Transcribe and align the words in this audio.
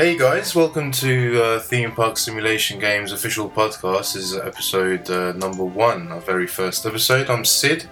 Hey 0.00 0.16
guys, 0.16 0.54
welcome 0.54 0.90
to 0.92 1.42
uh, 1.42 1.60
Theme 1.60 1.92
Park 1.92 2.16
Simulation 2.16 2.80
Games 2.80 3.12
official 3.12 3.50
podcast. 3.50 4.14
This 4.14 4.32
is 4.32 4.34
episode 4.34 5.10
uh, 5.10 5.32
number 5.32 5.62
one, 5.62 6.10
our 6.10 6.22
very 6.22 6.46
first 6.46 6.86
episode. 6.86 7.28
I'm 7.28 7.44
Sid, 7.44 7.86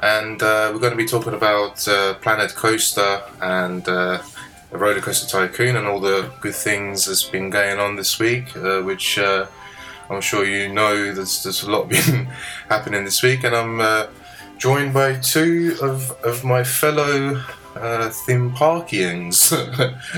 and 0.00 0.40
uh, 0.40 0.70
we're 0.72 0.78
going 0.78 0.92
to 0.92 0.96
be 0.96 1.06
talking 1.06 1.34
about 1.34 1.88
uh, 1.88 2.14
Planet 2.22 2.54
Coaster 2.54 3.22
and 3.42 3.88
uh, 3.88 4.22
Roller 4.70 5.00
Coaster 5.00 5.26
Tycoon 5.26 5.74
and 5.74 5.88
all 5.88 5.98
the 5.98 6.30
good 6.40 6.54
things 6.54 7.06
that's 7.06 7.24
been 7.24 7.50
going 7.50 7.80
on 7.80 7.96
this 7.96 8.20
week, 8.20 8.56
uh, 8.56 8.82
which 8.82 9.18
I'm 9.18 10.20
sure 10.20 10.44
you 10.44 10.72
know 10.72 11.12
there's, 11.12 11.42
there's 11.42 11.64
a 11.64 11.70
lot 11.72 11.88
been 11.88 12.26
happening 12.68 13.04
this 13.04 13.24
week, 13.24 13.42
and 13.42 13.56
I'm 13.56 14.08
joined 14.56 14.94
by 14.94 15.14
two 15.14 15.76
of, 15.82 16.12
of 16.22 16.44
my 16.44 16.62
fellow 16.62 17.42
uh, 17.76 18.08
theme 18.10 18.50
parkians, 18.52 19.52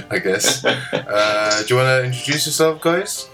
I 0.10 0.18
guess. 0.18 0.64
Uh, 0.92 1.62
do 1.64 1.74
you 1.74 1.77
want 1.80 1.86
to 1.88 2.04
introduce 2.04 2.46
yourself, 2.46 2.80
guys? 2.80 3.28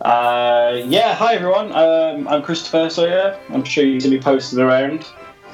Uh, 0.00 0.80
yeah, 0.86 1.14
hi 1.14 1.34
everyone. 1.34 1.72
Um, 1.72 2.26
I'm 2.28 2.42
Christopher 2.42 2.88
Sawyer. 2.90 3.38
I'm 3.50 3.64
sure 3.64 3.84
you've 3.84 4.02
seen 4.02 4.12
me 4.12 4.20
posted 4.20 4.58
around. 4.58 5.04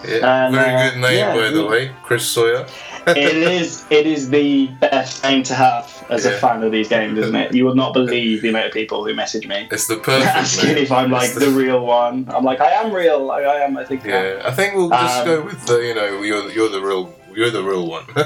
Yeah, 0.06 0.46
And, 0.46 0.54
very 0.54 0.74
uh, 0.74 0.90
good 0.90 1.00
name, 1.00 1.16
yeah, 1.18 1.34
by 1.34 1.48
the 1.50 1.66
way, 1.66 1.90
Chris 2.02 2.26
Sawyer. 2.28 2.66
it 3.06 3.18
is 3.36 3.84
it 3.90 4.06
is 4.06 4.28
the 4.30 4.66
best 4.80 5.22
name 5.24 5.42
to 5.44 5.54
have 5.54 6.06
as 6.10 6.24
Yeah. 6.24 6.32
a 6.32 6.38
fan 6.38 6.62
of 6.62 6.72
these 6.72 6.88
games, 6.88 7.18
isn't 7.18 7.34
it? 7.36 7.54
You 7.54 7.64
would 7.66 7.76
not 7.76 7.92
believe 7.94 8.42
the 8.42 8.48
amount 8.50 8.66
of 8.66 8.72
people 8.72 9.04
who 9.04 9.14
message 9.14 9.46
me 9.46 9.66
It's 9.70 9.86
the 9.86 9.96
perfect 9.96 10.26
asking 10.34 10.68
name. 10.74 10.78
if 10.84 10.92
I'm 10.92 11.10
like 11.10 11.30
It's 11.30 11.38
the 11.38 11.50
real 11.50 11.84
one. 11.84 12.26
I'm 12.34 12.44
like, 12.44 12.60
I 12.60 12.70
am 12.72 12.92
real. 12.92 13.30
I, 13.30 13.42
I 13.42 13.56
am. 13.60 13.76
I 13.78 13.84
think. 13.84 14.04
I. 14.06 14.08
Yeah, 14.08 14.42
I 14.44 14.50
think 14.52 14.74
we'll 14.74 14.90
just 14.90 15.18
Um, 15.20 15.24
go 15.26 15.42
with 15.42 15.66
the, 15.66 15.78
you 15.78 15.94
know, 15.94 16.22
you're 16.22 16.50
you're 16.50 16.68
the 16.70 16.80
real 16.82 17.14
you're 17.36 17.50
the 17.50 17.62
real 17.62 17.86
one. 17.86 18.04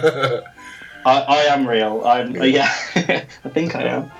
I, 1.05 1.21
I 1.21 1.37
am 1.45 1.67
real. 1.67 2.05
I'm. 2.05 2.35
Yeah, 2.37 2.71
I 2.95 3.49
think 3.51 3.75
I 3.75 3.83
am. 3.83 4.11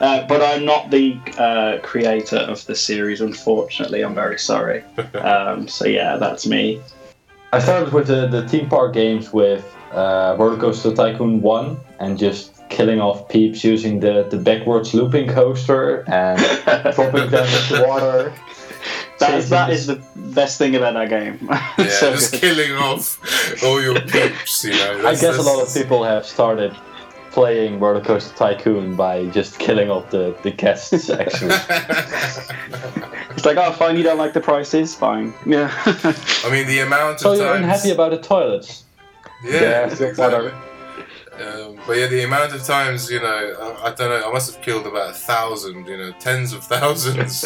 Uh, 0.00 0.26
but 0.26 0.42
I'm 0.42 0.64
not 0.64 0.90
the 0.90 1.18
uh, 1.38 1.78
creator 1.82 2.36
of 2.36 2.64
the 2.66 2.74
series, 2.74 3.20
unfortunately. 3.20 4.02
I'm 4.02 4.14
very 4.14 4.38
sorry. 4.38 4.84
Um, 5.14 5.66
so 5.66 5.86
yeah, 5.86 6.16
that's 6.16 6.46
me. 6.46 6.80
I 7.52 7.58
started 7.58 7.92
with 7.92 8.06
the, 8.06 8.26
the 8.26 8.46
theme 8.48 8.68
park 8.68 8.92
games 8.92 9.32
with 9.32 9.64
uh, 9.92 10.36
Roller 10.38 10.58
Coaster 10.58 10.94
Tycoon 10.94 11.40
1 11.40 11.76
and 11.98 12.18
just 12.18 12.52
killing 12.68 13.00
off 13.00 13.28
peeps 13.28 13.64
using 13.64 14.00
the, 14.00 14.26
the 14.30 14.36
backwards 14.36 14.94
looping 14.94 15.28
coaster 15.28 16.04
and 16.08 16.38
dropping 16.94 17.30
them 17.30 17.46
into 17.46 17.84
water. 17.86 18.32
That, 19.18 19.42
that 19.44 19.70
is 19.70 19.86
the 19.86 20.00
best 20.14 20.58
thing 20.58 20.76
about 20.76 20.94
that 20.94 21.08
game. 21.08 21.38
yeah, 21.50 21.88
So 21.88 22.12
just 22.12 22.32
good. 22.32 22.40
killing 22.40 22.72
off 22.74 23.18
all 23.64 23.80
your 23.82 23.98
peeps. 24.12 24.64
You 24.64 24.72
know, 24.72 24.92
I 24.98 25.02
that's- 25.12 25.20
guess 25.22 25.38
a 25.38 25.42
lot 25.42 25.66
of 25.66 25.72
people 25.72 26.04
have 26.04 26.26
started 26.26 26.76
playing 27.30 27.78
Roller 27.80 28.00
Coaster 28.02 28.34
Tycoon 28.36 28.96
by 28.96 29.26
just 29.26 29.58
killing 29.58 29.90
off 29.90 30.10
the, 30.10 30.34
the 30.42 30.50
guests, 30.50 31.10
actually. 31.22 31.54
It's 33.30 33.44
like, 33.44 33.56
oh, 33.58 33.72
fine, 33.72 33.96
you 33.96 34.02
don't 34.02 34.18
like 34.18 34.32
the 34.32 34.40
prices, 34.40 34.94
fine. 34.94 35.34
Yeah. 35.44 35.70
I 35.86 36.50
mean, 36.50 36.66
the 36.66 36.80
amount 36.80 37.14
of 37.16 37.20
so 37.20 37.28
times. 37.30 37.40
you're 37.40 37.54
unhappy 37.56 37.90
about 37.90 38.10
the 38.12 38.18
toilets? 38.18 38.84
Yeah, 39.44 39.52
Yeah, 39.60 39.84
exactly. 39.86 40.50
Um, 41.40 41.78
but 41.86 41.98
yeah, 41.98 42.06
the 42.06 42.24
amount 42.24 42.54
of 42.54 42.62
times, 42.64 43.10
you 43.10 43.20
know, 43.20 43.76
I, 43.82 43.88
I 43.88 43.94
don't 43.94 44.08
know, 44.10 44.28
I 44.28 44.32
must 44.32 44.54
have 44.54 44.62
killed 44.62 44.86
about 44.86 45.10
a 45.10 45.14
thousand, 45.14 45.86
you 45.86 45.96
know, 45.96 46.12
tens 46.18 46.52
of 46.52 46.64
thousands 46.76 47.44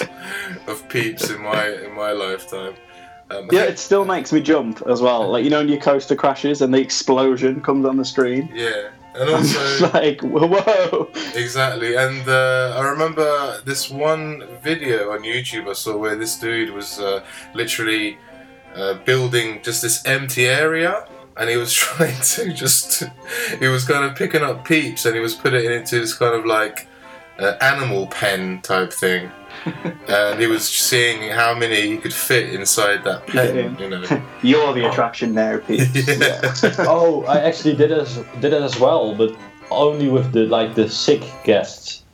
of 0.67 0.89
peeps 0.89 1.31
in 1.31 1.43
my 1.43 1.69
in 1.69 1.95
my 1.95 2.13
lifetime. 2.13 2.75
Um, 3.31 3.49
yeah, 3.53 3.63
it 3.63 3.79
still 3.79 4.05
makes 4.05 4.33
me 4.33 4.41
jump 4.41 4.83
as 4.89 5.01
well. 5.01 5.31
Like, 5.31 5.45
you 5.45 5.51
know, 5.51 5.59
when 5.59 5.69
your 5.69 5.81
coaster 5.81 6.17
crashes 6.17 6.63
and 6.63 6.75
the 6.75 6.81
explosion 6.81 7.61
comes 7.61 7.87
on 7.87 7.97
the 7.97 8.05
screen. 8.05 8.51
yeah, 8.53 8.91
and 9.15 9.31
also 9.31 9.91
like, 9.95 10.21
whoa. 10.21 11.11
exactly, 11.35 11.97
and 11.97 12.29
uh, 12.29 12.75
I 12.77 12.89
remember 12.89 13.61
this 13.63 13.89
one 13.89 14.45
video 14.63 15.13
on 15.13 15.21
YouTube 15.21 15.69
I 15.69 15.75
saw 15.75 15.97
where 15.97 16.17
this 16.17 16.39
dude 16.39 16.71
was 16.71 16.99
uh, 16.99 17.25
literally 17.55 18.19
uh, 18.75 18.95
building 19.05 19.61
just 19.63 19.83
this 19.83 20.05
empty 20.07 20.47
area. 20.47 21.07
And 21.41 21.51
he 21.51 21.57
was 21.57 21.73
trying 21.85 22.21
to 22.21 22.53
just, 22.53 23.03
he 23.59 23.67
was 23.67 23.85
kind 23.85 24.05
of 24.05 24.15
picking 24.15 24.43
up 24.43 24.65
peeps 24.65 25.07
and 25.07 25.15
he 25.15 25.21
was 25.21 25.35
putting 25.35 25.65
it 25.65 25.73
into 25.73 25.99
this 25.99 26.15
kind 26.15 26.35
of 26.35 26.47
like 26.47 26.87
uh, 27.39 27.57
animal 27.61 28.07
pen 28.07 28.61
type 28.61 28.93
thing. 28.93 29.31
and 30.09 30.41
he 30.41 30.47
was 30.47 30.67
seeing 30.69 31.31
how 31.31 31.55
many 31.55 31.89
he 31.89 31.99
could 31.99 32.15
fit 32.15 32.55
inside 32.55 33.05
that 33.05 33.27
pen, 33.27 33.77
you 33.79 33.91
know. 33.91 34.23
You're 34.43 34.73
the 34.73 34.89
attraction 34.89 35.35
now, 35.35 35.59
peeps 35.59 36.07
Yeah. 36.07 36.55
Oh, 36.79 37.25
I 37.25 37.41
actually 37.41 37.75
did 37.75 37.93
as, 37.93 38.17
did 38.41 38.53
it 38.53 38.63
as 38.63 38.79
well, 38.79 39.15
but 39.15 39.37
only 39.71 40.09
with 40.09 40.33
the 40.33 40.47
like 40.47 40.75
the 40.75 40.89
sick 40.89 41.23
guests. 41.45 42.05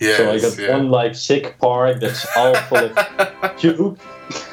Yes, 0.00 0.16
so 0.16 0.30
I 0.32 0.40
got 0.40 0.58
yeah. 0.58 0.76
one 0.76 0.90
like 0.90 1.14
sick 1.14 1.58
park 1.58 2.00
that's 2.00 2.26
all 2.36 2.54
full 2.54 2.78
of 2.78 3.56
puke, 3.58 3.98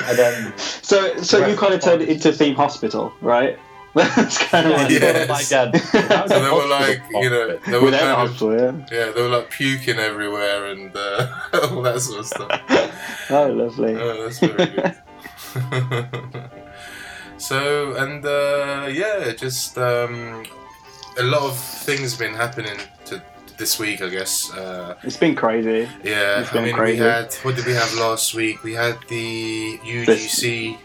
and 0.03 0.18
then 0.18 0.57
So, 0.57 1.18
so 1.22 1.46
you 1.46 1.56
kind 1.57 1.74
of 1.74 1.81
turned 1.81 2.03
it 2.03 2.09
into 2.09 2.31
theme 2.31 2.56
hospital, 2.56 3.12
right? 3.22 3.57
That's 3.95 4.38
kind 4.38 4.67
of 4.67 4.73
what 4.73 4.91
Yeah. 4.91 4.97
it 4.97 5.01
sort 5.01 5.16
is. 5.16 5.23
of 5.23 5.29
like 5.29 5.47
that. 5.47 6.29
So 6.29 6.39
they 6.44 6.51
were 6.51 6.67
like, 6.79 7.01
you 7.11 7.29
know, 7.29 7.57
they 7.57 7.72
were 7.77 7.85
Without 7.85 8.27
kind 8.27 8.29
of, 8.29 8.89
yeah. 8.91 8.97
yeah, 9.05 9.11
they 9.11 9.22
were 9.22 9.29
like 9.29 9.50
puking 9.50 9.97
everywhere 10.00 10.67
and 10.67 10.95
uh, 10.95 11.27
all 11.72 11.81
that 11.81 12.00
sort 12.01 12.19
of 12.19 12.27
stuff. 12.27 12.61
Oh, 13.31 13.47
lovely. 13.47 13.95
Oh, 13.95 14.23
that's 14.23 14.39
very 14.39 14.66
good. 14.75 14.95
so, 17.38 17.95
and 17.95 18.25
uh, 18.25 18.88
yeah, 18.91 19.31
just 19.33 19.77
um, 19.77 20.45
a 21.17 21.23
lot 21.23 21.44
of 21.44 21.57
things 21.57 22.16
been 22.17 22.33
happening 22.33 22.77
to 23.06 23.21
this 23.57 23.77
week, 23.79 24.01
I 24.01 24.09
guess. 24.09 24.51
Uh, 24.53 24.95
It's 25.03 25.17
been 25.17 25.35
crazy. 25.35 25.88
yeah, 26.03 26.39
It's 26.41 26.50
I 26.50 26.53
been 26.53 26.63
mean, 26.66 26.75
crazy. 26.75 27.01
we 27.01 27.06
had 27.07 27.33
what 27.44 27.56
did 27.56 27.66
we 27.66 27.73
have 27.73 27.94
last 27.95 28.33
week? 28.33 28.63
We 28.63 28.73
had 28.73 28.97
the 29.09 29.77
UGC 29.83 30.77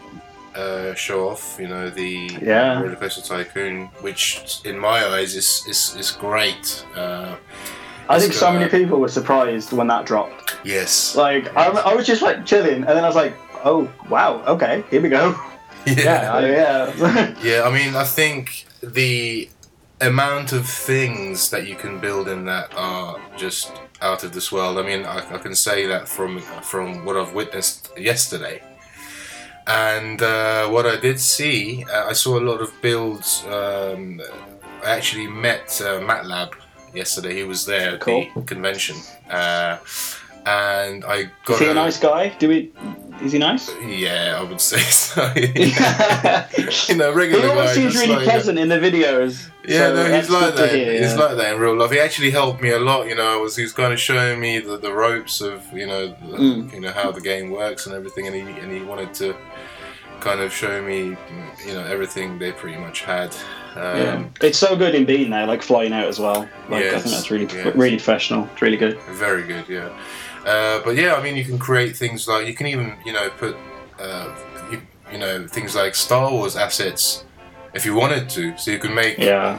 uh, 0.55 0.95
show 0.95 1.29
off. 1.29 1.57
You 1.61 1.69
know, 1.69 1.91
the 1.91 2.31
Yeah. 2.43 2.81
Roller 2.81 2.97
Coaster 2.97 3.23
Tycoon, 3.23 3.87
which 4.01 4.61
in 4.65 4.79
my 4.79 5.05
eyes 5.07 5.35
is 5.35 5.65
is, 5.69 5.97
is 5.99 6.11
great. 6.13 6.85
Uh, 6.97 7.37
I 8.09 8.19
think 8.21 8.33
so 8.35 8.47
gonna- 8.47 8.59
many 8.61 8.71
people 8.71 9.01
were 9.01 9.09
surprised 9.09 9.73
when 9.73 9.87
that 9.89 10.05
dropped. 10.07 10.57
yes. 10.65 11.17
Like, 11.17 11.57
I, 11.57 11.69
I 11.69 11.95
was 11.95 12.07
just 12.07 12.21
like 12.23 12.45
chilling, 12.45 12.85
and 12.85 12.93
then 12.97 13.03
I 13.05 13.07
was 13.07 13.17
like, 13.17 13.35
oh, 13.65 13.91
wow, 14.11 14.43
okay, 14.47 14.85
here 14.91 15.01
we 15.03 15.09
go. 15.09 15.35
Yeah, 15.87 16.31
Oh, 16.35 16.47
yeah. 16.47 17.35
Yeah, 17.43 17.63
I 17.69 17.71
mean, 17.71 17.95
I 17.95 18.05
think 18.05 18.65
the 18.83 19.49
amount 20.01 20.53
of 20.53 20.67
things 20.67 21.51
that 21.51 21.67
you 21.67 21.77
can 21.77 21.99
build 22.01 22.27
in 22.29 22.45
that 22.47 22.73
are 22.77 23.21
just 23.37 23.71
out 24.01 24.25
of 24.25 24.33
this 24.33 24.51
world. 24.53 24.79
I 24.79 24.83
mean, 24.83 25.05
I, 25.05 25.19
I 25.35 25.39
can 25.39 25.55
say 25.55 25.87
that 25.87 26.09
from 26.09 26.41
from 26.63 27.05
what 27.05 27.17
I've 27.17 27.33
witnessed 27.35 27.91
yesterday. 27.99 28.63
And 29.67 30.21
uh, 30.23 30.69
what 30.69 30.87
I 30.87 30.97
did 30.97 31.19
see, 31.19 31.85
uh, 31.85 32.07
I 32.09 32.13
saw 32.13 32.39
a 32.39 32.45
lot 32.51 32.61
of 32.61 32.71
builds. 32.83 33.45
Um, 33.47 34.21
I 34.85 34.91
actually 34.91 35.27
met 35.27 35.81
uh, 35.81 36.01
MATLAB 36.01 36.53
yesterday. 36.95 37.35
He 37.37 37.45
was 37.45 37.65
there 37.65 37.95
at 37.95 38.01
Cool. 38.01 38.27
the 38.37 38.43
convention. 38.43 38.97
And 40.47 41.05
I 41.05 41.31
got 41.47 41.55
Is 41.55 41.59
he 41.61 41.67
a 41.67 41.71
a- 41.71 41.75
nice 41.75 41.99
guy? 41.99 42.29
Do 42.39 42.49
we? 42.49 42.73
Is 43.23 43.33
he 43.33 43.39
nice? 43.39 43.71
Yeah, 43.81 44.37
I 44.39 44.43
would 44.43 44.61
say 44.61 44.79
so. 44.81 45.23
you 46.93 46.99
know, 46.99 47.13
regular 47.15 47.43
He 47.45 47.49
always 47.51 47.71
seems 47.73 47.95
really 47.95 48.15
like, 48.17 48.25
pleasant 48.25 48.59
in 48.59 48.69
the 48.69 48.77
videos. 48.79 49.49
Yeah, 49.67 49.87
so 49.89 49.95
no, 49.95 50.15
he's 50.17 50.29
like 50.31 50.55
that. 50.57 50.71
hear, 50.75 50.93
He's 50.93 51.13
yeah. 51.13 51.15
like 51.15 51.37
that 51.37 51.55
in 51.55 51.61
real 51.61 51.77
life. 51.77 51.93
He 51.93 51.99
actually 52.01 52.31
helped 52.33 52.61
me 52.61 52.71
a 52.71 52.79
lot. 52.79 53.07
You 53.09 53.15
know, 53.15 53.33
I 53.33 53.37
was 53.37 53.57
he 53.57 53.63
was 53.63 53.73
kind 53.73 53.93
of 53.93 54.01
showing 54.01 54.41
me 54.41 54.59
the, 54.59 54.77
the 54.77 54.93
ropes 54.93 55.41
of 55.41 55.65
you 55.73 55.87
know 55.87 56.09
the, 56.09 56.37
Mm. 56.37 56.73
you 56.75 56.81
know 56.81 56.91
how 56.93 57.11
the 57.13 57.21
game 57.21 57.51
works 57.51 57.87
and 57.87 57.95
everything, 57.95 58.27
and 58.27 58.35
he 58.37 58.43
and 58.43 58.71
he 58.73 58.83
wanted 58.83 59.15
to 59.15 59.35
kind 60.21 60.41
of 60.41 60.53
show 60.53 60.83
me 60.83 61.17
you 61.67 61.73
know 61.73 61.85
everything 61.85 62.39
they 62.39 62.53
pretty 62.53 62.79
much 62.79 63.03
had. 63.03 63.35
Um, 63.77 63.97
yeah. 63.99 64.25
It's 64.43 64.59
so 64.59 64.77
good 64.77 64.95
in 64.95 65.05
being 65.05 65.31
there, 65.31 65.47
like 65.47 65.63
flying 65.63 65.93
out 65.93 66.07
as 66.07 66.19
well. 66.21 66.49
Like 66.69 66.85
I 66.85 66.99
think 66.99 67.15
that's 67.15 67.31
really, 67.31 67.47
yes. 67.47 67.75
really 67.75 67.97
professional. 67.97 68.49
It's 68.53 68.63
really 68.63 68.77
good. 68.77 69.01
Very 69.11 69.43
good, 69.45 69.69
yeah. 69.69 69.89
Uh, 70.47 70.81
but 70.85 70.97
yeah, 70.97 71.15
I 71.15 71.23
mean, 71.23 71.37
you 71.37 71.45
can 71.45 71.59
create 71.59 71.97
things 71.97 72.29
like 72.29 72.47
you 72.47 72.55
can 72.55 72.67
even 72.67 72.95
you 73.05 73.13
know 73.13 73.31
put 73.39 73.57
uh, 73.99 74.35
you, 74.71 74.81
you 75.13 75.19
know 75.19 75.47
things 75.47 75.75
like 75.75 75.95
Star 75.95 76.31
Wars 76.31 76.57
assets 76.57 77.25
if 77.75 77.85
you 77.87 77.95
wanted 77.95 78.29
to. 78.31 78.57
So 78.59 78.71
you 78.71 78.79
can 78.79 78.95
make 78.95 79.19
Yeah. 79.19 79.59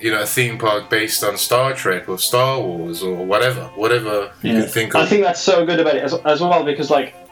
you 0.00 0.10
know 0.10 0.22
a 0.22 0.26
theme 0.26 0.58
park 0.58 0.90
based 0.90 1.22
on 1.24 1.36
Star 1.38 1.72
Trek 1.74 2.08
or 2.08 2.18
Star 2.18 2.60
Wars 2.60 3.02
or 3.02 3.14
whatever, 3.24 3.64
whatever 3.76 4.32
you 4.42 4.52
can 4.60 4.68
think 4.68 4.94
of. 4.94 5.02
I 5.02 5.06
think 5.06 5.22
that's 5.24 5.40
so 5.40 5.64
good 5.64 5.80
about 5.80 5.96
it 5.96 6.02
as, 6.02 6.14
as 6.24 6.40
well 6.40 6.64
because 6.64 6.90
like 6.90 7.14
i- 7.14 7.23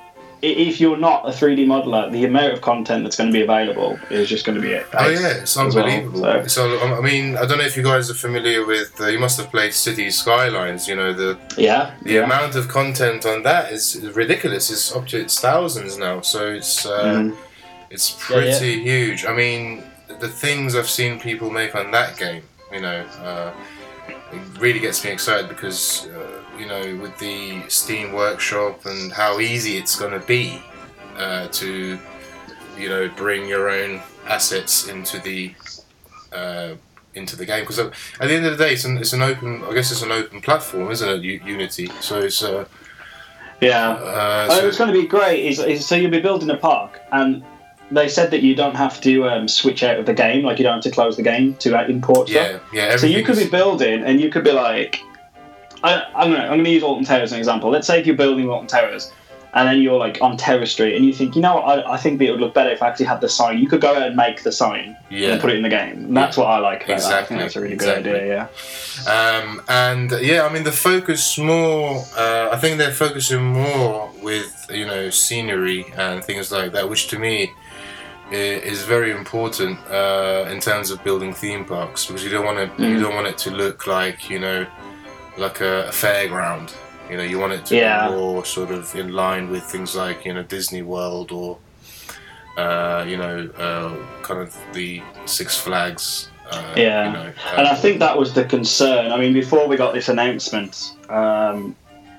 if 0.42 0.80
you're 0.80 0.96
not 0.96 1.24
a 1.24 1.30
3D 1.30 1.66
modeler, 1.66 2.10
the 2.10 2.24
amount 2.24 2.52
of 2.52 2.60
content 2.60 3.04
that's 3.04 3.16
going 3.16 3.30
to 3.30 3.32
be 3.32 3.42
available 3.42 3.98
is 4.10 4.28
just 4.28 4.44
going 4.44 4.56
to 4.56 4.60
be 4.62 4.72
it. 4.72 4.86
Oh 4.92 5.08
yeah, 5.08 5.28
it's 5.40 5.56
as 5.56 5.74
well, 5.74 5.84
unbelievable. 5.86 6.20
so- 6.20 6.46
so. 6.48 6.80
I 6.98 7.00
mean, 7.00 7.36
I 7.36 7.46
don't 7.46 7.58
know 7.58 7.64
if 7.64 7.76
you 7.76 7.82
guys 7.84 8.10
are 8.10 8.14
familiar 8.14 8.66
with. 8.66 9.00
Uh, 9.00 9.06
you 9.06 9.18
must 9.20 9.38
have 9.40 9.50
played 9.50 9.72
City 9.72 10.10
Skylines. 10.10 10.88
You 10.88 10.96
know 10.96 11.12
the 11.12 11.38
Yeah. 11.56 11.92
the 12.02 12.14
yeah. 12.14 12.24
amount 12.24 12.56
of 12.56 12.66
content 12.68 13.24
on 13.24 13.42
that 13.44 13.72
is 13.72 14.00
ridiculous. 14.14 14.68
It's 14.70 14.94
up 14.94 15.06
to 15.08 15.20
its 15.20 15.38
thousands 15.40 15.96
now. 15.96 16.20
So 16.22 16.48
it's 16.52 16.84
uh, 16.86 17.04
Mhm. 17.04 17.36
it's 17.90 18.06
Yeah, 18.30 18.38
yeah. 18.40 18.58
pretty 18.58 18.82
huge. 18.82 19.24
I 19.24 19.32
mean, 19.32 19.84
the 20.18 20.28
things 20.28 20.74
I've 20.74 20.90
seen 20.90 21.20
people 21.20 21.50
make 21.50 21.74
on 21.76 21.90
that 21.92 22.16
game. 22.16 22.42
You 22.72 22.80
know, 22.80 23.04
uh, 23.22 23.50
it 24.32 24.40
really 24.58 24.80
gets 24.80 25.04
me 25.04 25.10
excited 25.12 25.48
because 25.48 26.08
uh, 26.08 26.41
you 26.62 26.68
know 26.68 26.84
with 27.02 27.16
the 27.18 27.62
Steam 27.68 28.12
Workshop 28.12 28.86
and 28.86 29.12
how 29.12 29.40
easy 29.40 29.72
it's 29.80 29.96
going 30.02 30.12
to 30.18 30.24
be 30.26 30.44
uh, 31.16 31.48
to 31.60 31.98
you 32.78 32.88
know 32.88 33.08
bring 33.16 33.48
your 33.48 33.68
own 33.68 34.00
assets 34.28 34.88
into 34.88 35.18
the 35.18 35.52
uh, 36.32 36.74
into 37.14 37.34
the 37.36 37.44
game 37.44 37.62
because 37.64 37.78
at 37.80 37.92
the 38.20 38.32
end 38.34 38.46
of 38.46 38.56
the 38.56 38.64
day 38.64 38.72
it's 38.74 38.84
an, 38.84 38.96
it's 38.98 39.12
an 39.12 39.22
open 39.22 39.62
I 39.64 39.74
guess 39.74 39.90
it's 39.92 40.02
an 40.02 40.12
open 40.12 40.40
platform 40.40 40.90
isn't 40.92 41.08
it 41.16 41.22
U- 41.22 41.40
Unity 41.44 41.88
so 42.00 42.20
it's 42.20 42.42
uh, 42.42 42.64
Yeah. 43.60 43.90
uh, 43.90 44.46
Oh, 44.50 44.60
so- 44.60 44.68
it's 44.68 44.78
going 44.78 44.92
to 44.94 44.98
be 45.02 45.06
great. 45.06 45.44
Is, 45.50 45.58
is 45.58 45.86
so 45.86 45.94
you'll 45.96 46.10
be 46.10 46.20
building 46.20 46.50
a 46.50 46.56
park, 46.56 47.00
and 47.12 47.44
they 47.90 48.08
said 48.08 48.30
that 48.32 48.42
you 48.42 48.54
don't 48.62 48.74
have 48.76 49.00
to 49.02 49.12
um, 49.28 49.46
switch 49.48 49.82
out 49.82 49.98
of 50.00 50.06
the 50.06 50.14
game, 50.14 50.42
like 50.44 50.58
you 50.58 50.64
don't 50.64 50.74
have 50.80 50.82
to 50.84 50.90
close 50.90 51.16
the 51.16 51.22
game 51.22 51.54
to 51.56 51.68
uh, 51.78 51.84
import 51.86 52.28
stuff. 52.28 52.60
yeah 52.72 52.88
yeah 52.90 52.96
So 52.96 53.06
you 53.06 53.22
could 53.24 53.36
be 53.36 53.48
building, 53.48 54.02
and 54.06 54.20
you 54.20 54.30
could 54.30 54.44
be 54.44 54.52
like, 54.52 55.00
I, 55.84 56.04
I'm 56.14 56.30
gonna 56.30 56.44
I'm 56.44 56.58
gonna 56.58 56.68
use 56.68 56.82
Alton 56.82 57.04
Towers 57.04 57.24
as 57.24 57.32
an 57.32 57.38
example. 57.38 57.70
Let's 57.70 57.86
say 57.86 58.00
if 58.00 58.06
you're 58.06 58.16
building 58.16 58.48
Alton 58.48 58.68
Towers, 58.68 59.12
and 59.54 59.68
then 59.68 59.82
you're 59.82 59.98
like 59.98 60.18
on 60.22 60.36
Towers 60.36 60.70
Street, 60.70 60.94
and 60.96 61.04
you 61.04 61.12
think, 61.12 61.34
you 61.36 61.42
know, 61.42 61.56
what, 61.56 61.64
I, 61.86 61.92
I 61.94 61.96
think 61.98 62.18
that 62.18 62.26
it 62.26 62.30
would 62.30 62.40
look 62.40 62.54
better 62.54 62.70
if 62.70 62.82
I 62.82 62.88
actually 62.88 63.06
had 63.06 63.20
the 63.20 63.28
sign. 63.28 63.58
You 63.58 63.68
could 63.68 63.80
go 63.80 63.94
out 63.94 64.02
and 64.06 64.16
make 64.16 64.42
the 64.44 64.52
sign 64.52 64.96
yeah 65.10 65.32
and 65.32 65.40
put 65.40 65.50
it 65.50 65.56
in 65.56 65.62
the 65.62 65.68
game. 65.68 66.04
And 66.06 66.16
that's 66.16 66.36
what 66.36 66.46
I 66.46 66.58
like 66.58 66.84
about 66.84 66.86
that. 66.86 66.92
I 66.92 66.94
Exactly, 66.94 67.36
think 67.36 67.40
that's 67.44 67.56
a 67.56 67.60
really 67.60 67.74
exactly. 67.74 68.02
good 68.04 68.16
idea. 68.22 68.48
Yeah. 69.06 69.40
Um, 69.44 69.62
and 69.68 70.12
yeah, 70.22 70.46
I 70.46 70.52
mean 70.52 70.64
the 70.64 70.72
focus 70.72 71.36
more. 71.38 72.04
Uh, 72.16 72.48
I 72.52 72.56
think 72.58 72.78
they're 72.78 72.92
focusing 72.92 73.42
more 73.42 74.10
with 74.22 74.66
you 74.70 74.86
know 74.86 75.10
scenery 75.10 75.86
and 75.96 76.22
things 76.24 76.50
like 76.52 76.72
that, 76.72 76.88
which 76.88 77.08
to 77.08 77.18
me 77.18 77.52
is 78.30 78.82
very 78.84 79.10
important 79.10 79.78
uh, 79.90 80.48
in 80.50 80.58
terms 80.58 80.90
of 80.90 81.02
building 81.04 81.34
theme 81.34 81.64
parks 81.66 82.06
because 82.06 82.24
you 82.24 82.30
don't 82.30 82.46
want 82.46 82.56
to 82.76 82.82
you 82.82 82.96
Mm. 82.96 83.02
don't 83.02 83.14
want 83.14 83.26
it 83.26 83.36
to 83.38 83.50
look 83.50 83.86
like 83.86 84.30
you 84.30 84.38
know 84.38 84.64
like 85.36 85.60
a, 85.60 85.84
a 85.88 85.92
fairground. 85.92 86.72
You 87.10 87.16
know, 87.16 87.22
you 87.24 87.38
want 87.38 87.52
it 87.52 87.66
to 87.66 87.76
Yeah. 87.76 88.08
be 88.08 88.14
more 88.14 88.44
sort 88.44 88.70
of 88.70 88.94
in 88.94 89.12
line 89.12 89.50
with 89.50 89.64
things 89.64 89.94
like 89.94 90.24
you 90.24 90.32
know 90.34 90.42
Disney 90.42 90.82
World 90.82 91.32
or 91.32 91.58
uh, 92.56 93.04
you 93.06 93.16
know 93.16 93.48
uh, 93.58 94.22
kind 94.22 94.40
of 94.40 94.56
the 94.72 95.02
Six 95.26 95.56
Flags. 95.58 96.28
Uh, 96.50 96.74
Yeah. 96.76 97.06
You 97.06 97.12
know, 97.12 97.32
And 97.56 97.66
I 97.66 97.72
uh, 97.72 97.76
think 97.76 97.98
that 98.00 98.16
was 98.18 98.32
the 98.34 98.44
concern. 98.44 99.10
I 99.12 99.16
mean, 99.18 99.32
before 99.32 99.66
we 99.68 99.76
got 99.76 99.94
this 99.94 100.08
announcement, 100.08 100.92
um, 101.08 101.74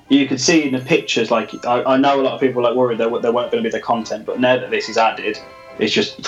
you 0.08 0.26
could 0.26 0.40
see 0.40 0.64
in 0.64 0.72
the 0.74 0.80
pictures, 0.80 1.30
like, 1.30 1.64
I, 1.64 1.82
I 1.84 1.96
know 1.96 2.20
a 2.20 2.22
lot 2.22 2.34
of 2.34 2.40
people 2.40 2.62
like 2.62 2.74
worried 2.74 2.98
there, 2.98 3.08
there 3.20 3.32
weren't 3.32 3.50
going 3.52 3.62
to 3.62 3.68
be 3.68 3.70
the 3.70 3.80
content, 3.80 4.26
but 4.26 4.38
now 4.40 4.56
that 4.58 4.70
this 4.70 4.88
is 4.88 4.98
added, 4.98 5.38
it's 5.78 5.92
just, 5.92 6.20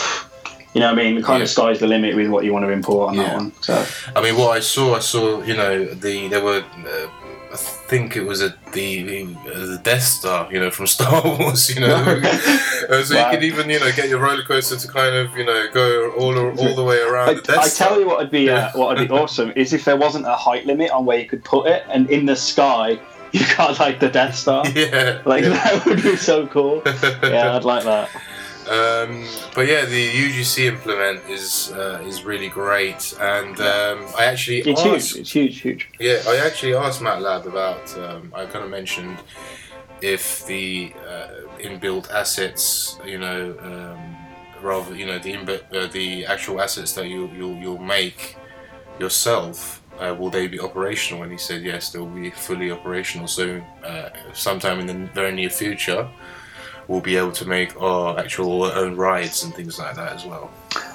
you 0.75 0.81
know 0.81 0.91
what 0.93 0.99
I 0.99 1.03
mean? 1.05 1.15
The 1.17 1.23
Kind 1.23 1.39
Yeah. 1.39 1.45
of 1.45 1.51
sky's 1.51 1.79
the 1.81 1.87
limit 1.87 2.15
with 2.17 2.29
what 2.29 2.45
you 2.45 2.53
want 2.53 2.65
to 2.67 2.71
import 2.71 3.11
on 3.11 3.15
Yeah. 3.15 3.23
that 3.25 3.35
one. 3.37 3.53
So, 3.61 3.85
I 4.15 4.21
mean, 4.21 4.37
what 4.37 4.57
I 4.57 4.61
saw, 4.61 4.95
I 4.97 5.01
saw, 5.01 5.43
you 5.43 5.57
know, 5.57 5.85
the 5.85 6.29
there 6.29 6.43
were, 6.45 6.63
uh, 6.87 7.07
I 7.53 7.57
think 7.57 8.17
it 8.17 8.25
was 8.25 8.43
a 8.43 8.53
the 8.73 9.27
uh, 9.47 9.67
the 9.75 9.81
Death 9.83 10.03
Star, 10.03 10.49
you 10.53 10.61
know, 10.61 10.71
from 10.71 10.87
Star 10.97 11.23
Wars, 11.25 11.75
you 11.75 11.81
know, 11.81 11.95
Uh, 12.89 13.03
so 13.03 13.17
Wow. 13.17 13.31
you 13.31 13.37
could 13.37 13.45
even, 13.45 13.71
you 13.71 13.81
know, 13.81 13.91
get 13.93 14.09
your 14.11 14.19
roller 14.21 14.45
coaster 14.45 14.77
to 14.77 14.87
kind 14.89 15.15
of, 15.17 15.35
you 15.37 15.45
know, 15.45 15.67
go 15.73 16.11
all 16.13 16.37
all 16.39 16.75
the 16.77 16.85
way 16.85 17.01
around 17.01 17.31
I, 17.31 17.35
the 17.35 17.41
Death 17.41 17.59
I 17.59 17.69
Star. 17.69 17.89
tell 17.89 18.01
you 18.01 18.07
what 18.07 18.19
would 18.19 18.31
be 18.31 18.51
uh, 18.51 18.71
what 18.75 18.89
would 18.97 19.09
be 19.09 19.13
awesome 19.21 19.53
is 19.57 19.73
if 19.73 19.85
there 19.87 19.97
wasn't 19.97 20.27
a 20.27 20.35
height 20.37 20.67
limit 20.67 20.91
on 20.91 21.07
where 21.07 21.19
you 21.19 21.27
could 21.27 21.43
put 21.45 21.67
it, 21.69 21.85
and 21.89 22.09
in 22.11 22.27
the 22.27 22.37
sky 22.37 22.99
you 23.33 23.41
got 23.57 23.79
like 23.81 23.99
the 24.01 24.09
Death 24.09 24.37
Star. 24.37 24.65
yeah, 24.69 25.21
Like 25.25 25.43
yeah. 25.45 25.51
that 25.51 25.87
would 25.87 26.03
be 26.03 26.17
so 26.17 26.47
cool. 26.47 26.83
Yeah, 27.23 27.57
I'd 27.57 27.65
like 27.65 27.85
that. 27.85 28.09
Um, 28.69 29.27
but 29.55 29.69
yeah, 29.69 29.85
the 29.85 30.11
UGC 30.11 30.65
implement 30.67 31.21
is 31.31 31.71
uh, 31.73 32.03
is 32.05 32.25
really 32.25 32.49
great, 32.49 33.15
and 33.21 33.61
um, 33.61 34.07
I 34.19 34.25
actually 34.25 34.59
It's 34.61 34.81
asked, 34.81 35.13
huge. 35.13 35.21
It's 35.21 35.33
huge, 35.33 35.61
huge. 35.61 35.89
Yeah, 36.01 36.23
I 36.27 36.37
actually 36.39 36.75
asked 36.75 37.01
MATLAB 37.01 37.47
about. 37.47 37.97
Um, 37.97 38.33
I 38.35 38.45
kind 38.47 38.65
of 38.65 38.71
mentioned 38.71 39.19
if 40.01 40.45
the 40.47 40.93
uh, 41.09 41.29
inbuilt 41.59 42.11
assets, 42.11 42.99
you 43.05 43.19
know, 43.19 43.57
um, 43.63 44.17
rather, 44.63 44.95
you 44.95 45.07
know, 45.07 45.19
the 45.19 45.33
inbuilt, 45.33 45.63
uh, 45.75 45.87
the 45.93 46.27
actual 46.27 46.61
assets 46.61 46.93
that 46.95 47.07
you 47.07 47.31
you'll, 47.37 47.57
you'll 47.57 47.79
make 47.79 48.37
yourself, 48.99 49.83
uh, 50.01 50.15
will 50.19 50.31
they 50.31 50.47
be 50.49 50.59
operational? 50.61 51.23
And 51.23 51.33
he 51.33 51.39
said 51.39 51.63
yes, 51.63 51.91
they'll 51.91 52.07
be 52.07 52.31
fully 52.31 52.71
operational. 52.71 53.29
So 53.29 53.63
uh, 53.85 54.11
sometime 54.33 54.81
in 54.81 54.87
the 54.87 55.07
very 55.13 55.33
near 55.33 55.51
future, 55.51 56.09
we'll 56.89 57.01
be 57.01 57.17
able 57.17 57.33
to 57.33 57.45
make 57.45 57.81
our 57.81 58.19
actual 58.19 58.65
own 58.65 58.97
rides 58.97 59.43
and 59.45 59.55
things 59.55 59.79
like 59.79 59.97
that 59.97 60.13
as 60.13 60.25
well. 60.25 60.51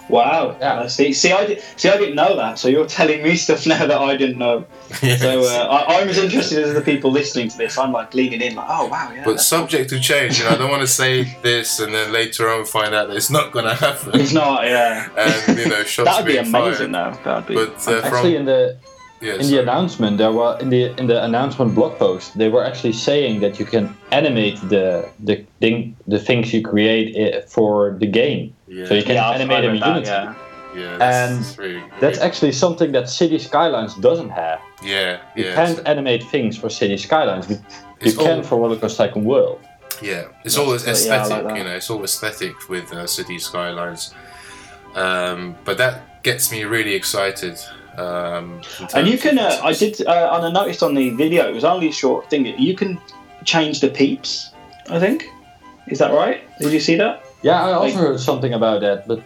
Wow. 0.10 0.58
Yeah. 0.60 0.74
Uh, 0.74 0.88
see, 0.88 1.14
see, 1.14 1.32
I 1.32 1.46
did, 1.46 1.64
see, 1.78 1.90
I 1.90 1.98
didn't 1.98 2.16
know 2.16 2.36
that. 2.36 2.60
So 2.60 2.68
you're 2.68 2.86
telling 3.00 3.24
me 3.24 3.36
stuff 3.36 3.66
now 3.66 3.86
that 3.86 3.98
I 3.98 4.18
didn't 4.18 4.38
know. 4.38 4.66
So 5.02 5.42
uh, 5.42 5.68
I, 5.68 6.00
I'm 6.00 6.10
as 6.10 6.18
interested 6.18 6.64
as 6.64 6.74
the 6.74 6.82
people 6.82 7.12
listening 7.12 7.50
to 7.50 7.58
this. 7.58 7.78
I'm 7.78 7.92
like 7.92 8.14
leaning 8.14 8.42
in, 8.42 8.56
like, 8.56 8.68
oh 8.70 8.88
wow, 8.88 9.12
yeah. 9.14 9.24
But 9.24 9.40
subject 9.40 9.90
to 9.92 10.00
change, 10.00 10.38
you 10.38 10.46
know, 10.46 10.52
I 10.52 10.58
don't 10.58 10.70
want 10.70 10.82
to 10.82 10.88
say 10.88 11.38
this 11.42 11.80
and 11.80 11.94
then 11.94 12.12
later 12.12 12.50
on 12.50 12.66
find 12.66 12.94
out 12.94 13.08
that 13.08 13.18
it's 13.18 13.30
not 13.30 13.52
going 13.52 13.66
to 13.66 13.74
happen. 13.74 14.20
It's 14.20 14.34
not, 14.34 14.66
yeah. 14.66 15.10
and 15.18 15.58
you 15.58 15.70
know 15.70 15.84
shots 15.86 16.10
That 16.10 16.24
would 16.24 16.32
be 16.32 16.38
amazing, 16.38 16.94
fired. 16.94 17.16
though. 17.16 17.24
That 17.24 17.36
would 17.36 17.48
be. 17.48 17.56
But 17.56 17.88
uh, 17.88 18.02
Actually, 18.04 18.34
from 18.34 18.42
in 18.42 18.46
the 18.46 18.78
yeah, 19.22 19.36
in 19.42 19.48
the 19.52 19.60
announcement, 19.62 20.18
there 20.18 20.32
were 20.32 20.58
in 20.60 20.70
the 20.70 20.84
in 21.00 21.08
the 21.08 21.24
announcement 21.24 21.76
blog 21.76 21.98
post, 22.00 22.38
they 22.38 22.50
were 22.50 22.64
actually 22.66 22.94
saying 22.94 23.42
that 23.42 23.60
you 23.60 23.66
can 23.66 23.86
animate 24.12 24.58
the 24.70 24.88
the 25.28 25.36
thing 25.60 25.96
the 26.08 26.20
things 26.20 26.54
you 26.54 26.62
create 26.62 27.08
i- 27.16 27.42
for 27.56 27.96
the 28.00 28.08
game. 28.08 28.44
yeah, 28.68 28.86
So 28.88 28.94
you 28.96 29.04
can 29.04 29.16
yeah, 29.16 29.32
animate 29.38 29.62
them 29.64 29.76
in 29.76 29.82
read 29.82 29.84
that, 29.84 29.96
Unity. 29.96 30.10
yeah. 30.10 30.34
yeah, 30.82 30.98
that's, 30.98 31.18
and 31.18 31.32
that's 31.46 31.58
really, 31.58 31.84
That's 32.02 32.20
actually 32.28 32.54
something 32.54 32.92
that 32.94 33.10
City 33.10 33.38
Skylines 33.40 33.94
doesn't 34.08 34.30
have. 34.44 34.60
yeah, 34.84 35.20
You 35.36 35.46
yeah, 35.46 35.56
can't 35.60 35.80
animate 35.94 36.24
things 36.34 36.58
for 36.58 36.70
City 36.70 36.98
Skylines, 36.98 37.46
but 37.48 37.58
you 38.02 38.08
it's 38.08 38.18
can 38.18 38.38
all, 38.38 38.44
for 38.44 38.56
Roller 38.62 38.78
Coaster 38.82 39.06
Tycoon 39.08 39.26
World. 39.26 39.60
yeah, 40.02 40.24
it's 40.46 40.58
all 40.58 40.72
That's- 40.72 41.06
yeah, 41.06 41.14
I 41.14 41.18
like 41.18 41.32
aesthetic. 41.32 41.58
you 41.58 41.64
know, 41.66 41.76
it's 41.80 41.90
all 41.92 42.04
aesthetic 42.04 42.56
with 42.70 42.88
uh, 42.94 43.06
city 43.18 43.38
skylines. 43.40 44.14
Um, 44.96 45.56
but 45.68 45.78
that 45.78 46.24
gets 46.24 46.52
me 46.52 46.64
really 46.64 46.94
excited. 46.96 47.56
Um, 47.98 48.62
And 48.94 49.08
you 49.08 49.18
can, 49.18 49.38
uh, 49.38 49.60
I 49.64 49.74
did, 49.74 50.02
uh, 50.08 50.30
and 50.34 50.46
I 50.46 50.52
noticed 50.52 50.82
on 50.84 50.94
the 50.96 51.10
video, 51.12 51.48
it 51.50 51.54
was 51.54 51.64
only 51.66 51.90
a 51.90 51.92
short 51.92 52.30
thing. 52.30 52.46
You 52.46 52.76
can 52.76 53.00
change 53.44 53.80
the 53.82 53.90
peeps. 53.90 54.52
I 54.90 55.00
think. 55.00 55.26
Is 55.88 56.00
that 56.00 56.12
right? 56.14 56.42
Did 56.60 56.72
you 56.74 56.80
see 56.80 56.96
that? 56.98 57.24
Yeah, 57.44 57.64
I 57.66 57.72
also 57.74 57.86
Like- 57.86 57.94
heard 57.96 58.20
something 58.20 58.54
about 58.54 58.82
that, 58.82 59.08
but 59.08 59.20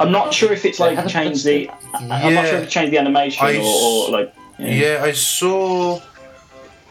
I'm 0.00 0.10
not 0.12 0.32
sure 0.32 0.52
if 0.52 0.64
it's 0.64 0.78
like 0.80 0.94
haven't 0.96 1.10
changed 1.10 1.44
the. 1.44 1.70
I'm 1.94 2.08
not 2.08 2.20
sure 2.22 2.30
if 2.30 2.52
Yeah. 2.52 2.58
it 2.66 2.70
changed 2.70 2.92
the 2.92 2.98
animation 2.98 3.44
I 3.46 3.56
or, 3.58 3.64
or 3.64 4.10
like. 4.18 4.32
Yeah, 4.58 5.02
I 5.08 5.12
saw 5.12 6.00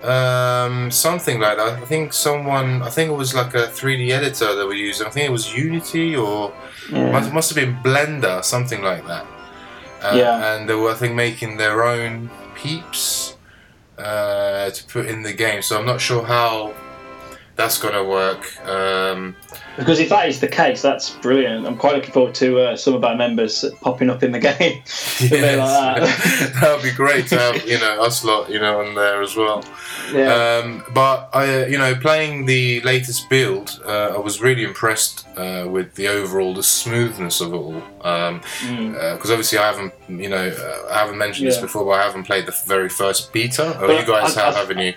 um, 0.03 0.91
something 0.91 1.39
like 1.39 1.57
that. 1.57 1.79
I 1.83 1.86
think 1.86 2.13
someone, 2.13 2.81
I 2.83 2.89
think 2.89 3.09
it 3.12 3.15
was 3.15 3.33
like 3.33 3.53
a 3.55 3.67
3D 3.67 4.12
editor 4.12 4.55
that 4.55 4.67
we 4.67 4.77
used. 4.77 5.01
I 5.01 5.09
think 5.09 5.25
it 5.27 5.31
was 5.31 5.53
Unity 5.55 6.15
or 6.15 6.51
Yeah. 6.91 7.12
must, 7.12 7.33
must 7.33 7.50
have 7.50 7.55
been 7.55 7.75
Blender, 7.83 8.43
something 8.43 8.81
like 8.83 9.05
that. 9.07 9.25
Uh, 10.01 10.13
Yeah. 10.16 10.56
And 10.56 10.70
they 10.70 10.75
were, 10.75 10.92
I 10.92 10.96
think, 10.96 11.16
making 11.16 11.58
their 11.58 11.84
own 11.84 12.30
peeps 12.56 13.36
uh, 13.98 14.70
to 14.70 14.84
put 14.86 15.06
in 15.08 15.24
the 15.24 15.34
game. 15.34 15.62
So 15.62 15.77
I'm 15.80 15.86
not 15.86 16.00
sure 16.01 16.24
how 16.24 16.74
that's 17.57 17.77
going 17.79 17.93
to 17.95 18.03
work. 18.03 18.43
Um, 18.67 19.35
Because 19.77 19.99
if 19.99 20.09
that 20.09 20.27
is 20.27 20.39
the 20.39 20.47
case, 20.47 20.81
that's 20.81 21.11
brilliant. 21.11 21.67
I'm 21.67 21.77
quite 21.77 21.93
looking 21.95 22.11
forward 22.11 22.33
to 22.35 22.59
uh, 22.59 22.75
some 22.77 22.93
of 22.95 23.03
our 23.03 23.15
members 23.15 23.63
popping 23.81 24.09
up 24.09 24.23
in 24.23 24.31
the 24.31 24.39
game. 24.49 24.81
bit 25.29 25.57
like 25.59 26.01
that. 26.61 26.73
would 26.75 26.83
be 26.83 26.91
great 26.91 27.27
to 27.27 27.37
have, 27.37 27.63
you 27.67 27.77
know, 27.79 28.03
us 28.03 28.23
lot, 28.23 28.49
you 28.49 28.59
know, 28.59 28.79
on 28.81 28.95
there 28.95 29.21
as 29.21 29.35
well. 29.35 29.63
yeah. 30.11 30.33
Um, 30.63 30.83
but 30.93 31.29
I, 31.33 31.63
uh, 31.63 31.65
you 31.67 31.77
know, 31.77 31.93
playing 31.95 32.45
the 32.47 32.81
latest 32.81 33.29
build, 33.29 33.79
uh, 33.85 34.13
I 34.15 34.17
was 34.17 34.41
really 34.41 34.63
impressed 34.63 35.27
uh, 35.37 35.67
with 35.69 35.93
the 35.95 36.07
overall 36.07 36.53
the 36.55 36.63
smoothness 36.63 37.41
of 37.41 37.53
it 37.53 37.57
all. 37.57 37.83
Um, 38.01 38.41
Mm. 38.61 38.93
because 39.15 39.29
obviously 39.31 39.57
I 39.59 39.67
haven't, 39.67 39.93
you 40.07 40.29
know, 40.29 40.47
uh, 40.47 40.93
I 40.93 40.97
haven't 40.99 41.17
mentioned 41.17 41.47
this 41.47 41.57
before, 41.59 41.85
but 41.85 41.91
I 41.99 42.03
haven't 42.03 42.23
played 42.23 42.45
the 42.47 42.55
very 42.65 42.89
first 42.89 43.31
beta. 43.33 43.77
Oh, 43.79 43.87
But 43.87 43.99
you 43.99 44.05
guys 44.07 44.35
I- 44.37 44.41
have, 44.45 44.55
I- 44.55 44.59
haven't 44.59 44.79
you? 44.79 44.93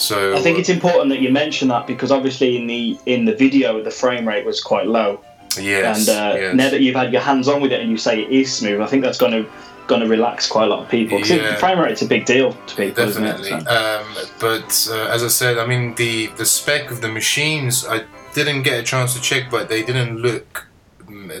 So 0.00 0.34
I 0.36 0.40
think 0.40 0.58
it's 0.58 0.68
important 0.68 1.10
that 1.10 1.20
you 1.20 1.30
mention 1.30 1.68
that 1.68 1.86
because 1.86 2.10
obviously 2.10 2.56
in 2.56 2.66
the 2.66 2.98
in 3.06 3.24
the 3.24 3.34
video 3.34 3.82
the 3.82 3.90
frame 3.90 4.26
rate 4.26 4.44
was 4.46 4.60
quite 4.60 4.86
low, 4.86 5.20
yes, 5.58 6.08
and 6.08 6.08
uh, 6.08 6.34
yes. 6.38 6.54
now 6.54 6.70
that 6.70 6.80
you've 6.80 6.96
had 6.96 7.12
your 7.12 7.22
hands 7.22 7.48
on 7.48 7.60
with 7.60 7.72
it 7.72 7.80
and 7.80 7.90
you 7.90 7.98
say 7.98 8.22
it 8.22 8.30
is 8.30 8.52
smooth, 8.52 8.80
I 8.80 8.86
think 8.86 9.02
that's 9.02 9.18
going 9.18 9.32
to 9.32 9.48
going 9.86 10.00
to 10.00 10.06
relax 10.08 10.46
quite 10.46 10.64
a 10.64 10.68
lot 10.68 10.80
of 10.84 10.88
people. 10.88 11.18
'Cause 11.18 11.30
Yeah. 11.30 11.50
the 11.50 11.56
frame 11.56 11.80
rate's 11.80 12.00
a 12.00 12.06
big 12.06 12.24
deal 12.24 12.52
to 12.68 12.76
people, 12.76 13.06
Definitely. 13.06 13.48
isn't 13.48 13.60
it? 13.62 13.64
So- 13.68 14.00
Um, 14.00 14.06
but 14.38 14.88
uh, 14.90 15.10
as 15.14 15.22
I 15.24 15.28
said, 15.28 15.58
I 15.58 15.66
mean 15.66 15.94
the 15.96 16.28
the 16.36 16.46
spec 16.46 16.90
of 16.90 17.00
the 17.00 17.08
machines, 17.08 17.84
I 17.86 18.02
didn't 18.34 18.62
get 18.62 18.78
a 18.78 18.82
chance 18.82 19.14
to 19.14 19.20
check, 19.20 19.50
but 19.50 19.68
they 19.68 19.82
didn't 19.82 20.16
look 20.18 20.66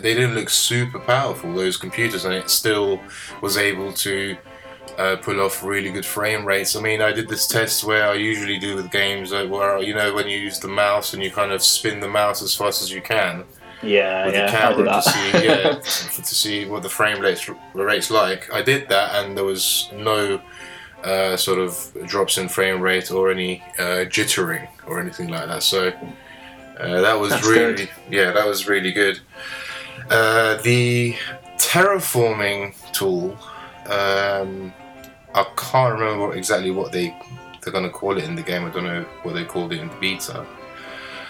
they 0.02 0.14
didn't 0.14 0.34
look 0.34 0.50
super 0.50 0.98
powerful. 0.98 1.54
Those 1.54 1.76
computers, 1.76 2.24
and 2.24 2.34
it 2.34 2.50
still 2.50 3.00
was 3.40 3.56
able 3.56 3.92
to. 4.04 4.36
Uh, 4.98 5.16
pull 5.16 5.40
off 5.40 5.62
really 5.62 5.90
good 5.90 6.04
frame 6.04 6.44
rates. 6.44 6.76
I 6.76 6.80
mean, 6.80 7.00
I 7.00 7.12
did 7.12 7.28
this 7.28 7.46
test 7.46 7.84
where 7.84 8.08
I 8.08 8.14
usually 8.14 8.58
do 8.58 8.76
with 8.76 8.90
games, 8.90 9.32
like 9.32 9.48
where 9.48 9.78
you 9.78 9.94
know 9.94 10.12
when 10.14 10.28
you 10.28 10.38
use 10.38 10.58
the 10.58 10.68
mouse 10.68 11.14
and 11.14 11.22
you 11.22 11.30
kind 11.30 11.52
of 11.52 11.62
spin 11.62 12.00
the 12.00 12.08
mouse 12.08 12.42
as 12.42 12.54
fast 12.54 12.82
as 12.82 12.92
you 12.92 13.00
can 13.00 13.44
yeah, 13.82 14.26
with 14.26 14.34
yeah, 14.34 14.46
the 14.46 14.52
camera 14.52 14.84
to 14.84 15.02
see, 15.02 15.46
yeah, 15.46 15.72
to 15.80 16.34
see 16.34 16.66
what 16.66 16.82
the 16.82 16.88
frame 16.88 17.20
rates 17.20 17.48
rates 17.74 18.10
like. 18.10 18.52
I 18.52 18.62
did 18.62 18.88
that, 18.88 19.14
and 19.14 19.36
there 19.36 19.44
was 19.44 19.88
no 19.94 20.40
uh, 21.04 21.36
sort 21.36 21.58
of 21.58 21.96
drops 22.06 22.38
in 22.38 22.48
frame 22.48 22.80
rate 22.80 23.10
or 23.10 23.30
any 23.30 23.62
uh, 23.78 24.04
jittering 24.04 24.68
or 24.86 25.00
anything 25.00 25.28
like 25.28 25.46
that. 25.46 25.62
So 25.62 25.88
uh, 26.78 27.00
that 27.00 27.18
was 27.18 27.30
That's 27.30 27.46
really 27.46 27.74
good. 27.74 27.90
yeah, 28.10 28.32
that 28.32 28.46
was 28.46 28.68
really 28.68 28.92
good. 28.92 29.20
Uh, 30.10 30.56
the 30.62 31.16
terraforming 31.56 32.74
tool, 32.92 33.36
um, 33.86 34.74
I 35.34 35.44
can't 35.56 35.98
remember 35.98 36.34
exactly 36.34 36.70
what 36.70 36.92
they 36.92 37.16
they're 37.62 37.72
gonna 37.72 37.90
call 37.90 38.16
it 38.16 38.24
in 38.24 38.34
the 38.34 38.42
game. 38.42 38.64
I 38.64 38.70
don't 38.70 38.84
know 38.84 39.04
what 39.22 39.34
they 39.34 39.44
called 39.44 39.72
it 39.72 39.80
in 39.80 39.88
the 39.88 39.96
beta. 39.96 40.46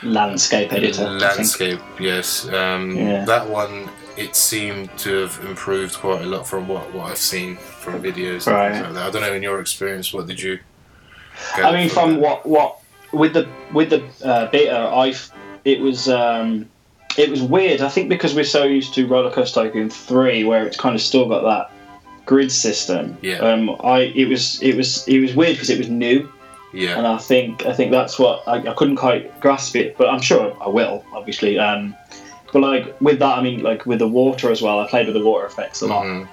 Landscape 0.02 0.72
editor. 0.72 1.08
Landscape, 1.08 1.80
yes. 1.98 2.48
Um, 2.48 2.96
Yeah. 2.96 3.24
That 3.24 3.48
one, 3.48 3.90
it 4.16 4.34
seemed 4.34 4.96
to 4.98 5.22
have 5.22 5.44
improved 5.44 5.96
quite 5.96 6.22
a 6.22 6.26
lot 6.26 6.46
from 6.46 6.68
what, 6.68 6.92
what 6.94 7.10
I've 7.10 7.18
seen 7.18 7.56
from 7.56 8.02
videos. 8.02 8.46
Right. 8.46 8.80
like 8.80 8.94
that. 8.94 8.96
I 8.96 9.10
don't 9.10 9.22
know 9.22 9.34
in 9.34 9.42
your 9.42 9.60
experience, 9.60 10.12
what 10.12 10.26
did 10.26 10.40
you? 10.40 10.58
I 11.56 11.72
mean, 11.72 11.88
from 11.88 12.14
that? 12.14 12.20
what 12.20 12.46
what 12.46 12.78
with 13.12 13.34
the 13.34 13.48
with 13.72 13.90
the 13.90 14.04
uh, 14.24 14.50
beta, 14.50 14.76
I 14.76 15.14
it 15.64 15.80
was 15.80 16.08
um, 16.08 16.68
it 17.18 17.30
was 17.30 17.42
weird. 17.42 17.80
I 17.80 17.88
think 17.88 18.08
because 18.08 18.34
we're 18.34 18.44
so 18.44 18.64
used 18.64 18.94
to 18.94 19.06
Roller 19.06 19.30
Coaster 19.30 19.64
Tycoon 19.64 19.90
three, 19.90 20.44
where 20.44 20.66
it's 20.66 20.76
kind 20.76 20.94
of 20.94 21.00
still 21.00 21.28
got 21.28 21.42
that 21.42 21.72
grid 22.26 22.52
system. 22.52 23.16
Yeah. 23.22 23.38
Um, 23.38 23.76
I 23.82 24.00
it 24.14 24.28
was 24.28 24.62
it 24.62 24.76
was 24.76 25.06
it 25.08 25.20
was 25.20 25.34
weird 25.34 25.54
because 25.56 25.70
it 25.70 25.78
was 25.78 25.88
new, 25.88 26.28
Yeah, 26.72 26.96
and 26.98 27.06
I 27.06 27.18
think 27.18 27.66
I 27.66 27.72
think 27.72 27.90
that's 27.92 28.18
what 28.18 28.42
I, 28.46 28.56
I 28.70 28.74
couldn't 28.74 28.96
quite 28.96 29.40
grasp 29.40 29.76
it, 29.76 29.96
but 29.96 30.08
I'm 30.08 30.20
sure 30.20 30.56
I 30.60 30.68
will, 30.68 31.04
obviously. 31.12 31.58
Um, 31.58 31.94
but 32.52 32.60
like 32.60 33.00
with 33.00 33.18
that, 33.20 33.38
I 33.38 33.42
mean, 33.42 33.62
like 33.62 33.86
with 33.86 33.98
the 34.00 34.08
water 34.08 34.50
as 34.50 34.60
well. 34.62 34.80
I 34.80 34.88
played 34.88 35.06
with 35.06 35.14
the 35.14 35.24
water 35.24 35.46
effects 35.46 35.82
a 35.82 35.86
lot. 35.86 36.04
Mhm. 36.04 36.28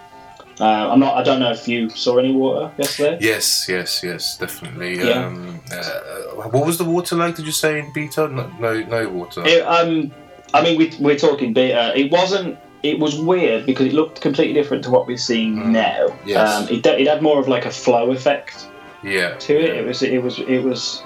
Uh, 0.60 0.90
I'm 0.92 1.00
not. 1.00 1.16
I 1.16 1.22
don't 1.22 1.40
know 1.40 1.52
if 1.52 1.68
you 1.68 1.88
saw 1.90 2.18
any 2.18 2.32
water 2.32 2.72
yesterday. 2.80 3.20
Yes, 3.22 3.68
yes, 3.70 4.02
yes, 4.04 4.38
definitely. 4.38 4.98
Yeah. 4.98 5.28
Um, 5.28 5.62
uh, 5.72 6.50
what 6.50 6.66
was 6.66 6.80
the 6.80 6.84
water 6.84 7.16
like? 7.16 7.36
Did 7.36 7.46
you 7.46 7.52
say 7.52 7.78
in 7.80 7.94
beta? 7.94 8.28
No, 8.28 8.50
no, 8.60 8.82
no 8.82 9.08
water. 9.10 9.44
It, 9.46 9.62
um, 9.62 10.12
I 10.56 10.64
mean, 10.64 10.80
we, 10.80 10.92
we're 11.00 11.20
talking 11.20 11.54
beta. 11.54 11.96
It 11.96 12.12
wasn't. 12.12 12.58
It 12.84 13.00
was 13.00 13.20
weird 13.20 13.66
because 13.66 13.88
it 13.88 13.94
looked 13.94 14.22
completely 14.22 14.54
different 14.54 14.84
to 14.84 14.90
what 14.92 15.08
we're 15.08 15.18
seeing 15.18 15.56
Mm. 15.58 15.66
now. 15.72 16.18
Yes. 16.26 16.54
Um, 16.56 16.68
it, 16.70 16.86
it 16.86 17.08
had 17.08 17.22
more 17.22 17.40
of 17.40 17.48
like 17.48 17.66
a 17.66 17.72
flow 17.72 18.12
effect 18.12 18.68
yeah. 19.04 19.36
to 19.36 19.54
it. 19.54 19.76
It 19.78 19.86
was. 19.86 20.02
It 20.04 20.22
was. 20.22 20.40
It 20.40 20.64
was. 20.64 21.02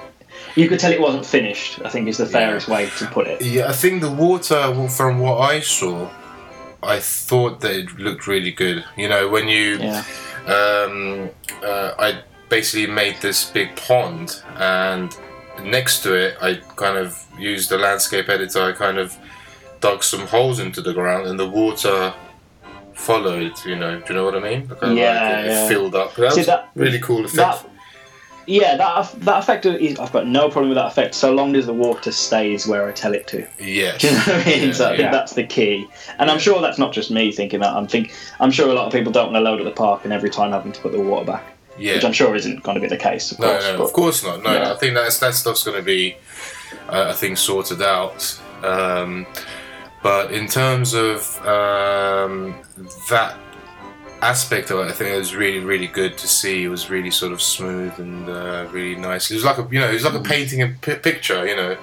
You 0.56 0.68
could 0.68 0.80
tell 0.80 0.92
it 0.92 1.00
wasn't 1.00 1.26
finished. 1.26 1.80
I 1.86 1.90
think 1.90 2.08
is 2.10 2.18
the 2.18 2.26
fairest 2.26 2.68
way 2.68 2.90
to 2.98 3.06
put 3.08 3.28
it. 3.28 3.42
Yeah, 3.42 3.70
I 3.70 3.74
think 3.74 4.02
the 4.02 4.12
water, 4.12 4.88
from 4.90 5.20
what 5.20 5.38
I 5.40 5.62
saw, 5.62 6.10
I 6.84 7.00
thought 7.00 7.62
that 7.62 7.72
it 7.72 7.98
looked 7.98 8.28
really 8.28 8.52
good. 8.52 8.84
You 8.98 9.08
know, 9.08 9.30
when 9.30 9.48
you 9.48 9.78
Yeah. 9.78 10.04
um, 10.48 11.30
uh, 11.64 11.92
I 11.98 12.22
basically 12.50 12.88
made 12.88 13.18
this 13.22 13.50
big 13.50 13.76
pond, 13.78 14.42
and 14.58 15.16
next 15.64 16.04
to 16.04 16.14
it, 16.16 16.36
I 16.42 16.56
kind 16.76 16.98
of 16.98 17.18
used 17.40 17.70
the 17.70 17.78
landscape 17.78 18.28
editor. 18.30 18.62
I 18.64 18.72
kind 18.74 18.98
of 18.98 19.16
dug 19.82 20.04
some 20.04 20.26
holes 20.28 20.60
into 20.60 20.82
the 20.82 20.94
ground, 20.94 21.28
and 21.28 21.38
the 21.40 21.48
water 21.50 22.14
followed. 22.94 23.54
You 23.66 23.76
know, 23.76 24.00
do 24.00 24.06
you 24.10 24.16
know 24.16 24.24
what 24.26 24.36
I 24.36 24.40
mean? 24.40 24.72
Of 24.80 24.96
Yeah, 24.98 25.38
like 25.38 25.46
yeah. 25.46 25.68
filled 25.68 25.96
up. 25.96 26.16
That 26.16 26.34
See, 26.34 26.40
was 26.42 26.48
that- 26.48 26.70
really 26.76 27.00
cool 27.00 27.26
effect. 27.26 27.36
That. 27.36 27.68
Yeah, 28.48 28.76
that 28.76 29.12
that 29.22 29.40
effect 29.44 29.66
is. 29.68 30.00
I've 30.00 30.12
got 30.12 30.26
no 30.28 30.50
problem 30.50 30.70
with 30.70 30.76
that 30.76 30.88
effect 30.88 31.14
so 31.14 31.32
long 31.32 31.56
as 31.56 31.68
the 31.68 31.74
water 31.74 32.12
stays 32.12 32.66
where 32.68 32.88
I 32.88 32.92
tell 32.92 33.14
it 33.14 33.28
to. 33.28 33.48
yes. 33.60 34.02
Do 34.02 34.08
you 34.08 34.14
know 34.14 34.20
what 34.20 34.30
I 34.36 34.46
mean? 34.46 34.68
Yeah, 34.70 34.74
so 34.74 34.90
I 34.92 34.98
think 34.98 35.12
that's 35.12 35.34
the 35.34 35.44
key. 35.44 35.88
And 36.18 36.30
I'm 36.32 36.40
sure 36.40 36.60
that's 36.60 36.80
not 36.80 36.92
just 36.92 37.12
me 37.12 37.32
thinking 37.32 37.60
that. 37.60 37.70
I'm 37.74 37.88
think 37.88 38.14
I'm 38.40 38.50
sure 38.52 38.68
a 38.70 38.74
lot 38.74 38.88
of 38.88 38.94
people 38.94 39.12
don't 39.12 39.32
want 39.32 39.36
to 39.36 39.42
load 39.50 39.60
at 39.60 39.66
the 39.66 39.72
park 39.72 40.06
and 40.06 40.12
every 40.12 40.30
time 40.32 40.52
having 40.52 40.72
to 40.72 40.82
put 40.82 40.92
the 40.92 41.00
water 41.00 41.26
back, 41.26 41.44
Yeah. 41.78 41.94
which 41.94 42.04
I'm 42.04 42.14
sure 42.14 42.36
isn't 42.36 42.64
going 42.64 42.76
to 42.76 42.82
be 42.82 42.88
the 42.88 42.98
case. 42.98 43.32
Of 43.32 43.40
No, 43.40 43.48
course, 43.52 43.64
no, 43.64 43.78
but- 43.78 43.84
of 43.86 43.94
course 43.94 44.24
not. 44.24 44.44
No, 44.44 44.54
Yeah. 44.54 44.72
I 44.74 44.76
think 44.76 44.96
that's 44.96 45.20
that 45.20 45.36
stuff's 45.36 45.64
going 45.64 45.78
to 45.78 45.84
be, 45.84 46.18
uh, 46.90 47.06
I 47.10 47.14
think, 47.14 47.38
sorted 47.38 47.82
out. 47.84 48.40
Um, 48.64 49.28
but 50.04 50.32
in 50.32 50.48
terms 50.48 50.94
of 50.94 51.38
um, 51.46 52.56
that 53.10 53.38
aspect 54.22 54.70
of 54.72 54.80
it, 54.80 54.84
I 54.90 54.92
think 54.92 55.10
it 55.12 55.18
was 55.18 55.36
really, 55.36 55.60
really 55.60 55.88
good 55.88 56.18
to 56.18 56.28
see. 56.28 56.64
It 56.64 56.70
was 56.70 56.90
really 56.90 57.12
sort 57.12 57.32
of 57.32 57.42
smooth 57.42 57.94
and 58.00 58.30
uh, 58.30 58.68
really 58.72 58.96
nice. 59.00 59.32
It 59.32 59.36
was 59.36 59.44
like 59.44 59.58
a, 59.58 59.68
you 59.72 59.80
know, 59.80 59.90
it 59.90 59.94
was 59.94 60.04
like 60.06 60.14
a 60.14 60.20
painting 60.20 60.62
a 60.62 60.68
pi 60.82 60.96
picture. 60.96 61.48
You 61.48 61.56
know. 61.56 61.78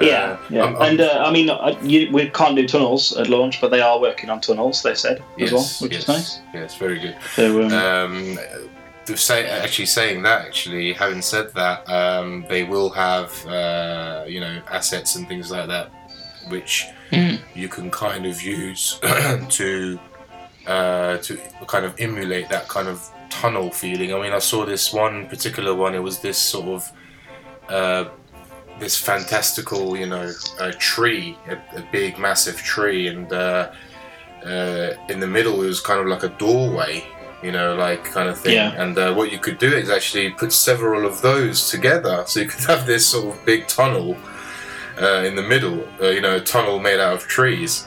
Yeah, 0.00 0.06
Uh, 0.06 0.36
yeah. 0.50 0.64
I'm- 0.64 0.76
I'm- 0.76 0.82
and 0.90 1.00
uh, 1.00 1.22
I 1.26 1.30
mean, 1.30 1.50
uh, 1.50 1.76
you, 1.82 2.10
we 2.10 2.30
can't 2.30 2.56
do 2.56 2.66
tunnels 2.66 3.14
at 3.16 3.28
launch, 3.28 3.60
but 3.60 3.70
they 3.70 3.80
are 3.82 4.00
working 4.00 4.30
on 4.30 4.40
tunnels. 4.40 4.82
They 4.82 4.94
said 4.94 5.22
as 5.38 5.52
well, 5.52 5.66
which 5.80 5.92
yes, 5.92 6.02
is 6.02 6.08
nice. 6.08 6.38
Yes, 6.54 6.74
very 6.76 6.98
good. 6.98 7.16
So, 7.34 7.62
um, 7.64 7.72
Um, 7.72 8.38
say, 9.16 9.46
actually 9.48 9.86
saying 9.86 10.22
that, 10.22 10.46
actually 10.46 10.92
having 10.94 11.20
said 11.22 11.52
that, 11.54 11.88
um, 11.90 12.46
they 12.48 12.64
will 12.64 12.88
have 12.90 13.30
uh, 13.46 14.24
you 14.26 14.40
know 14.40 14.60
assets 14.70 15.16
and 15.16 15.26
things 15.28 15.50
like 15.50 15.66
that, 15.68 15.90
which 16.50 16.86
Mm. 17.10 17.38
you 17.54 17.68
can 17.68 17.90
kind 17.90 18.26
of 18.26 18.42
use 18.42 19.00
to 19.48 19.98
uh, 20.66 21.16
to 21.18 21.38
kind 21.66 21.86
of 21.86 21.94
emulate 21.98 22.50
that 22.50 22.68
kind 22.68 22.86
of 22.86 23.10
tunnel 23.30 23.70
feeling. 23.70 24.12
I 24.12 24.20
mean, 24.20 24.32
I 24.34 24.38
saw 24.40 24.66
this 24.66 24.92
one 24.92 25.26
particular 25.26 25.74
one. 25.74 25.94
It 25.94 26.02
was 26.02 26.18
this 26.20 26.36
sort 26.36 26.66
of 26.68 26.92
uh, 27.70 28.04
this 28.78 28.96
fantastical, 28.98 29.96
you 29.96 30.04
know, 30.06 30.30
uh, 30.60 30.72
tree, 30.78 31.38
a, 31.48 31.54
a 31.78 31.82
big, 31.90 32.18
massive 32.18 32.56
tree, 32.58 33.08
and 33.08 33.32
uh, 33.32 33.70
uh, 34.44 34.90
in 35.08 35.18
the 35.20 35.26
middle 35.26 35.62
it 35.62 35.66
was 35.66 35.80
kind 35.80 36.00
of 36.00 36.06
like 36.08 36.22
a 36.24 36.28
doorway, 36.38 37.02
you 37.42 37.52
know, 37.52 37.74
like 37.74 38.04
kind 38.04 38.28
of 38.28 38.38
thing. 38.38 38.52
Yeah. 38.54 38.80
And 38.82 38.98
uh, 38.98 39.14
what 39.14 39.32
you 39.32 39.38
could 39.38 39.56
do 39.58 39.72
is 39.72 39.88
actually 39.88 40.30
put 40.30 40.52
several 40.52 41.06
of 41.06 41.22
those 41.22 41.70
together, 41.70 42.22
so 42.26 42.40
you 42.40 42.48
could 42.48 42.64
have 42.66 42.86
this 42.86 43.06
sort 43.06 43.34
of 43.34 43.44
big 43.46 43.66
tunnel 43.66 44.14
uh, 45.00 45.24
in 45.24 45.34
the 45.34 45.42
middle, 45.42 45.86
uh, 46.00 46.08
you 46.08 46.20
know, 46.20 46.36
a 46.36 46.40
tunnel 46.40 46.78
made 46.78 47.00
out 47.00 47.14
of 47.14 47.22
trees. 47.26 47.86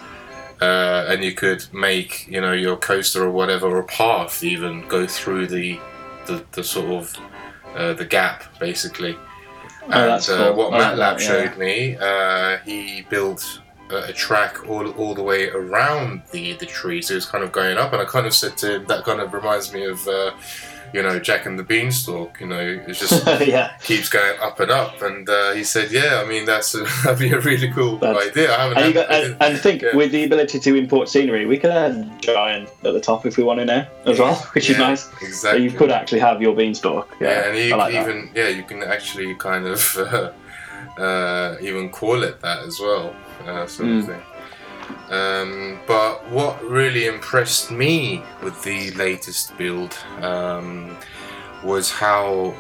Uh, 0.62 1.08
and 1.10 1.24
you 1.24 1.34
could 1.34 1.66
make, 1.74 2.28
you 2.28 2.40
know, 2.40 2.52
your 2.52 2.78
coaster 2.78 3.24
or 3.24 3.32
whatever, 3.32 3.66
or 3.66 3.80
a 3.80 3.86
path 3.86 4.44
even 4.44 4.88
go 4.88 5.08
through 5.08 5.48
the, 5.48 5.80
the, 6.28 6.46
the 6.52 6.64
sort 6.64 6.86
of 6.86 7.16
uh, 7.74 7.94
the 7.94 8.06
gap, 8.06 8.44
basically. 8.60 9.18
Oh, 9.18 9.86
and 9.86 9.94
that's 9.94 10.30
uh, 10.30 10.54
cool. 10.54 10.58
what 10.58 10.74
I 10.76 10.78
Matt 10.78 10.98
Lab 11.00 11.20
yeah. 11.20 11.28
showed 11.28 11.58
me, 11.58 11.98
uh, 12.00 12.58
he 12.58 13.02
built 13.10 13.60
a, 13.90 14.10
a 14.10 14.14
track 14.14 14.70
all, 14.70 14.88
all 14.92 15.16
the 15.16 15.24
way 15.24 15.50
around 15.50 16.22
the, 16.32 16.54
the 16.54 16.68
tree, 16.68 17.02
so 17.02 17.16
it's 17.16 17.26
kind 17.26 17.44
of 17.44 17.52
going 17.52 17.80
up. 17.80 17.94
And 17.94 18.00
I 18.00 18.06
kind 18.06 18.28
of 18.28 18.34
said 18.36 18.56
to 18.58 18.76
him, 18.76 18.86
that 18.86 19.04
kind 19.04 19.20
of 19.20 19.34
reminds 19.34 19.74
me 19.74 19.86
of, 19.86 20.08
uh, 20.08 20.34
you 20.94 21.02
know, 21.02 21.20
Jack 21.20 21.46
and 21.46 21.58
the 21.58 21.64
Beanstalk. 21.64 22.40
You 22.42 22.48
know, 22.48 22.60
it 22.60 22.94
just 22.94 23.26
yeah, 23.48 23.78
keeps 23.84 24.10
going 24.10 24.40
up 24.42 24.60
and 24.60 24.72
up. 24.72 25.02
And 25.02 25.30
uh, 25.30 25.54
he 25.54 25.64
said, 25.64 25.92
yeah, 25.92 26.22
I 26.24 26.28
mean, 26.28 26.46
that's 26.46 26.74
a, 26.76 26.84
that'd 27.04 27.20
be 27.20 27.32
a 27.32 27.40
really 27.40 27.72
cool 27.72 27.98
That's- 27.98 28.28
idea. 28.28 28.56
I 28.56 28.64
haven't. 28.64 28.78
and, 28.84 28.94
got, 28.94 29.12
I 29.12 29.16
and, 29.26 29.38
and 29.42 29.58
think 29.60 29.82
yeah. 29.82 29.96
with 29.96 30.12
the 30.12 30.24
ability 30.24 30.60
to 30.60 30.76
import 30.76 31.10
scenery, 31.10 31.46
we 31.46 31.58
could 31.58 31.72
add 31.72 31.92
a 31.92 32.18
giant 32.20 32.70
at 32.84 32.94
the 32.94 33.02
top 33.02 33.26
if 33.26 33.38
we 33.38 33.44
want 33.44 33.60
to 33.60 33.66
now 33.66 33.88
as 34.06 34.20
well, 34.20 34.36
which 34.54 34.70
is 34.70 34.78
Yeah, 34.78 34.88
nice. 34.90 35.10
So 35.40 35.54
you 35.54 35.72
could 35.72 35.92
actually 35.92 36.20
have 36.20 36.42
your 36.42 36.56
beanstalk. 36.56 37.16
Yeah, 37.20 37.28
Yeah, 37.30 37.48
and 37.50 37.58
you 37.58 37.76
like 37.76 37.94
can 37.94 38.04
that. 38.04 38.10
even 38.12 38.32
yeah, 38.36 38.48
you 38.50 38.64
can 38.64 38.84
actually 38.84 39.36
kind 39.36 39.66
of 39.68 39.98
uh, 39.98 40.32
uh, 41.02 41.58
even 41.62 41.90
call 41.90 42.24
it 42.24 42.42
that 42.42 42.60
as 42.66 42.80
well, 42.80 43.16
uh, 43.46 43.66
sort 43.68 43.90
of 43.90 43.96
Mm. 43.96 44.06
thing. 44.08 44.22
Um, 45.10 45.80
but 45.88 46.30
what 46.30 46.64
really 46.64 47.06
impressed 47.08 47.70
me 47.72 48.24
with 48.44 48.62
the 48.64 48.92
latest 48.92 49.58
build 49.58 49.94
um, 50.22 50.96
was 51.64 51.92
how 51.92 52.54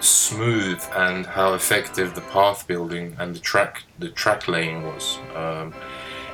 smooth 0.00 0.82
and 0.96 1.24
how 1.26 1.54
effective 1.54 2.14
the 2.14 2.20
path 2.22 2.66
building 2.66 3.14
and 3.20 3.34
the 3.36 3.38
track 3.38 3.84
the 4.00 4.08
track 4.10 4.48
laying 4.48 4.82
was. 4.84 5.18
Um, 5.36 5.72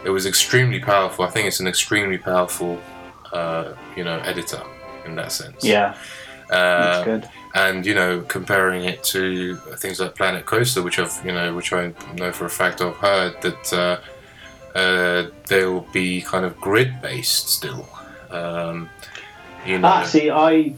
it 0.05 0.11
was 0.11 0.25
extremely 0.27 0.81
powerful. 0.81 1.25
I 1.25 1.31
think 1.31 1.47
it's 1.49 1.61
an 1.61 1.67
extremely 1.67 2.17
powerful, 2.19 2.81
uh, 3.33 3.75
you 3.97 4.05
know, 4.05 4.19
editor 4.21 4.63
in 5.05 5.17
that 5.17 5.33
sense. 5.33 5.65
Yeah, 5.65 5.95
that's 6.49 6.99
Uh, 6.99 7.05
good. 7.05 7.29
and 7.55 7.85
you 7.85 7.95
know 7.95 8.23
comparing 8.23 8.85
it 8.85 9.03
to 9.05 9.57
things 9.77 10.01
like 10.01 10.15
Planet 10.15 10.47
Coaster, 10.47 10.83
which 10.83 10.99
I've 10.99 11.15
you 11.25 11.33
know 11.33 11.55
which 11.55 11.73
I 11.75 11.93
know 12.15 12.33
for 12.33 12.47
a 12.47 12.51
fact 12.51 12.81
I've 12.81 12.97
heard 12.97 13.41
that 13.43 13.73
uh, 13.73 13.99
uh, 14.79 15.31
they'll 15.49 15.81
be 15.93 16.21
kind 16.21 16.45
of 16.45 16.57
grid 16.61 17.01
based 17.03 17.49
still. 17.49 17.89
Um, 18.31 18.89
you 19.67 19.79
know, 19.79 19.89
Ah, 19.89 20.05
see, 20.05 20.31
I 20.31 20.75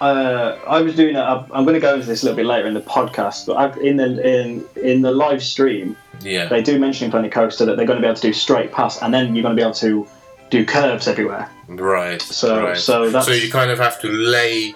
uh, 0.00 0.58
I 0.66 0.82
was 0.82 0.96
doing. 0.96 1.16
I'm 1.16 1.64
going 1.64 1.74
to 1.74 1.80
go 1.80 1.94
into 1.94 2.06
this 2.06 2.22
a 2.22 2.26
little 2.26 2.36
bit 2.36 2.46
later 2.46 2.66
in 2.66 2.74
the 2.74 2.80
podcast, 2.80 3.46
but 3.46 3.54
I, 3.54 3.80
in 3.80 3.96
the 3.96 4.08
in 4.26 4.64
in 4.76 5.02
the 5.02 5.12
live 5.12 5.42
stream, 5.42 5.96
yeah, 6.20 6.46
they 6.46 6.62
do 6.62 6.78
mention 6.78 7.06
in 7.06 7.10
Planet 7.10 7.32
Coaster 7.32 7.64
that 7.64 7.76
they're 7.76 7.86
going 7.86 7.98
to 7.98 8.02
be 8.02 8.06
able 8.06 8.16
to 8.16 8.22
do 8.22 8.32
straight 8.32 8.72
pass, 8.72 9.02
and 9.02 9.12
then 9.12 9.34
you're 9.34 9.42
going 9.42 9.56
to 9.56 9.60
be 9.60 9.62
able 9.62 9.74
to 9.74 10.06
do 10.50 10.64
curves 10.64 11.08
everywhere. 11.08 11.50
right. 11.68 12.20
So 12.22 12.64
right. 12.64 12.76
so 12.76 13.10
that's 13.10 13.26
so 13.26 13.32
you 13.32 13.50
kind 13.50 13.70
of 13.70 13.78
have 13.78 14.00
to 14.02 14.08
lay 14.08 14.74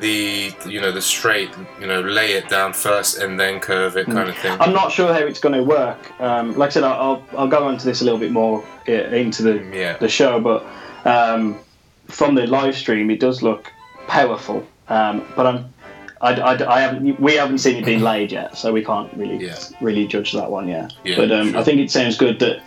the 0.00 0.52
you 0.66 0.80
know 0.80 0.92
the 0.92 1.02
straight 1.02 1.50
you 1.80 1.86
know 1.86 2.00
lay 2.00 2.32
it 2.32 2.48
down 2.48 2.72
first 2.72 3.18
and 3.18 3.38
then 3.38 3.58
curve 3.60 3.96
it 3.96 4.06
kind 4.06 4.28
of 4.28 4.36
thing. 4.38 4.56
I'm 4.60 4.72
not 4.72 4.92
sure 4.92 5.12
how 5.12 5.20
it's 5.20 5.40
going 5.40 5.54
to 5.54 5.62
work. 5.62 5.98
Um, 6.20 6.56
like 6.56 6.68
I 6.68 6.72
said, 6.74 6.84
I'll, 6.84 7.24
I'll 7.36 7.48
go 7.48 7.68
into 7.68 7.84
this 7.84 8.00
a 8.00 8.04
little 8.04 8.18
bit 8.20 8.30
more 8.30 8.64
uh, 8.88 8.92
into 8.92 9.42
the 9.42 9.76
yeah, 9.76 9.96
the 9.98 10.08
show, 10.08 10.40
but 10.40 10.64
um, 11.04 11.58
from 12.06 12.34
the 12.34 12.46
live 12.46 12.76
stream, 12.76 13.10
it 13.10 13.20
does 13.20 13.42
look 13.42 13.72
powerful. 14.06 14.66
Um, 14.88 15.26
but 15.36 15.46
I'm, 15.46 15.74
I, 16.20 16.34
I, 16.34 16.76
I 16.76 16.80
haven't, 16.80 17.20
we 17.20 17.34
haven't 17.34 17.58
seen 17.58 17.76
it 17.76 17.84
being 17.84 18.00
laid 18.00 18.32
yet, 18.32 18.56
so 18.56 18.72
we 18.72 18.84
can't 18.84 19.12
really 19.14 19.44
Yeah. 19.46 19.56
really 19.80 20.06
judge 20.06 20.32
that 20.32 20.50
one 20.50 20.66
yet. 20.68 20.92
Yeah, 21.04 21.16
but 21.16 21.30
um, 21.32 21.50
sure. 21.52 21.60
I 21.60 21.64
think 21.64 21.80
it 21.80 21.90
sounds 21.90 22.16
good 22.16 22.38
that 22.40 22.62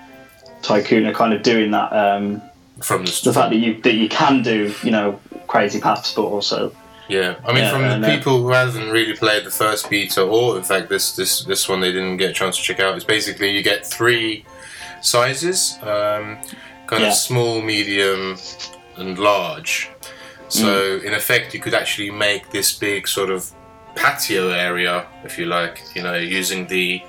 Tycoon 0.61 1.05
are 1.05 1.13
kind 1.13 1.33
of 1.33 1.41
doing 1.43 1.71
that. 1.71 1.91
Um, 1.91 2.41
from 2.81 3.05
the 3.05 3.21
the 3.23 3.33
fact 3.33 3.51
that 3.51 3.57
you 3.57 3.81
that 3.81 3.93
you 3.93 4.09
can 4.09 4.41
do 4.43 4.73
you 4.83 4.91
know 4.91 5.19
crazy 5.47 5.79
paths, 5.81 6.13
but 6.13 6.23
also 6.23 6.73
Yeah, 7.12 7.36
I 7.46 7.51
mean, 7.53 7.63
Yeah, 7.65 7.72
from 7.74 7.84
the 8.01 8.08
uh, 8.08 8.15
people 8.15 8.36
who 8.41 8.51
haven't 8.51 8.89
really 8.89 9.15
played 9.24 9.44
the 9.44 9.51
first 9.63 9.89
beta, 9.89 10.22
or 10.22 10.46
in 10.60 10.63
fact 10.63 10.86
this 10.94 11.06
this 11.20 11.44
this 11.51 11.68
one 11.70 11.80
they 11.82 11.91
didn't 11.98 12.18
get 12.24 12.30
a 12.30 12.34
chance 12.41 12.56
to 12.58 12.63
check 12.63 12.80
out, 12.80 12.96
It's 12.96 13.03
basically 13.18 13.50
you 13.58 13.62
get 13.74 13.86
three 13.98 14.46
sizes, 15.01 15.77
um, 15.82 16.25
kind 16.88 17.01
Yeah. 17.03 17.10
of 17.10 17.13
small, 17.30 17.62
medium, 17.62 18.38
and 18.98 19.18
large. 19.20 19.89
So 20.48 20.68
Mm. 20.68 21.03
in 21.08 21.13
effect, 21.22 21.53
you 21.53 21.60
could 21.60 21.74
actually 21.82 22.12
make 22.12 22.44
this 22.58 22.70
big 22.88 23.08
sort 23.08 23.30
of 23.30 23.41
patio 23.96 24.44
area, 24.70 25.06
if 25.27 25.38
you 25.39 25.46
like. 25.60 25.75
You 25.96 26.03
know, 26.06 26.15
using 26.39 26.68
the 26.68 27.01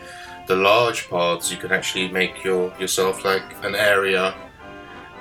the 0.48 0.56
large 0.56 1.00
paths, 1.10 1.46
you 1.52 1.58
can 1.64 1.70
actually 1.78 2.08
make 2.20 2.34
your 2.48 2.62
yourself 2.82 3.24
like 3.24 3.46
an 3.68 3.74
area. 3.76 4.34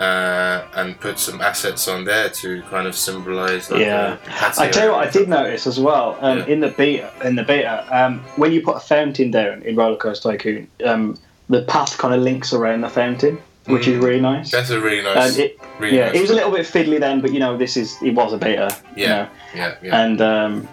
Uh, 0.02 0.66
and 0.74 1.00
put 1.00 1.20
some 1.20 1.40
assets 1.42 1.88
on 1.88 2.04
there 2.06 2.28
to 2.28 2.64
kind 2.72 2.88
of 2.88 2.96
symbolize 2.96 3.70
like 3.70 3.82
Yeah. 3.82 4.18
a 4.26 4.60
I 4.60 4.68
tell 4.70 4.86
you 4.88 4.92
what, 4.94 5.08
I 5.08 5.12
did 5.12 5.30
notice 5.30 5.68
as 5.68 5.80
well 5.80 6.18
um, 6.22 6.40
Yeah. 6.40 6.46
in 6.48 6.60
the 6.60 6.70
beta. 6.70 7.12
In 7.24 7.36
the 7.36 7.44
beta, 7.44 7.86
um, 7.92 8.20
when 8.36 8.52
you 8.52 8.62
put 8.64 8.78
a 8.78 8.80
fountain 8.80 9.30
down 9.30 9.62
in 9.62 9.76
Roller 9.76 9.98
Coaster 9.98 10.32
Tycoon, 10.32 10.68
um, 10.84 11.20
the 11.50 11.62
path 11.64 12.00
kind 12.00 12.16
of 12.16 12.22
links 12.22 12.52
around 12.52 12.82
the 12.82 12.90
fountain, 12.90 13.38
which 13.66 13.88
is 13.88 14.00
Mm. 14.00 14.04
really 14.08 14.22
nice. 14.22 14.50
That's 14.50 14.72
a 14.72 14.80
really 14.80 15.04
nice. 15.04 15.18
And 15.38 15.40
it, 15.46 15.60
really 15.78 15.98
yeah, 15.98 16.08
nice 16.08 16.16
it 16.16 16.22
was 16.22 16.32
a 16.32 16.36
little 16.36 16.52
bit 16.52 16.66
fiddly 16.66 17.00
then, 17.00 17.22
but 17.22 17.32
you 17.32 17.40
know, 17.40 17.56
this 17.56 17.78
is 17.78 17.96
it 18.02 18.16
was 18.16 18.34
a 18.34 18.38
beta. 18.38 18.76
you 18.96 19.04
Yeah, 19.06 19.08
know. 19.18 19.28
yeah, 19.54 19.74
yeah. 19.84 20.02
And 20.04 20.20
um, 20.22 20.68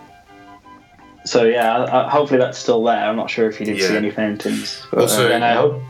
so 1.26 1.44
yeah, 1.44 2.08
hopefully 2.08 2.40
that's 2.40 2.56
still 2.56 2.82
there. 2.82 3.04
I'm 3.04 3.16
not 3.16 3.28
sure 3.28 3.46
if 3.50 3.60
you 3.60 3.66
did 3.66 3.78
see 3.78 3.94
any 3.94 4.10
fountains. 4.10 4.80
But, 4.90 5.00
Also- 5.02 5.28
uh, 5.28 5.32
and 5.32 5.44
I 5.44 5.52
hope 5.52 5.82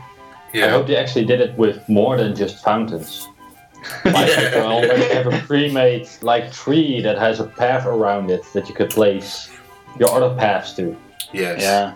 yeah. 0.53 0.65
I 0.65 0.69
hope 0.69 0.87
they 0.87 0.95
actually 0.95 1.25
did 1.25 1.41
it 1.41 1.57
with 1.57 1.87
more 1.89 2.17
than 2.17 2.35
just 2.35 2.63
fountains. 2.63 3.27
Like 4.03 4.27
they 4.35 4.61
already 4.61 5.13
have 5.13 5.27
a 5.27 5.39
pre-made 5.47 6.09
like 6.21 6.51
tree 6.51 7.01
that 7.01 7.17
has 7.17 7.39
a 7.39 7.45
path 7.45 7.85
around 7.85 8.29
it 8.29 8.43
that 8.53 8.67
you 8.67 8.75
could 8.75 8.89
place 8.89 9.49
your 9.97 10.11
other 10.11 10.35
paths 10.35 10.73
to. 10.73 10.95
yes. 11.31 11.61
yeah, 11.61 11.93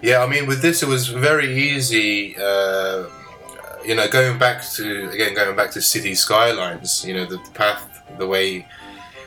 Yeah, 0.00 0.24
I 0.24 0.26
mean, 0.26 0.46
with 0.46 0.62
this, 0.62 0.82
it 0.82 0.88
was 0.88 1.08
very 1.08 1.54
easy. 1.54 2.36
Uh, 2.38 3.04
you 3.84 3.94
know, 3.94 4.08
going 4.08 4.38
back 4.38 4.64
to 4.76 5.10
again, 5.10 5.34
going 5.34 5.54
back 5.56 5.70
to 5.72 5.82
city 5.82 6.14
skylines. 6.14 7.04
You 7.04 7.14
know, 7.14 7.26
the, 7.26 7.36
the 7.36 7.50
path, 7.50 8.02
the 8.18 8.26
way 8.26 8.66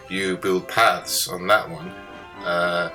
you 0.10 0.38
build 0.38 0.68
paths 0.68 1.28
on 1.28 1.48
that 1.48 1.70
one. 1.70 1.90
Uh, 2.44 2.90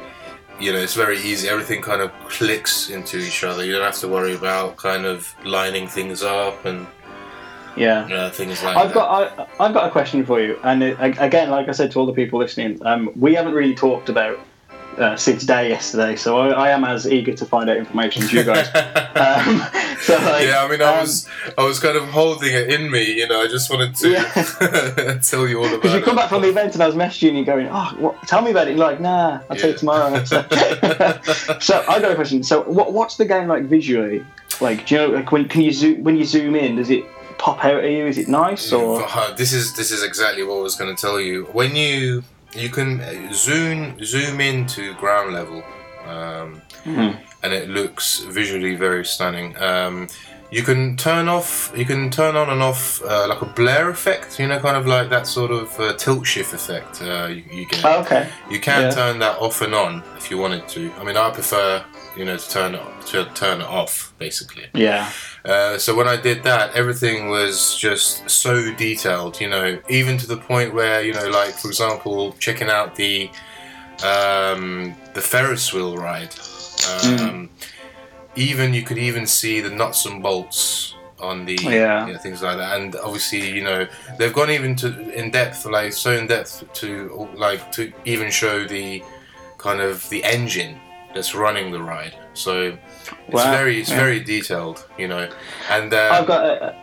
you 0.60 0.72
know, 0.72 0.78
it's 0.78 0.94
very 0.94 1.18
easy. 1.18 1.48
Everything 1.48 1.82
kind 1.82 2.00
of 2.00 2.12
clicks 2.28 2.90
into 2.90 3.18
each 3.18 3.44
other. 3.44 3.64
You 3.64 3.72
don't 3.72 3.82
have 3.84 3.98
to 3.98 4.08
worry 4.08 4.34
about 4.34 4.76
kind 4.76 5.04
of 5.04 5.34
lining 5.44 5.88
things 5.88 6.22
up 6.22 6.64
and 6.64 6.86
yeah. 7.76 8.04
uh, 8.06 8.30
things 8.30 8.62
like 8.62 8.76
I've 8.76 8.88
that. 8.88 8.94
got 8.94 9.38
I, 9.38 9.64
I've 9.64 9.74
got 9.74 9.88
a 9.88 9.90
question 9.90 10.24
for 10.24 10.40
you, 10.40 10.58
and 10.62 10.82
it, 10.82 10.96
again, 11.00 11.50
like 11.50 11.68
I 11.68 11.72
said 11.72 11.90
to 11.92 11.98
all 11.98 12.06
the 12.06 12.12
people 12.12 12.38
listening, 12.38 12.84
um, 12.86 13.10
we 13.16 13.34
haven't 13.34 13.54
really 13.54 13.74
talked 13.74 14.08
about 14.08 14.38
uh, 14.98 15.16
Sid's 15.16 15.44
day 15.44 15.68
yesterday, 15.68 16.16
so 16.16 16.38
I, 16.38 16.48
I 16.48 16.70
am 16.70 16.84
as 16.84 17.06
eager 17.10 17.34
to 17.34 17.46
find 17.46 17.68
out 17.70 17.76
information 17.76 18.22
as 18.22 18.32
you 18.32 18.44
guys. 18.44 18.66
um, 18.68 19.60
so 20.00 20.16
like, 20.16 20.46
yeah, 20.46 20.64
I 20.64 20.68
mean, 20.70 20.82
I 20.82 20.94
um, 20.94 21.00
was, 21.00 21.28
I 21.56 21.64
was 21.64 21.78
kind 21.80 21.96
of 21.96 22.08
holding 22.08 22.52
it 22.52 22.70
in 22.72 22.90
me. 22.90 23.12
You 23.12 23.28
know, 23.28 23.40
I 23.40 23.46
just 23.48 23.70
wanted 23.70 23.94
to 23.96 25.20
tell 25.22 25.48
you 25.48 25.58
all 25.58 25.66
about 25.66 25.82
Because 25.82 25.94
you 25.94 26.02
come 26.02 26.16
back 26.16 26.28
from 26.28 26.42
the 26.42 26.48
event 26.48 26.74
and 26.74 26.82
I 26.82 26.86
was 26.86 26.96
messaging 26.96 27.36
you 27.36 27.44
going, 27.44 27.68
oh, 27.70 27.94
what, 27.98 28.20
tell 28.26 28.42
me 28.42 28.50
about 28.50 28.68
it. 28.68 28.76
You're 28.76 28.86
like, 28.86 29.00
nah, 29.00 29.40
I'll 29.50 29.56
tell 29.56 29.70
you 29.70 29.76
tomorrow. 29.76 30.24
So, 30.24 30.42
so 31.60 31.84
I 31.88 32.00
got 32.00 32.12
a 32.12 32.14
question. 32.14 32.42
So 32.42 32.62
what, 32.62 32.92
what's 32.92 33.16
the 33.16 33.24
game 33.24 33.48
like 33.48 33.64
visually? 33.64 34.24
Like, 34.60 34.86
do 34.86 34.94
you 34.94 35.00
know, 35.00 35.08
like 35.08 35.32
when 35.32 35.48
can 35.48 35.62
you 35.62 35.72
zoom 35.72 36.04
when 36.04 36.16
you 36.16 36.24
zoom 36.24 36.54
in, 36.54 36.76
does 36.76 36.90
it 36.90 37.04
pop 37.38 37.64
out 37.64 37.84
at 37.84 37.90
you? 37.90 38.06
Is 38.06 38.18
it 38.18 38.28
nice 38.28 38.72
or? 38.72 39.04
Uh, 39.06 39.32
this 39.34 39.52
is 39.52 39.74
this 39.74 39.90
is 39.90 40.02
exactly 40.02 40.44
what 40.44 40.58
I 40.58 40.60
was 40.60 40.76
going 40.76 40.94
to 40.94 41.00
tell 41.00 41.20
you. 41.20 41.44
When 41.52 41.74
you 41.74 42.22
you 42.54 42.68
can 42.68 43.00
zoom 43.32 43.96
zoom 44.04 44.40
into 44.40 44.94
ground 44.94 45.32
level, 45.32 45.62
um, 46.06 46.60
Hmm. 46.84 47.10
and 47.42 47.52
it 47.52 47.68
looks 47.68 48.20
visually 48.20 48.74
very 48.76 49.04
stunning. 49.04 49.56
Um, 49.62 50.08
you 50.50 50.62
can 50.62 50.96
turn 50.96 51.28
off, 51.28 51.72
you 51.74 51.84
can 51.84 52.10
turn 52.10 52.36
on 52.36 52.48
and 52.50 52.62
off 52.62 53.02
uh, 53.02 53.26
like 53.28 53.42
a 53.42 53.46
blare 53.46 53.88
effect. 53.90 54.38
You 54.38 54.46
know, 54.46 54.60
kind 54.60 54.76
of 54.76 54.86
like 54.86 55.08
that 55.10 55.26
sort 55.26 55.50
of 55.50 55.80
uh, 55.80 55.94
tilt 55.94 56.26
shift 56.26 56.52
effect 56.54 57.02
uh, 57.02 57.26
you, 57.26 57.42
you 57.52 57.66
get. 57.68 57.84
Oh, 57.84 58.00
okay. 58.02 58.28
You 58.50 58.60
can 58.60 58.82
Yeah. 58.82 58.90
turn 58.90 59.18
that 59.20 59.38
off 59.38 59.62
and 59.62 59.74
on 59.74 60.02
if 60.16 60.30
you 60.30 60.38
wanted 60.38 60.68
to. 60.68 60.92
I 61.00 61.04
mean, 61.04 61.16
I 61.16 61.30
prefer 61.30 61.82
you 62.16 62.24
know 62.24 62.36
to 62.36 62.48
turn 62.50 62.74
it 62.74 62.82
to 63.06 63.24
turn 63.34 63.60
it 63.60 63.66
off 63.66 64.12
basically. 64.18 64.66
Yeah. 64.74 65.10
Uh, 65.44 65.78
so 65.78 65.94
when 65.94 66.08
I 66.08 66.16
did 66.16 66.42
that, 66.44 66.74
everything 66.74 67.28
was 67.28 67.76
just 67.76 68.28
so 68.30 68.74
detailed, 68.74 69.40
you 69.40 69.48
know, 69.48 69.78
even 69.88 70.16
to 70.18 70.26
the 70.26 70.38
point 70.38 70.72
where, 70.74 71.02
you 71.02 71.12
know, 71.12 71.28
like 71.28 71.54
for 71.54 71.68
example, 71.68 72.32
checking 72.38 72.70
out 72.70 72.94
the 72.96 73.30
um, 74.04 74.94
the 75.14 75.20
Ferris 75.20 75.72
wheel 75.72 75.96
ride. 75.96 76.34
Um, 77.04 77.50
Even 78.36 78.74
you 78.74 78.82
could 78.82 78.98
even 78.98 79.26
see 79.26 79.60
the 79.60 79.70
nuts 79.70 80.06
and 80.06 80.20
bolts 80.20 80.94
on 81.20 81.44
the 81.44 81.54
Yeah. 81.62 82.06
you 82.06 82.12
know, 82.14 82.18
things 82.18 82.42
like 82.42 82.56
that, 82.58 82.80
and 82.80 82.96
obviously, 82.96 83.48
you 83.48 83.62
know, 83.62 83.86
they've 84.18 84.32
gone 84.32 84.50
even 84.50 84.74
to 84.76 84.88
in 85.12 85.30
depth, 85.30 85.64
like 85.66 85.92
so 85.92 86.10
in 86.10 86.26
depth 86.26 86.64
to 86.80 87.28
like 87.36 87.70
to 87.72 87.92
even 88.04 88.30
show 88.32 88.64
the 88.66 89.04
kind 89.58 89.80
of 89.80 90.08
the 90.10 90.24
engine 90.24 90.80
that's 91.14 91.34
running 91.34 91.70
the 91.72 91.82
ride. 91.82 92.14
So 92.34 92.76
it's 93.28 93.32
Wow. 93.34 93.50
very 93.56 93.80
it's 93.80 93.90
Yeah. 93.90 93.96
very 94.04 94.20
detailed, 94.20 94.86
you 94.98 95.08
know, 95.08 95.28
and 95.70 95.92
uh, 95.94 96.08
I've 96.12 96.26
got. 96.26 96.44
A, 96.44 96.74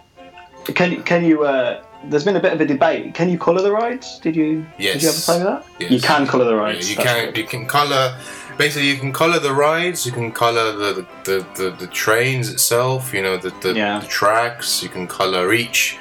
can 0.74 1.04
can 1.04 1.24
you? 1.26 1.44
Uh, 1.44 1.82
there's 2.10 2.24
been 2.24 2.36
a 2.36 2.40
bit 2.40 2.54
of 2.54 2.62
a 2.62 2.66
debate. 2.66 3.14
Can 3.14 3.30
you 3.30 3.38
colour 3.38 3.62
the 3.62 3.72
rides? 3.72 4.20
Did 4.20 4.36
you? 4.36 4.66
Did 4.78 4.84
you 5.04 5.10
ever 5.10 5.18
Yes. 5.18 5.26
play 5.26 5.38
with 5.38 5.48
that? 5.48 5.66
Yes. 5.80 5.92
You 5.92 6.00
can 6.02 6.26
colour 6.28 6.46
the 6.46 6.56
Yeah, 6.56 6.62
rides. 6.66 6.90
you 6.90 6.96
that's 6.96 7.08
can 7.10 7.26
good. 7.26 7.38
you 7.38 7.44
can 7.46 7.66
color 7.68 8.16
basically 8.58 8.90
you 8.90 8.98
can 8.98 9.12
color 9.14 9.40
the 9.40 9.54
rides 9.54 10.06
you 10.06 10.12
can 10.12 10.32
color 10.32 10.72
the 10.84 11.06
the, 11.24 11.38
the, 11.56 11.70
the 11.80 11.88
trains 11.88 12.50
itself 12.50 13.14
you 13.14 13.22
know 13.22 13.38
the, 13.38 13.50
the, 13.62 13.74
Yeah. 13.74 14.00
the 14.00 14.08
tracks 14.08 14.84
you 14.84 14.90
can 14.90 15.08
color 15.08 15.52
each 15.54 15.98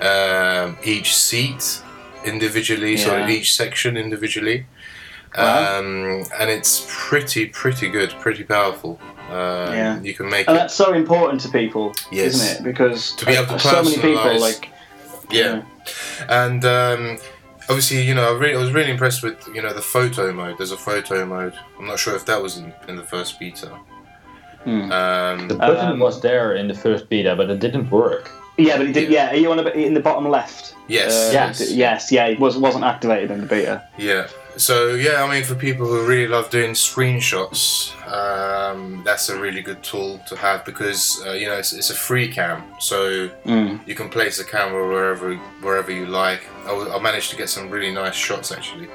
um, 0.00 0.76
each 0.84 1.16
seat 1.16 1.80
individually 2.24 2.96
so 2.96 3.26
each 3.26 3.54
section 3.56 3.96
individually 3.96 4.66
Wow. 5.36 5.78
um, 5.80 6.24
and 6.38 6.48
it's 6.50 6.86
pretty 6.88 7.46
pretty 7.46 7.88
good 7.88 8.10
pretty 8.20 8.44
powerful 8.44 8.98
um, 9.30 9.72
Yeah. 9.72 10.00
you 10.00 10.14
can 10.14 10.28
make 10.28 10.46
And 10.48 10.56
it 10.56 10.60
that's 10.60 10.74
so 10.74 10.92
important 10.92 11.40
to 11.42 11.48
people, 11.48 11.92
Yes. 12.12 12.34
isn't 12.34 12.56
it? 12.56 12.64
Because 12.64 13.12
To 13.16 13.26
be 13.26 13.32
able 13.32 13.46
to 13.54 13.58
so 13.58 13.82
many 13.82 13.96
people 13.96 14.16
personalise. 14.18 14.40
like 14.40 14.68
yeah 15.30 15.62
and 16.28 16.64
um, 16.64 17.18
obviously 17.68 18.02
you 18.02 18.14
know 18.14 18.28
I, 18.34 18.38
really, 18.38 18.54
I 18.54 18.58
was 18.58 18.72
really 18.72 18.90
impressed 18.90 19.22
with 19.22 19.36
you 19.54 19.62
know 19.62 19.72
the 19.72 19.80
photo 19.82 20.32
mode 20.32 20.58
there's 20.58 20.70
a 20.72 20.76
photo 20.76 21.24
mode 21.26 21.54
i'm 21.78 21.86
not 21.86 21.98
sure 21.98 22.14
if 22.14 22.24
that 22.26 22.40
was 22.42 22.58
in, 22.58 22.72
in 22.88 22.96
the 22.96 23.02
first 23.04 23.38
beta 23.40 23.70
Hmm. 24.64 24.90
um, 24.92 25.48
The 25.48 25.56
button 25.56 25.92
Um, 25.92 25.98
was 25.98 26.20
there 26.22 26.54
in 26.54 26.68
the 26.68 26.74
first 26.74 27.10
beta, 27.10 27.36
but 27.36 27.50
it 27.50 27.60
didn't 27.60 27.90
work. 27.90 28.30
Yeah, 28.56 28.78
but 28.78 28.86
it 28.86 28.92
did. 28.94 29.10
Yeah, 29.10 29.32
are 29.32 29.36
you 29.36 29.50
on 29.52 29.58
a, 29.58 29.68
in 29.72 29.92
the 29.92 30.00
bottom 30.00 30.26
left? 30.30 30.74
yes 30.88 31.12
Uh, 31.12 31.32
Yes. 31.34 31.70
Yes. 31.70 32.10
Yeah, 32.10 32.24
it 32.32 32.38
was 32.40 32.56
wasn't 32.56 32.84
activated 32.84 33.30
in 33.30 33.40
the 33.42 33.46
beta. 33.46 33.82
yeah 33.98 34.26
so 34.56 34.94
yeah 34.94 35.22
i 35.24 35.30
mean 35.32 35.42
for 35.44 35.54
people 35.54 35.86
who 35.86 36.06
really 36.06 36.28
love 36.28 36.48
doing 36.50 36.72
screenshots 36.72 37.90
um, 38.12 39.02
that's 39.04 39.28
a 39.28 39.38
really 39.38 39.62
good 39.62 39.82
tool 39.82 40.20
to 40.28 40.36
have 40.36 40.64
because 40.64 41.20
uh, 41.26 41.32
you 41.32 41.46
know 41.46 41.56
it's, 41.56 41.72
it's 41.72 41.90
a 41.90 41.94
free 41.94 42.28
cam 42.28 42.62
so 42.78 43.28
Mm. 43.44 43.86
you 43.86 43.94
can 43.94 44.08
place 44.08 44.38
the 44.38 44.44
camera 44.44 44.86
wherever 44.88 45.34
wherever 45.60 45.90
you 45.90 46.06
like 46.06 46.42
I, 46.64 46.68
w- 46.68 46.90
I 46.90 46.98
managed 47.00 47.30
to 47.30 47.36
get 47.36 47.48
some 47.48 47.68
really 47.70 47.92
nice 47.92 48.14
shots 48.14 48.52
actually 48.52 48.88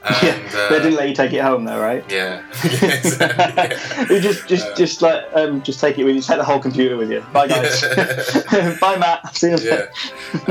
and 0.08 0.16
yeah, 0.22 0.58
uh, 0.58 0.68
they 0.70 0.78
didn't 0.78 0.94
let 0.94 1.08
you 1.08 1.14
take 1.14 1.32
it 1.32 1.42
home 1.42 1.64
though, 1.64 1.80
right? 1.80 2.04
yeah, 2.08 2.42
yeah. 2.64 4.06
you 4.08 4.20
just 4.20 4.46
just 4.48 4.66
Uh, 4.68 4.74
just 4.76 5.02
like 5.02 5.24
um, 5.34 5.60
just 5.62 5.80
take 5.80 5.98
it 5.98 6.04
with 6.04 6.14
you. 6.14 6.22
Take 6.22 6.38
the 6.38 6.44
whole 6.44 6.60
computer 6.60 6.96
with 6.96 7.10
you. 7.10 7.20
Bye 7.32 7.48
guys. 7.48 7.80
Bye 8.80 8.96
Matt. 8.96 9.34
See 9.36 9.50
you 9.50 9.58
yeah. 9.58 9.86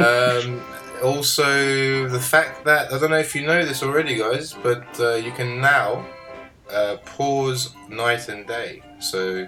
Um, 0.04 0.62
also, 1.04 2.08
the 2.08 2.20
fact 2.20 2.66
that 2.66 2.92
I 2.94 3.00
don't 3.00 3.10
know 3.12 3.18
if 3.20 3.36
you 3.36 3.46
know 3.46 3.64
this 3.66 3.84
already, 3.84 4.16
guys, 4.16 4.54
but 4.54 4.86
uh, 5.00 5.16
you 5.16 5.32
can 5.32 5.60
now 5.62 6.06
uh, 6.72 6.98
pause 7.06 7.74
night 7.90 8.28
and 8.30 8.48
day. 8.48 8.82
So, 9.00 9.48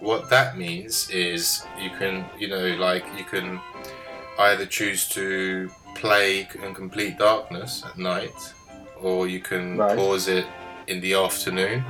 what 0.00 0.30
that 0.30 0.56
means 0.56 1.10
is 1.10 1.64
you 1.80 1.90
can, 1.98 2.24
you 2.38 2.48
know, 2.48 2.68
like 2.76 3.04
you 3.16 3.24
can 3.24 3.60
either 4.38 4.66
choose 4.66 5.08
to 5.10 5.70
play 5.94 6.48
in 6.62 6.74
complete 6.74 7.18
darkness 7.18 7.82
at 7.84 7.98
night, 7.98 8.54
or 9.00 9.26
you 9.26 9.40
can 9.40 9.76
Right. 9.78 9.96
pause 9.96 10.28
it 10.28 10.46
in 10.86 11.00
the 11.00 11.14
afternoon. 11.14 11.84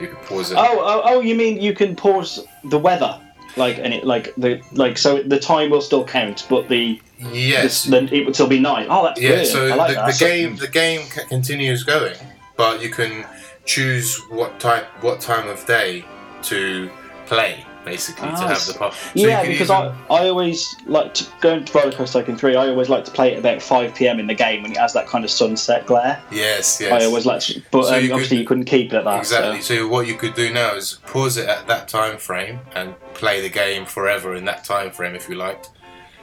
You 0.00 0.08
can 0.08 0.16
pause 0.26 0.52
it. 0.52 0.58
Oh, 0.58 0.78
oh, 0.80 1.02
oh, 1.04 1.20
you 1.20 1.34
mean 1.34 1.60
you 1.60 1.74
can 1.74 1.96
pause 1.96 2.44
the 2.64 2.78
weather? 2.78 3.20
Like 3.56 3.78
and 3.78 3.92
it 3.94 4.04
like 4.04 4.34
the 4.36 4.60
like 4.72 4.98
so 4.98 5.22
the 5.22 5.38
time 5.40 5.70
will 5.70 5.80
still 5.80 6.04
count, 6.04 6.46
but 6.48 6.68
the 6.68 7.00
Yes. 7.32 7.84
the, 7.84 7.90
then 7.90 8.08
it 8.12 8.24
would 8.24 8.34
still 8.34 8.46
be 8.46 8.60
night. 8.60 8.86
Oh, 8.88 9.02
that's 9.02 9.20
yeah. 9.20 9.28
brilliant. 9.30 9.48
So 9.52 9.66
I 9.66 9.74
like 9.74 9.88
the, 9.88 9.94
that. 9.94 10.18
the 10.18 10.24
game 10.24 10.56
the 10.56 10.68
game 10.68 11.08
continues 11.28 11.82
going, 11.82 12.16
but 12.56 12.80
you 12.82 12.90
can 12.90 13.26
choose 13.64 14.18
what 14.30 14.60
type 14.60 14.86
what 15.02 15.20
time 15.20 15.48
of 15.48 15.64
day 15.66 16.04
to 16.44 16.90
play. 17.26 17.64
Basically, 17.84 18.28
to 18.28 18.34
Ah, 18.34 18.48
have 18.48 18.66
the 18.66 18.74
part. 18.74 18.92
So 18.94 19.00
yeah, 19.14 19.42
because 19.46 19.70
even- 19.70 19.92
I, 20.10 20.14
I 20.14 20.28
always 20.28 20.76
like 20.86 21.14
to 21.14 21.26
going 21.40 21.64
to 21.64 21.78
Roller 21.78 21.92
Coaster 21.92 22.20
Tycoon 22.20 22.36
3, 22.36 22.54
I 22.56 22.68
always 22.68 22.88
like 22.90 23.04
to 23.06 23.10
play 23.10 23.32
it 23.32 23.38
about 23.38 23.62
5 23.62 23.94
pm 23.94 24.20
in 24.20 24.26
the 24.26 24.34
game 24.34 24.62
when 24.62 24.72
it 24.72 24.78
has 24.78 24.92
that 24.92 25.06
kind 25.06 25.24
of 25.24 25.30
sunset 25.30 25.86
glare. 25.86 26.20
yes, 26.30 26.80
yes. 26.80 26.92
I 26.92 27.06
always 27.06 27.24
like 27.24 27.40
to, 27.42 27.62
but 27.70 27.84
So 27.84 27.94
um, 27.96 28.04
you 28.04 28.12
obviously 28.12 28.36
could- 28.38 28.40
you 28.42 28.46
couldn't 28.48 28.64
keep 28.64 28.92
it 28.92 28.96
at 28.96 29.04
that. 29.04 29.18
Exactly. 29.18 29.60
So. 29.62 29.76
So 29.76 29.88
what 29.88 30.06
you 30.06 30.14
could 30.16 30.34
do 30.34 30.52
now 30.52 30.74
is 30.74 30.98
pause 31.06 31.36
it 31.38 31.48
at 31.48 31.66
that 31.68 31.88
time 31.88 32.18
frame 32.18 32.60
and 32.74 32.94
play 33.14 33.40
the 33.40 33.48
game 33.48 33.86
forever 33.86 34.34
in 34.34 34.44
that 34.46 34.64
time 34.64 34.90
frame 34.90 35.14
if 35.14 35.28
you 35.28 35.36
liked. 35.36 35.70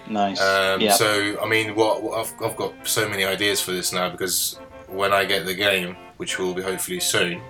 Nice. 0.07 0.39
Um, 0.39 0.81
yeah. 0.81 0.91
So 0.93 1.39
I 1.41 1.47
mean, 1.47 1.73
what, 1.73 2.03
what 2.03 2.19
I've, 2.19 2.33
I've 2.43 2.55
got 2.55 2.73
so 2.87 3.09
many 3.09 3.23
ideas 3.23 3.59
for 3.61 3.71
this 3.71 3.91
now 3.91 4.09
because 4.09 4.59
when 4.87 5.11
I 5.13 5.25
get 5.25 5.45
the 5.47 5.55
game, 5.55 5.95
which 6.17 6.37
will 6.37 6.53
be 6.53 6.61
hopefully 6.61 6.99
soon, 6.99 7.41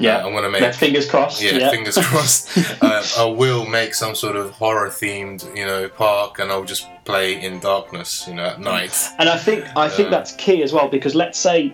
yeah. 0.00 0.16
uh, 0.18 0.26
I'm 0.26 0.32
gonna 0.34 0.50
make 0.50 0.74
fingers 0.74 1.08
crossed. 1.08 1.40
yeah, 1.42 1.52
Yeah. 1.58 1.70
fingers 1.70 1.96
crossed. 1.98 2.48
uh, 2.82 3.02
I 3.18 3.24
will 3.24 3.66
make 3.66 3.94
some 3.94 4.14
sort 4.14 4.36
of 4.36 4.50
horror 4.52 4.88
themed, 4.88 5.44
you 5.56 5.64
know, 5.64 5.88
park, 5.88 6.38
and 6.38 6.50
I'll 6.50 6.64
just 6.64 6.86
play 7.04 7.40
in 7.40 7.60
darkness, 7.60 8.26
you 8.28 8.34
know, 8.34 8.44
at 8.46 8.60
night. 8.60 8.94
And 9.18 9.28
I 9.28 9.36
think 9.36 9.64
I 9.76 9.88
think 9.88 10.08
Uh, 10.08 10.10
that's 10.10 10.32
key 10.32 10.62
as 10.62 10.72
well 10.72 10.88
because 10.88 11.14
let's 11.14 11.38
say 11.38 11.72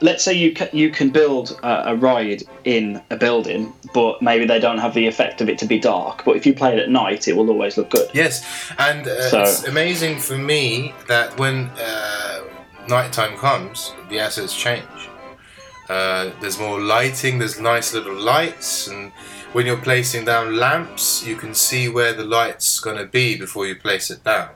let's 0.00 0.22
say 0.22 0.34
you 0.34 0.52
ca- 0.54 0.68
you 0.74 0.90
can 0.90 1.08
build 1.08 1.58
a, 1.62 1.92
a 1.92 1.94
ride 1.96 2.42
in 2.64 3.00
a 3.10 3.16
building, 3.16 3.72
but 3.94 4.20
maybe 4.20 4.44
they 4.44 4.58
don't 4.58 4.76
have 4.78 4.92
the 4.92 5.06
effect 5.06 5.40
of 5.40 5.48
it 5.48 5.56
to 5.58 5.64
be 5.66 5.78
dark. 5.78 6.22
But 6.26 6.36
if 6.36 6.44
you 6.46 6.52
play 6.54 6.74
it 6.74 6.78
at 6.78 6.90
night, 6.90 7.26
it 7.28 7.34
will 7.36 7.48
always 7.48 7.76
look 7.78 7.88
good. 7.90 8.08
Yes, 8.12 8.44
and 8.78 9.06
uh, 9.08 9.30
So- 9.30 9.40
it's 9.42 9.64
amazing 9.64 10.18
for 10.20 10.36
me 10.36 10.92
that 11.08 11.38
when 11.40 11.70
uh, 11.80 12.40
nighttime 12.88 13.36
comes, 13.38 13.94
the 14.10 14.18
assets 14.20 14.54
change. 14.54 14.84
Uh, 15.88 16.30
there's 16.40 16.58
more 16.58 16.80
lighting. 16.80 17.38
There's 17.38 17.60
nice 17.60 17.94
little 17.94 18.14
lights, 18.14 18.88
and 18.88 19.12
when 19.52 19.66
you're 19.66 19.76
placing 19.76 20.24
down 20.24 20.56
lamps, 20.56 21.24
you 21.24 21.36
can 21.36 21.54
see 21.54 21.88
where 21.88 22.12
the 22.12 22.24
light's 22.24 22.80
going 22.80 22.96
to 22.98 23.06
be 23.06 23.36
before 23.36 23.66
you 23.66 23.76
place 23.76 24.10
it 24.10 24.24
down. 24.24 24.50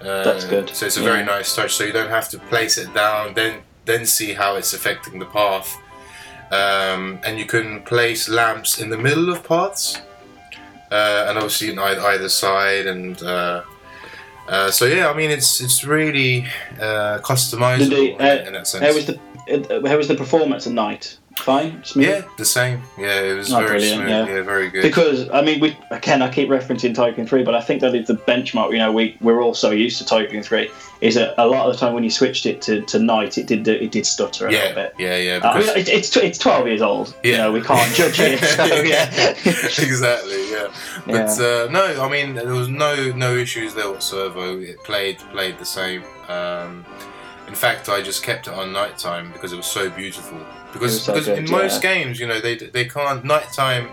Uh, 0.00 0.24
That's 0.24 0.44
good, 0.44 0.68
So 0.70 0.86
it's 0.86 0.96
a 0.96 1.00
yeah. 1.00 1.06
very 1.12 1.24
nice 1.24 1.54
touch. 1.54 1.74
So 1.74 1.84
you 1.84 1.92
don't 1.92 2.10
have 2.10 2.28
to 2.30 2.38
place 2.38 2.78
it 2.78 2.92
down, 2.94 3.34
then 3.34 3.62
then 3.84 4.06
see 4.06 4.32
how 4.32 4.56
it's 4.56 4.72
affecting 4.72 5.18
the 5.18 5.26
path. 5.26 5.76
Um, 6.50 7.20
and 7.24 7.38
you 7.38 7.44
can 7.46 7.82
place 7.82 8.28
lamps 8.28 8.78
in 8.78 8.88
the 8.90 8.98
middle 8.98 9.30
of 9.30 9.42
paths, 9.46 10.00
uh, 10.90 11.26
and 11.28 11.36
obviously 11.38 11.68
ei- 11.70 11.98
either 12.12 12.28
side. 12.28 12.86
And 12.86 13.22
uh, 13.22 13.62
uh, 14.48 14.70
so 14.70 14.84
yeah, 14.86 15.10
I 15.10 15.14
mean 15.14 15.30
it's 15.30 15.60
it's 15.60 15.84
really 15.84 16.46
uh, 16.80 17.18
customizable 17.22 18.18
they, 18.18 18.40
in, 18.40 18.46
in 18.48 18.52
that 18.54 18.66
sense. 18.66 18.84
How 18.84 18.94
was 18.94 19.06
the 19.06 19.18
uh, 19.50 19.86
how 19.88 19.96
was 19.96 20.08
the 20.08 20.14
performance 20.14 20.66
at 20.66 20.72
night? 20.72 21.18
Fine, 21.38 21.82
smooth. 21.82 22.06
yeah, 22.06 22.22
the 22.38 22.44
same. 22.44 22.80
Yeah, 22.96 23.20
it 23.20 23.36
was 23.36 23.52
Oh, 23.52 23.56
very 23.58 23.70
brilliant, 23.70 23.96
smooth. 23.96 24.08
yeah. 24.08 24.26
Yeah. 24.36 24.42
very 24.42 24.70
good. 24.70 24.82
Because 24.82 25.28
I 25.30 25.42
mean, 25.42 25.58
we 25.58 25.76
again, 25.90 26.22
I 26.22 26.30
keep 26.32 26.48
referencing 26.48 26.94
Tycoon 26.94 27.26
Three, 27.26 27.42
but 27.42 27.56
I 27.56 27.60
think 27.60 27.80
that 27.80 27.92
is 27.94 28.06
the 28.06 28.14
benchmark. 28.14 28.70
You 28.70 28.78
know, 28.78 28.92
we 28.92 29.16
we're 29.20 29.42
all 29.42 29.52
so 29.52 29.72
used 29.72 29.98
to 29.98 30.06
Tycoon 30.06 30.44
Three. 30.44 30.70
Is 31.00 31.16
that 31.16 31.34
a 31.36 31.46
lot 31.48 31.66
of 31.66 31.72
the 31.74 31.78
time 31.80 31.92
when 31.92 32.04
you 32.04 32.10
switched 32.10 32.46
it 32.46 32.62
to, 32.62 32.82
to 32.82 33.00
night, 33.00 33.36
it 33.36 33.46
did 33.48 33.66
it 33.66 33.90
did 33.90 34.06
stutter 34.06 34.46
a 34.46 34.50
little 34.52 34.68
yeah, 34.68 34.74
bit. 34.74 34.94
yeah, 34.96 35.16
yeah. 35.16 35.40
I 35.42 35.58
mean, 35.58 35.68
it, 35.70 35.88
it's 35.88 36.16
it's 36.16 36.38
twelve 36.38 36.68
years 36.68 36.80
old. 36.80 37.16
You 37.24 37.32
Yeah. 37.32 37.36
know, 37.38 37.52
we 37.52 37.60
can't 37.62 37.92
judge 37.94 38.20
it. 38.20 38.38
So 38.44 38.64
yeah. 38.64 39.10
exactly. 39.44 40.50
Yeah. 40.52 40.68
But 41.04 41.36
Yeah. 41.36 41.64
uh, 41.66 41.68
no, 41.70 42.00
I 42.00 42.08
mean 42.08 42.34
there 42.36 42.46
was 42.54 42.68
no 42.68 43.10
no 43.10 43.34
issues 43.34 43.74
there 43.74 43.90
whatsoever. 43.90 44.60
It 44.60 44.82
played 44.84 45.18
played 45.32 45.58
the 45.58 45.64
same. 45.66 46.04
Um, 46.28 46.86
in 47.48 47.54
fact, 47.54 47.88
I 47.88 48.00
just 48.02 48.22
kept 48.22 48.46
it 48.46 48.54
on 48.54 48.72
nighttime 48.72 49.32
because 49.32 49.52
it 49.52 49.56
was 49.56 49.66
so 49.66 49.90
beautiful. 49.90 50.38
Because, 50.72 51.02
so 51.02 51.12
because 51.12 51.28
in 51.28 51.44
good, 51.44 51.50
most 51.52 51.82
games, 51.82 52.18
you 52.18 52.26
know, 52.26 52.40
they 52.40 52.56
they 52.56 52.84
can't 52.84 53.24
nighttime. 53.24 53.88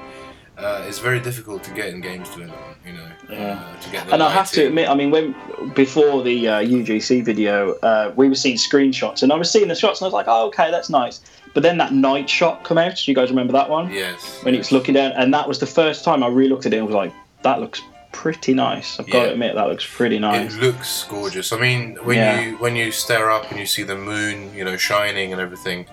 Uh, 0.57 0.85
is 0.87 0.99
very 0.99 1.19
difficult 1.19 1.63
to 1.63 1.71
get 1.71 1.87
in 1.87 2.01
games 2.01 2.29
development, 2.29 2.77
you 2.85 2.93
know, 2.93 3.07
Yeah. 3.31 3.53
uh, 3.53 3.81
to 3.81 3.89
get 3.89 4.13
And 4.13 4.21
I 4.21 4.29
have 4.29 4.51
to 4.51 4.67
admit, 4.67 4.89
I 4.89 4.93
mean, 4.93 5.09
when 5.09 5.33
before 5.73 6.21
the 6.21 6.47
uh, 6.47 6.61
UGC 6.61 7.23
video, 7.23 7.73
uh, 7.81 8.11
we 8.15 8.29
were 8.29 8.35
seeing 8.35 8.57
screenshots, 8.57 9.23
and 9.23 9.31
I 9.31 9.37
was 9.37 9.49
seeing 9.49 9.69
the 9.69 9.73
shots, 9.75 10.01
and 10.01 10.05
I 10.05 10.07
was 10.09 10.13
like, 10.13 10.27
"Oh, 10.27 10.47
okay, 10.47 10.69
that's 10.69 10.89
nice." 10.89 11.21
But 11.55 11.63
then 11.63 11.77
that 11.77 11.93
night 11.93 12.29
shot 12.29 12.63
come 12.63 12.77
out. 12.77 12.95
Do 12.97 13.09
you 13.11 13.15
guys 13.15 13.29
remember 13.29 13.53
that 13.53 13.69
one? 13.69 13.91
Yes. 13.91 14.39
When 14.43 14.55
was 14.55 14.71
looking 14.71 14.93
down, 14.93 15.13
and 15.13 15.33
that 15.33 15.47
was 15.47 15.57
the 15.57 15.65
first 15.65 16.03
time 16.03 16.21
I 16.21 16.27
re-looked 16.27 16.65
at 16.67 16.73
it 16.73 16.77
and 16.77 16.85
was 16.85 16.95
like, 16.95 17.13
"That 17.41 17.59
looks 17.59 17.81
pretty 18.11 18.53
nice." 18.53 18.99
I've 18.99 19.09
got 19.09 19.23
to 19.25 19.31
admit, 19.33 19.55
that 19.55 19.67
looks 19.67 19.85
pretty 19.85 20.19
nice. 20.19 20.53
It 20.53 20.61
looks 20.61 21.05
gorgeous. 21.09 21.51
I 21.53 21.57
mean, 21.59 21.97
when 22.03 22.17
Yeah. 22.17 22.41
you 22.41 22.57
when 22.57 22.75
you 22.75 22.91
stare 22.91 23.29
up 23.31 23.49
and 23.51 23.59
you 23.59 23.65
see 23.65 23.83
the 23.83 23.95
moon, 23.95 24.53
you 24.55 24.63
know, 24.65 24.77
shining 24.77 25.31
and 25.33 25.41
everything, 25.41 25.85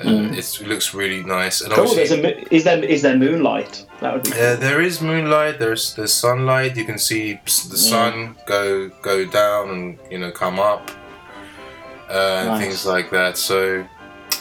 uh, 0.00 0.04
Mm. 0.04 0.36
it's, 0.36 0.60
it 0.60 0.66
looks 0.68 0.92
really 0.94 1.22
nice. 1.24 1.60
And 1.62 1.72
Cool. 1.72 1.94
There's 1.94 2.10
a, 2.12 2.54
is 2.54 2.64
there 2.64 2.84
is 2.84 3.00
there 3.02 3.16
moonlight? 3.16 3.86
That 4.00 4.12
would 4.14 4.24
be. 4.24 4.30
Cool. 4.32 4.42
Uh, 4.42 4.56
there 4.56 4.80
is 4.82 5.00
moonlight. 5.00 5.58
There's 5.58 5.94
there's 5.94 6.12
sunlight. 6.12 6.76
You 6.76 6.84
can 6.84 6.98
see 6.98 7.40
the 7.44 7.78
Yeah. 7.80 7.90
sun 7.94 8.36
go 8.46 8.90
go 9.02 9.24
down 9.24 9.70
and 9.74 9.98
you 10.10 10.18
know 10.18 10.30
come 10.30 10.58
up, 10.60 10.90
uh, 12.10 12.12
and 12.48 12.62
things 12.62 12.84
like 12.86 13.10
that. 13.10 13.36
So 13.38 13.84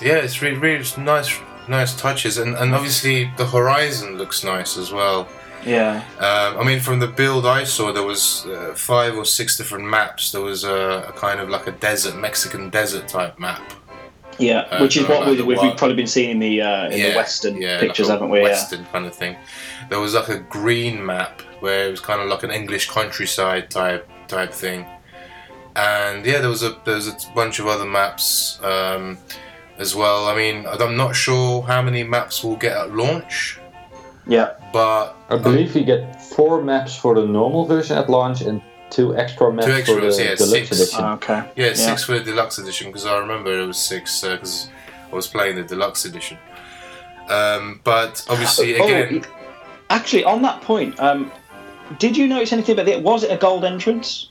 yeah, 0.01 0.15
it's 0.25 0.41
really 0.41 0.57
really 0.57 0.85
nice 0.97 1.31
nice 1.67 1.93
touches, 1.95 2.37
and 2.37 2.55
and 2.57 2.75
obviously 2.75 3.31
the 3.37 3.45
horizon 3.45 4.17
looks 4.17 4.43
nice 4.43 4.77
as 4.77 4.91
well. 4.91 5.27
Yeah. 5.65 6.03
Um, 6.19 6.59
I 6.59 6.63
mean, 6.63 6.79
from 6.79 6.99
the 6.99 7.07
build 7.07 7.45
I 7.45 7.63
saw, 7.63 7.91
there 7.91 8.03
was 8.03 8.45
uh, 8.45 8.73
five 8.75 9.15
or 9.15 9.25
six 9.25 9.57
different 9.57 9.85
maps. 9.85 10.31
There 10.31 10.41
was 10.41 10.63
a, 10.63 11.05
a 11.09 11.13
kind 11.13 11.39
of 11.39 11.49
like 11.49 11.67
a 11.67 11.71
desert 11.71 12.15
Mexican 12.17 12.69
desert 12.69 13.07
type 13.07 13.39
map. 13.39 13.73
Yeah, 14.37 14.67
Uh, 14.69 14.81
which 14.81 14.97
is 14.97 15.07
what 15.07 15.21
like 15.21 15.37
we've, 15.37 15.45
we've 15.45 15.77
probably 15.77 15.95
been 15.95 16.07
seeing 16.07 16.29
in 16.29 16.39
the 16.39 16.61
uh, 16.61 16.89
in 16.89 17.01
the 17.01 17.15
Western 17.15 17.55
pictures, 17.57 18.09
like 18.09 18.15
haven't 18.15 18.29
we? 18.29 18.39
Yeah. 18.39 18.45
Western 18.45 18.85
kind 18.85 19.05
of 19.05 19.15
thing. 19.15 19.37
There 19.89 19.99
was 19.99 20.13
like 20.13 20.27
a 20.27 20.39
green 20.39 21.05
map 21.05 21.41
where 21.61 21.87
it 21.87 21.91
was 21.91 22.01
kind 22.01 22.21
of 22.21 22.27
like 22.27 22.43
an 22.43 22.51
English 22.51 22.89
countryside 22.89 23.71
type 23.71 24.09
type 24.27 24.51
thing, 24.51 24.85
and 25.75 26.25
yeah, 26.25 26.39
there 26.39 26.49
was 26.49 26.63
a 26.63 26.77
there 26.83 26.95
was 26.95 27.07
a 27.07 27.15
bunch 27.33 27.59
of 27.59 27.67
other 27.67 27.85
maps 27.85 28.59
um, 28.61 29.17
as 29.77 29.95
well. 29.95 30.27
I 30.27 30.35
mean, 30.35 30.65
I'm 30.67 30.97
not 30.97 31.15
sure 31.15 31.61
how 31.61 31.81
many 31.81 32.03
maps 32.03 32.43
we'll 32.43 32.57
get 32.57 32.75
at 32.75 32.93
launch, 32.93 33.57
Yeah. 34.27 34.53
but 34.73 35.15
I 35.29 35.37
believe 35.37 35.75
you 35.75 35.83
get 35.85 36.21
four 36.21 36.61
maps 36.63 36.95
for 36.95 37.15
the 37.15 37.25
normal 37.25 37.65
version 37.65 37.97
at 37.97 38.09
launch 38.09 38.41
and 38.41 38.61
two 38.89 39.15
extra 39.15 39.51
maps 39.53 39.67
Two 39.67 39.83
for 39.83 40.01
the 40.01 40.07
yeah, 40.07 40.35
deluxe 40.35 40.49
six. 40.49 40.71
edition. 40.71 40.99
Oh, 41.03 41.13
okay. 41.13 41.49
yeah, 41.55 41.73
six 41.73 42.03
for 42.05 42.13
the 42.17 42.23
deluxe 42.23 42.57
edition 42.57 42.87
because 42.87 43.05
I 43.05 43.17
remember 43.17 43.51
it 43.59 43.65
was 43.65 43.77
six 43.77 44.21
because 44.21 44.69
I 45.11 45.15
was 45.15 45.27
playing 45.27 45.55
the 45.57 45.63
deluxe 45.63 46.05
edition. 46.05 46.37
Um, 47.29 47.81
but 47.83 48.25
obviously, 48.29 48.77
Oh, 48.77 48.85
again, 48.85 49.25
actually, 49.89 50.23
on 50.23 50.41
that 50.43 50.61
point, 50.61 50.99
um, 50.99 51.31
did 51.97 52.15
you 52.17 52.27
notice 52.27 52.53
anything 52.53 52.73
about 52.73 52.87
it? 52.87 53.01
Was 53.01 53.23
it 53.23 53.31
a 53.31 53.37
gold 53.37 53.63
entrance? 53.65 54.29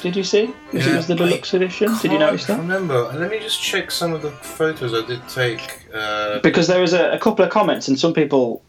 Did 0.00 0.16
you 0.16 0.24
see? 0.24 0.46
Was 0.72 0.86
Yeah, 0.86 0.92
it 0.94 0.96
was 0.96 1.06
the 1.06 1.14
I 1.14 1.18
deluxe 1.18 1.54
edition? 1.54 1.94
Did 2.00 2.12
you 2.12 2.18
notice 2.18 2.46
that? 2.46 2.58
I 2.58 2.62
remember? 2.62 3.04
Let 3.12 3.30
me 3.30 3.38
just 3.38 3.60
check 3.62 3.90
some 3.90 4.12
of 4.12 4.22
the 4.22 4.30
photos 4.30 4.92
I 4.94 5.06
did 5.06 5.20
take. 5.28 5.86
Uh, 5.94 6.40
Because 6.40 6.66
there 6.66 6.80
was 6.80 6.92
a, 6.94 7.10
a 7.12 7.18
couple 7.18 7.44
of 7.44 7.50
comments, 7.52 7.86
and 7.88 7.98
some 7.98 8.12
people 8.12 8.62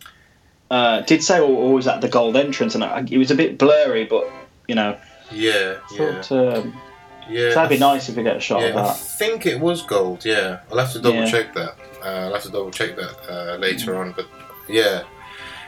uh, 0.74 1.02
did 1.02 1.24
say, 1.24 1.40
"Oh, 1.40 1.58
oh, 1.58 1.72
was 1.72 1.86
that 1.86 2.02
the 2.02 2.10
gold 2.10 2.36
entrance?" 2.36 2.74
And 2.76 2.84
I, 2.84 3.06
it 3.10 3.18
was 3.18 3.32
a 3.32 3.36
bit 3.36 3.58
blurry, 3.58 4.06
but 4.06 4.26
you 4.68 4.76
know, 4.76 4.98
yeah, 5.32 5.78
yeah, 5.98 6.22
um, 6.32 6.76
yeah. 7.30 7.54
that'd 7.54 7.70
be 7.70 7.78
nice 7.78 8.10
if 8.10 8.16
we 8.18 8.24
get 8.24 8.38
a 8.38 8.40
shot 8.40 8.64
of 8.64 8.74
Yeah, 8.76 8.86
I 8.88 8.94
think 8.94 9.46
it 9.46 9.60
was 9.60 9.82
gold. 9.84 10.26
Yeah, 10.26 10.60
I'll 10.72 10.80
have 10.80 10.92
to 10.94 11.00
double 11.00 11.20
Yeah. 11.20 11.32
check 11.32 11.54
that. 11.54 11.76
Uh, 12.04 12.08
I'll 12.28 12.34
have 12.34 12.44
to 12.44 12.50
double 12.50 12.72
check 12.72 12.96
that 12.96 13.16
uh, 13.30 13.56
later 13.58 13.96
on. 14.02 14.14
But 14.14 14.28
yeah, 14.68 15.04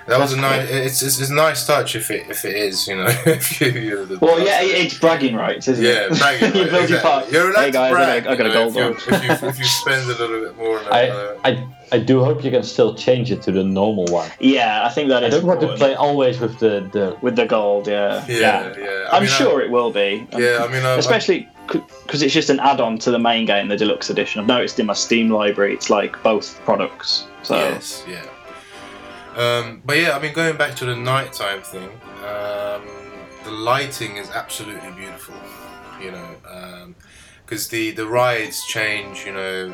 that 0.08 0.20
was 0.20 0.34
a 0.34 0.36
That's 0.36 0.70
nice. 0.70 0.70
It's, 0.70 1.02
it's, 1.02 1.20
it's 1.22 1.30
a 1.30 1.34
nice 1.34 1.66
touch 1.66 1.96
if 1.96 2.10
it 2.12 2.30
if 2.30 2.44
it 2.46 2.56
is. 2.56 2.88
You 2.88 2.96
know, 2.98 3.06
if 3.26 3.60
you, 3.62 3.70
you're 3.72 4.06
the 4.06 4.18
Well, 4.20 4.40
yeah, 4.40 4.62
it- 4.62 4.86
it's 4.86 4.98
bragging 5.00 5.36
rights, 5.36 5.68
isn't 5.68 5.84
Yeah, 5.84 6.08
it? 6.12 6.20
bragging 6.20 6.56
you 6.56 6.62
right, 6.64 6.72
build 6.72 6.84
exactly. 6.84 7.10
park. 7.10 7.32
You're 7.32 7.50
allowed 7.52 7.66
hey 7.66 7.72
guys, 7.72 7.90
to 7.90 7.96
brag. 7.96 8.28
I 8.28 8.28
got, 8.28 8.34
I 8.34 8.36
got 8.38 8.46
you 8.46 8.52
a 8.52 8.54
know, 8.54 8.72
gold 8.72 8.76
one. 8.76 8.92
if, 8.94 9.08
you, 9.08 9.14
if, 9.32 9.42
you, 9.42 9.48
if 9.50 9.60
you 9.60 9.66
spend 9.66 10.04
a 10.10 10.16
little 10.16 10.40
bit 10.46 10.58
more 10.58 10.80
on 10.80 10.86
it. 10.92 11.10
Uh, 11.12 11.36
I 11.44 11.68
I 11.92 12.00
do 12.00 12.24
hope 12.24 12.44
you 12.44 12.52
can 12.52 12.64
still 12.64 12.96
change 12.96 13.32
it 13.32 13.42
to 13.44 13.52
the 13.52 13.64
normal 13.64 14.06
one. 14.06 14.30
Yeah, 14.40 14.86
I 14.86 14.90
think 14.90 15.10
that 15.10 15.24
I 15.24 15.28
is. 15.28 15.36
don't 15.36 15.46
want 15.46 15.62
to 15.62 15.76
play 15.76 15.94
always 15.96 16.40
with 16.40 16.58
the, 16.60 16.90
the 16.92 17.18
with 17.22 17.36
the 17.36 17.46
gold. 17.46 17.88
Yeah, 17.88 18.26
yeah, 18.28 18.74
yeah. 18.78 19.08
I 19.12 19.18
I'm 19.18 19.24
mean, 19.24 19.32
I- 19.32 19.36
sure 19.36 19.62
it 19.62 19.70
will 19.70 19.92
be. 19.92 20.28
Um, 20.34 20.42
yeah, 20.42 20.66
I 20.68 20.72
mean, 20.72 20.84
I, 20.84 20.96
especially 20.96 21.48
because 21.68 22.22
it's 22.22 22.34
just 22.34 22.50
an 22.50 22.60
add-on 22.60 22.98
to 23.00 23.12
the 23.12 23.20
main 23.20 23.46
game, 23.46 23.68
the 23.70 23.78
deluxe 23.78 24.10
edition. 24.10 24.40
I've 24.42 24.48
noticed 24.48 24.80
in 24.80 24.86
my 24.86 24.94
Steam 24.94 25.30
library, 25.30 25.74
it's 25.74 25.90
like 25.90 26.22
both 26.24 26.60
products. 26.66 27.26
So 27.44 27.56
Yes, 27.56 28.04
yeah. 28.08 28.24
Um, 29.36 29.82
but 29.86 29.98
yeah, 29.98 30.16
I 30.16 30.20
mean, 30.22 30.34
going 30.34 30.58
back 30.58 30.76
to 30.78 30.86
the 30.86 30.96
nighttime 30.96 31.62
thing, 31.62 31.90
um, 32.24 32.82
the 33.44 33.52
lighting 33.52 34.18
is 34.18 34.30
absolutely 34.32 34.92
beautiful. 34.92 35.36
You 36.02 36.12
know, 36.12 36.94
because 37.46 37.68
the 37.70 37.92
the 37.92 38.06
rides 38.08 38.66
change. 38.66 39.26
You 39.26 39.34
know, 39.34 39.74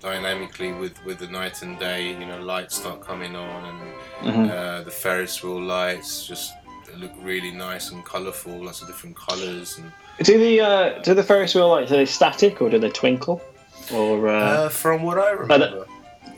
dynamically 0.00 0.72
with 0.72 0.94
with 1.04 1.18
the 1.18 1.26
night 1.28 1.62
and 1.62 1.78
day. 1.78 2.08
You 2.10 2.26
know, 2.26 2.40
lights 2.40 2.76
start 2.76 3.00
coming 3.00 3.34
on, 3.36 3.64
and 3.64 3.80
Mhm. 4.34 4.50
uh, 4.50 4.82
the 4.82 4.90
Ferris 4.90 5.42
wheel 5.42 5.60
lights 5.60 6.26
just 6.26 6.52
look 6.96 7.12
really 7.22 7.50
nice 7.50 7.90
and 7.90 8.04
colourful. 8.04 8.64
Lots 8.64 8.80
of 8.82 8.88
different 8.88 9.16
colours 9.16 9.78
and. 9.78 9.90
Do 10.24 10.38
the 10.38 10.60
uh, 10.60 10.98
do 11.02 11.12
the 11.14 11.22
Ferris 11.22 11.54
wheel 11.54 11.68
lights 11.68 11.92
are 11.92 11.96
they 11.96 12.06
static 12.06 12.62
or 12.62 12.70
do 12.70 12.78
they 12.78 12.90
twinkle? 12.90 13.42
Or 13.92 14.28
uh, 14.28 14.32
Uh, 14.64 14.68
from 14.70 15.02
what 15.02 15.18
I 15.18 15.30
remember, 15.30 15.86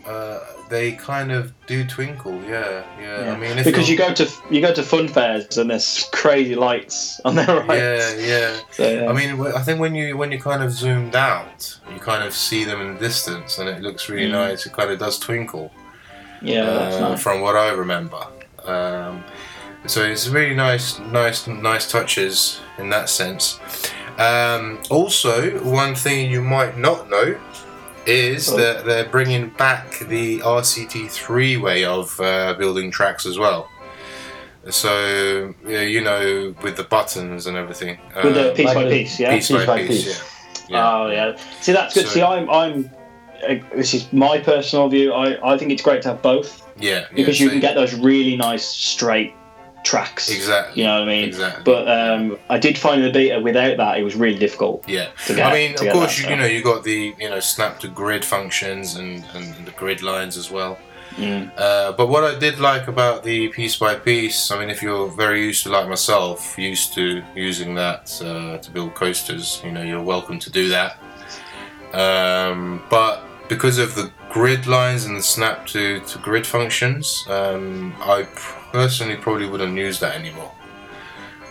uh, 0.08 0.40
they 0.70 0.92
kind 0.92 1.30
of 1.32 1.52
do 1.66 1.84
twinkle. 1.84 2.34
Yeah, 2.42 2.82
yeah. 3.00 3.24
yeah. 3.24 3.32
I 3.32 3.36
mean, 3.38 3.58
if 3.58 3.64
because 3.64 3.88
you 3.90 3.96
go 3.96 4.12
to 4.14 4.26
you 4.50 4.60
go 4.60 4.72
to 4.72 4.82
fun 4.82 5.08
fairs 5.08 5.58
and 5.58 5.70
there's 5.70 6.08
crazy 6.12 6.54
lights 6.54 7.20
on 7.24 7.34
their 7.36 7.46
right. 7.46 7.78
Yeah, 7.78 8.14
yeah. 8.16 8.56
So, 8.70 8.88
yeah. 8.90 9.10
I 9.10 9.12
mean, 9.12 9.40
I 9.54 9.62
think 9.62 9.80
when 9.80 9.94
you 9.94 10.16
when 10.16 10.32
you 10.32 10.40
kind 10.40 10.62
of 10.62 10.70
zoomed 10.72 11.14
out, 11.16 11.78
you 11.92 12.00
kind 12.00 12.22
of 12.26 12.32
see 12.32 12.64
them 12.64 12.80
in 12.80 12.94
the 12.94 13.00
distance, 13.00 13.58
and 13.58 13.68
it 13.68 13.82
looks 13.82 14.08
really 14.08 14.28
Mm. 14.28 14.32
nice. 14.48 14.66
It 14.66 14.72
kind 14.72 14.90
of 14.90 14.98
does 14.98 15.18
twinkle. 15.18 15.70
yeah, 16.42 16.62
uh, 16.62 17.00
nice. 17.10 17.22
From 17.22 17.40
what 17.40 17.56
I 17.56 17.70
remember, 17.70 18.22
um, 18.64 19.24
so 19.86 20.02
it's 20.04 20.28
really 20.28 20.54
nice, 20.54 20.98
nice, 21.00 21.46
nice 21.46 21.90
touches 21.90 22.60
in 22.78 22.90
that 22.90 23.08
sense. 23.08 23.58
Um, 24.18 24.80
also, 24.90 25.32
one 25.64 25.94
thing 25.94 26.30
you 26.30 26.42
might 26.42 26.76
not 26.76 27.08
know 27.08 27.38
is 28.08 28.46
that 28.56 28.84
they're 28.84 29.08
bringing 29.08 29.50
back 29.50 29.98
the 30.00 30.38
RCT3 30.40 31.60
way 31.60 31.84
of 31.84 32.18
uh, 32.20 32.54
building 32.54 32.90
tracks 32.90 33.26
as 33.26 33.38
well. 33.38 33.68
So 34.70 35.54
yeah, 35.66 35.82
you 35.82 36.00
know, 36.02 36.54
with 36.62 36.76
the 36.76 36.84
buttons 36.84 37.46
and 37.46 37.56
everything. 37.56 37.98
With 38.22 38.34
the 38.34 38.50
um, 38.50 38.56
piece 38.56 38.66
like 38.66 38.74
by 38.74 38.84
the 38.84 38.90
piece, 38.90 39.20
yeah. 39.20 39.30
piece 39.34 39.50
by 39.50 39.58
Piece 39.58 39.66
by 39.66 39.86
piece, 39.86 40.04
piece. 40.04 40.68
yeah. 40.68 40.92
Oh 40.92 41.10
yeah. 41.10 41.36
See 41.60 41.72
that's 41.72 41.94
good. 41.94 42.06
So- 42.06 42.12
See, 42.12 42.22
I'm 42.22 42.48
I'm. 42.50 42.90
Uh, 43.48 43.54
this 43.76 43.94
is 43.94 44.12
my 44.12 44.38
personal 44.40 44.88
view. 44.88 45.12
I, 45.12 45.54
I 45.54 45.56
think 45.56 45.70
it's 45.70 45.80
great 45.80 46.02
to 46.02 46.08
have 46.08 46.22
both 46.22 46.66
Yeah, 46.76 46.90
yeah, 46.90 47.06
because 47.14 47.38
you 47.38 47.46
so- 47.46 47.52
can 47.52 47.60
get 47.60 47.76
those 47.76 47.94
really 47.94 48.36
nice 48.36 48.66
straight 48.66 49.32
tracks. 49.84 50.30
exactly. 50.30 50.82
You 50.82 50.88
know 50.88 51.00
what 51.00 51.08
I 51.08 51.12
mean? 51.12 51.24
Exactly. 51.24 51.62
But 51.64 51.88
um, 51.88 52.38
I 52.50 52.58
did 52.58 52.78
find 52.78 53.02
the 53.02 53.10
beta 53.10 53.40
without 53.40 53.76
that 53.76 53.98
it 53.98 54.02
was 54.02 54.14
really 54.14 54.38
difficult 54.38 54.88
yeah, 54.88 55.08
get. 55.26 55.40
I 55.40 55.52
mean, 55.52 55.72
of 55.72 55.92
course, 55.92 56.16
that, 56.16 56.18
you, 56.18 56.24
so. 56.24 56.30
you 56.30 56.36
know, 56.36 56.46
you 56.46 56.62
got 56.62 56.84
the 56.84 57.14
you 57.18 57.28
know 57.28 57.40
snap 57.40 57.80
to 57.80 57.88
grid 57.88 58.24
functions 58.24 58.96
and, 58.96 59.24
and 59.34 59.54
the 59.66 59.72
grid 59.72 60.02
lines 60.02 60.36
as 60.36 60.50
well. 60.50 60.78
Mm. 61.16 61.50
Uh, 61.56 61.92
but 61.92 62.08
what 62.08 62.22
I 62.22 62.38
did 62.38 62.60
like 62.60 62.86
about 62.86 63.24
the 63.24 63.48
piece 63.48 63.76
by 63.76 63.96
piece, 63.96 64.52
I 64.52 64.58
mean, 64.60 64.70
if 64.70 64.82
you're 64.82 65.08
very 65.08 65.44
used 65.44 65.64
to, 65.64 65.70
like 65.70 65.88
myself, 65.88 66.56
used 66.56 66.94
to 66.94 67.24
using 67.34 67.74
that 67.74 68.20
uh, 68.22 68.58
to 68.58 68.70
build 68.70 68.94
coasters, 68.94 69.60
you 69.64 69.72
know, 69.72 69.82
you're 69.82 70.02
welcome 70.02 70.38
to 70.38 70.50
do 70.50 70.68
that. 70.68 70.96
Um, 71.92 72.84
but 72.88 73.24
because 73.48 73.78
of 73.78 73.96
the 73.96 74.12
grid 74.30 74.68
lines 74.68 75.06
and 75.06 75.16
the 75.16 75.22
snap 75.22 75.66
to, 75.68 75.98
to 76.00 76.18
grid 76.18 76.46
functions, 76.46 77.24
um, 77.28 77.94
I 78.00 78.28
personally 78.72 79.16
probably 79.16 79.46
wouldn't 79.48 79.76
use 79.76 80.00
that 80.00 80.14
anymore. 80.14 80.52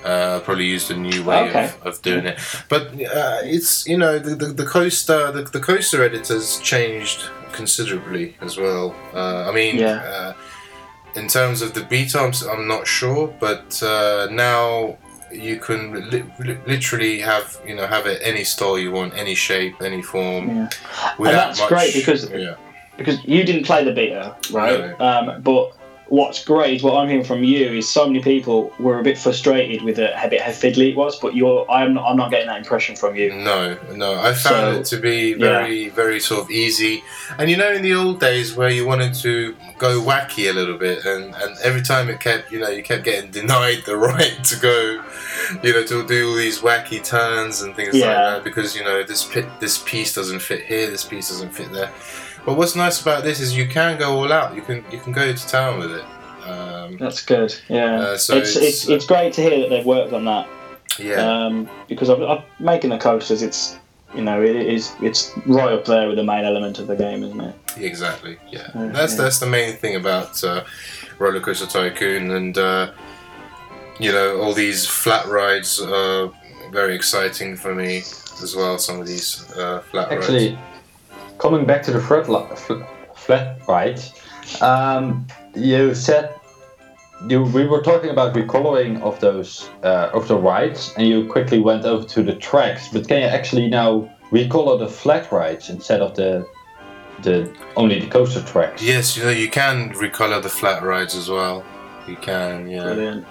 Uh, 0.04 0.40
probably 0.42 0.66
used 0.66 0.90
a 0.92 0.96
new 0.96 1.24
way 1.24 1.50
Okay. 1.50 1.66
of, 1.66 1.88
of 1.88 2.02
doing 2.02 2.26
it, 2.26 2.40
but 2.70 2.84
uh, 2.94 3.40
it's 3.44 3.86
you 3.88 3.98
know 3.98 4.20
the, 4.20 4.36
the, 4.36 4.46
the 4.46 4.66
coaster 4.66 5.32
the, 5.32 5.42
the 5.44 5.60
coaster 5.60 6.02
editors 6.04 6.60
changed 6.60 7.26
considerably 7.52 8.36
as 8.42 8.58
well. 8.58 8.96
Uh, 9.14 9.50
I 9.50 9.52
mean, 9.52 9.78
Yeah. 9.78 9.96
uh, 10.04 10.34
in 11.16 11.28
terms 11.28 11.62
of 11.62 11.74
the 11.74 11.82
beta, 11.84 12.20
I'm, 12.20 12.68
not 12.68 12.86
sure, 12.88 13.28
but 13.40 13.82
uh, 13.84 14.28
now 14.32 14.98
you 15.32 15.58
can 15.58 16.10
li- 16.10 16.24
li- 16.40 16.58
literally 16.68 17.20
have 17.20 17.60
you 17.68 17.76
know 17.76 17.88
have 17.88 18.06
it 18.06 18.22
any 18.24 18.44
style 18.46 18.78
you 18.80 18.92
want, 18.92 19.14
any 19.18 19.36
shape, 19.36 19.82
any 19.82 20.02
form. 20.04 20.48
Yeah. 20.48 20.70
Without 21.18 21.34
that's 21.48 21.60
much, 21.60 21.70
great 21.70 21.94
because- 21.94 22.30
yeah, 22.30 22.56
because 22.98 23.22
you 23.26 23.44
didn't 23.44 23.66
play 23.66 23.84
the 23.84 23.92
beta, 23.94 24.36
right? 24.54 24.98
No. 25.00 25.06
Um, 25.06 25.42
but 25.42 25.74
what's 26.10 26.44
great, 26.44 26.84
what 26.84 26.96
I'm 26.96 27.10
hearing 27.10 27.24
from 27.24 27.44
you, 27.44 27.74
is 27.74 27.90
so 27.90 28.08
many 28.08 28.22
people 28.22 28.74
were 28.80 29.00
a 29.00 29.04
bit 29.04 29.18
frustrated 29.18 29.84
with 29.84 30.00
it, 30.00 30.14
how 30.14 30.30
bit 30.30 30.42
how 30.42 30.52
fiddly 30.52 30.92
it 30.92 30.96
was. 30.96 31.20
But 31.20 31.36
you're, 31.36 31.70
I'm 31.70 31.94
not, 31.94 32.10
I'm 32.10 32.18
not 32.18 32.32
getting 32.32 32.48
that 32.48 32.58
impression 32.58 32.96
from 32.96 33.16
you. 33.16 33.34
no, 33.34 33.78
no, 33.94 34.16
I 34.20 34.34
found 34.34 34.76
So, 34.76 34.80
it 34.80 34.86
to 34.86 34.98
be 34.98 35.34
very, 35.34 35.90
very 35.90 36.20
sort 36.20 36.42
of 36.42 36.52
easy. 36.52 37.04
And 37.38 37.50
you 37.50 37.58
know, 37.58 37.72
in 37.72 37.82
the 37.82 37.94
old 37.94 38.20
days 38.20 38.56
where 38.56 38.70
you 38.70 38.86
wanted 38.86 39.14
to 39.16 39.56
go 39.78 40.02
wacky 40.02 40.50
a 40.50 40.54
little 40.54 40.78
bit, 40.78 41.06
and, 41.06 41.36
and 41.36 41.58
every 41.64 41.82
time 41.82 42.10
it 42.10 42.20
kept, 42.20 42.52
you 42.52 42.60
know, 42.60 42.70
you 42.70 42.84
kept 42.84 43.04
getting 43.04 43.32
denied 43.38 43.84
the 43.86 43.98
right 43.98 44.44
to 44.46 44.60
go, 44.60 45.04
you 45.64 45.74
know, 45.74 45.86
to 45.86 46.06
do 46.08 46.30
all 46.30 46.36
these 46.36 46.60
wacky 46.60 47.04
turns 47.04 47.62
and 47.62 47.76
things 47.76 47.94
like 47.94 48.04
that 48.04 48.44
because 48.44 48.76
you 48.76 48.84
know 48.84 49.04
this 49.04 49.28
this 49.60 49.82
piece 49.84 50.14
doesn't 50.14 50.40
fit 50.40 50.66
here, 50.66 50.90
this 50.90 51.04
piece 51.06 51.30
doesn't 51.30 51.52
fit 51.54 51.72
there. 51.72 51.92
But 52.48 52.56
what's 52.58 52.78
nice 52.78 53.02
about 53.02 53.26
this 53.26 53.42
is 53.42 53.56
you 53.58 53.68
can 53.68 54.00
go 54.00 54.16
all 54.18 54.32
out. 54.32 54.56
You 54.56 54.62
can 54.62 54.78
you 54.90 55.00
can 55.00 55.12
go 55.12 55.32
to 55.34 55.48
town 55.48 55.80
with 55.80 55.92
it. 55.92 56.06
Um, 56.50 56.96
That's 56.98 57.22
good. 57.26 57.54
Yeah, 57.68 58.00
Uh, 58.00 58.18
so 58.18 58.38
it's, 58.38 58.56
it's, 58.56 58.66
it's 58.66 58.88
it's 58.90 59.06
great 59.06 59.34
to 59.34 59.42
hear 59.42 59.60
that 59.60 59.70
they've 59.70 59.86
worked 59.86 60.14
on 60.14 60.24
that. 60.26 60.48
yeah, 60.98 61.16
Um, 61.46 61.70
because 61.90 62.10
I've, 62.10 62.22
I've 62.24 62.44
making 62.60 62.90
the 62.92 62.98
coasters, 62.98 63.42
it's 63.42 63.76
you 64.16 64.22
know 64.24 64.42
it 64.42 64.56
is 64.56 64.96
it's 65.02 65.34
right 65.46 65.74
up 65.74 65.84
there 65.84 66.08
with 66.08 66.16
the 66.16 66.24
main 66.24 66.46
element 66.46 66.80
of 66.80 66.88
the 66.88 66.96
game, 66.96 67.22
isn't 67.22 67.42
it? 67.42 67.56
Exactly. 67.76 68.38
Yeah, 68.50 68.70
Uh, 68.74 68.88
that's 68.94 69.18
yeah. 69.18 69.24
that's 69.24 69.40
the 69.40 69.46
main 69.48 69.74
thing 69.76 69.98
about 69.98 70.42
uh, 70.42 70.64
Roller 71.20 71.42
Coaster 71.42 71.66
Tycoon, 71.68 72.32
and 72.32 72.58
uh, 72.58 72.92
you 74.00 74.14
know 74.14 74.40
all 74.42 74.54
these 74.54 74.88
flat 74.88 75.26
rides 75.28 75.82
are 75.82 76.32
very 76.72 76.96
exciting 76.96 77.58
for 77.58 77.76
me 77.76 77.98
as 78.42 78.56
well. 78.56 78.78
Some 78.78 79.02
of 79.02 79.06
these 79.08 79.44
uh, 79.58 79.82
flat 79.92 80.10
rides. 80.12 80.24
Actually, 80.24 80.58
coming 81.38 81.66
back 81.66 81.84
to 81.84 81.92
the 81.92 82.00
flat, 82.00 82.30
li- 82.30 82.56
fl- 82.56 82.84
flat 83.16 83.60
rides, 83.68 84.14
um, 84.62 85.28
you 85.56 85.94
said 85.96 86.34
you 87.28 87.44
we 87.44 87.66
were 87.66 87.82
talking 87.82 88.10
about 88.10 88.36
recoloring 88.36 89.02
of 89.02 89.20
those 89.20 89.70
uh, 89.84 90.10
of 90.14 90.28
the 90.28 90.38
rides, 90.38 90.94
and 90.98 91.08
you 91.08 91.26
quickly 91.28 91.60
went 91.60 91.86
over 91.86 92.06
to 92.08 92.24
the 92.24 92.36
tracks. 92.36 92.90
But 92.90 93.08
can 93.08 93.22
you 93.22 93.28
actually 93.28 93.68
now 93.68 94.10
recolor 94.32 94.78
the 94.78 94.88
flat 94.88 95.32
rides 95.32 95.70
instead 95.70 96.02
of 96.02 96.16
the 96.16 96.48
the 97.24 97.52
only 97.76 98.00
the 98.00 98.08
coaster 98.08 98.44
tracks? 98.44 98.82
Yes, 98.82 99.18
you 99.18 99.24
know 99.24 99.30
you 99.30 99.50
can 99.50 99.92
recolor 99.94 100.42
the 100.42 100.50
flat 100.50 100.84
rides 100.84 101.16
as 101.16 101.30
well. 101.30 101.66
You 102.08 102.16
can, 102.18 102.70
yeah. 102.70 102.84
Brilliant. 102.84 103.26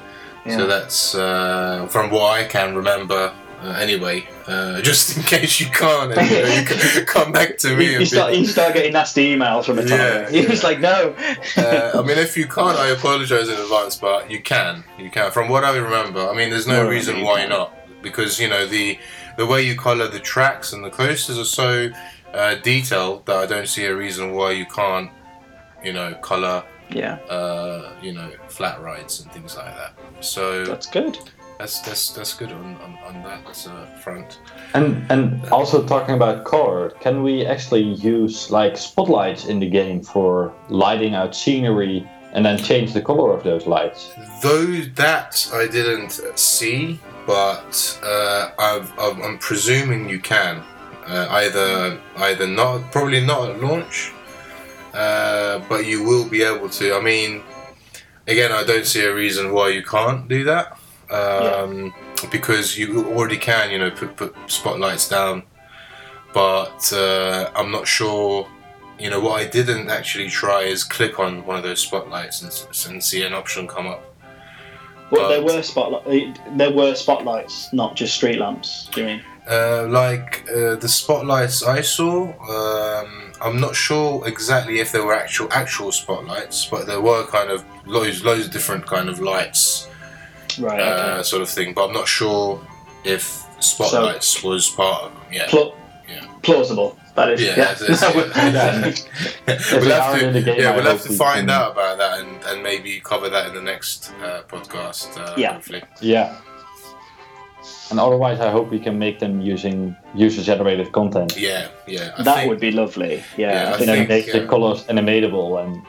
Yeah. 0.44 0.56
So 0.56 0.66
that's 0.66 1.14
uh, 1.14 1.86
from 1.90 2.10
what 2.10 2.32
I 2.32 2.44
can 2.44 2.74
remember. 2.74 3.32
Uh, 3.62 3.68
anyway, 3.80 4.28
uh, 4.46 4.80
just 4.90 5.16
in 5.16 5.22
case 5.22 5.60
you 5.60 5.66
can't, 5.66 6.12
and, 6.12 6.30
you, 6.30 6.42
know, 6.42 6.54
you 6.54 6.64
can 6.64 7.06
come 7.16 7.32
back 7.32 7.56
to 7.58 7.74
me. 7.76 7.86
you, 7.86 7.90
you 7.92 7.98
be- 8.00 8.04
start 8.04 8.34
you 8.34 8.44
start 8.46 8.74
getting 8.74 8.92
nasty 8.92 9.34
emails 9.34 9.64
from 9.64 9.76
the 9.76 9.88
Yeah, 9.88 10.24
time. 10.24 10.32
He 10.34 10.46
was 10.46 10.62
like, 10.62 10.78
no. 10.80 11.14
uh, 11.56 11.92
I 11.94 12.02
mean, 12.02 12.18
if 12.18 12.36
you 12.36 12.46
can't, 12.46 12.76
I 12.78 12.88
apologise 12.88 13.48
in 13.48 13.54
advance, 13.58 13.96
but 13.96 14.30
you 14.30 14.42
can. 14.42 14.84
You 14.98 15.10
can. 15.10 15.30
From 15.30 15.48
what 15.48 15.64
I 15.64 15.74
remember, 15.76 16.20
I 16.28 16.34
mean, 16.34 16.50
there's 16.50 16.66
no 16.66 16.82
Well, 16.82 16.90
reason 16.90 17.22
why 17.22 17.46
not. 17.46 17.72
Because 18.02 18.38
you 18.38 18.48
know 18.48 18.66
the 18.66 18.98
the 19.36 19.46
way 19.46 19.62
you 19.62 19.74
colour 19.76 20.06
the 20.06 20.20
tracks 20.20 20.72
and 20.72 20.84
the 20.84 20.90
coasters 20.90 21.38
are 21.38 21.44
so 21.44 21.88
uh, 22.34 22.54
detailed 22.56 23.26
that 23.26 23.36
I 23.36 23.46
don't 23.46 23.66
see 23.68 23.84
a 23.86 23.96
reason 23.96 24.32
why 24.32 24.52
you 24.52 24.66
can't, 24.66 25.10
you 25.82 25.92
know, 25.92 26.14
colour, 26.22 26.62
yeah, 26.90 27.14
uh, 27.28 27.94
you 28.02 28.12
know, 28.12 28.30
flat 28.48 28.80
rides 28.80 29.20
and 29.20 29.32
things 29.32 29.56
like 29.56 29.74
that. 29.76 29.94
So 30.20 30.64
that's 30.66 30.86
good. 30.86 31.18
That's 31.58 31.80
that's 31.80 32.10
that's 32.10 32.34
good 32.34 32.52
on 32.52 32.76
on, 32.76 32.98
on 33.06 33.22
that 33.22 33.68
uh, 33.68 33.86
front. 33.98 34.40
And 34.74 35.04
and 35.10 35.44
also 35.46 35.86
talking 35.86 36.14
about 36.14 36.44
color, 36.44 36.90
can 37.00 37.22
we 37.22 37.46
actually 37.46 37.82
use 37.82 38.50
like 38.50 38.76
spotlights 38.76 39.46
in 39.46 39.60
the 39.60 39.68
game 39.68 40.02
for 40.02 40.52
lighting 40.68 41.14
out 41.14 41.34
scenery 41.34 42.08
and 42.32 42.44
then 42.44 42.58
change 42.58 42.92
the 42.92 43.00
color 43.00 43.32
of 43.32 43.42
those 43.42 43.66
lights? 43.66 44.12
Though 44.42 44.66
that 44.66 45.50
I 45.54 45.66
didn't 45.66 46.12
see, 46.38 47.00
but 47.26 47.98
uh, 48.02 48.50
I've, 48.58 48.92
I'm, 48.98 49.22
I'm 49.22 49.38
presuming 49.38 50.08
you 50.08 50.20
can. 50.20 50.62
Uh, 51.06 51.26
either 51.30 52.00
either 52.16 52.46
not, 52.48 52.90
probably 52.90 53.24
not 53.24 53.48
at 53.48 53.60
launch, 53.60 54.12
uh, 54.92 55.60
but 55.68 55.86
you 55.86 56.02
will 56.02 56.28
be 56.28 56.42
able 56.42 56.68
to. 56.68 56.94
I 56.94 57.00
mean, 57.00 57.42
again, 58.26 58.50
I 58.52 58.64
don't 58.64 58.84
see 58.84 59.04
a 59.04 59.14
reason 59.14 59.52
why 59.52 59.68
you 59.68 59.84
can't 59.84 60.28
do 60.28 60.42
that. 60.44 60.75
Um, 61.10 61.94
Because 62.30 62.78
you 62.78 63.06
already 63.12 63.36
can, 63.36 63.70
you 63.70 63.78
know, 63.78 63.90
put, 63.90 64.16
put 64.16 64.34
spotlights 64.46 65.08
down. 65.08 65.42
But 66.32 66.92
uh, 66.92 67.50
I'm 67.54 67.70
not 67.70 67.86
sure 67.86 68.46
you 68.98 69.10
know 69.10 69.20
what 69.20 69.40
I 69.40 69.46
didn't 69.46 69.90
actually 69.90 70.28
try 70.28 70.62
is 70.62 70.84
click 70.84 71.18
on 71.18 71.44
one 71.44 71.56
of 71.56 71.62
those 71.62 71.80
spotlights 71.80 72.42
and, 72.42 72.92
and 72.92 73.02
see 73.02 73.22
an 73.24 73.34
option 73.34 73.68
come 73.68 73.86
up. 73.86 74.02
Well, 75.10 75.28
there 75.28 75.42
were 75.42 75.62
spotlight. 75.62 76.38
There 76.56 76.72
were 76.72 76.94
spotlights, 76.94 77.72
not 77.72 77.94
just 77.94 78.16
street 78.16 78.38
lamps. 78.38 78.88
Do 78.92 79.02
you 79.02 79.06
mean? 79.06 79.22
Uh, 79.48 79.86
like 79.88 80.44
uh, 80.50 80.74
the 80.74 80.88
spotlights 80.88 81.62
I 81.62 81.80
saw, 81.80 82.24
um, 82.50 83.32
I'm 83.40 83.60
not 83.60 83.76
sure 83.76 84.26
exactly 84.26 84.80
if 84.80 84.90
they 84.90 84.98
were 84.98 85.14
actual 85.14 85.48
actual 85.52 85.92
spotlights, 85.92 86.66
but 86.66 86.86
there 86.86 87.00
were 87.00 87.24
kind 87.26 87.50
of 87.50 87.64
loads 87.86 88.24
loads 88.24 88.46
of 88.46 88.52
different 88.52 88.86
kind 88.86 89.08
of 89.08 89.20
lights, 89.20 89.88
Right. 90.58 90.80
uh, 90.80 91.14
Okay. 91.14 91.22
sort 91.22 91.42
of 91.42 91.48
thing. 91.48 91.74
But 91.74 91.86
I'm 91.88 91.92
not 91.92 92.08
sure 92.08 92.60
if 93.04 93.42
spotlights 93.60 94.42
was 94.42 94.68
part 94.70 95.04
of 95.04 95.12
them. 95.12 95.22
Yeah. 95.32 95.46
Plus, 95.48 95.72
Yeah. 96.08 96.24
plausible. 96.42 96.96
That 97.14 97.30
is. 97.30 97.40
Yeah, 97.42 97.54
Yeah. 97.56 97.72
it's- 97.72 97.82
it's- 97.82 98.02
yeah. 98.02 99.76
we'll 99.80 99.90
have 99.90 100.18
to, 100.18 100.26
in 100.28 100.34
the 100.34 100.42
game, 100.42 100.60
yeah, 100.60 100.74
we'll 100.76 100.84
have 100.84 101.02
to 101.02 101.12
find 101.14 101.50
out 101.50 101.72
about 101.72 101.96
that 101.98 102.18
and, 102.20 102.30
and 102.48 102.62
maybe 102.62 103.00
cover 103.00 103.28
that 103.30 103.46
in 103.48 103.54
the 103.54 103.62
next 103.62 104.12
uh, 104.22 104.42
podcast. 104.48 105.16
Uh, 105.18 105.32
Yeah. 105.36 105.54
Hopefully. 105.54 105.82
Yeah. 106.02 106.36
And 107.90 107.98
otherwise, 108.00 108.40
I 108.40 108.50
hope 108.50 108.70
we 108.70 108.78
can 108.80 108.98
make 108.98 109.18
them 109.20 109.40
using 109.40 109.96
user-generated 110.14 110.92
content. 110.92 111.36
Yeah, 111.36 111.68
yeah. 111.86 112.10
I 112.18 112.22
that 112.22 112.36
think, 112.36 112.48
would 112.50 112.60
be 112.60 112.70
lovely. 112.72 113.22
Yeah, 113.36 113.52
Yeah. 113.52 113.62
I 113.70 113.72
I 113.72 113.76
And 113.76 113.84
think, 113.84 114.08
make 114.08 114.26
yeah. 114.26 114.38
the 114.40 114.46
colors 114.46 114.84
animatable 114.84 115.62
and 115.64 115.82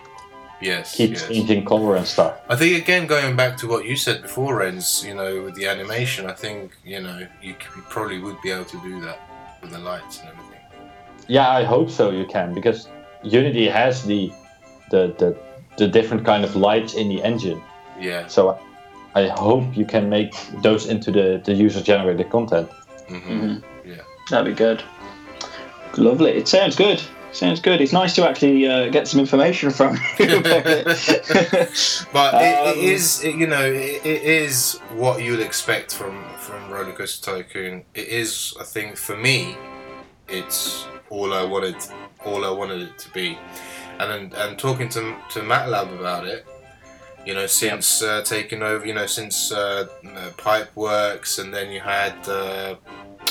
yes, 0.62 0.96
keep 0.96 1.12
yes. 1.12 1.28
changing 1.28 1.65
color 1.65 1.96
and 1.96 2.06
stuff. 2.06 2.34
I 2.50 2.56
think 2.56 2.82
again 2.82 3.08
going 3.08 3.36
back 3.36 3.58
to 3.58 3.67
what 3.67 3.86
you 3.86 3.96
said 3.96 4.22
before, 4.22 4.60
Renz. 4.62 5.04
You 5.08 5.15
know, 5.15 5.43
with 5.43 5.56
the 5.56 5.67
animation, 5.67 6.26
I 6.30 6.34
think 6.34 6.72
you 6.84 7.02
know 7.02 7.17
you, 7.41 7.54
c- 7.54 7.67
you 7.76 7.82
probably 7.89 8.20
would 8.20 8.41
be 8.41 8.52
able 8.52 8.65
to 8.65 8.80
do 8.82 9.02
that 9.02 9.20
with 9.62 9.72
the 9.72 9.80
lights 9.80 10.20
and 10.20 10.30
everything. 10.30 10.62
Yeah, 11.28 11.50
I 11.50 11.63
hope 11.63 11.89
so. 11.89 12.12
You 12.12 12.26
can 12.26 12.54
because 12.54 12.88
Unity 13.24 13.67
has 13.67 14.04
the 14.06 14.32
the 14.91 15.13
the, 15.17 15.38
the 15.78 15.88
different 15.88 16.26
kind 16.26 16.43
of 16.43 16.56
lights 16.56 16.93
in 16.96 17.10
the 17.10 17.22
engine. 17.24 17.62
Yeah. 18.00 18.28
So 18.28 18.60
I 19.15 19.28
hope 19.30 19.76
you 19.76 19.86
can 19.86 20.10
make 20.10 20.34
those 20.62 20.86
into 20.86 21.12
the, 21.12 21.41
the 21.43 21.54
user-generated 21.54 22.30
content. 22.30 22.70
hmm 23.08 23.15
Mhm. 23.17 23.63
Yeah. 23.86 24.02
That'd 24.30 24.46
be 24.54 24.58
good. 24.65 24.84
Lovely. 25.98 26.32
It 26.32 26.48
sounds 26.48 26.76
good. 26.76 27.02
Sounds 27.31 27.59
good. 27.59 27.81
It's 27.81 27.93
nice 27.93 28.15
to 28.15 28.27
actually 28.27 28.67
uh, 28.67 28.89
get 28.89 29.07
some 29.07 29.19
information 29.19 29.69
from 29.69 29.95
you. 30.19 30.41
But 32.13 32.33
it, 32.41 32.77
it 32.77 32.93
Um, 33.23 33.29
it, 33.29 33.35
you 33.35 33.47
know, 33.47 33.65
it, 33.65 34.05
it 34.05 34.23
is 34.23 34.79
what 34.95 35.21
you'd 35.21 35.41
expect 35.41 35.93
from 35.93 36.23
from 36.37 36.71
Roller 36.71 36.93
Coaster 36.93 37.31
Tycoon. 37.31 37.83
It 37.93 38.07
is, 38.07 38.55
I 38.59 38.63
think, 38.63 38.97
for 38.97 39.15
me, 39.15 39.57
it's 40.27 40.87
all 41.09 41.33
I 41.33 41.43
wanted, 41.43 41.75
all 42.25 42.45
I 42.45 42.49
wanted 42.49 42.81
it 42.81 42.97
to 42.99 43.09
be. 43.11 43.37
And 43.99 44.33
and 44.33 44.57
talking 44.57 44.89
to 44.89 45.15
to 45.31 45.39
MATLAB 45.41 45.99
about 45.99 46.25
it, 46.25 46.45
you 47.25 47.33
know, 47.33 47.45
since 47.47 48.01
uh, 48.01 48.21
taking 48.23 48.63
over, 48.63 48.85
you 48.85 48.93
know, 48.93 49.07
since 49.07 49.51
uh, 49.51 49.87
uh, 50.05 50.29
Pipeworks, 50.37 51.39
and 51.39 51.53
then 51.53 51.71
you 51.71 51.81
had. 51.81 52.15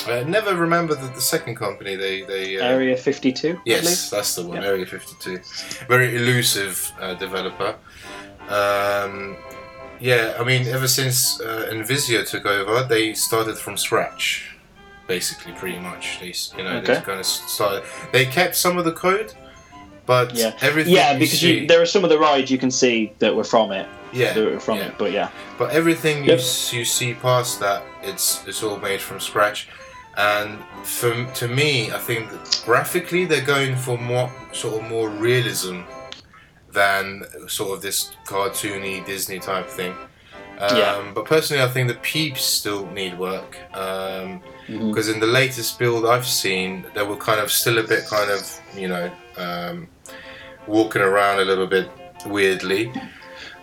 I 0.09 0.23
never 0.23 0.55
remember 0.55 0.95
the, 0.95 1.07
the 1.07 1.21
second 1.21 1.55
company 1.55 1.95
they 1.95 2.21
they. 2.23 2.57
Uh, 2.59 2.65
Area 2.65 2.95
52, 2.97 3.47
I 3.47 3.51
believe. 3.51 3.61
Yes, 3.65 4.09
that's 4.09 4.35
the 4.35 4.43
one. 4.45 4.61
Yeah. 4.61 4.67
Area 4.69 4.85
52. 4.85 5.39
Very 5.87 6.15
elusive 6.15 6.91
uh, 6.99 7.13
developer. 7.15 7.75
Um, 8.49 9.37
yeah, 9.99 10.35
I 10.39 10.43
mean, 10.43 10.67
ever 10.67 10.87
since 10.87 11.41
uh, 11.41 11.69
Nvizzio 11.71 12.27
took 12.29 12.45
over, 12.45 12.83
they 12.87 13.13
started 13.13 13.57
from 13.57 13.77
scratch, 13.77 14.55
basically, 15.07 15.53
pretty 15.53 15.79
much. 15.79 16.19
They, 16.21 16.33
you 16.57 16.63
know, 16.63 16.79
they 16.81 16.95
kind 17.01 17.19
of 17.19 17.25
started. 17.25 17.83
They 18.11 18.25
kept 18.25 18.55
some 18.55 18.77
of 18.77 18.85
the 18.85 18.91
code, 18.93 19.33
but 20.05 20.33
Yeah. 20.35 20.53
everything. 20.61 20.93
Yeah, 20.93 21.13
you 21.13 21.19
because 21.19 21.39
see, 21.39 21.59
you, 21.61 21.67
there 21.67 21.81
are 21.81 21.85
some 21.85 22.03
of 22.03 22.09
the 22.09 22.19
rides 22.19 22.51
you 22.51 22.57
can 22.57 22.71
see 22.71 23.13
that 23.19 23.35
were 23.35 23.43
from 23.43 23.71
it. 23.71 23.87
yeah, 24.13 24.33
That 24.33 24.45
were 24.45 24.59
from 24.59 24.77
yeah. 24.77 24.87
it, 24.87 24.97
but 24.97 25.11
yeah. 25.11 25.29
But 25.57 25.71
everything 25.71 26.23
you 26.23 26.31
Yep. 26.31 26.39
s 26.39 26.71
you 26.73 26.85
see 26.85 27.13
past 27.15 27.59
that, 27.59 27.81
it's 28.03 28.43
it's 28.47 28.61
all 28.63 28.77
made 28.77 29.01
from 29.01 29.19
scratch. 29.19 29.67
And 30.17 30.59
for 30.83 31.25
to 31.25 31.47
me, 31.47 31.91
I 31.91 31.99
think 31.99 32.27
graphically 32.65 33.25
they're 33.25 33.45
going 33.45 33.75
for 33.75 33.97
more 33.97 34.31
sort 34.51 34.81
of 34.83 34.89
more 34.89 35.09
realism 35.09 35.81
than 36.73 37.23
sort 37.47 37.71
of 37.75 37.81
this 37.81 38.11
cartoony 38.25 39.05
Disney 39.05 39.39
type 39.39 39.67
thing. 39.69 39.93
Um, 40.59 40.77
Yeah. 40.77 41.11
But 41.13 41.25
personally, 41.25 41.61
I 41.63 41.67
think 41.67 41.87
the 41.87 41.95
peeps 41.95 42.43
still 42.43 42.85
need 42.87 43.17
work 43.17 43.57
because 44.67 45.07
in 45.07 45.19
the 45.19 45.27
latest 45.27 45.77
build 45.79 46.05
I've 46.05 46.25
seen, 46.27 46.85
they 46.95 47.03
were 47.03 47.15
kind 47.15 47.39
of 47.39 47.51
still 47.51 47.77
a 47.77 47.83
bit 47.83 48.05
kind 48.07 48.31
of 48.31 48.41
you 48.75 48.87
know 48.87 49.11
um, 49.37 49.87
walking 50.65 51.01
around 51.03 51.39
a 51.39 51.45
little 51.45 51.67
bit 51.67 51.89
weirdly. 52.25 52.91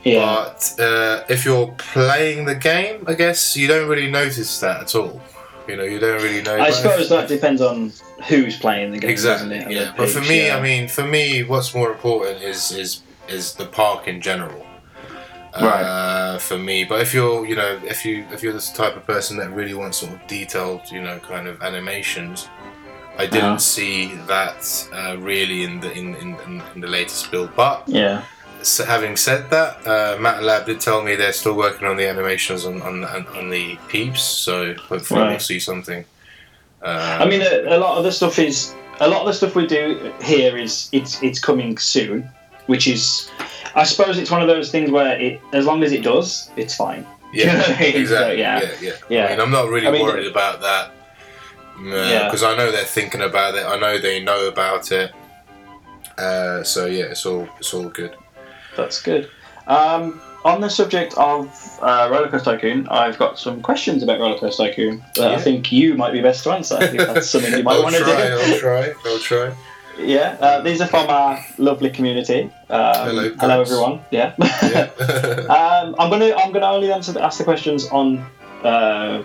Yeah. 0.05 0.25
But 0.25 0.75
uh, 0.79 1.25
if 1.29 1.45
you're 1.45 1.75
playing 1.79 2.45
the 2.47 2.55
game, 2.55 3.05
I 3.09 3.15
guess 3.15 3.57
you 3.57 3.67
don't 3.67 3.89
really 3.89 4.11
notice 4.11 4.61
that 4.61 4.81
at 4.83 4.95
all. 4.95 5.21
You 5.69 5.77
know, 5.77 5.85
you 5.85 5.99
don't 5.99 6.23
really 6.23 6.43
know. 6.43 6.57
I 6.57 6.69
but 6.69 6.73
suppose 6.75 7.01
if- 7.05 7.09
that 7.11 7.29
depends 7.29 7.61
on 7.63 7.93
who's 8.29 8.57
playing 8.59 8.93
the 8.93 8.99
game, 8.99 9.11
exactly. 9.11 9.49
doesn't 9.59 9.71
it? 9.73 9.75
Yeah, 9.75 9.83
And 9.89 9.95
the 9.95 9.99
but 10.03 10.11
for 10.11 10.21
me, 10.21 10.47
yeah. 10.47 10.57
I 10.57 10.61
mean, 10.61 10.89
for 10.89 11.05
me, 11.05 11.43
what's 11.43 11.75
more 11.75 11.91
important 11.91 12.43
is 12.43 12.71
is 12.73 13.01
is 13.29 13.55
the 13.55 13.65
park 13.67 14.07
in 14.09 14.21
general. 14.21 14.65
Uh, 15.55 16.37
for 16.39 16.59
me, 16.59 16.83
but 16.85 17.01
if 17.01 17.15
you're, 17.15 17.47
you 17.47 17.55
know, 17.55 17.79
if 17.85 18.05
you 18.05 18.25
if 18.33 18.43
you're 18.43 18.53
this 18.53 18.71
type 18.73 18.97
of 18.97 19.07
person 19.07 19.37
that 19.37 19.51
really 19.53 19.73
wants 19.75 19.99
sort 19.99 20.13
of 20.13 20.27
detailed, 20.27 20.81
you 20.91 21.01
know, 21.01 21.19
kind 21.21 21.47
of 21.47 21.63
animations, 21.63 22.49
I 23.17 23.27
didn't 23.27 23.45
Uh-huh. 23.51 23.59
see 23.59 24.07
that 24.27 24.89
uh, 24.93 25.17
really 25.19 25.63
in 25.63 25.79
the 25.81 25.93
in, 25.93 26.17
in, 26.17 26.37
in, 26.47 26.63
in 26.75 26.81
the 26.81 26.89
latest 26.89 27.31
build. 27.31 27.51
But 27.55 27.85
Yeah. 27.87 28.23
S 28.65 28.79
having 28.79 29.17
said 29.17 29.51
that, 29.51 29.87
uh, 29.87 30.17
MATLAB 30.19 30.65
did 30.67 30.81
tell 30.81 31.03
me 31.03 31.17
they're 31.17 31.33
still 31.33 31.55
working 31.55 31.87
on 31.87 31.97
the 31.97 32.09
animations 32.09 32.65
on 32.65 32.81
on, 32.83 33.05
on, 33.05 33.27
on 33.39 33.51
the 33.51 33.77
peeps, 33.89 34.23
so 34.23 34.75
hopefully 34.75 35.21
we'll 35.21 35.39
see 35.39 35.61
something. 35.61 36.05
Uh, 36.83 37.19
I 37.21 37.25
mean, 37.27 37.43
a, 37.43 37.77
a 37.77 37.79
lot 37.79 37.99
of 37.99 38.05
the 38.05 38.13
stuff 38.13 38.39
is 38.39 38.75
a 39.01 39.09
lot 39.09 39.21
of 39.21 39.27
the 39.27 39.33
stuff 39.35 39.55
we 39.55 39.67
do 39.67 40.13
here 40.23 40.57
is 40.57 40.89
it's 40.93 41.23
it's 41.23 41.39
coming 41.39 41.77
soon, 41.79 42.29
which 42.67 42.87
is, 42.89 43.31
I 43.75 43.85
suppose 43.85 44.19
it's 44.19 44.31
one 44.31 44.41
of 44.43 44.49
those 44.49 44.71
things 44.71 44.91
where 44.91 45.19
it 45.21 45.41
as 45.53 45.67
long 45.67 45.83
as 45.83 45.93
it 45.93 46.03
does, 46.03 46.51
it's 46.57 46.75
fine. 46.75 47.07
yeah, 47.35 47.45
you 47.45 47.53
know 47.53 47.59
what 47.59 47.77
I 47.77 47.81
mean? 47.81 47.97
exactly. 47.97 48.37
So, 48.37 48.41
yeah. 48.41 48.61
yeah, 48.63 48.71
yeah, 48.81 48.93
Yeah. 49.09 49.27
I 49.27 49.31
mean, 49.31 49.41
I'm 49.41 49.51
not 49.51 49.69
really 49.69 49.89
I 49.89 49.91
mean, 49.91 50.03
worried 50.03 50.31
about 50.31 50.61
that 50.61 50.93
Yeah. 51.83 52.27
because 52.27 52.43
I 52.45 52.57
know 52.57 52.71
they're 52.71 52.85
thinking 52.85 53.23
about 53.23 53.57
it. 53.57 53.67
I 53.67 53.77
know 53.77 53.99
they 53.99 54.23
know 54.23 54.47
about 54.49 54.93
it. 54.93 55.11
Uh, 56.17 56.63
so 56.63 56.87
yeah, 56.87 57.07
it's 57.07 57.27
all 57.27 57.49
it's 57.59 57.75
all 57.75 57.89
good. 57.89 58.15
That's 58.77 59.01
good. 59.03 59.31
Um, 59.67 60.21
on 60.45 60.61
the 60.61 60.69
subject 60.69 61.15
of 61.17 61.47
uh, 61.81 62.09
Rollercoaster 62.11 62.45
Tycoon, 62.45 62.87
I've 62.89 63.19
got 63.19 63.39
some 63.39 63.63
questions 63.63 64.03
about 64.03 64.19
Rollercoaster 64.21 64.57
Tycoon 64.69 65.03
that 65.17 65.33
I 65.33 65.41
think 65.41 65.73
you 65.73 65.95
might 65.95 66.13
be 66.13 66.21
best 66.21 66.45
to 66.45 66.51
answer. 66.53 66.79
if 66.83 66.97
that's 66.99 67.31
something 67.31 67.53
you 67.55 67.63
might 67.63 67.83
want 67.83 67.95
to 67.97 68.05
do. 68.05 68.11
I'll 68.13 68.59
try. 68.59 68.93
I'll 69.07 69.19
try. 69.21 69.55
Yeah, 69.99 70.37
uh, 70.41 70.61
these 70.61 70.81
are 70.81 70.89
from 70.89 71.09
our 71.09 71.39
lovely 71.57 71.89
community. 71.89 72.51
Um, 72.69 72.95
Hello, 73.09 73.31
hello 73.39 73.61
everyone. 73.61 74.01
Yeah. 74.11 74.35
Yeah. 74.41 74.91
um, 75.49 75.95
I'm 75.99 76.11
gonna 76.11 76.35
I'm 76.35 76.53
gonna 76.53 76.67
only 76.67 76.93
answer 76.93 77.17
ask 77.21 77.39
the 77.39 77.45
questions 77.45 77.87
on 77.91 78.19
uh, 78.65 79.23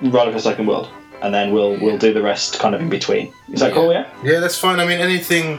Rollercoaster 0.00 0.44
Tycoon 0.44 0.66
World, 0.66 0.88
and 1.22 1.34
then 1.34 1.52
we'll 1.52 1.78
we'll 1.80 1.98
do 1.98 2.14
the 2.14 2.22
rest 2.22 2.60
kind 2.60 2.72
of 2.74 2.80
in 2.80 2.88
between. 2.88 3.32
Is 3.52 3.60
that 3.60 3.70
Yeah. 3.70 3.74
cool? 3.74 3.92
Yeah. 3.92 4.06
Yeah, 4.24 4.38
that's 4.40 4.56
fine. 4.56 4.78
I 4.78 4.86
mean, 4.86 5.00
anything, 5.00 5.58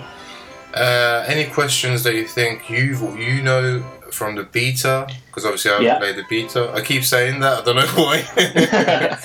uh, 0.73 1.23
any 1.27 1.45
questions 1.45 2.03
that 2.03 2.15
you 2.15 2.25
think 2.27 2.69
you've 2.69 3.01
you 3.19 3.41
know 3.41 3.83
from 4.11 4.35
the 4.35 4.43
beta, 4.43 5.07
because 5.27 5.43
obviously 5.45 5.71
I 5.71 5.73
haven't 5.73 5.87
Yeah. 5.87 5.97
played 5.99 6.15
the 6.17 6.23
beta. 6.29 6.71
I 6.73 6.81
keep 6.81 7.03
saying 7.03 7.39
that. 7.39 7.59
I 7.59 7.63
don't 7.63 7.75
know 7.75 7.85
why. 8.03 8.23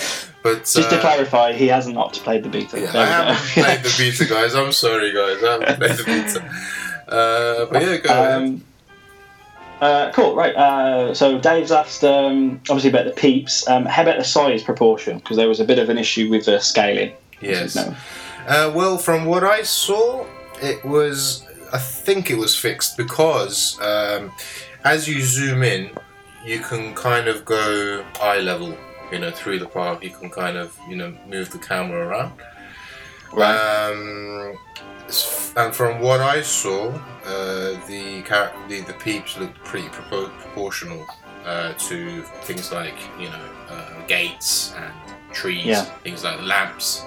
but 0.42 0.60
Just 0.60 0.74
to 0.90 0.96
uh, 0.96 1.00
clarify, 1.00 1.52
he 1.52 1.68
has 1.68 1.86
not 1.88 2.14
played 2.14 2.42
the 2.42 2.48
beta. 2.48 2.80
yeah, 2.80 2.92
I 2.94 3.04
haven't 3.04 3.36
played 3.64 3.82
the 3.82 3.94
beta, 3.98 4.24
guys. 4.34 4.54
I'm 4.54 4.72
sorry, 4.72 5.12
guys. 5.12 5.42
I 5.44 5.52
haven't 5.52 5.76
played 5.76 5.90
the 5.98 6.04
beta. 6.04 6.44
Uh, 7.08 7.66
but 7.66 7.82
yeah, 7.82 7.96
go 7.98 8.10
ahead. 8.10 8.32
Um, 8.42 8.64
uh, 9.80 10.10
cool, 10.12 10.34
right. 10.34 10.54
Uh, 10.56 11.14
so 11.14 11.38
Dave's 11.38 11.70
asked, 11.70 12.02
um, 12.02 12.60
obviously, 12.68 12.90
about 12.90 13.04
the 13.04 13.12
peeps. 13.12 13.66
Um, 13.68 13.84
how 13.84 14.02
about 14.02 14.18
the 14.18 14.24
size 14.24 14.62
proportion? 14.62 15.18
Because 15.18 15.36
there 15.36 15.48
was 15.48 15.60
a 15.60 15.64
bit 15.64 15.78
of 15.78 15.88
an 15.88 15.98
issue 15.98 16.28
with 16.30 16.46
the 16.46 16.58
scaling. 16.60 17.12
Yes. 17.40 17.76
Uh, 17.76 18.72
well, 18.74 18.98
from 18.98 19.26
what 19.26 19.44
I 19.44 19.62
saw, 19.62 20.24
it 20.62 20.84
was. 20.84 21.44
I 21.72 21.78
think 21.78 22.30
it 22.30 22.38
was 22.38 22.56
fixed 22.56 22.96
because 22.96 23.78
um, 23.80 24.32
as 24.84 25.06
you 25.06 25.20
zoom 25.22 25.62
in, 25.62 25.90
you 26.44 26.60
can 26.60 26.94
kind 26.94 27.28
of 27.28 27.44
go 27.44 28.04
eye 28.20 28.40
level. 28.40 28.76
You 29.12 29.18
know, 29.18 29.30
through 29.30 29.58
the 29.58 29.66
park, 29.66 30.02
you 30.04 30.10
can 30.10 30.28
kind 30.30 30.56
of 30.58 30.78
you 30.88 30.96
know 30.96 31.14
move 31.26 31.50
the 31.50 31.58
camera 31.58 32.06
around. 32.08 32.32
Um, 33.32 34.56
and 35.56 35.74
from 35.74 36.00
what 36.00 36.20
I 36.20 36.42
saw, 36.42 36.88
uh, 37.24 37.86
the, 37.86 38.22
char- 38.26 38.52
the 38.68 38.80
the 38.82 38.92
peeps 38.94 39.36
looked 39.38 39.58
pretty 39.64 39.88
propo- 39.88 40.30
proportional 40.40 41.06
uh, 41.44 41.72
to 41.74 42.22
things 42.42 42.72
like 42.72 42.96
you 43.18 43.28
know 43.28 43.48
uh, 43.70 44.06
gates 44.06 44.74
and 44.76 44.92
trees, 45.32 45.66
Yeah. 45.66 45.84
things 46.02 46.24
like 46.24 46.40
lamps. 46.42 47.04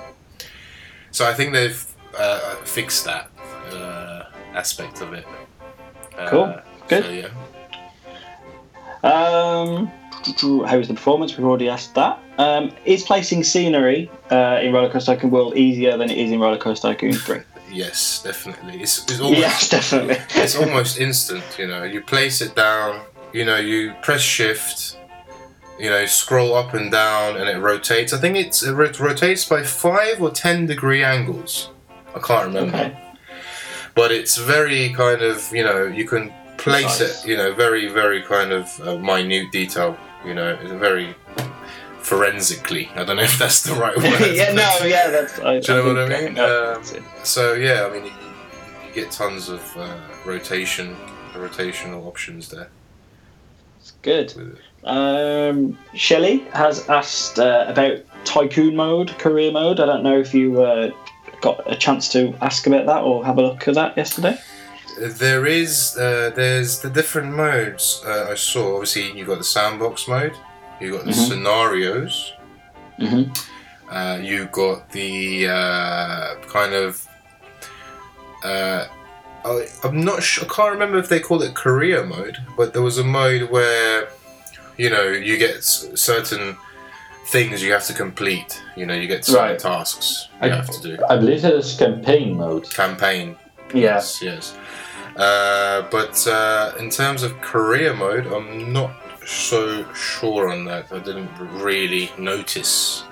So 1.11 1.27
I 1.27 1.33
think 1.33 1.53
they've 1.53 1.83
uh, 2.17 2.55
fixed 2.63 3.05
that 3.05 3.29
uh, 3.73 4.25
aspect 4.53 5.01
of 5.01 5.13
it. 5.13 5.25
Uh, 6.17 6.29
Cool. 6.29 6.61
Good. 6.87 7.03
So, 7.03 7.11
yeah. 7.11 7.29
Um, 9.03 9.87
how 10.67 10.77
was 10.77 10.87
the 10.87 10.93
performance? 10.93 11.35
We've 11.37 11.45
already 11.45 11.69
asked 11.69 11.95
that. 11.95 12.19
Um, 12.37 12.71
is 12.85 13.03
placing 13.03 13.43
scenery 13.43 14.09
uh, 14.29 14.59
in 14.61 14.71
Rollercoaster 14.71 15.05
Tycoon 15.05 15.31
World 15.31 15.55
easier 15.57 15.97
than 15.97 16.09
it 16.11 16.17
is 16.17 16.31
in 16.31 16.39
Rollercoaster 16.39 16.81
Tycoon 16.81 17.13
3? 17.13 17.39
Yes, 17.73 18.21
definitely. 18.21 18.81
It's, 18.81 18.99
it's 19.09 19.19
almost 19.21 19.39
yes, 19.39 19.69
definitely. 19.69 20.17
it's 20.35 20.57
almost 20.57 20.99
instant. 20.99 21.41
You 21.57 21.67
know, 21.67 21.83
you 21.85 22.01
place 22.01 22.41
it 22.41 22.53
down. 22.53 22.99
You 23.31 23.45
know, 23.45 23.55
you 23.55 23.93
press 24.01 24.19
shift. 24.19 24.97
You 25.79 25.89
know, 25.89 26.05
scroll 26.05 26.53
up 26.53 26.73
and 26.73 26.91
down, 26.91 27.37
and 27.37 27.47
it 27.47 27.59
rotates. 27.59 28.11
I 28.11 28.17
think 28.17 28.35
it's 28.35 28.61
it 28.61 28.73
rotates 28.73 29.45
by 29.45 29.63
five 29.63 30.21
or 30.21 30.31
ten 30.31 30.65
degree 30.65 31.01
angles. 31.01 31.69
I 32.13 32.19
can't 32.19 32.47
remember. 32.47 32.75
Okay. 32.75 33.00
But 33.95 34.11
it's 34.11 34.37
very 34.37 34.89
kind 34.93 35.21
of 35.21 35.51
you 35.53 35.63
know 35.63 35.85
you 35.85 36.07
can 36.07 36.31
place 36.57 36.97
Precise. 36.97 37.25
it 37.25 37.27
you 37.29 37.37
know 37.37 37.53
very 37.53 37.87
very 37.87 38.21
kind 38.23 38.51
of 38.51 38.79
uh, 38.81 38.97
minute 38.97 39.51
detail. 39.51 39.97
You 40.25 40.35
know, 40.35 40.49
it's 40.61 40.71
very 40.71 41.15
forensically. 41.99 42.89
I 42.95 43.03
don't 43.03 43.17
know 43.17 43.23
if 43.23 43.37
that's 43.39 43.63
the 43.63 43.73
right 43.73 43.95
word. 44.05 44.35
yeah, 44.35 44.53
no, 44.53 44.85
yeah, 44.85 45.09
that's. 45.09 45.39
I, 45.39 45.59
Do 45.59 45.73
you 45.73 45.77
know 45.79 45.93
what 45.93 46.11
I 46.11 46.21
mean? 46.21 46.33
no, 46.35 46.75
Um. 46.75 47.05
So 47.23 47.53
yeah, 47.53 47.85
I 47.85 47.93
mean, 47.93 48.05
you, 48.05 48.11
you 48.87 48.93
get 48.93 49.11
tons 49.11 49.49
of 49.49 49.61
uh, 49.77 49.97
rotation, 50.25 50.95
rotational 51.33 52.05
options 52.05 52.49
there. 52.49 52.69
It's 53.79 53.91
good. 54.03 54.57
Um, 54.83 55.77
Shelley 55.95 56.39
has 56.53 56.87
asked 56.89 57.39
uh, 57.39 57.65
about 57.67 57.97
tycoon 58.25 58.75
mode, 58.75 59.09
career 59.17 59.51
mode. 59.51 59.79
I 59.79 59.85
don't 59.85 60.03
know 60.03 60.19
if 60.19 60.33
you 60.33 60.61
uh, 60.61 60.91
got 61.41 61.69
a 61.71 61.75
chance 61.75 62.07
to 62.09 62.33
ask 62.41 62.65
about 62.67 62.85
that 62.85 63.01
or 63.03 63.25
have 63.25 63.37
a 63.37 63.41
look 63.41 63.67
at 63.67 63.75
that 63.75 63.97
yesterday. 63.97 64.37
There 64.99 65.45
is, 65.45 65.97
uh, 65.97 66.31
there's 66.35 66.79
the 66.81 66.89
different 66.89 67.33
modes 67.35 68.01
uh, 68.05 68.27
I 68.29 68.35
saw. 68.35 68.75
Obviously, 68.75 69.11
you 69.17 69.25
got 69.25 69.37
the 69.39 69.43
sandbox 69.43 70.07
mode, 70.07 70.33
you 70.79 70.91
got 70.91 71.05
the 71.05 71.11
Mhm. 71.11 71.27
scenarios, 71.27 72.33
Mm-hmm. 72.99 73.31
uh, 73.91 74.17
you 74.21 74.45
got 74.45 74.89
the 74.91 75.47
uh, 75.47 76.35
kind 76.47 76.73
of. 76.73 77.07
Uh, 78.43 78.85
I, 79.43 79.65
I'm 79.83 80.01
not 80.03 80.21
sure. 80.21 80.45
I 80.45 80.53
can't 80.53 80.71
remember 80.73 80.97
if 80.99 81.09
they 81.09 81.19
called 81.19 81.41
it 81.43 81.55
career 81.55 82.03
mode, 82.05 82.37
but 82.57 82.73
there 82.73 82.81
was 82.83 82.97
a 82.99 83.03
mode 83.03 83.49
where, 83.49 84.07
you 84.77 84.89
know, 84.91 85.07
you 85.07 85.37
get 85.37 85.63
certain 85.63 86.57
things 87.27 87.61
you 87.63 87.71
have 87.71 87.85
to 87.85 87.93
complete. 87.93 88.61
You 88.75 88.85
know, 88.85 88.93
you 88.93 89.07
get 89.07 89.23
certain 89.25 89.51
Right. 89.51 89.59
tasks 89.59 90.27
you 90.41 90.49
I- 90.49 90.55
have 90.55 90.69
to 90.69 90.81
do. 90.81 91.03
I 91.09 91.17
believe 91.17 91.41
that 91.43 91.53
is 91.53 91.75
campaign 91.75 92.37
mode. 92.37 92.69
Campaign 92.73 93.35
Yeah. 93.73 93.81
Yes, 93.95 94.21
yes. 94.21 94.53
Uh, 95.15 95.83
but 95.91 96.25
uh, 96.27 96.73
in 96.79 96.89
terms 96.89 97.23
of 97.23 97.39
career 97.41 97.93
mode, 97.93 98.27
I'm 98.27 98.73
not 98.73 98.91
so 99.25 99.85
sure 99.93 100.49
on 100.51 100.65
that. 100.65 100.85
I 100.91 100.99
didn't 100.99 101.29
really 101.39 102.11
notice. 102.17 103.03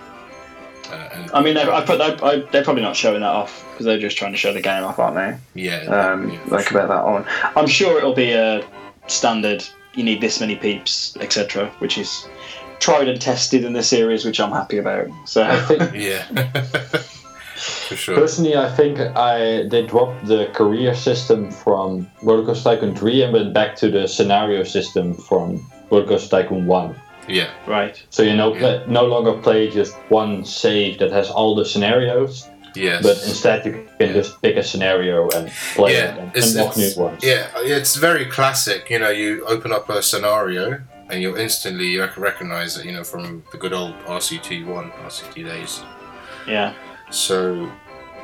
Uh, 0.91 1.27
I 1.33 1.41
mean, 1.41 1.55
I, 1.55 1.69
I 1.69 1.85
put, 1.85 2.01
it. 2.01 2.21
I, 2.23 2.27
I, 2.27 2.35
they're 2.51 2.63
probably 2.63 2.81
not 2.81 2.95
showing 2.95 3.21
that 3.21 3.27
off 3.29 3.63
because 3.71 3.85
they're 3.85 3.99
just 3.99 4.17
trying 4.17 4.31
to 4.31 4.37
show 4.37 4.51
the 4.51 4.61
game 4.61 4.83
off, 4.83 4.97
aren't 4.97 5.15
they? 5.15 5.61
yeah, 5.61 5.81
Um, 5.83 6.31
yeah, 6.31 6.39
like 6.47 6.71
about 6.71 6.87
that 6.89 7.03
on. 7.03 7.25
I'm 7.55 7.67
sure 7.67 7.97
it'll 7.99 8.15
be 8.15 8.31
a 8.31 8.65
standard. 9.07 9.63
You 9.93 10.03
need 10.03 10.19
this 10.19 10.39
many 10.39 10.55
peeps, 10.55 11.15
etc., 11.19 11.67
which 11.79 11.97
is 11.97 12.27
tried 12.79 13.07
and 13.09 13.19
tested 13.21 13.63
in 13.63 13.73
the 13.73 13.83
series, 13.83 14.25
which 14.25 14.39
I'm 14.39 14.51
happy 14.51 14.77
about. 14.77 15.07
So 15.25 15.43
I 15.43 15.59
think 15.61 15.93
yeah, 15.95 16.23
for 17.87 17.95
sure. 17.95 18.15
personally, 18.15 18.55
I 18.55 18.69
think 18.75 18.99
I 18.99 19.63
they 19.67 19.85
dropped 19.85 20.25
the 20.25 20.47
career 20.53 20.93
system 20.95 21.51
from 21.51 22.07
Rollercoaster 22.21 22.63
Tycoon 22.63 22.95
3 22.95 23.23
and 23.23 23.33
went 23.33 23.53
back 23.53 23.75
to 23.77 23.89
the 23.89 24.07
scenario 24.07 24.63
system 24.63 25.13
from 25.13 25.59
Rollercoaster 25.91 26.29
Tycoon 26.29 26.65
1. 26.65 26.95
Yeah, 27.27 27.49
right. 27.67 28.01
So 28.09 28.23
you 28.23 28.35
know, 28.35 28.55
Yeah. 28.55 28.83
no 28.87 29.05
longer 29.05 29.33
play 29.33 29.69
just 29.69 29.93
one 30.09 30.43
save 30.45 30.99
that 30.99 31.11
has 31.11 31.29
all 31.29 31.53
the 31.55 31.63
scenarios, 31.65 32.47
yes. 32.75 33.03
but 33.03 33.17
instead 33.27 33.65
you 33.65 33.87
can 33.99 34.13
just 34.13 34.41
pick 34.41 34.55
a 34.55 34.63
scenario 34.63 35.29
and 35.29 35.51
play 35.75 35.93
Yeah, 35.93 36.15
it 36.15 36.19
and 36.19 36.29
it's- 36.35 36.55
unlock 36.55 36.75
new 36.77 36.91
ones. 36.97 37.23
Yeah, 37.23 37.47
it's 37.57 37.95
very 37.97 38.25
classic. 38.25 38.89
You 38.89 38.97
know, 38.99 39.09
you 39.09 39.45
open 39.45 39.71
up 39.71 39.89
a 39.89 40.01
scenario 40.01 40.81
and 41.09 41.21
you'll 41.21 41.37
instantly 41.37 41.97
rec- 41.97 42.17
recognize 42.17 42.77
it. 42.77 42.85
You 42.85 42.93
know, 42.93 43.03
from 43.03 43.43
the 43.51 43.57
good 43.57 43.73
old 43.73 43.93
RCT 44.05 44.65
one, 44.65 44.91
RCT 44.91 45.45
days. 45.45 45.81
Yeah. 46.47 46.73
So, 47.11 47.71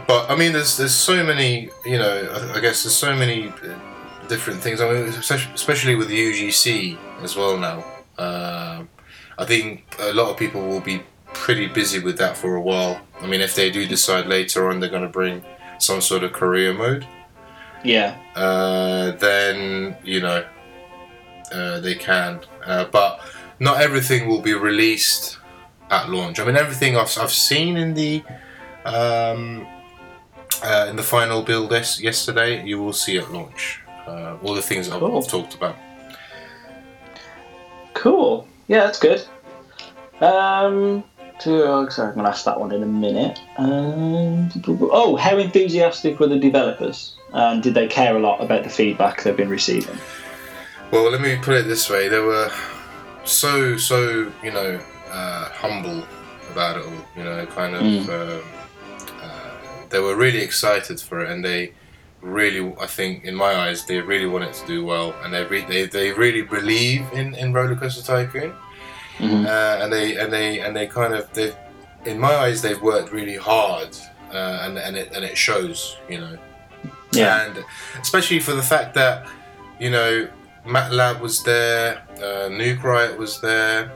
but 0.07 0.29
I 0.29 0.35
mean, 0.35 0.53
there's 0.53 0.77
there's 0.77 0.93
so 0.95 1.23
many. 1.23 1.69
You 1.85 1.97
know, 1.97 2.29
I, 2.53 2.57
I 2.57 2.59
guess 2.59 2.83
there's 2.83 2.95
so 2.95 3.15
many 3.15 3.49
uh, 3.49 4.27
different 4.27 4.61
things. 4.61 4.81
I 4.81 4.91
mean, 4.91 5.03
especially, 5.07 5.95
with 5.95 6.09
UGC 6.09 6.97
as 7.23 7.35
well 7.35 7.57
now. 7.57 7.83
Um 8.17 8.89
I 9.37 9.43
think 9.43 9.83
a 9.99 10.13
lot 10.13 10.29
of 10.31 10.37
people 10.37 10.61
will 10.65 10.79
be 10.79 11.01
pretty 11.33 11.67
busy 11.67 11.99
with 11.99 12.17
that 12.19 12.37
for 12.37 12.55
a 12.55 12.61
while. 12.61 13.01
I 13.21 13.27
mean, 13.27 13.41
if 13.41 13.53
they 13.53 13.69
do 13.69 13.85
decide 13.85 14.27
later 14.27 14.69
on 14.69 14.79
they're 14.79 14.89
going 14.89 15.03
to 15.03 15.09
bring 15.09 15.43
some 15.79 15.99
sort 15.99 16.23
of 16.23 16.31
career 16.31 16.73
mode, 16.73 17.05
Yeah. 17.83 18.15
uh, 18.35 19.11
then 19.19 19.97
you 20.05 20.21
know 20.21 20.45
uh, 21.55 21.79
they 21.79 21.95
can. 21.95 22.41
Uh, 22.65 22.85
but 22.85 23.19
not 23.59 23.81
everything 23.81 24.27
will 24.27 24.41
be 24.41 24.53
released 24.53 25.37
at 25.89 26.09
launch. 26.09 26.39
I 26.39 26.45
mean, 26.45 26.57
everything 26.57 26.97
I've, 26.97 27.17
I've 27.17 27.31
seen 27.31 27.77
in 27.77 27.93
the 27.93 28.23
um, 28.83 29.65
uh, 30.63 30.87
in 30.89 30.95
the 30.95 31.03
final 31.03 31.41
build 31.41 31.71
yes, 31.71 31.99
yesterday, 31.99 32.63
you 32.65 32.81
will 32.81 32.93
see 32.93 33.17
at 33.17 33.31
launch. 33.31 33.81
Uh, 34.07 34.37
all 34.43 34.53
the 34.53 34.61
things 34.61 34.89
I've, 34.89 35.03
I've 35.03 35.27
talked 35.27 35.55
about. 35.55 35.75
Cool. 37.93 38.47
Yeah, 38.67 38.81
that's 38.85 38.99
good. 38.99 39.25
Um, 40.21 41.03
to, 41.39 41.63
oh, 41.63 41.89
sorry, 41.89 42.09
I'm 42.09 42.13
going 42.15 42.25
to 42.25 42.29
ask 42.29 42.45
that 42.45 42.59
one 42.59 42.71
in 42.71 42.83
a 42.83 42.87
minute. 42.87 43.39
Um, 43.57 44.49
oh, 44.67 45.15
how 45.15 45.37
enthusiastic 45.37 46.19
were 46.19 46.27
the 46.27 46.39
developers? 46.39 47.15
And 47.33 47.61
did 47.61 47.73
they 47.73 47.87
care 47.87 48.15
a 48.15 48.19
lot 48.19 48.41
about 48.41 48.63
the 48.63 48.69
feedback 48.69 49.23
they've 49.23 49.35
been 49.35 49.49
receiving? 49.49 49.97
Well, 50.91 51.09
let 51.11 51.21
me 51.21 51.37
put 51.37 51.55
it 51.55 51.67
this 51.67 51.89
way: 51.89 52.07
they 52.07 52.19
were 52.19 52.51
so 53.23 53.77
so 53.77 54.31
you 54.43 54.51
know 54.51 54.79
uh, 55.11 55.49
humble 55.51 56.03
about 56.51 56.77
it 56.77 56.85
all. 56.85 57.05
You 57.17 57.23
know, 57.23 57.45
kind 57.47 57.75
of. 57.75 57.81
Mm. 57.81 58.09
Um, 58.09 58.43
uh, 59.21 59.51
they 59.89 59.99
were 59.99 60.15
really 60.15 60.39
excited 60.39 60.99
for 60.99 61.19
it, 61.21 61.29
and 61.31 61.43
they 61.43 61.73
really, 62.21 62.73
I 62.79 62.87
think, 62.87 63.23
in 63.25 63.35
my 63.35 63.55
eyes, 63.55 63.85
they 63.85 63.99
really 64.01 64.25
wanted 64.25 64.53
to 64.53 64.65
do 64.67 64.83
well, 64.85 65.13
and 65.23 65.33
they 65.33 65.43
re- 65.45 65.65
they, 65.67 65.85
they 65.85 66.11
really 66.11 66.41
believe 66.41 67.05
in 67.13 67.35
in 67.35 67.53
Roller 67.53 67.75
Coaster 67.75 68.01
Tycoon, 68.03 68.53
Mhm. 69.19 69.45
uh, 69.45 69.83
and 69.83 69.91
they 69.93 70.17
and 70.17 70.31
they 70.31 70.59
and 70.59 70.75
they 70.75 70.87
kind 70.87 71.13
of 71.13 71.31
they, 71.33 71.53
in 72.05 72.19
my 72.19 72.33
eyes, 72.35 72.61
they've 72.61 72.81
worked 72.81 73.11
really 73.11 73.37
hard, 73.37 73.89
uh, 74.33 74.59
and 74.63 74.77
and 74.77 74.95
it 74.97 75.11
and 75.15 75.23
it 75.25 75.37
shows. 75.37 75.97
You 76.09 76.19
know 76.19 76.37
Yeah. 77.11 77.45
and 77.45 77.63
especially 78.01 78.39
for 78.39 78.53
the 78.53 78.63
fact 78.63 78.93
that 78.95 79.25
you 79.79 79.89
know 79.89 80.27
MATLAB 80.65 81.19
was 81.19 81.43
there, 81.43 82.03
uh, 82.17 82.49
Nuke 82.49 82.83
Riot 82.83 83.17
was 83.17 83.39
there. 83.41 83.91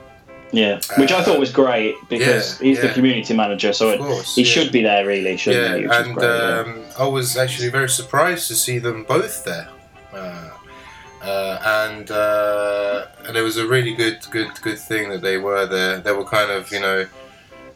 Yeah. 0.52 0.80
Which 0.98 1.12
I 1.12 1.24
thought 1.24 1.40
was 1.40 1.52
great 1.52 1.96
because 2.10 2.60
yeah, 2.60 2.68
he's 2.68 2.82
the 2.82 2.90
community 2.90 3.36
manager, 3.36 3.72
so 3.72 3.90
Of 3.90 4.00
it, 4.02 4.26
he 4.26 4.42
yeah. 4.42 4.48
should 4.48 4.72
be 4.72 4.82
there 4.82 5.06
really, 5.06 5.38
shouldn't 5.38 5.64
Yeah, 5.64 5.78
he? 5.78 5.84
And 5.84 6.16
great, 6.16 6.26
yeah. 6.28 6.64
um, 6.66 6.84
I 6.98 7.08
was 7.08 7.38
actually 7.38 7.70
very 7.70 7.90
surprised 7.90 8.48
to 8.48 8.56
see 8.56 8.80
them 8.80 9.04
both 9.04 9.44
there, 9.46 9.70
uh, 10.12 10.50
uh, 11.22 11.60
and 11.88 12.10
uh, 12.10 13.06
and 13.28 13.38
it 13.38 13.42
was 13.42 13.58
a 13.58 13.68
really 13.68 13.94
good, 13.94 14.26
good, 14.32 14.50
good 14.62 14.80
thing 14.80 15.10
that 15.10 15.22
they 15.22 15.38
were 15.38 15.68
there. 15.68 16.00
They 16.00 16.14
were 16.14 16.26
kind 16.26 16.50
of 16.50 16.72
you 16.72 16.80
know 16.80 17.06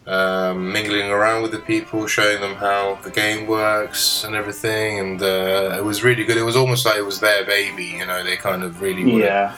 um, 0.05 0.71
mingling 0.71 1.09
around 1.09 1.41
with 1.43 1.51
the 1.51 1.59
people, 1.59 2.07
showing 2.07 2.41
them 2.41 2.55
how 2.55 2.99
the 3.03 3.11
game 3.11 3.47
works 3.47 4.23
and 4.23 4.35
everything, 4.35 4.99
and 4.99 5.21
uh, 5.21 5.75
it 5.77 5.83
was 5.83 6.03
really 6.03 6.25
good. 6.25 6.37
It 6.37 6.43
was 6.43 6.55
almost 6.55 6.85
like 6.85 6.97
it 6.97 7.05
was 7.05 7.19
their 7.19 7.45
baby, 7.45 7.85
you 7.85 8.05
know. 8.05 8.23
They 8.23 8.35
kind 8.35 8.63
of 8.63 8.81
really 8.81 9.03
wanted 9.03 9.25
yeah. 9.25 9.55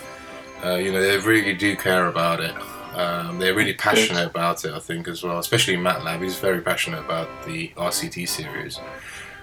Uh, 0.63 0.75
you 0.75 0.91
know, 0.91 1.01
they 1.01 1.17
really 1.19 1.53
do 1.53 1.75
care 1.75 2.07
about 2.07 2.39
it. 2.39 2.55
Um, 2.95 3.39
they're 3.39 3.53
really 3.53 3.73
passionate 3.73 4.25
about 4.25 4.63
it, 4.63 4.73
I 4.73 4.79
think, 4.79 5.07
as 5.07 5.21
well. 5.21 5.37
Especially 5.37 5.75
MATLAB, 5.75 6.23
he's 6.23 6.39
very 6.39 6.61
passionate 6.61 7.01
about 7.01 7.27
the 7.45 7.67
RCT 7.75 8.27
series. 8.27 8.79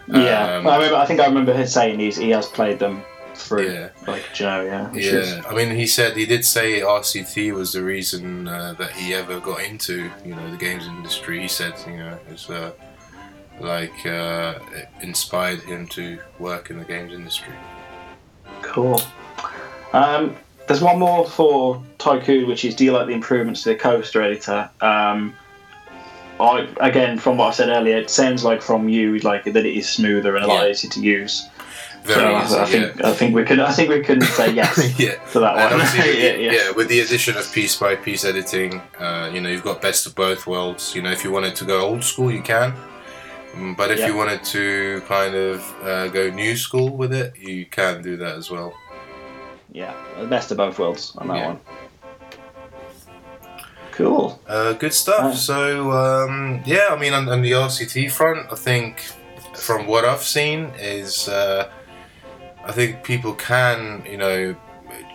Yeah. 0.09 0.57
Um, 0.57 0.67
I, 0.67 0.77
remember, 0.77 0.97
I 0.97 1.07
think 1.07 1.21
I 1.21 1.27
remember 1.27 1.53
him 1.53 1.67
saying 1.67 2.01
he's, 2.01 2.17
he 2.17 2.31
has 2.31 2.49
played 2.49 2.79
them 2.79 3.05
through. 3.37 3.73
Yeah. 3.73 3.89
Like, 4.07 4.25
you 4.39 4.47
know, 4.47 4.63
yeah. 4.63 4.93
is- 4.95 5.31
Yeah, 5.37 5.43
I 5.49 5.55
mean, 5.55 5.75
he 5.75 5.87
said 5.87 6.17
he 6.17 6.27
did 6.27 6.45
say 6.45 6.81
RCT 6.81 7.53
was 7.55 7.73
the 7.73 7.83
reason 7.83 8.49
uh, 8.49 8.75
that 8.79 8.93
he 8.93 9.15
ever 9.15 9.41
got 9.41 9.63
into, 9.63 10.11
you 10.25 10.35
know, 10.35 10.51
the 10.51 10.57
games 10.57 10.87
industry. 10.87 11.41
He 11.41 11.49
said, 11.49 11.75
you 11.87 11.97
know, 11.99 12.19
it's 12.31 12.49
uh, 12.51 12.73
like 13.61 14.07
uh, 14.07 14.55
it 14.75 14.89
inspired 15.03 15.61
him 15.61 15.87
to 15.89 16.19
work 16.39 16.71
in 16.71 16.79
the 16.79 16.85
games 16.85 17.13
industry. 17.13 17.55
Cool. 18.63 19.01
Um, 19.93 20.37
there's 20.69 20.81
one 20.81 20.99
more 20.99 21.27
for 21.29 21.83
Tycoon, 21.99 22.47
which 22.49 22.65
is 22.65 22.75
do 22.75 22.85
you 22.85 22.93
like 22.93 23.07
the 23.07 23.13
improvements 23.13 23.63
to 23.65 23.71
the 23.71 23.75
coaster 23.77 24.23
editor? 24.23 24.71
Um, 24.81 25.35
I 26.41 26.67
again, 26.81 27.19
from 27.19 27.37
what 27.37 27.49
I 27.49 27.51
said 27.53 27.69
earlier, 27.69 27.97
it 27.99 28.09
sounds 28.11 28.43
like 28.45 28.63
from 28.63 28.89
you 28.89 29.19
like 29.19 29.45
that 29.45 29.57
it 29.57 29.67
is 29.77 29.89
smoother 29.89 30.35
and 30.37 30.45
a 30.45 30.49
lot 30.49 30.65
Yeah. 30.65 30.71
easier 30.71 30.91
to 30.93 31.01
use. 31.01 31.47
Very 32.05 32.21
so 32.21 32.35
I- 32.35 32.45
easy, 32.45 32.57
I, 32.57 32.65
think 32.67 32.97
yeah. 33.01 33.09
I 33.09 33.13
think 33.13 33.35
we 33.35 33.45
can 33.45 33.61
I 33.61 33.73
think 33.73 33.89
we 33.91 34.01
can 34.03 34.21
say 34.21 34.51
yes 34.61 34.99
yeah. 34.99 35.15
to 35.33 35.39
that 35.41 35.57
And 35.57 35.79
one. 35.81 35.89
yeah, 35.97 36.35
yeah. 36.35 36.53
yeah, 36.53 36.71
with 36.73 36.89
the 36.89 37.01
addition 37.01 37.37
of 37.37 37.51
piece 37.53 37.77
by 37.79 37.95
piece 37.97 38.25
editing, 38.25 38.81
uh, 38.99 39.31
you 39.33 39.41
know, 39.41 39.49
you've 39.49 39.63
got 39.63 39.81
best 39.81 40.07
of 40.07 40.15
both 40.15 40.47
worlds. 40.47 40.95
You 40.95 41.03
know, 41.03 41.11
if 41.13 41.23
you 41.25 41.31
wanted 41.31 41.55
to 41.57 41.65
go 41.65 41.81
old 41.81 42.03
school, 42.05 42.31
you 42.33 42.43
can. 42.43 42.75
Mm, 43.55 43.77
But 43.77 43.91
if 43.91 43.99
Yeah. 43.99 44.09
you 44.09 44.17
wanted 44.17 44.43
to 44.45 45.03
kind 45.07 45.35
of 45.35 45.63
uh, 45.85 46.09
go 46.09 46.31
new 46.31 46.57
school 46.57 46.89
with 46.97 47.13
it, 47.13 47.37
you 47.39 47.67
can 47.67 48.03
do 48.03 48.17
that 48.17 48.37
as 48.37 48.51
well. 48.51 48.73
Yeah, 49.71 49.95
best 50.29 50.51
of 50.51 50.57
both 50.57 50.79
worlds 50.79 51.15
on 51.19 51.29
that 51.29 51.37
Yeah. 51.37 51.47
one. 51.49 51.61
Cool. 53.93 54.41
Uh, 54.49 54.73
good 54.73 54.95
stuff. 54.95 55.37
So 55.37 55.93
um, 55.93 56.63
yeah, 56.65 56.89
I 56.91 56.99
mean, 56.99 57.13
on, 57.13 57.29
on 57.29 57.43
the 57.43 57.53
RCT 57.53 58.11
front, 58.11 58.51
I 58.51 58.55
think 58.57 59.01
from 59.55 59.87
what 59.87 60.05
I've 60.07 60.23
seen, 60.23 60.73
is 60.79 61.29
uh, 61.29 61.69
I 62.65 62.73
think 62.73 63.03
people 63.03 63.35
can, 63.35 64.05
you 64.09 64.17
know, 64.17 64.57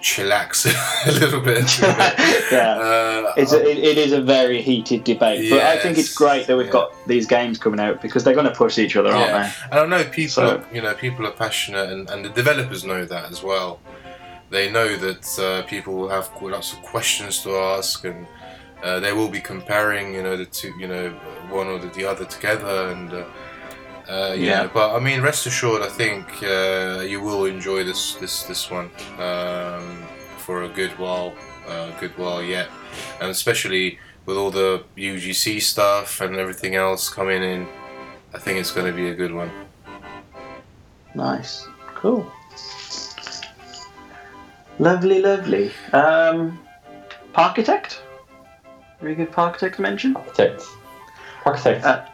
chillax 0.02 0.66
a 1.08 1.12
little 1.12 1.42
bit. 1.42 1.80
yeah. 2.52 2.78
Uh, 2.78 3.34
It's 3.38 3.54
a, 3.54 3.62
it, 3.62 3.78
it 3.78 3.98
is 3.98 4.12
a 4.12 4.22
very 4.22 4.62
heated 4.62 5.04
debate, 5.04 5.50
but 5.50 5.62
I 5.62 5.78
think 5.78 5.98
it's 5.98 6.14
great 6.14 6.48
that 6.48 6.58
we've 6.58 6.68
yeah. 6.68 6.72
got 6.72 7.08
these 7.08 7.26
games 7.26 7.58
coming 7.58 7.80
out 7.80 8.02
because 8.02 8.24
they're 8.24 8.34
going 8.34 8.48
to 8.48 8.56
push 8.56 8.78
each 8.78 8.96
other, 8.96 9.12
aren't 9.12 9.30
Yeah. 9.30 9.52
And 9.72 9.80
I 9.80 9.86
know 9.86 10.04
people, 10.10 10.30
So- 10.30 10.58
are, 10.58 10.76
you 10.76 10.82
know, 10.82 10.94
people 10.94 11.26
are 11.26 11.32
passionate, 11.32 11.90
and, 11.90 12.10
and 12.10 12.26
the 12.26 12.30
developers 12.30 12.84
know 12.84 13.06
that 13.06 13.32
as 13.32 13.44
well. 13.44 13.80
They 14.50 14.72
know 14.72 14.96
that 14.96 15.40
uh, 15.40 15.68
people 15.68 15.94
will 15.94 16.10
have 16.10 16.30
lots 16.42 16.72
of 16.74 16.82
questions 16.82 17.44
to 17.44 17.56
ask, 17.58 18.06
and 18.06 18.26
uh, 18.82 19.00
they 19.00 19.12
will 19.12 19.30
be 19.30 19.42
comparing, 19.42 20.14
you 20.14 20.24
know, 20.24 20.38
the 20.38 20.46
two, 20.46 20.74
you 20.80 20.88
know, 20.88 21.10
one 21.50 21.68
or 21.68 21.80
the, 21.80 21.88
the 21.88 22.06
other 22.06 22.26
together, 22.26 22.90
and 22.92 23.12
uh, 24.10 24.12
uh, 24.12 24.34
you 24.34 24.46
Yeah. 24.46 24.68
But 24.74 24.96
I 24.96 25.00
mean, 25.00 25.22
rest 25.22 25.46
assured, 25.46 25.82
I 25.82 25.90
think 25.90 26.26
uh, 26.44 27.02
you 27.02 27.22
will 27.22 27.46
enjoy 27.46 27.84
this 27.84 28.16
this 28.16 28.44
this 28.44 28.72
one 28.72 28.90
um, 29.20 30.06
for 30.38 30.64
a 30.64 30.70
good 30.70 30.92
while, 30.98 31.34
uh, 31.68 31.92
good 32.00 32.18
while 32.18 32.42
yet, 32.42 32.70
and 33.22 33.30
especially 33.30 34.00
with 34.26 34.38
all 34.38 34.52
the 34.52 34.84
UGC 34.98 35.62
stuff 35.62 36.22
and 36.22 36.36
everything 36.36 36.76
else 36.76 37.10
coming 37.10 37.44
in. 37.44 37.68
I 38.34 38.40
think 38.40 38.60
it's 38.60 38.72
going 38.72 38.86
to 38.86 38.96
be 38.96 39.10
a 39.10 39.16
good 39.16 39.34
one. 39.34 39.50
Nice. 41.16 41.66
Cool. 41.96 42.30
Lovely, 44.80 45.22
lovely. 45.22 45.72
Um, 45.94 46.60
Parkitect? 47.34 48.00
Very 49.00 49.16
good 49.16 49.32
Parkitect 49.32 49.80
mention? 49.80 50.16
Architect. 50.16 50.64
Architect. 51.46 52.10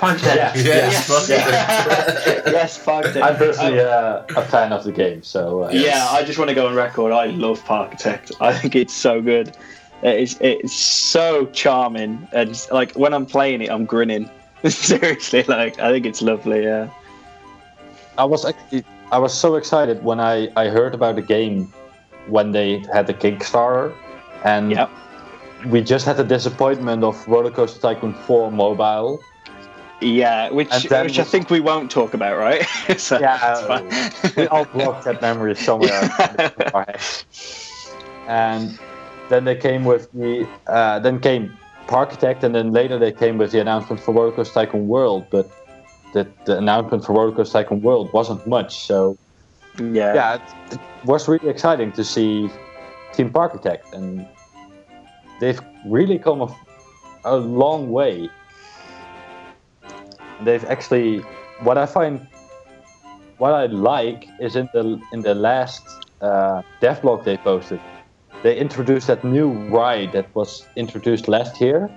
Uh, 0.00 0.14
Parkitect. 0.14 0.36
Yeah. 0.36 0.52
Yes, 0.56 1.28
yes, 1.28 2.42
yes 2.46 2.84
Parkitect. 2.84 3.22
I'm 3.22 3.36
personally 3.36 3.80
uh, 3.80 4.22
a 4.36 4.42
fan 4.42 4.72
of 4.72 4.84
the 4.84 4.92
game, 4.92 5.22
so 5.22 5.64
uh, 5.64 5.70
Yeah. 5.70 5.80
Yeah, 5.80 6.08
I 6.10 6.22
just 6.24 6.38
want 6.38 6.48
to 6.48 6.54
go 6.54 6.66
on 6.66 6.74
record. 6.74 7.12
I 7.12 7.26
love 7.26 7.62
Parkitect. 7.64 8.32
I 8.40 8.52
think 8.52 8.74
it's 8.76 8.94
so 8.94 9.20
good. 9.20 9.56
It's 10.02 10.36
it's 10.40 10.74
so 10.74 11.46
charming, 11.46 12.28
and 12.32 12.66
like 12.70 12.92
when 12.92 13.14
I'm 13.14 13.24
playing 13.26 13.62
it, 13.62 13.70
I'm 13.70 13.86
grinning. 13.86 14.28
Seriously, 14.68 15.44
like 15.44 15.78
I 15.78 15.90
think 15.92 16.04
it's 16.06 16.20
lovely. 16.22 16.64
Yeah. 16.64 16.88
I 18.18 18.24
was 18.24 18.44
actually 18.44 18.84
I 19.12 19.18
was 19.18 19.32
so 19.32 19.54
excited 19.56 20.02
when 20.02 20.20
I, 20.20 20.50
I 20.56 20.68
heard 20.68 20.94
about 20.94 21.14
the 21.16 21.22
game 21.22 21.72
when 22.26 22.52
they 22.52 22.78
had 22.92 23.06
the 23.06 23.14
Kickstarter, 23.14 23.94
and 24.44 24.72
Yep. 24.72 24.90
we 25.66 25.80
just 25.82 26.04
had 26.06 26.16
the 26.16 26.24
disappointment 26.24 27.04
of 27.04 27.26
Roller 27.28 27.50
Coaster 27.50 27.80
Tycoon 27.80 28.14
4 28.14 28.50
mobile. 28.50 29.20
Yeah, 30.04 30.50
which 30.50 30.70
which 30.70 31.18
I 31.18 31.24
think 31.24 31.50
we 31.50 31.60
won't 31.60 31.90
talk 31.90 32.14
about, 32.14 32.36
right? 32.38 32.66
so 32.98 33.18
Yeah, 33.18 33.38
that's 33.38 33.62
fine. 33.62 34.34
we 34.36 34.46
all 34.48 34.66
blocked 34.66 35.04
that 35.04 35.22
memory 35.22 35.54
somewhere. 35.54 36.04
in 36.04 36.10
our 36.74 36.84
head. 36.86 37.00
and 38.28 38.78
then 39.28 39.44
they 39.44 39.56
came 39.56 39.84
with 39.84 40.10
the 40.12 40.46
uh, 40.66 40.98
then 40.98 41.20
came 41.20 41.56
Parkitect, 41.86 42.42
and 42.42 42.54
then 42.54 42.72
later 42.72 42.98
they 42.98 43.12
came 43.12 43.38
with 43.38 43.52
the 43.52 43.60
announcement 43.60 44.00
for 44.00 44.14
Roller 44.14 44.32
Coaster 44.32 44.54
Tycoon 44.54 44.88
World, 44.88 45.26
but 45.30 45.50
the, 46.12 46.26
the 46.46 46.56
announcement 46.56 47.04
for 47.04 47.12
Roller 47.12 47.32
Coaster 47.32 47.62
Tycoon 47.62 47.82
World 47.82 48.12
wasn't 48.12 48.46
much. 48.46 48.86
So 48.86 49.18
yeah. 49.78 50.14
yeah, 50.14 50.34
it, 50.34 50.40
it 50.72 50.80
was 51.04 51.28
really 51.28 51.48
exciting 51.48 51.92
to 51.92 52.04
see 52.04 52.50
Team 53.12 53.30
Parkitect, 53.30 53.92
and 53.92 54.26
they've 55.40 55.60
really 55.86 56.18
come 56.18 56.42
a, 56.42 56.56
a 57.24 57.36
long 57.36 57.90
way. 57.90 58.30
They've 60.44 60.64
actually, 60.66 61.18
what 61.62 61.78
I 61.78 61.86
find, 61.86 62.26
what 63.38 63.52
I 63.52 63.66
like 63.66 64.28
is 64.40 64.56
in 64.56 64.68
the 64.72 65.00
in 65.12 65.22
the 65.22 65.34
last 65.34 65.82
uh, 66.20 66.62
devlog 66.80 67.24
they 67.24 67.36
posted, 67.36 67.80
they 68.42 68.56
introduced 68.56 69.06
that 69.06 69.24
new 69.24 69.50
ride 69.68 70.12
that 70.12 70.26
was 70.34 70.66
introduced 70.76 71.28
last 71.28 71.60
year 71.60 71.90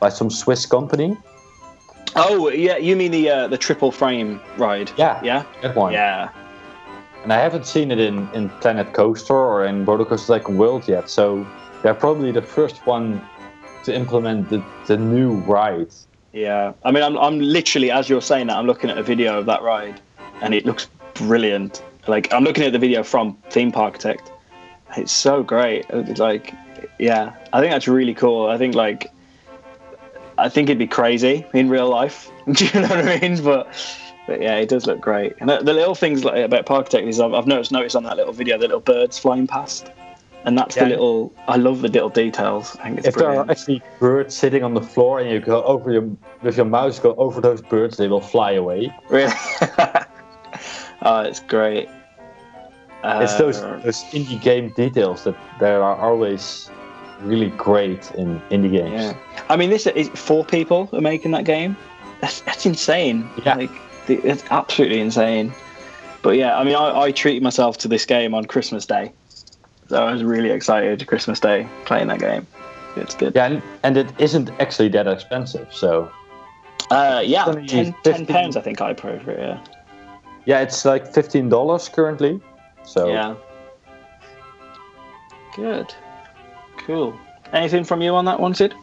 by 0.00 0.10
some 0.10 0.30
Swiss 0.30 0.66
company. 0.66 1.16
Oh 2.16 2.48
yeah, 2.50 2.76
you 2.76 2.94
mean 2.96 3.10
the 3.10 3.30
uh, 3.30 3.48
the 3.48 3.58
triple 3.58 3.90
frame 3.90 4.40
ride? 4.56 4.90
Yeah, 4.96 5.20
Yeah. 5.24 5.44
that 5.62 5.74
one. 5.74 5.92
Yeah. 5.92 6.28
and 7.24 7.32
I 7.32 7.38
haven't 7.40 7.66
seen 7.66 7.90
it 7.90 7.98
in, 7.98 8.28
in 8.34 8.50
Planet 8.60 8.92
Coaster 8.92 9.34
or 9.34 9.64
in 9.64 9.84
Roller 9.86 10.04
Coaster 10.04 10.38
Tycoon 10.38 10.58
World 10.58 10.86
yet. 10.86 11.08
So 11.08 11.46
they're 11.82 11.94
probably 11.94 12.32
the 12.32 12.42
first 12.42 12.86
one 12.86 13.20
to 13.84 13.94
implement 13.94 14.50
the, 14.50 14.62
the 14.86 14.96
new 14.98 15.30
ride. 15.46 15.88
Yeah, 16.34 16.72
I 16.84 16.90
mean, 16.90 17.04
I'm, 17.04 17.16
I'm 17.16 17.38
literally 17.38 17.92
as 17.92 18.08
you're 18.08 18.20
saying 18.20 18.48
that, 18.48 18.56
I'm 18.56 18.66
looking 18.66 18.90
at 18.90 18.98
a 18.98 19.04
video 19.04 19.38
of 19.38 19.46
that 19.46 19.62
ride, 19.62 20.00
and 20.42 20.52
it 20.52 20.66
looks 20.66 20.88
brilliant. 21.14 21.82
Like 22.08 22.32
I'm 22.32 22.42
looking 22.42 22.64
at 22.64 22.72
the 22.72 22.78
video 22.78 23.04
from 23.04 23.38
Theme 23.50 23.70
Park 23.70 23.98
Parkitect. 23.98 24.32
It's 24.96 25.12
so 25.12 25.44
great. 25.44 25.86
It's 25.90 26.18
like, 26.18 26.52
yeah, 26.98 27.34
I 27.52 27.60
think 27.60 27.72
that's 27.72 27.86
really 27.86 28.14
cool. 28.14 28.48
I 28.48 28.58
think 28.58 28.74
like, 28.74 29.12
I 30.36 30.48
think 30.48 30.68
it'd 30.68 30.78
be 30.78 30.88
crazy 30.88 31.46
in 31.54 31.68
real 31.68 31.88
life. 31.88 32.30
Do 32.52 32.64
you 32.64 32.80
know 32.80 32.88
what 32.88 33.08
I 33.08 33.20
mean? 33.20 33.42
But, 33.42 33.68
but 34.26 34.42
yeah, 34.42 34.56
it 34.56 34.68
does 34.68 34.86
look 34.86 35.00
great. 35.00 35.34
And 35.40 35.48
the, 35.48 35.60
little 35.60 35.94
things 35.94 36.24
like 36.24 36.44
about 36.44 36.66
Parkitect 36.66 37.06
is 37.06 37.20
I've, 37.20 37.32
I've 37.32 37.46
noticed 37.46 37.72
noticed 37.72 37.96
on 37.96 38.02
that 38.04 38.16
little 38.16 38.32
video 38.32 38.58
the 38.58 38.66
little 38.66 38.80
birds 38.80 39.18
flying 39.18 39.46
past. 39.46 39.90
And 40.44 40.58
that's 40.58 40.74
the 40.74 40.86
little. 40.86 41.34
I 41.48 41.56
love 41.56 41.80
the 41.80 41.88
little 41.88 42.10
details. 42.10 42.76
I 42.80 42.84
think 42.84 42.98
it's 42.98 43.08
if 43.08 43.14
there 43.14 43.28
are 43.28 43.50
actually 43.50 43.82
birds 43.98 44.34
sitting 44.34 44.62
on 44.62 44.74
the 44.74 44.82
floor 44.82 45.18
and 45.18 45.30
you 45.30 45.40
go 45.40 45.62
over 45.64 45.90
your 45.90 46.08
with 46.42 46.56
your 46.56 46.66
mouse 46.66 46.98
go 46.98 47.14
over 47.14 47.40
those 47.40 47.62
birds, 47.62 47.96
they 47.96 48.08
will 48.08 48.20
fly 48.20 48.52
away. 48.52 48.94
Really? 49.08 49.32
oh, 51.02 51.20
it's 51.20 51.40
great. 51.40 51.88
it's 53.04 53.34
those 53.36 53.62
Uh, 53.62 53.80
those 53.82 54.04
indie 54.12 54.40
game 54.40 54.68
details 54.76 55.24
that 55.24 55.36
there 55.60 55.82
are 55.82 55.96
always 55.96 56.70
really 57.22 57.50
great 57.50 58.10
in 58.12 58.40
indie 58.50 58.70
games. 58.70 59.02
Yeah. 59.02 59.14
I 59.48 59.56
mean, 59.56 59.70
this 59.70 59.86
is 59.86 60.08
four 60.10 60.44
people 60.44 60.88
are 60.92 61.00
making 61.00 61.30
that 61.32 61.44
game. 61.44 61.76
That's, 62.20 62.40
that's 62.40 62.66
insane. 62.66 63.28
Yeah. 63.44 63.54
Like, 63.54 63.70
it's 64.08 64.44
absolutely 64.50 65.00
insane. 65.00 65.54
But 66.22 66.36
yeah, 66.36 66.58
I 66.58 66.64
mean, 66.64 66.74
I, 66.74 67.02
I 67.02 67.12
treated 67.12 67.42
myself 67.42 67.78
to 67.78 67.88
this 67.88 68.04
game 68.04 68.34
on 68.34 68.44
Christmas 68.44 68.86
Day. 68.86 69.12
So 69.94 70.04
I 70.04 70.10
was 70.12 70.24
really 70.24 70.50
excited 70.50 71.06
Christmas 71.06 71.38
Day 71.38 71.68
playing 71.84 72.08
that 72.08 72.18
game. 72.18 72.48
It's 72.96 73.14
good. 73.14 73.32
Yeah, 73.36 73.46
and, 73.46 73.62
and 73.84 73.96
it 73.96 74.08
isn't 74.18 74.50
actually 74.58 74.88
that 74.88 75.06
expensive. 75.06 75.68
So 75.70 76.10
Uh, 76.90 77.22
yeah, 77.24 77.44
10, 77.44 77.68
15 77.68 77.94
10 78.02 78.26
pounds 78.26 78.56
I 78.56 78.60
think 78.60 78.80
I 78.80 78.92
paid 78.92 79.22
for 79.22 79.30
it, 79.30 79.38
yeah. 79.38 79.64
yeah, 80.46 80.62
it's 80.62 80.84
like 80.84 81.14
fifteen 81.14 81.48
dollars 81.48 81.88
currently. 81.88 82.40
So 82.82 83.06
Yeah. 83.06 83.36
Good. 85.54 85.94
Cool. 86.78 87.14
Anything 87.52 87.84
from 87.84 88.02
you 88.02 88.16
on 88.16 88.24
that 88.24 88.40
one, 88.40 88.52
Sid? 88.52 88.74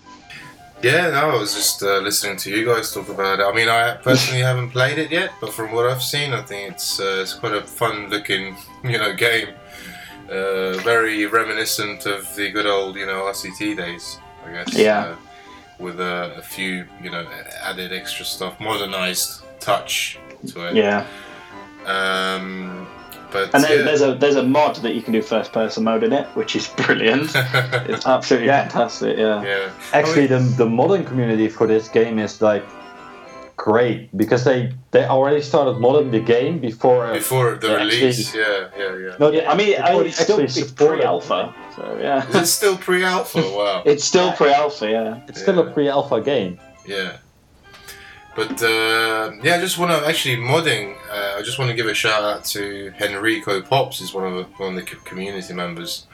Yeah, 0.82 1.10
no, 1.10 1.32
I 1.32 1.36
was 1.36 1.54
just 1.54 1.84
uh, 1.84 1.98
listening 1.98 2.38
to 2.38 2.50
you 2.50 2.66
guys 2.66 2.94
talk 2.94 3.10
about 3.10 3.42
it. 3.42 3.44
I 3.44 3.52
mean, 3.54 3.68
I 3.68 3.96
personally 3.98 4.44
haven't 4.52 4.70
played 4.70 4.98
it 4.98 5.12
yet, 5.12 5.32
but 5.42 5.52
from 5.52 5.74
what 5.74 5.86
I've 5.88 6.02
seen, 6.02 6.32
I 6.32 6.42
think 6.42 6.72
it's 6.72 7.02
uh, 7.02 7.20
it's 7.22 7.34
quite 7.34 7.54
a 7.54 7.62
fun-looking, 7.62 8.56
you 8.86 8.98
know, 8.98 9.14
game. 9.14 9.50
Uh, 10.32 10.78
very 10.84 11.26
reminiscent 11.26 12.06
of 12.06 12.34
the 12.36 12.50
good 12.52 12.66
old, 12.66 12.96
you 12.96 13.06
know, 13.06 13.24
RCT 13.24 13.76
days, 13.76 14.18
I 14.46 14.52
guess. 14.52 14.74
Yeah. 14.74 15.00
Uh, 15.00 15.16
with 15.78 16.00
a, 16.00 16.36
a 16.38 16.42
few, 16.42 16.86
you 17.04 17.10
know, 17.10 17.28
added 17.64 17.92
extra 17.92 18.24
stuff, 18.24 18.58
modernized 18.60 19.44
touch 19.60 20.20
to 20.48 20.70
it. 20.70 20.76
Yeah. 20.76 21.06
Um, 21.86 22.88
but 23.32 23.54
And 23.54 23.64
there, 23.64 23.80
yeah. 23.80 23.84
there's 23.84 24.02
a 24.02 24.14
there's 24.14 24.36
a 24.36 24.44
mod 24.44 24.76
that 24.78 24.94
you 24.94 25.02
can 25.02 25.14
do 25.14 25.22
first 25.22 25.52
person 25.52 25.84
mode 25.84 26.04
in 26.04 26.14
it, 26.14 26.28
which 26.36 26.56
is 26.56 26.68
brilliant. 26.78 27.32
It's 27.90 28.06
absolutely 28.06 28.50
fantastic. 28.50 29.18
Yeah. 29.18 29.44
yeah. 29.44 29.72
actually, 29.94 30.28
the 30.28 30.40
the 30.40 30.66
modding 30.66 31.06
community 31.06 31.48
for 31.50 31.68
this 31.68 31.88
game 31.88 32.20
is 32.20 32.42
like 32.42 32.66
great 33.62 34.10
because 34.18 34.44
they 34.44 34.74
they 34.90 35.06
already 35.06 35.40
started 35.40 35.76
modding 35.76 36.10
the 36.10 36.20
game 36.20 36.58
before 36.60 37.06
uh, 37.06 37.14
Before 37.14 37.56
the 37.56 37.76
release, 37.76 38.30
actually- 38.30 38.42
yeah, 38.42 38.68
yeah, 38.82 39.06
yeah. 39.06 39.16
No, 39.20 39.32
Yeah, 39.32 39.52
I 39.52 39.56
mean, 39.56 39.76
I 39.76 39.82
before 39.82 39.98
mean 40.00 40.08
it's 40.08 40.18
still 40.20 40.42
actually 40.42 40.64
it's 40.64 40.72
pre-alpha, 40.72 41.54
so 41.76 41.84
yeah. 42.02 42.28
Is 42.30 42.36
it 42.36 42.46
still 42.48 42.78
pre-alpha? 42.78 43.42
Wow. 43.60 43.84
It's 43.86 44.04
still 44.04 44.32
pre-alpha, 44.34 44.90
yeah. 44.90 45.28
It's 45.28 45.42
still 45.46 45.60
a 45.60 45.68
pre-alpha 45.74 46.22
game. 46.22 46.60
Yeah. 46.88 47.18
But 48.36 48.64
uh, 48.64 49.32
yeah, 49.44 49.56
I 49.58 49.60
just 49.68 49.78
want 49.78 49.92
to 49.92 50.08
actually 50.10 50.38
modding. 50.38 50.96
Uh, 51.16 51.38
I 51.38 51.42
just 51.44 51.60
want 51.60 51.70
to 51.70 51.76
give 51.76 51.86
a 51.86 51.94
shout 51.94 52.24
out 52.24 52.42
to 52.56 52.92
Henrico 53.00 53.62
Pops. 53.62 54.00
He's 54.00 54.14
one 54.14 54.26
of 54.26 54.34
the, 54.38 54.44
one 54.64 54.70
of 54.74 54.76
the 54.80 54.88
community 55.10 55.54
members, 55.54 56.08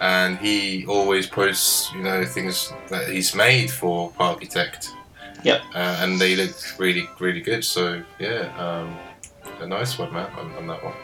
and 0.00 0.38
he 0.38 0.86
always 0.86 1.26
posts 1.26 1.90
you 1.94 2.02
know 2.02 2.24
things 2.24 2.72
that 2.90 3.08
he's 3.08 3.34
made 3.34 3.70
for 3.80 4.12
Architect. 4.18 4.90
Yep. 5.44 5.60
Uh, 5.74 5.96
and 6.00 6.20
they 6.20 6.36
look 6.36 6.52
really 6.78 7.08
really 7.18 7.40
good. 7.40 7.64
So 7.64 8.02
yeah, 8.18 8.52
um, 8.58 8.96
a 9.60 9.66
nice 9.66 9.98
one, 9.98 10.12
man, 10.12 10.30
on, 10.38 10.52
on 10.56 10.66
that 10.68 10.82
one. 10.84 10.94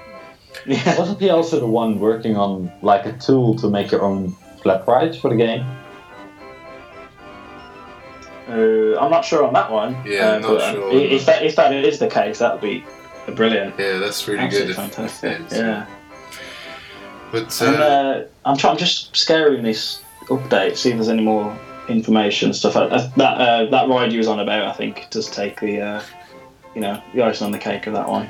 Yeah. 0.67 0.99
Wasn't 0.99 1.21
he 1.21 1.29
also 1.31 1.61
the 1.61 1.67
one 1.67 1.99
working 2.01 2.37
on 2.37 2.73
like 2.83 3.05
a 3.07 3.13
tool 3.13 3.55
to 3.57 3.69
make 3.69 3.91
your 3.93 4.03
own 4.03 4.33
flat 4.63 4.87
rides 4.89 5.17
for 5.19 5.31
the 5.31 5.37
game? 5.37 5.65
Uh, 8.49 8.97
I'm 9.01 9.11
not 9.11 9.25
sure 9.25 9.45
on 9.45 9.53
that 9.55 9.71
one. 9.71 9.97
Yeah, 10.07 10.35
uh, 10.35 10.39
not 10.39 10.49
but, 10.49 10.63
um, 10.63 10.75
sure 10.75 10.85
i- 10.91 10.95
on 10.95 11.01
If 11.01 11.27
that 11.27 11.43
if 11.43 11.57
that 11.57 11.73
is 11.73 11.99
the 11.99 12.09
case, 12.09 12.39
that 12.39 12.53
would 12.53 12.61
be 12.63 12.85
brilliant. 13.35 13.75
Yeah, 13.79 13.99
that's 13.99 14.27
really 14.29 14.41
Absolutely 14.45 14.75
good. 14.75 14.81
if- 14.81 14.87
if 14.89 14.95
fantastic. 14.95 15.41
Yeah. 15.51 15.87
But 17.33 17.61
And, 17.61 17.77
uh, 17.77 17.81
uh, 17.85 18.25
I'm 18.45 18.57
trying. 18.57 18.73
I'm 18.73 18.79
just 18.79 19.17
scaring 19.17 19.63
this 19.65 20.01
update. 20.29 20.77
See 20.77 20.91
if 20.91 20.95
there's 20.97 21.09
any 21.09 21.23
more 21.23 21.57
information 21.89 22.49
and 22.49 22.57
stuff. 22.57 22.77
Uh, 22.77 22.89
that 23.17 23.41
uh, 23.41 23.67
that 23.71 23.89
ride 23.89 24.13
you 24.13 24.19
was 24.19 24.29
on 24.29 24.41
about, 24.41 24.65
I 24.67 24.73
think, 24.73 25.09
does 25.11 25.29
take 25.31 25.61
the 25.61 25.81
uh, 25.81 26.03
you 26.75 26.81
know 26.81 27.03
the 27.15 27.23
icing 27.23 27.47
on 27.47 27.53
the 27.53 27.59
cake 27.59 27.87
of 27.87 27.93
that 27.95 28.09
one. 28.09 28.29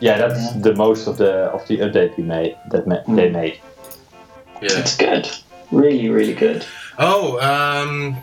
Yeah, 0.00 0.16
that's 0.18 0.52
the 0.54 0.74
most 0.74 1.06
of 1.06 1.18
the 1.18 1.44
of 1.50 1.66
the 1.68 1.78
update 1.78 2.16
we 2.16 2.22
made 2.24 2.56
that 2.70 2.86
ma- 2.86 3.02
they 3.08 3.28
Mm. 3.28 3.32
made. 3.32 3.60
yeah. 4.62 4.78
It's 4.78 4.96
good. 4.96 5.28
Really, 5.70 6.08
really 6.08 6.34
good. 6.34 6.64
Oh, 6.98 7.38
um, 7.40 8.16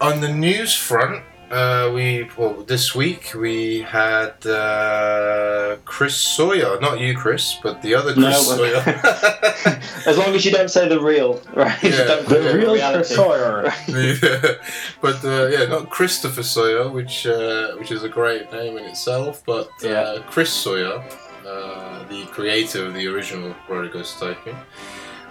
on 0.00 0.20
the 0.20 0.32
news 0.32 0.74
front, 0.74 1.22
uh, 1.50 1.90
we 1.94 2.28
well 2.36 2.54
this 2.64 2.94
week 2.94 3.32
we 3.34 3.82
had 3.82 4.44
uh, 4.46 5.76
Chris 5.84 6.16
Sawyer, 6.16 6.78
not 6.80 6.98
you, 7.00 7.16
Chris, 7.16 7.56
but 7.62 7.82
the 7.82 7.94
other 7.94 8.12
Chris 8.12 8.24
No, 8.24 8.56
Sawyer. 8.56 8.82
As 10.06 10.18
long 10.18 10.34
as 10.34 10.44
you 10.44 10.50
don't 10.50 10.70
say 10.70 10.88
the 10.88 11.00
real, 11.00 11.40
right? 11.54 11.82
Yeah. 11.82 12.16
The 12.28 12.52
real 12.54 12.74
reality. 12.74 13.14
Sawyer. 13.14 13.72
Yeah, 13.88 14.54
but 15.00 15.24
uh, 15.24 15.46
yeah, 15.46 15.66
not 15.66 15.90
Christopher 15.90 16.42
Sawyer, 16.42 16.88
which 16.90 17.26
uh, 17.26 17.74
which 17.76 17.90
is 17.92 18.02
a 18.02 18.08
great 18.08 18.50
name 18.52 18.76
in 18.78 18.84
itself, 18.84 19.42
but 19.46 19.68
uh, 19.84 19.88
Yeah. 19.88 20.18
Chris 20.28 20.50
Sawyer, 20.52 21.02
uh, 21.46 22.04
the 22.08 22.26
creator 22.32 22.86
of 22.86 22.94
the 22.94 23.06
original 23.06 23.54
Roller 23.68 23.88
Tycoon, 24.02 24.56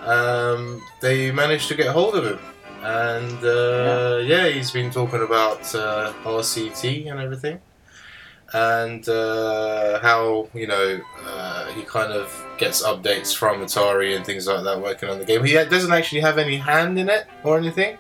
um, 0.06 0.82
they 1.02 1.32
managed 1.32 1.68
to 1.70 1.76
get 1.76 1.88
hold 1.88 2.16
of 2.16 2.26
him, 2.26 2.40
and 2.86 3.44
uh, 3.44 4.22
yeah. 4.24 4.48
he's 4.48 4.70
been 4.70 4.92
talking 4.92 5.24
about 5.24 5.74
uh, 5.74 6.14
RCT 6.24 7.10
and 7.10 7.20
everything. 7.20 7.60
And 8.54 9.08
uh, 9.10 10.00
how 10.02 10.48
you 10.54 10.68
know 10.68 11.02
uh, 11.26 11.66
he 11.72 11.82
kind 11.82 12.14
of 12.14 12.32
gets 12.60 12.84
updates 12.84 13.36
from 13.36 13.62
Atari 13.62 14.16
and 14.16 14.24
things 14.24 14.46
like 14.46 14.64
that 14.64 14.80
working 14.80 15.10
on 15.10 15.18
the 15.18 15.26
game. 15.26 15.44
He 15.44 15.54
doesn't 15.54 15.92
actually 15.92 16.22
have 16.22 16.38
any 16.38 16.58
hand 16.58 17.00
in 17.00 17.10
it 17.10 17.26
or 17.44 17.58
anything, 17.58 17.98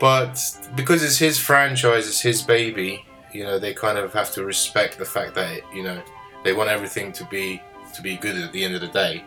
but 0.00 0.36
because 0.74 1.04
it's 1.04 1.18
his 1.18 1.38
franchise, 1.38 2.08
it's 2.08 2.20
his 2.20 2.42
baby. 2.42 3.04
You 3.32 3.44
know, 3.44 3.58
they 3.60 3.74
kind 3.74 3.96
of 3.96 4.12
have 4.12 4.32
to 4.32 4.44
respect 4.44 4.98
the 4.98 5.04
fact 5.04 5.34
that 5.36 5.60
you 5.72 5.84
know 5.84 6.02
they 6.42 6.52
want 6.52 6.68
everything 6.68 7.12
to 7.12 7.24
be 7.26 7.62
to 7.94 8.02
be 8.02 8.16
good 8.16 8.36
at 8.36 8.52
the 8.52 8.64
end 8.64 8.74
of 8.74 8.80
the 8.80 8.88
day. 8.88 9.22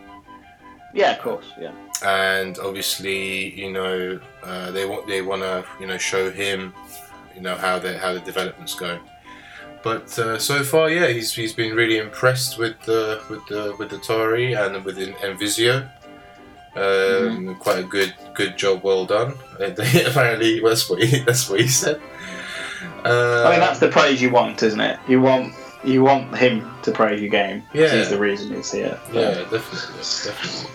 Yeah, 0.93 1.13
of 1.13 1.20
course. 1.20 1.45
Yeah. 1.59 1.72
And 2.03 2.59
obviously, 2.59 3.59
you 3.59 3.71
know, 3.71 4.19
uh, 4.43 4.71
they 4.71 4.85
want 4.85 5.07
they 5.07 5.21
want 5.21 5.41
to 5.41 5.65
you 5.79 5.87
know 5.87 5.97
show 5.97 6.29
him, 6.29 6.73
you 7.35 7.41
know 7.41 7.55
how 7.55 7.79
the 7.79 7.97
how 7.97 8.13
the 8.13 8.19
developments 8.19 8.75
go. 8.75 8.99
But 9.83 10.17
uh, 10.19 10.37
so 10.37 10.63
far, 10.63 10.89
yeah, 10.89 11.07
he's, 11.07 11.33
he's 11.33 11.53
been 11.53 11.75
really 11.75 11.97
impressed 11.97 12.57
with 12.57 12.79
the 12.81 13.21
with 13.29 13.45
the 13.47 13.75
with 13.79 13.91
Atari 13.91 14.57
and 14.57 14.83
with 14.83 14.97
Nvizzio. 14.97 15.89
Um, 16.75 17.55
Quite 17.55 17.79
a 17.79 17.83
good 17.83 18.13
good 18.33 18.57
job, 18.57 18.83
well 18.83 19.05
done. 19.05 19.35
Apparently, 19.59 20.59
that's 20.59 20.89
what 20.89 21.01
he 21.01 21.19
that's 21.21 21.49
what 21.49 21.61
he 21.61 21.67
said. 21.67 22.01
Uh, 23.05 23.45
I 23.47 23.51
mean, 23.51 23.59
that's 23.59 23.79
the 23.79 23.89
praise 23.89 24.21
you 24.21 24.29
want, 24.29 24.61
isn't 24.61 24.79
it? 24.79 24.99
You 25.07 25.21
want 25.21 25.53
you 25.83 26.03
want 26.03 26.35
him 26.37 26.69
to 26.83 26.91
praise 26.91 27.21
your 27.21 27.29
game. 27.29 27.63
Yeah. 27.73 27.95
He's 27.95 28.09
the 28.09 28.19
reason 28.19 28.53
it's 28.53 28.71
here. 28.71 28.99
Yeah, 29.11 29.45
definitely, 29.49 29.97
definitely. 30.25 30.71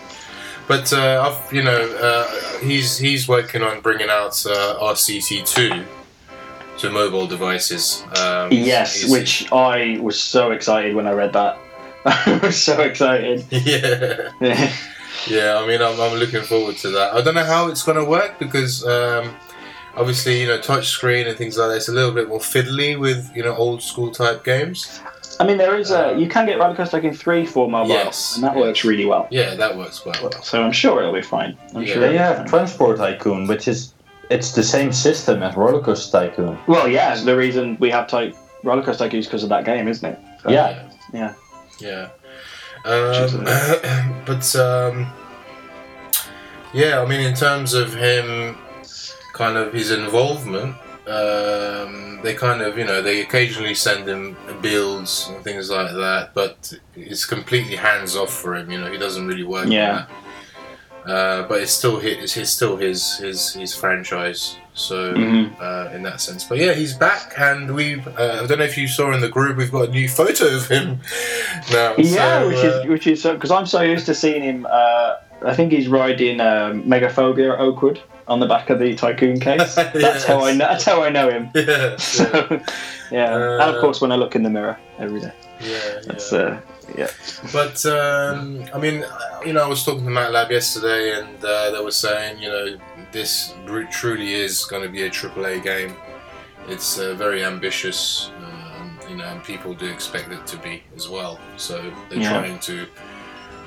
But 0.67 0.91
uh, 0.93 1.29
I've, 1.29 1.53
you 1.53 1.61
know, 1.63 1.81
uh, 2.01 2.59
he's 2.59 2.97
he's 2.97 3.27
working 3.27 3.61
on 3.61 3.81
bringing 3.81 4.09
out 4.09 4.45
uh, 4.45 4.77
RCT 4.81 5.45
two 5.47 5.83
to 6.79 6.89
mobile 6.89 7.27
devices. 7.27 8.03
Um, 8.17 8.51
Yes, 8.51 9.01
he's- 9.01 9.11
which 9.11 9.51
I 9.51 9.97
was 10.01 10.19
so 10.19 10.51
excited 10.51 10.95
when 10.95 11.05
I 11.07 11.11
read 11.11 11.33
that. 11.33 11.57
I 12.05 12.39
was 12.43 12.61
so 12.61 12.81
excited. 12.81 13.45
yeah, 13.49 14.29
yeah. 15.27 15.57
I 15.57 15.67
mean, 15.67 15.81
I'm, 15.81 15.99
I'm 15.99 16.17
looking 16.17 16.41
forward 16.43 16.75
to 16.77 16.89
that. 16.91 17.13
I 17.13 17.21
don't 17.21 17.35
know 17.35 17.45
how 17.45 17.67
it's 17.67 17.83
going 17.83 17.97
to 17.97 18.03
work 18.05 18.39
because 18.39 18.85
um, 18.85 19.35
obviously, 19.95 20.41
you 20.41 20.47
know, 20.47 20.59
touch 20.59 20.87
screen 20.87 21.27
and 21.27 21.37
things 21.37 21.57
like 21.57 21.69
that. 21.69 21.77
It's 21.77 21.89
a 21.89 21.93
little 21.93 22.11
bit 22.11 22.27
more 22.29 22.39
fiddly 22.39 22.99
with 22.99 23.31
you 23.35 23.43
know 23.43 23.55
old 23.55 23.81
school 23.83 24.11
type 24.11 24.43
games. 24.43 24.99
I 25.39 25.45
mean, 25.45 25.57
there 25.57 25.75
is 25.77 25.91
a 25.91 26.15
you 26.17 26.27
can 26.29 26.45
get 26.45 26.59
Roller 26.59 26.75
Coaster 26.75 26.97
Tycoon 26.97 27.13
three 27.15 27.45
for 27.45 27.69
mobile, 27.69 27.89
Yes. 27.89 28.35
and 28.35 28.43
that 28.43 28.55
works 28.55 28.83
really 28.83 29.05
well. 29.05 29.27
Yeah, 29.31 29.55
that 29.55 29.77
works 29.77 30.05
well. 30.05 30.31
So 30.41 30.61
I'm 30.63 30.71
sure 30.71 30.99
it'll 31.01 31.13
be 31.13 31.21
fine. 31.21 31.57
I'm 31.75 31.81
Yeah. 31.83 31.93
sure. 31.93 32.01
They 32.01 32.07
it'll 32.07 32.11
be 32.13 32.17
have 32.17 32.37
fine. 32.37 32.47
Transport 32.47 32.97
Tycoon, 32.97 33.47
which 33.47 33.67
is 33.67 33.93
it's 34.29 34.51
the 34.53 34.63
same 34.63 34.91
system 34.93 35.43
as 35.43 35.55
Roller 35.55 35.81
Coaster 35.81 36.11
Tycoon. 36.11 36.57
Well, 36.67 36.87
yeah, 36.87 37.15
the 37.15 37.35
reason 37.35 37.77
we 37.79 37.89
have 37.91 38.07
type 38.07 38.35
Roller 38.63 38.81
Coaster 38.83 39.05
Tycoon 39.05 39.19
is 39.19 39.25
because 39.27 39.43
of 39.43 39.49
that 39.49 39.65
game, 39.65 39.87
isn't 39.87 40.07
it? 40.13 40.19
So- 40.43 40.49
Yeah. 40.51 40.83
Yeah. 41.13 41.33
Yeah. 41.79 42.07
Um, 42.85 43.43
but 44.25 44.55
um, 44.55 45.07
yeah, 46.73 47.01
I 47.01 47.05
mean, 47.05 47.21
in 47.21 47.33
terms 47.33 47.73
of 47.73 47.93
him, 47.93 48.57
kind 49.33 49.57
of 49.57 49.73
his 49.73 49.91
involvement, 49.91 50.75
um, 51.07 52.21
they 52.23 52.33
kind 52.33 52.61
of, 52.61 52.77
you 52.77 52.85
know, 52.85 53.01
they 53.01 53.21
occasionally 53.21 53.75
send 53.75 54.07
him 54.07 54.37
builds 54.61 55.27
and 55.29 55.43
things 55.43 55.69
like 55.69 55.91
that, 55.91 56.31
but 56.33 56.73
it's 56.95 57.25
completely 57.25 57.75
hands 57.75 58.15
off 58.15 58.33
for 58.33 58.55
him. 58.55 58.71
You 58.71 58.79
know, 58.79 58.91
he 58.91 58.97
doesn't 58.97 59.27
really 59.27 59.43
work. 59.43 59.67
Yeah. 59.67 60.05
Uh, 61.05 61.43
but 61.47 61.61
it's 61.61 61.73
still 61.73 61.99
his, 61.99 62.37
it's 62.37 62.51
still 62.51 62.77
his 62.77 63.17
his 63.17 63.53
his 63.53 63.75
franchise. 63.75 64.57
So 64.75 65.13
Mhm. 65.13 65.51
uh, 65.61 65.95
in 65.95 66.01
that 66.03 66.19
sense. 66.19 66.43
But 66.43 66.57
yeah, 66.57 66.73
he's 66.73 66.93
back, 66.93 67.33
and 67.37 67.75
we. 67.75 68.01
Uh, 68.17 68.43
I 68.43 68.47
don't 68.47 68.57
know 68.57 68.65
if 68.65 68.77
you 68.77 68.87
saw 68.87 69.11
in 69.13 69.21
the 69.21 69.29
group, 69.29 69.57
we've 69.57 69.71
got 69.71 69.89
a 69.89 69.91
new 69.91 70.09
photo 70.09 70.47
of 70.55 70.67
him 70.67 70.99
now. 71.71 71.93
Yeah, 71.97 72.41
so, 72.41 72.47
which 72.47 72.57
uh, 72.57 72.67
is 72.67 72.87
which 72.89 73.07
is 73.07 73.23
because 73.23 73.51
I'm 73.51 73.65
so 73.67 73.81
used 73.81 74.05
to 74.07 74.15
seeing 74.15 74.41
him. 74.41 74.65
Uh, 74.69 75.15
I 75.45 75.53
think 75.53 75.71
he's 75.73 75.87
riding 75.87 76.39
um, 76.39 76.83
Megaphobia 76.83 77.53
at 77.53 77.59
Oakwood 77.59 78.01
on 78.27 78.39
the 78.39 78.47
back 78.47 78.69
of 78.69 78.79
the 78.79 78.95
Tycoon 78.95 79.39
case. 79.47 79.75
That's 79.75 79.95
Yes. 79.99 80.23
how 80.25 80.43
I 80.43 80.51
know. 80.53 80.65
That's 80.65 80.85
how 80.85 81.03
I 81.03 81.09
know 81.09 81.29
him. 81.29 81.49
Yeah, 81.55 81.63
yeah, 81.67 81.95
So, 81.97 82.61
yeah, 83.11 83.35
and 83.35 83.61
Uh, 83.61 83.73
of 83.75 83.81
course 83.81 84.01
when 84.01 84.11
I 84.11 84.15
look 84.15 84.35
in 84.35 84.41
the 84.43 84.49
mirror 84.49 84.77
every 84.97 85.19
day. 85.19 85.33
yeah, 85.59 85.79
That's 86.07 86.31
yeah. 86.31 86.39
uh, 86.39 86.57
yeah. 86.97 87.07
But 87.51 87.85
um, 87.85 88.63
I 88.73 88.79
mean, 88.79 89.03
uh, 89.03 89.41
you 89.45 89.53
know, 89.53 89.63
I 89.65 89.67
was 89.67 89.83
talking 89.83 90.05
to 90.05 90.09
Matt 90.09 90.31
Lab 90.31 90.49
yesterday, 90.51 91.19
and 91.19 91.43
uh, 91.43 91.71
they 91.71 91.83
were 91.83 91.91
saying, 91.91 92.41
you 92.41 92.47
know, 92.49 92.77
this 93.13 93.53
truly 93.91 94.33
is 94.33 94.65
going 94.65 94.83
to 94.83 94.89
be 94.89 95.03
a 95.03 95.09
AAA 95.09 95.63
game. 95.63 95.95
It's 96.67 96.97
uh, 96.99 97.13
very 97.15 97.43
ambitious, 97.43 98.31
um, 98.39 98.97
you 99.09 99.15
know, 99.17 99.25
and 99.25 99.43
people 99.43 99.73
do 99.73 99.85
expect 99.85 100.31
it 100.31 100.45
to 100.47 100.57
be 100.57 100.83
as 100.95 101.07
well. 101.07 101.39
So 101.57 101.75
they're 102.09 102.19
Yeah. 102.19 102.29
trying 102.29 102.59
to 102.59 102.87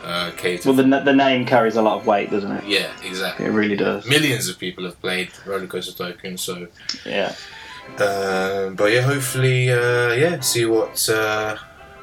uh, 0.04 0.30
cater. 0.36 0.68
Well, 0.72 0.76
the 0.76 1.00
the 1.04 1.12
name 1.14 1.44
carries 1.46 1.76
a 1.76 1.82
lot 1.82 1.98
of 1.98 2.06
weight, 2.06 2.30
doesn't 2.30 2.50
it? 2.52 2.64
yeah, 2.64 2.90
exactly. 3.04 3.46
It 3.46 3.50
really 3.50 3.76
does. 3.76 4.06
Millions 4.06 4.48
of 4.48 4.58
people 4.58 4.84
have 4.84 5.00
played 5.00 5.30
Roller 5.46 5.66
Coaster 5.66 5.92
Tycoon, 5.92 6.36
so. 6.36 6.68
Yeah. 7.04 7.34
Um, 7.98 8.74
but 8.76 8.92
yeah, 8.92 9.02
hopefully, 9.02 9.70
uh, 9.70 10.12
yeah, 10.12 10.40
see 10.40 10.64
what 10.66 11.08
uh, 11.08 11.56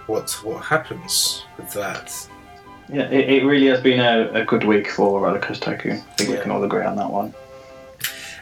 what 0.08 0.32
what 0.44 0.64
happens 0.66 1.44
with 1.58 1.72
that. 1.74 2.12
Yeah, 2.90 3.10
it, 3.10 3.30
it 3.30 3.46
really 3.46 3.68
has 3.68 3.82
been 3.82 4.00
a, 4.00 4.42
a 4.42 4.46
good 4.46 4.64
week 4.64 4.90
for 4.90 5.22
Roller 5.22 5.40
Coaster 5.40 5.66
Tycoon. 5.76 5.98
I 5.98 6.16
think 6.16 6.30
we 6.30 6.38
can 6.38 6.52
all 6.52 6.64
agree 6.64 6.84
on 6.84 6.96
that 6.98 7.10
one. 7.10 7.34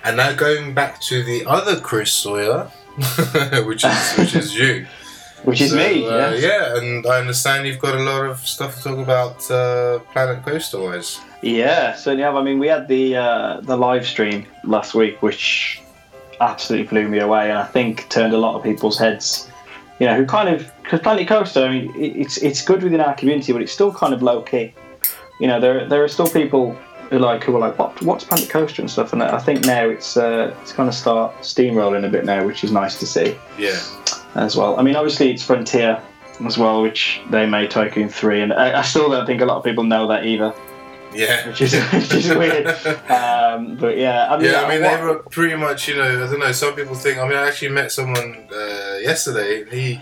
And 0.03 0.17
now 0.17 0.33
going 0.33 0.73
back 0.73 0.99
to 1.01 1.23
the 1.23 1.45
other 1.45 1.79
Chris 1.79 2.11
Sawyer, 2.11 2.63
which 3.65 3.83
is 3.85 4.13
which 4.15 4.35
is 4.35 4.55
you. 4.55 4.87
Which 5.43 5.59
is 5.59 5.71
So, 5.71 5.77
me. 5.77 6.07
Uh, 6.07 6.33
yes. 6.33 6.43
Yeah, 6.43 6.77
and 6.77 7.03
I 7.07 7.17
understand 7.19 7.65
you've 7.65 7.79
got 7.79 7.95
a 7.95 8.03
lot 8.03 8.25
of 8.25 8.45
stuff 8.45 8.77
to 8.77 8.83
talk 8.83 8.99
about 8.99 9.49
uh, 9.49 9.97
Planet 10.13 10.45
Coaster 10.45 10.79
wise. 10.79 11.19
Yeah, 11.41 11.95
certainly 11.95 12.21
have. 12.23 12.35
I 12.35 12.43
mean, 12.43 12.59
we 12.59 12.67
had 12.67 12.87
the 12.87 13.15
uh, 13.15 13.61
the 13.61 13.75
live 13.75 14.05
stream 14.05 14.45
last 14.63 14.93
week, 14.93 15.23
which 15.23 15.81
absolutely 16.39 16.87
blew 16.87 17.07
me 17.07 17.19
away, 17.19 17.49
and 17.49 17.57
I 17.57 17.65
think 17.65 18.07
turned 18.09 18.33
a 18.33 18.37
lot 18.37 18.55
of 18.55 18.61
people's 18.61 18.99
heads. 18.99 19.49
You 20.01 20.07
know, 20.07 20.15
who 20.15 20.25
kind 20.25 20.49
of 20.49 20.71
because 20.81 20.99
Planet 20.99 21.27
Coaster, 21.27 21.63
I 21.63 21.69
mean, 21.69 21.93
it's 21.95 22.37
it's 22.37 22.65
good 22.65 22.81
within 22.81 22.99
our 22.99 23.13
community, 23.13 23.53
but 23.53 23.61
it's 23.61 23.71
still 23.71 23.93
kind 23.93 24.15
of 24.15 24.23
low 24.23 24.41
key. 24.41 24.73
You 25.39 25.45
know, 25.45 25.59
there 25.59 25.87
there 25.87 26.03
are 26.03 26.07
still 26.07 26.27
people 26.27 26.71
who 27.11 27.19
like 27.19 27.43
who 27.43 27.55
are 27.55 27.59
like, 27.59 27.77
what 27.77 28.01
what's 28.01 28.23
Planet 28.23 28.49
Coaster 28.49 28.81
and 28.81 28.89
stuff, 28.89 29.13
and 29.13 29.21
I 29.21 29.37
think 29.37 29.63
now 29.63 29.87
it's 29.87 30.17
uh, 30.17 30.55
it's 30.63 30.71
kind 30.71 30.89
of 30.89 30.95
start 30.95 31.35
steamrolling 31.41 32.03
a 32.03 32.09
bit 32.09 32.25
now, 32.25 32.43
which 32.43 32.63
is 32.63 32.71
nice 32.71 32.97
to 32.97 33.05
see 33.05 33.35
Yeah, 33.59 33.79
as 34.33 34.55
well. 34.55 34.79
I 34.79 34.81
mean, 34.81 34.95
obviously 34.95 35.29
it's 35.29 35.43
Frontier 35.43 36.01
as 36.45 36.57
well, 36.57 36.81
which 36.81 37.21
they 37.29 37.45
made 37.45 37.69
Tycoon 37.69 38.09
three, 38.09 38.41
and 38.41 38.53
I, 38.53 38.79
I 38.79 38.81
still 38.81 39.07
don't 39.07 39.27
think 39.27 39.41
a 39.41 39.45
lot 39.45 39.57
of 39.57 39.63
people 39.63 39.83
know 39.83 40.07
that 40.07 40.25
either, 40.25 40.51
yeah. 41.13 41.47
which 41.47 41.61
is 41.61 41.73
which 41.93 42.13
is 42.13 42.29
weird. 42.29 42.67
Um, 43.11 43.75
but 43.75 43.97
yeah, 43.97 44.31
I 44.31 44.37
mean, 44.37 44.51
yeah, 44.51 44.61
I 44.61 44.69
mean 44.69 44.81
what- 44.81 44.97
they 44.97 45.03
were 45.03 45.19
pretty 45.29 45.55
much, 45.55 45.87
you 45.87 45.95
know, 45.95 46.03
I 46.25 46.29
don't 46.29 46.39
know. 46.39 46.51
Some 46.51 46.75
people 46.75 46.95
think. 46.95 47.17
I 47.19 47.27
mean, 47.27 47.37
I 47.37 47.47
actually 47.47 47.69
met 47.69 47.91
someone 47.91 48.47
uh, 48.53 48.97
yesterday. 49.01 49.65
He 49.69 50.01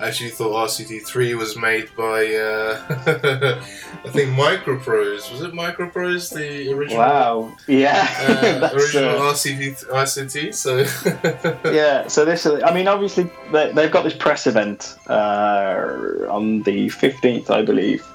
actually 0.00 0.30
thought 0.30 0.68
RCT3 0.68 1.36
was 1.36 1.56
made 1.56 1.94
by, 1.96 2.26
uh, 2.34 2.80
I 4.04 4.08
think 4.08 4.30
Microprose. 4.30 5.30
Was 5.30 5.42
it 5.42 5.52
Microprose, 5.52 6.34
the 6.34 6.72
original? 6.72 6.98
Wow. 6.98 7.56
Yeah. 7.66 8.06
Uh, 8.20 8.70
original 8.72 9.20
uh, 9.20 9.32
RCT, 9.32 9.86
RCT, 9.86 10.54
so. 10.54 11.70
yeah, 11.70 12.08
so 12.08 12.24
this 12.24 12.46
I 12.46 12.72
mean, 12.74 12.88
obviously, 12.88 13.30
they, 13.52 13.72
they've 13.72 13.90
got 13.90 14.04
this 14.04 14.14
press 14.14 14.46
event 14.46 14.96
uh, 15.06 16.26
on 16.28 16.62
the 16.62 16.88
15th, 16.88 17.50
I 17.50 17.62
believe, 17.62 18.06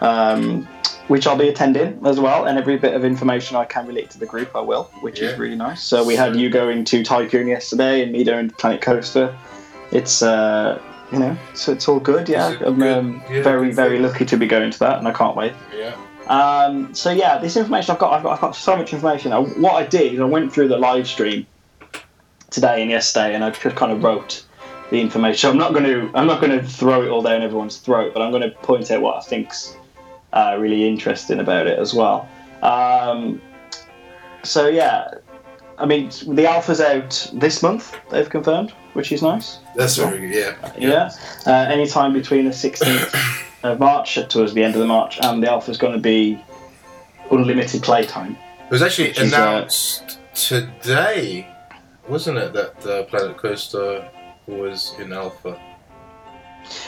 um, 0.00 0.66
which 1.08 1.26
I'll 1.26 1.36
be 1.38 1.48
attending 1.48 2.00
as 2.06 2.20
well. 2.20 2.44
And 2.46 2.58
every 2.58 2.76
bit 2.78 2.94
of 2.94 3.04
information 3.04 3.56
I 3.56 3.64
can 3.64 3.86
relate 3.86 4.10
to 4.10 4.18
the 4.18 4.26
group, 4.26 4.54
I 4.54 4.60
will, 4.60 4.84
which 5.00 5.20
Yeah. 5.20 5.28
is 5.28 5.38
really 5.38 5.56
nice. 5.56 5.82
So 5.82 6.04
we 6.04 6.16
had 6.16 6.36
you 6.36 6.50
going 6.50 6.84
to 6.84 7.02
Tycoon 7.02 7.48
yesterday 7.48 8.02
and 8.02 8.12
me 8.12 8.24
going 8.24 8.48
to 8.50 8.54
Planet 8.56 8.80
Coaster. 8.82 9.34
It's, 9.90 10.22
uh, 10.22 10.78
you 11.10 11.18
know, 11.18 11.36
so 11.54 11.72
it's 11.72 11.88
all 11.88 11.98
good, 12.00 12.28
yeah. 12.28 12.52
A 12.60 12.66
I'm 12.68 12.82
um, 12.82 13.22
yeah, 13.30 13.42
very, 13.42 13.72
very 13.72 13.98
lucky 13.98 14.26
to 14.26 14.36
be 14.36 14.46
going 14.46 14.70
to 14.70 14.78
that, 14.80 14.98
and 14.98 15.08
I 15.08 15.12
can't 15.12 15.34
wait. 15.36 15.54
yeah. 15.76 15.94
Um, 16.26 16.92
so 16.94 17.10
yeah, 17.10 17.38
this 17.38 17.56
information 17.56 17.92
I've 17.94 17.98
got, 17.98 18.12
I've 18.12 18.22
got, 18.22 18.32
I've 18.34 18.40
got 18.42 18.54
so 18.54 18.76
much 18.76 18.92
information. 18.92 19.32
I, 19.32 19.38
what 19.38 19.76
I 19.82 19.86
did 19.86 20.12
is 20.12 20.20
I 20.20 20.24
went 20.24 20.52
through 20.52 20.68
the 20.68 20.76
live 20.76 21.08
stream 21.08 21.46
today 22.50 22.82
and 22.82 22.90
yesterday, 22.90 23.34
and 23.34 23.42
I 23.42 23.48
just 23.50 23.76
kind 23.76 23.92
of 23.92 24.02
wrote 24.02 24.44
the 24.90 25.00
information. 25.00 25.38
So 25.38 25.50
I'm 25.50 25.56
not 25.56 25.72
going 25.72 25.84
to, 25.84 26.10
I'm 26.14 26.26
not 26.26 26.42
going 26.42 26.52
to 26.58 26.62
throw 26.62 27.02
it 27.02 27.08
all 27.08 27.22
down 27.22 27.40
everyone's 27.42 27.78
throat, 27.78 28.12
but 28.12 28.20
I'm 28.20 28.30
going 28.30 28.42
to 28.42 28.50
point 28.58 28.90
out 28.90 29.00
what 29.00 29.16
I 29.16 29.20
think's 29.20 29.74
uh, 30.32 30.56
really 30.58 30.86
interesting 30.86 31.40
about 31.40 31.66
it 31.66 31.78
as 31.78 31.94
well. 31.94 32.28
Um, 32.62 33.40
so 34.42 34.68
yeah, 34.68 35.08
I 35.78 35.86
mean 35.86 36.10
the 36.26 36.46
alpha's 36.46 36.80
out 36.80 37.30
this 37.32 37.62
month. 37.62 37.96
They've 38.10 38.28
confirmed, 38.28 38.70
which 38.92 39.12
is 39.12 39.22
nice. 39.22 39.58
That's 39.76 39.96
very 39.96 40.20
good, 40.20 40.34
yeah. 40.34 40.72
Yeah. 40.78 41.10
Uh, 41.46 41.70
anytime 41.70 42.12
between 42.12 42.44
the 42.44 42.50
16th 42.50 43.44
of 43.62 43.78
March 43.78 44.18
towards 44.28 44.54
the 44.54 44.64
end 44.64 44.74
of 44.74 44.80
the 44.80 44.86
March, 44.86 45.18
and 45.22 45.42
the 45.42 45.50
alpha's 45.50 45.78
going 45.78 45.94
to 45.94 46.00
be 46.00 46.42
unlimited 47.30 47.82
playtime. 47.82 48.36
It 48.66 48.70
was 48.70 48.82
actually 48.82 49.08
Which 49.08 49.20
is, 49.20 49.32
uh, 49.32 49.36
announced 49.36 50.18
today, 50.34 51.48
wasn't 52.06 52.38
it, 52.38 52.52
that 52.52 52.80
the 52.80 53.04
Planet 53.04 53.36
Coaster 53.36 54.08
was 54.46 54.94
in 54.98 55.12
alpha? 55.12 55.60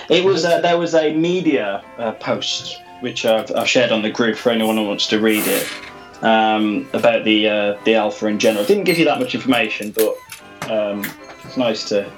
It 0.09 0.25
was 0.25 0.45
uh, 0.45 0.61
there 0.61 0.79
was 0.79 0.95
a 0.95 1.15
media 1.15 1.83
uh, 1.97 2.13
post 2.13 2.83
which 3.01 3.25
I've, 3.25 3.51
I've 3.55 3.69
shared 3.69 3.93
on 3.93 4.03
the 4.03 4.11
group 4.11 4.37
for 4.37 4.51
anyone 4.51 4.77
who 4.77 4.87
wants 4.87 5.07
to 5.09 5.21
read 5.21 5.47
it 5.47 5.69
um, 6.23 6.89
about 6.93 7.25
the 7.25 7.49
uh, 7.49 7.79
the 7.85 7.95
alpha 7.95 8.27
in 8.27 8.39
general. 8.39 8.65
It 8.65 8.69
didn't 8.69 8.85
give 8.85 8.99
you 8.99 9.05
that 9.07 9.19
much 9.19 9.35
information, 9.35 9.93
but 9.93 10.17
um, 10.71 11.05
it's 11.45 11.57
nice 11.57 11.89
to 11.89 12.11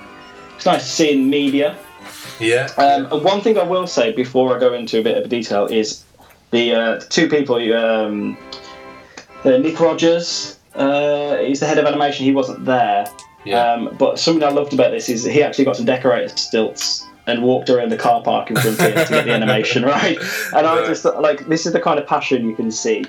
it's 0.56 0.66
nice 0.66 0.82
to 0.84 0.88
see 0.88 1.12
in 1.12 1.30
media. 1.30 1.76
Yeah. 2.38 2.66
Um, 2.76 3.22
one 3.22 3.40
thing 3.40 3.58
I 3.58 3.62
will 3.62 3.86
say 3.86 4.12
before 4.12 4.56
I 4.56 4.60
go 4.60 4.74
into 4.74 5.00
a 5.00 5.02
bit 5.02 5.16
of 5.16 5.28
detail 5.28 5.66
is 5.66 6.04
the 6.50 6.74
uh, 6.74 7.00
two 7.08 7.28
people, 7.28 7.56
um, 7.72 8.36
uh, 9.44 9.56
Nick 9.58 9.78
Rogers, 9.78 10.58
uh, 10.74 11.36
he's 11.38 11.60
the 11.60 11.66
head 11.66 11.78
of 11.78 11.86
animation. 11.86 12.24
He 12.24 12.32
wasn't 12.32 12.64
there, 12.64 13.06
yeah. 13.44 13.72
um, 13.72 13.96
but 13.98 14.18
something 14.18 14.42
I 14.42 14.50
loved 14.50 14.72
about 14.72 14.90
this 14.90 15.08
is 15.08 15.24
he 15.24 15.42
actually 15.42 15.64
got 15.64 15.76
some 15.76 15.86
decorated 15.86 16.38
stilts 16.38 17.06
and 17.26 17.42
walked 17.42 17.70
around 17.70 17.90
the 17.90 17.96
car 17.96 18.22
park 18.22 18.50
in 18.50 18.56
front 18.56 18.80
of 18.80 18.86
it 18.86 19.06
to 19.06 19.12
get 19.12 19.24
the 19.26 19.32
animation 19.40 19.84
right. 19.84 20.18
And 20.54 20.66
I 20.66 20.86
just 20.86 21.04
like 21.04 21.46
this 21.46 21.66
is 21.66 21.72
the 21.72 21.80
kind 21.80 21.98
of 21.98 22.06
passion 22.06 22.46
you 22.48 22.54
can 22.56 22.70
see 22.70 23.04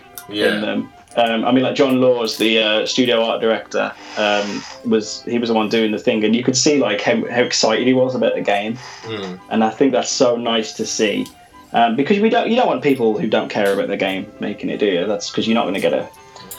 in 0.56 0.62
them. 0.62 0.94
Um, 1.16 1.46
I 1.46 1.52
mean, 1.52 1.64
like 1.64 1.76
John 1.76 2.02
Laws, 2.02 2.38
the 2.38 2.58
uh, 2.60 2.86
studio 2.88 3.24
art 3.24 3.40
director, 3.40 3.94
um, 4.18 4.64
was 4.86 5.22
he 5.24 5.38
was 5.38 5.50
the 5.50 5.54
one 5.56 5.70
doing 5.70 5.92
the 5.92 6.00
thing, 6.00 6.24
and 6.24 6.36
you 6.36 6.44
could 6.44 6.58
see 6.58 6.80
like 6.80 7.02
how, 7.02 7.16
how 7.30 7.42
excited 7.44 7.86
he 7.86 7.94
was 7.94 8.16
about 8.16 8.34
the 8.34 8.42
game 8.42 8.78
Mm. 9.04 9.40
and 9.52 9.64
I 9.64 9.70
think 9.70 9.92
that's 9.92 10.10
so 10.12 10.36
nice 10.38 10.74
to 10.74 10.86
see. 10.88 11.28
Um, 11.72 11.96
because 11.96 12.20
we 12.20 12.30
don't, 12.30 12.50
you 12.50 12.56
don't 12.56 12.68
want 12.68 12.82
people 12.84 13.18
who 13.20 13.28
don't 13.28 13.50
care 13.50 13.74
about 13.74 13.88
the 13.90 13.98
game 13.98 14.32
making 14.40 14.70
it, 14.70 14.78
do 14.80 14.86
you? 14.86 15.06
That's 15.08 15.30
because 15.30 15.48
you're 15.48 15.56
not 15.56 15.64
going 15.64 15.74
to 15.76 15.80
get 15.82 15.94
a, 15.94 16.08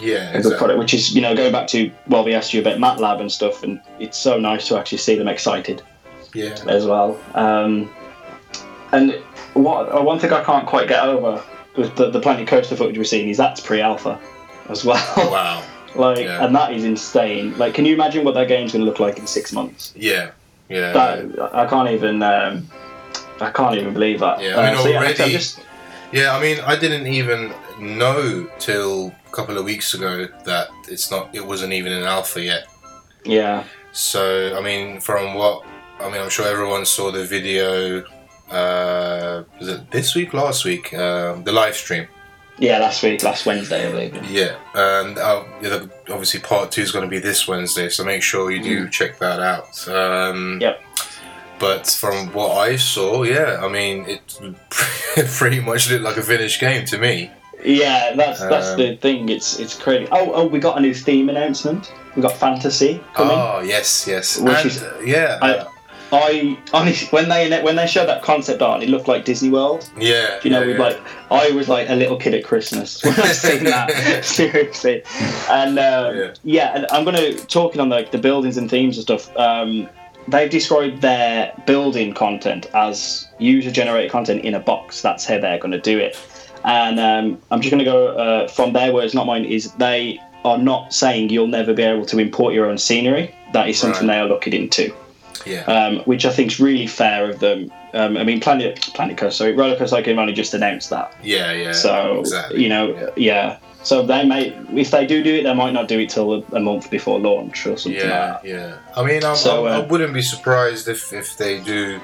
Yeah, 0.01 0.37
a 0.37 0.43
good 0.43 0.57
product. 0.59 0.79
Which 0.79 0.93
is, 0.95 1.15
you 1.15 1.21
know, 1.21 1.35
going 1.37 1.53
back 1.53 1.67
to 1.69 1.91
well, 2.09 2.25
we 2.25 2.35
asked 2.35 2.53
you 2.55 2.61
about 2.61 2.79
MATLAB 2.79 3.21
and 3.21 3.31
stuff, 3.33 3.63
and 3.65 3.81
it's 3.99 4.19
so 4.19 4.39
nice 4.39 4.69
to 4.69 4.79
actually 4.79 4.99
see 4.99 5.17
them 5.17 5.27
excited 5.29 5.83
Yeah. 6.35 6.57
as 6.69 6.85
well. 6.87 7.19
Um, 7.35 7.91
and 8.93 9.13
what 9.55 9.93
uh, 9.97 10.03
one 10.03 10.19
thing 10.19 10.33
I 10.33 10.43
can't 10.45 10.67
quite 10.67 10.89
get 10.89 11.03
over 11.05 11.43
with 11.77 11.95
the, 11.97 12.11
the 12.11 12.21
Planet 12.21 12.47
Coaster 12.49 12.77
footage 12.77 12.99
we're 12.99 13.05
seeing 13.05 13.29
is 13.29 13.37
that's 13.37 13.61
pre-alpha 13.61 14.21
as 14.69 14.85
well. 14.85 15.03
Wow. 15.31 15.63
like, 15.95 16.19
Yeah. 16.19 16.45
and 16.45 16.55
that 16.55 16.73
is 16.73 16.85
insane. 16.85 17.57
Like, 17.59 17.75
can 17.75 17.85
you 17.85 17.95
imagine 17.95 18.25
what 18.25 18.35
that 18.35 18.49
game's 18.49 18.73
going 18.73 18.85
to 18.85 18.89
look 18.91 19.01
like 19.01 19.19
in 19.19 19.27
six 19.27 19.53
months? 19.53 19.93
Yeah. 19.97 20.33
Yeah. 20.69 20.93
That 20.93 21.55
I 21.55 21.67
can't 21.67 21.91
even. 21.91 22.23
Um, 22.23 22.69
I 23.41 23.51
can't 23.51 23.77
even 23.77 23.93
believe 23.93 24.21
that. 24.21 24.41
Yeah, 24.41 24.59
I 24.61 24.67
mean, 24.71 24.79
Uh, 24.79 24.83
so 24.83 24.89
yeah, 24.89 24.99
already- 24.99 25.23
I'm 25.23 25.31
just 25.31 25.61
Yeah, 26.13 26.35
I 26.37 26.41
mean, 26.41 26.61
I 26.61 26.77
didn't 26.77 27.07
even 27.09 27.53
know 27.81 28.49
till 28.61 29.13
a 29.27 29.31
couple 29.33 29.59
of 29.59 29.65
weeks 29.65 29.93
ago 29.95 30.29
that 30.45 30.69
it's 30.89 31.11
not. 31.11 31.35
It 31.35 31.45
wasn't 31.45 31.73
even 31.73 31.93
in 31.93 32.05
alpha 32.05 32.41
yet. 32.41 32.69
yeah, 33.25 33.65
So, 33.93 34.57
I 34.57 34.61
mean, 34.61 35.01
from 35.01 35.35
what 35.35 35.65
I 36.01 36.11
mean, 36.11 36.21
I'm 36.21 36.29
sure 36.31 36.47
everyone 36.47 36.85
saw 36.87 37.11
the 37.11 37.25
video. 37.25 38.05
Uh, 38.51 39.45
was 39.59 39.69
it 39.69 39.91
this 39.91 40.15
week, 40.15 40.35
last 40.35 40.65
week? 40.65 40.93
Um, 40.95 41.45
the 41.45 41.53
live 41.53 41.75
stream. 41.77 42.09
yeah. 42.59 42.79
Last 42.79 43.03
week, 43.03 43.23
last 43.23 43.47
Wednesday, 43.47 43.89
I 43.89 43.91
believe. 43.91 44.31
Yeah, 44.31 44.57
and 44.75 45.19
uh, 45.19 45.45
obviously 46.11 46.41
part 46.41 46.71
two 46.71 46.83
is 46.83 46.93
going 46.93 47.05
to 47.05 47.11
be 47.11 47.19
this 47.19 47.49
Wednesday, 47.49 47.89
so 47.89 48.05
make 48.05 48.23
sure 48.23 48.51
you 48.51 48.63
do 48.63 48.89
check 48.91 49.19
that 49.19 49.41
out. 49.41 49.89
Um, 49.89 50.59
Yep. 50.61 50.81
But 51.61 51.87
from 51.87 52.33
what 52.33 52.51
I 52.59 52.77
saw, 52.77 53.23
yeah, 53.23 53.61
I 53.65 53.69
mean, 53.69 54.05
it 54.07 54.39
pretty 55.31 55.61
much 55.61 55.89
looked 55.91 56.03
like 56.03 56.17
a 56.17 56.23
finished 56.23 56.61
game 56.61 56.85
to 56.87 56.99
me. 56.99 57.31
Yeah, 57.65 58.13
that's 58.17 58.41
that's 58.41 58.71
Um, 58.71 58.79
the 58.79 58.97
thing. 58.97 59.29
It's 59.31 59.59
it's 59.61 59.75
crazy. 59.79 60.09
Oh, 60.11 60.33
oh, 60.35 60.47
we 60.47 60.59
got 60.59 60.77
a 60.77 60.81
new 60.81 60.93
theme 60.93 61.29
announcement. 61.31 61.93
We 62.17 62.23
got 62.23 62.37
fantasy 62.37 63.01
coming. 63.15 63.37
Oh 63.39 63.61
yes, 63.61 64.05
yes, 64.07 64.39
Which 64.39 64.53
and 64.57 64.67
is- 64.67 64.83
uh, 64.83 65.01
yeah, 65.05 65.39
I- 65.41 65.67
I 66.13 66.57
honestly, 66.73 67.09
when 67.09 67.29
they 67.29 67.61
when 67.63 67.77
they 67.77 67.87
showed 67.87 68.07
that 68.07 68.23
concept 68.23 68.63
art, 68.63 68.83
it 68.83 68.89
looked 68.89 69.09
like 69.09 69.25
Disney 69.25 69.51
World. 69.51 69.89
yeah. 69.99 70.39
You 70.45 70.51
know, 70.51 70.63
yeah, 70.63 70.77
yeah. 70.77 70.83
like 70.83 71.01
I 71.31 71.51
was 71.51 71.69
like 71.69 71.89
a 71.89 71.95
little 71.95 72.17
kid 72.17 72.35
at 72.35 72.45
Christmas 72.45 73.03
when 73.05 73.15
I 73.15 73.33
seen 73.33 73.65
that. 73.65 74.25
Seriously, 74.25 75.03
and 75.51 75.79
uh, 75.79 76.13
Yeah. 76.15 76.35
yeah. 76.45 76.73
and 76.77 76.87
I'm 76.93 77.05
gonna 77.05 77.35
talking 77.35 77.81
on 77.81 77.89
like 77.89 78.13
the 78.13 78.19
buildings 78.19 78.57
and 78.57 78.71
themes 78.71 78.97
and 78.97 79.03
stuff. 79.03 79.35
Um, 79.37 79.89
they've 80.29 80.51
described 80.51 81.01
their 81.03 81.53
building 81.67 82.15
content 82.15 82.67
as 82.75 83.27
user 83.39 83.71
generated 83.71 84.11
content 84.11 84.45
in 84.45 84.55
a 84.55 84.61
box. 84.61 85.03
That's 85.03 85.25
how 85.25 85.39
they're 85.41 85.59
gonna 85.59 85.81
do 85.81 85.99
it. 85.99 86.17
And 86.65 86.99
um, 87.01 87.43
I'm 87.51 87.61
just 87.61 87.71
gonna 87.73 87.85
go 87.85 88.09
uh, 88.17 88.49
from 88.49 88.73
their 88.73 88.93
words, 88.93 89.15
not 89.15 89.27
mine. 89.27 89.45
Is 89.47 89.73
they 89.75 90.21
are 90.45 90.59
not 90.59 90.93
saying 90.95 91.31
you'll 91.31 91.47
never 91.47 91.73
be 91.75 91.83
able 91.83 92.07
to 92.07 92.19
import 92.19 92.55
your 92.55 92.67
own 92.67 92.79
scenery. 92.79 93.35
That 93.53 93.69
is 93.69 93.79
something 93.79 94.07
Right. 94.07 94.15
they 94.17 94.21
are 94.21 94.27
looking 94.29 94.53
into 94.53 94.95
yeah, 95.47 95.63
um, 95.63 95.99
which 96.05 96.25
I 96.25 96.31
think 96.33 96.53
is 96.53 96.61
really 96.61 96.87
fair 96.87 97.31
of 97.31 97.41
them. 97.41 97.73
Um, 97.93 98.17
I 98.17 98.25
mean, 98.25 98.41
Planet 98.41 98.81
Planet 98.95 99.17
Coaster, 99.17 99.45
sorry, 99.45 99.53
Roller 99.55 99.77
Coaster 99.77 99.97
Tycoon 99.97 100.19
only 100.19 100.33
just 100.33 100.55
announced 100.55 100.91
that, 100.91 101.15
yeah, 101.23 101.53
yeah. 101.53 101.73
so 101.73 102.21
exactly. 102.21 102.63
you 102.63 102.69
know, 102.69 102.95
yeah. 102.95 103.11
yeah. 103.17 103.59
So 103.85 104.05
they 104.05 104.25
may, 104.25 104.49
if 104.73 104.91
they 104.91 105.07
do 105.07 105.23
do 105.23 105.35
it, 105.35 105.43
they 105.43 105.53
might 105.53 105.75
not 105.75 105.89
do 105.89 105.99
it 106.01 106.09
till 106.09 106.43
a, 106.57 106.59
month 106.59 106.91
before 106.91 107.21
launch 107.21 107.67
or 107.67 107.77
something 107.77 108.01
Yeah, 108.01 108.33
like 108.33 108.43
that. 108.43 108.49
yeah. 108.49 108.77
I 108.97 109.05
mean, 109.05 109.23
I'm, 109.23 109.37
So, 109.37 109.67
I'm- 109.67 109.83
I 109.83 109.85
uh, 109.85 109.89
wouldn't 109.89 110.15
be 110.15 110.23
surprised 110.23 110.89
if, 110.89 111.13
if 111.13 111.37
they 111.37 111.61
do 111.61 112.01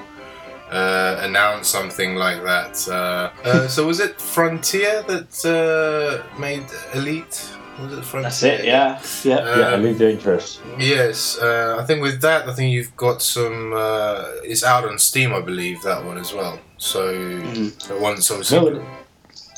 uh, 0.71 1.17
announce 1.21 1.69
something 1.69 2.13
like 2.13 2.43
that. 2.43 2.87
Uh, 2.87 3.31
uh, 3.43 3.67
so 3.67 3.87
was 3.87 3.99
it 3.99 4.21
Frontier 4.21 5.01
that 5.07 5.33
uh, 5.43 6.39
made 6.39 6.65
Elite? 6.93 7.49
Was 7.79 7.93
it 7.97 8.03
Frontier? 8.03 8.21
That's 8.23 8.43
it. 8.43 8.65
Yeah, 8.65 9.01
yeah. 9.23 9.35
Uh, 9.37 9.59
yeah, 9.59 9.75
Elite 9.75 9.97
Dangerous. 9.97 10.59
Yes, 10.77 11.37
uh, 11.39 11.77
I 11.79 11.85
think 11.85 12.01
with 12.01 12.21
that, 12.21 12.47
I 12.47 12.53
think 12.53 12.71
you've 12.73 12.95
got 12.97 13.21
some. 13.21 13.73
Uh, 13.73 14.25
it's 14.43 14.63
out 14.63 14.85
on 14.85 14.99
Steam, 14.99 15.33
I 15.33 15.41
believe, 15.41 15.81
that 15.83 16.03
one 16.03 16.17
as 16.17 16.33
well. 16.33 16.59
So 16.77 17.13
Mhm. 17.13 17.87
the 17.87 17.95
one's 17.97 18.29
obviously. 18.29 18.59
No, 18.59 18.67
it, 18.67 18.81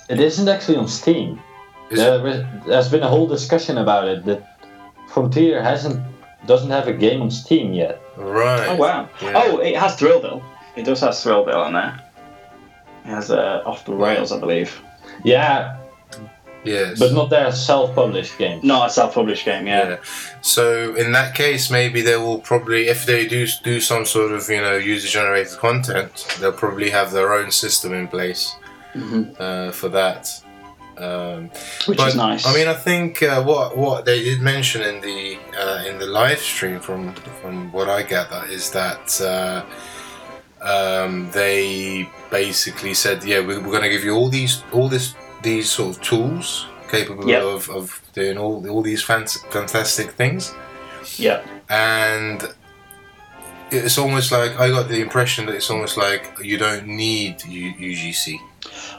it 0.09 0.19
isn't 0.19 0.47
actually 0.47 0.77
on 0.77 0.87
Steam. 0.87 1.39
Is 1.89 1.99
it? 1.99 2.03
There 2.03 2.27
is- 2.27 2.45
there's 2.67 2.89
been 2.89 3.03
a 3.03 3.07
whole 3.09 3.27
discussion 3.27 3.77
about 3.77 4.07
it 4.07 4.25
that 4.25 4.57
Frontier 5.09 5.61
hasn't 5.63 5.99
doesn't 6.45 6.71
have 6.71 6.87
a 6.87 6.93
game 6.93 7.21
on 7.21 7.31
Steam 7.31 7.73
yet. 7.73 8.01
Right. 8.17 8.67
Oh 8.69 8.75
wow. 8.75 9.09
Yeah. 9.21 9.33
Oh, 9.35 9.57
it 9.59 9.75
has 9.77 9.95
Thrillville. 9.95 10.41
It 10.75 10.83
does 10.85 10.99
have 11.01 11.11
Thrillville 11.13 11.55
on 11.65 11.73
there. 11.73 11.99
It 13.05 13.09
has 13.09 13.31
uh, 13.31 13.63
off 13.65 13.85
the 13.85 13.93
rails, 13.93 14.31
I 14.31 14.39
believe. 14.39 14.81
Yeah, 15.23 15.77
Yes. 16.63 16.99
but 16.99 17.11
not 17.13 17.29
their 17.29 17.51
self-published 17.51 18.37
game. 18.37 18.59
Not 18.63 18.89
a 18.89 18.93
self-published 18.93 19.45
game. 19.45 19.67
Yeah. 19.67 19.89
Yeah. 19.89 19.97
So 20.41 20.95
in 20.95 21.11
that 21.11 21.35
case, 21.35 21.69
maybe 21.69 22.01
they 22.01 22.17
will 22.17 22.39
probably, 22.39 22.87
if 22.87 23.05
they 23.05 23.27
do 23.27 23.47
do 23.63 23.79
some 23.79 24.05
sort 24.05 24.31
of 24.31 24.49
you 24.49 24.61
know 24.61 24.75
user-generated 24.75 25.57
content, 25.57 26.25
they'll 26.39 26.51
probably 26.51 26.89
have 26.89 27.11
their 27.11 27.33
own 27.33 27.51
system 27.51 27.93
in 27.93 28.07
place 28.07 28.55
hmm 28.93 29.23
uh, 29.39 29.71
for 29.71 29.89
that. 29.89 30.29
Um, 30.97 31.49
Which 31.87 31.97
but 31.97 32.09
is 32.09 32.15
nice. 32.15 32.45
I 32.45 32.53
mean, 32.53 32.67
I 32.67 32.75
think 32.75 33.23
uh, 33.23 33.41
what 33.43 33.75
what 33.75 34.05
they 34.05 34.23
did 34.23 34.41
mention 34.41 34.81
in 34.83 35.01
the 35.01 35.39
uh, 35.57 35.83
in 35.89 35.97
the 35.97 36.05
live 36.05 36.39
stream, 36.39 36.79
from 36.79 37.13
from 37.41 37.71
what 37.71 37.89
I 37.89 38.03
gather, 38.03 38.45
is 38.47 38.69
that 38.71 39.19
uh, 39.19 39.65
um, 40.61 41.31
they 41.31 42.07
basically 42.29 42.93
said, 42.93 43.23
"Yeah, 43.23 43.39
we're, 43.39 43.59
we're 43.59 43.71
going 43.71 43.81
to 43.83 43.89
give 43.89 44.03
you 44.03 44.13
all 44.15 44.29
these, 44.29 44.63
all 44.71 44.87
this, 44.87 45.15
these 45.43 45.69
sort 45.69 45.95
of 45.97 46.01
tools 46.01 46.65
capable 46.89 47.27
Yep. 47.29 47.43
of, 47.43 47.69
of 47.69 48.01
doing 48.13 48.37
all 48.37 48.67
all 48.69 48.81
these 48.81 49.03
fant- 49.05 49.39
fantastic 49.51 50.11
things." 50.11 50.53
Yeah. 51.17 51.41
and 51.69 52.43
it's 53.71 53.97
almost 53.97 54.31
like 54.31 54.59
I 54.59 54.69
got 54.69 54.87
the 54.87 55.01
impression 55.01 55.45
that 55.47 55.55
it's 55.55 55.69
almost 55.69 55.97
like 55.97 56.31
you 56.41 56.57
don't 56.57 56.85
need 56.87 57.43
U- 57.45 57.73
UGC. 57.73 58.37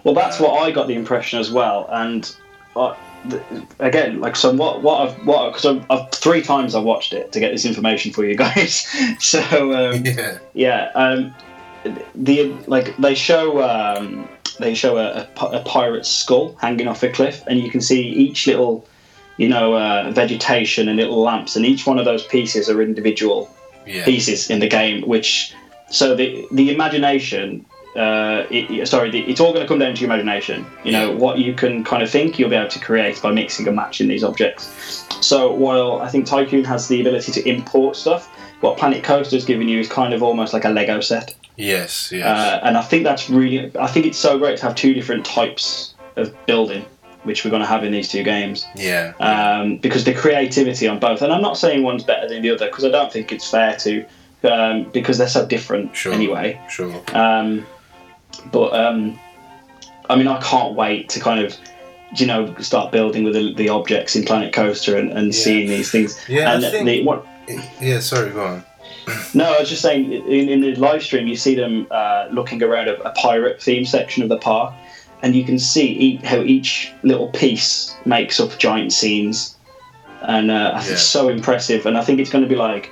Well, 0.02 0.14
that's 0.14 0.38
what 0.40 0.60
I 0.62 0.70
got 0.72 0.86
the 0.88 0.94
impression 0.94 1.38
as 1.38 1.50
well, 1.50 1.88
and 1.92 2.34
uh, 2.76 2.94
th- 3.30 3.42
again, 3.78 4.20
like 4.20 4.34
so, 4.36 4.52
what 4.52 4.82
what 4.82 4.96
I've 5.08 5.26
what 5.26 5.50
because 5.52 5.64
I've, 5.64 5.86
I've 5.90 6.10
three 6.10 6.42
times 6.42 6.74
I 6.74 6.80
watched 6.80 7.12
it 7.12 7.30
to 7.32 7.40
get 7.40 7.52
this 7.52 7.64
information 7.64 8.12
for 8.12 8.24
you 8.24 8.34
guys. 8.46 8.86
so 9.20 9.40
um, 9.92 10.04
Yeah, 10.04 10.38
yeah, 10.54 10.90
um, 10.96 11.34
the 12.14 12.52
like 12.66 12.96
they 12.96 13.14
show 13.14 13.62
um, 13.62 14.28
they 14.58 14.74
show 14.74 14.96
a, 14.96 15.28
a, 15.36 15.46
a 15.46 15.60
pirate's 15.64 16.08
skull 16.08 16.56
hanging 16.60 16.88
off 16.88 17.02
a 17.02 17.08
cliff, 17.08 17.42
and 17.46 17.60
you 17.60 17.70
can 17.70 17.80
see 17.80 18.00
each 18.00 18.46
little 18.46 18.86
you 19.36 19.48
know 19.48 19.74
uh, 19.74 20.10
vegetation 20.12 20.88
and 20.88 20.96
little 20.98 21.20
lamps, 21.20 21.56
and 21.56 21.64
each 21.64 21.86
one 21.86 21.98
of 21.98 22.04
those 22.04 22.24
pieces 22.26 22.68
are 22.68 22.82
individual 22.82 23.54
yeah, 23.86 24.04
pieces 24.04 24.50
in 24.50 24.60
the 24.60 24.68
game, 24.68 25.06
which 25.06 25.54
so 25.90 26.14
the 26.14 26.46
the 26.52 26.72
imagination. 26.72 27.64
Uh, 27.94 28.44
it, 28.50 28.88
sorry, 28.88 29.08
the, 29.08 29.20
it's 29.20 29.38
all 29.38 29.52
going 29.52 29.62
to 29.62 29.68
come 29.68 29.78
down 29.78 29.94
to 29.94 30.00
your 30.00 30.10
imagination. 30.10 30.66
You 30.82 30.90
know 30.90 31.12
what 31.12 31.38
you 31.38 31.54
can 31.54 31.84
kind 31.84 32.02
of 32.02 32.10
think 32.10 32.40
you'll 32.40 32.50
be 32.50 32.56
able 32.56 32.68
to 32.70 32.80
create 32.80 33.22
by 33.22 33.30
mixing 33.30 33.68
and 33.68 33.76
matching 33.76 34.08
these 34.08 34.24
objects. 34.24 35.06
So 35.20 35.52
while 35.52 36.00
I 36.00 36.08
think 36.08 36.26
Tycoon 36.26 36.64
has 36.64 36.88
the 36.88 37.00
ability 37.00 37.30
to 37.30 37.48
import 37.48 37.94
stuff, 37.94 38.28
what 38.60 38.78
Planet 38.78 39.04
Coaster 39.04 39.14
Coaster's 39.24 39.44
giving 39.44 39.68
you 39.68 39.78
is 39.78 39.88
kind 39.88 40.12
of 40.12 40.22
almost 40.22 40.52
like 40.52 40.64
a 40.64 40.70
Lego 40.70 41.00
set. 41.00 41.34
Yes, 41.56 42.10
yes, 42.12 42.24
Uh, 42.26 42.60
and 42.66 42.76
I 42.76 42.82
think 42.82 43.04
that's 43.04 43.28
really, 43.30 43.70
I 43.78 43.86
think 43.86 44.06
it's 44.06 44.18
so 44.18 44.38
great 44.38 44.56
to 44.58 44.62
have 44.64 44.74
two 44.74 44.94
different 44.94 45.24
types 45.24 45.94
of 46.16 46.34
building, 46.46 46.84
which 47.24 47.44
we're 47.44 47.50
going 47.50 47.62
to 47.62 47.68
have 47.68 47.84
in 47.84 47.92
these 47.92 48.08
two 48.08 48.22
games, 48.22 48.66
yeah, 48.76 49.12
um, 49.20 49.76
because 49.78 50.04
the 50.04 50.14
creativity 50.14 50.86
on 50.88 50.98
both. 50.98 51.22
And 51.22 51.32
I'm 51.32 51.42
not 51.42 51.56
saying 51.58 51.82
one's 51.82 52.04
better 52.04 52.28
than 52.28 52.42
the 52.42 52.50
other, 52.50 52.66
because 52.66 52.84
I 52.84 52.90
don't 52.90 53.12
think 53.12 53.32
it's 53.32 53.48
fair 53.50 53.76
to, 53.76 54.04
um, 54.44 54.84
because 54.92 55.18
they're 55.18 55.28
so 55.28 55.46
different 55.46 55.94
Sure. 55.96 56.12
anyway. 56.12 56.60
sure. 56.68 57.02
Um, 57.14 57.66
but 58.52 58.72
um, 58.74 59.18
I 60.10 60.16
mean, 60.16 60.28
I 60.28 60.40
can't 60.40 60.74
wait 60.74 61.08
to 61.10 61.20
kind 61.20 61.40
of. 61.44 61.56
You 62.16 62.26
know, 62.26 62.54
start 62.60 62.92
building 62.92 63.24
with 63.24 63.34
the, 63.34 63.54
the 63.54 63.68
objects 63.70 64.14
in 64.14 64.24
Planet 64.24 64.52
Coaster 64.52 64.96
and, 64.96 65.10
and 65.10 65.34
Yeah. 65.34 65.42
seeing 65.44 65.68
these 65.68 65.90
things. 65.90 66.16
Yeah, 66.28 66.52
I 66.54 66.60
think- 66.60 66.86
the, 66.86 67.02
what, 67.02 67.26
Yeah, 67.80 67.98
sorry, 67.98 68.30
go 68.30 68.44
on. 68.44 68.64
No, 69.34 69.54
I 69.54 69.60
was 69.60 69.68
just 69.68 69.82
saying, 69.82 70.12
in, 70.12 70.48
in 70.48 70.60
the 70.60 70.74
live 70.76 71.02
stream, 71.02 71.26
you 71.26 71.36
see 71.36 71.54
them 71.54 71.86
uh, 71.90 72.28
looking 72.30 72.62
around 72.62 72.88
a, 72.88 73.00
a 73.02 73.10
pirate 73.12 73.62
theme 73.62 73.84
section 73.84 74.22
of 74.22 74.28
the 74.28 74.38
park, 74.38 74.74
and 75.22 75.34
you 75.34 75.44
can 75.44 75.58
see 75.58 75.86
e- 75.86 76.16
how 76.24 76.40
each 76.42 76.92
little 77.02 77.28
piece 77.28 77.94
makes 78.04 78.40
up 78.40 78.58
giant 78.58 78.92
scenes. 78.92 79.56
And 80.22 80.50
uh, 80.50 80.72
I 80.74 80.80
think 80.80 80.92
it's 80.92 81.02
so 81.02 81.28
impressive. 81.28 81.84
And 81.86 81.98
I 81.98 82.02
think 82.04 82.18
it's 82.18 82.30
going 82.30 82.44
to 82.44 82.48
be 82.48 82.56
like, 82.56 82.90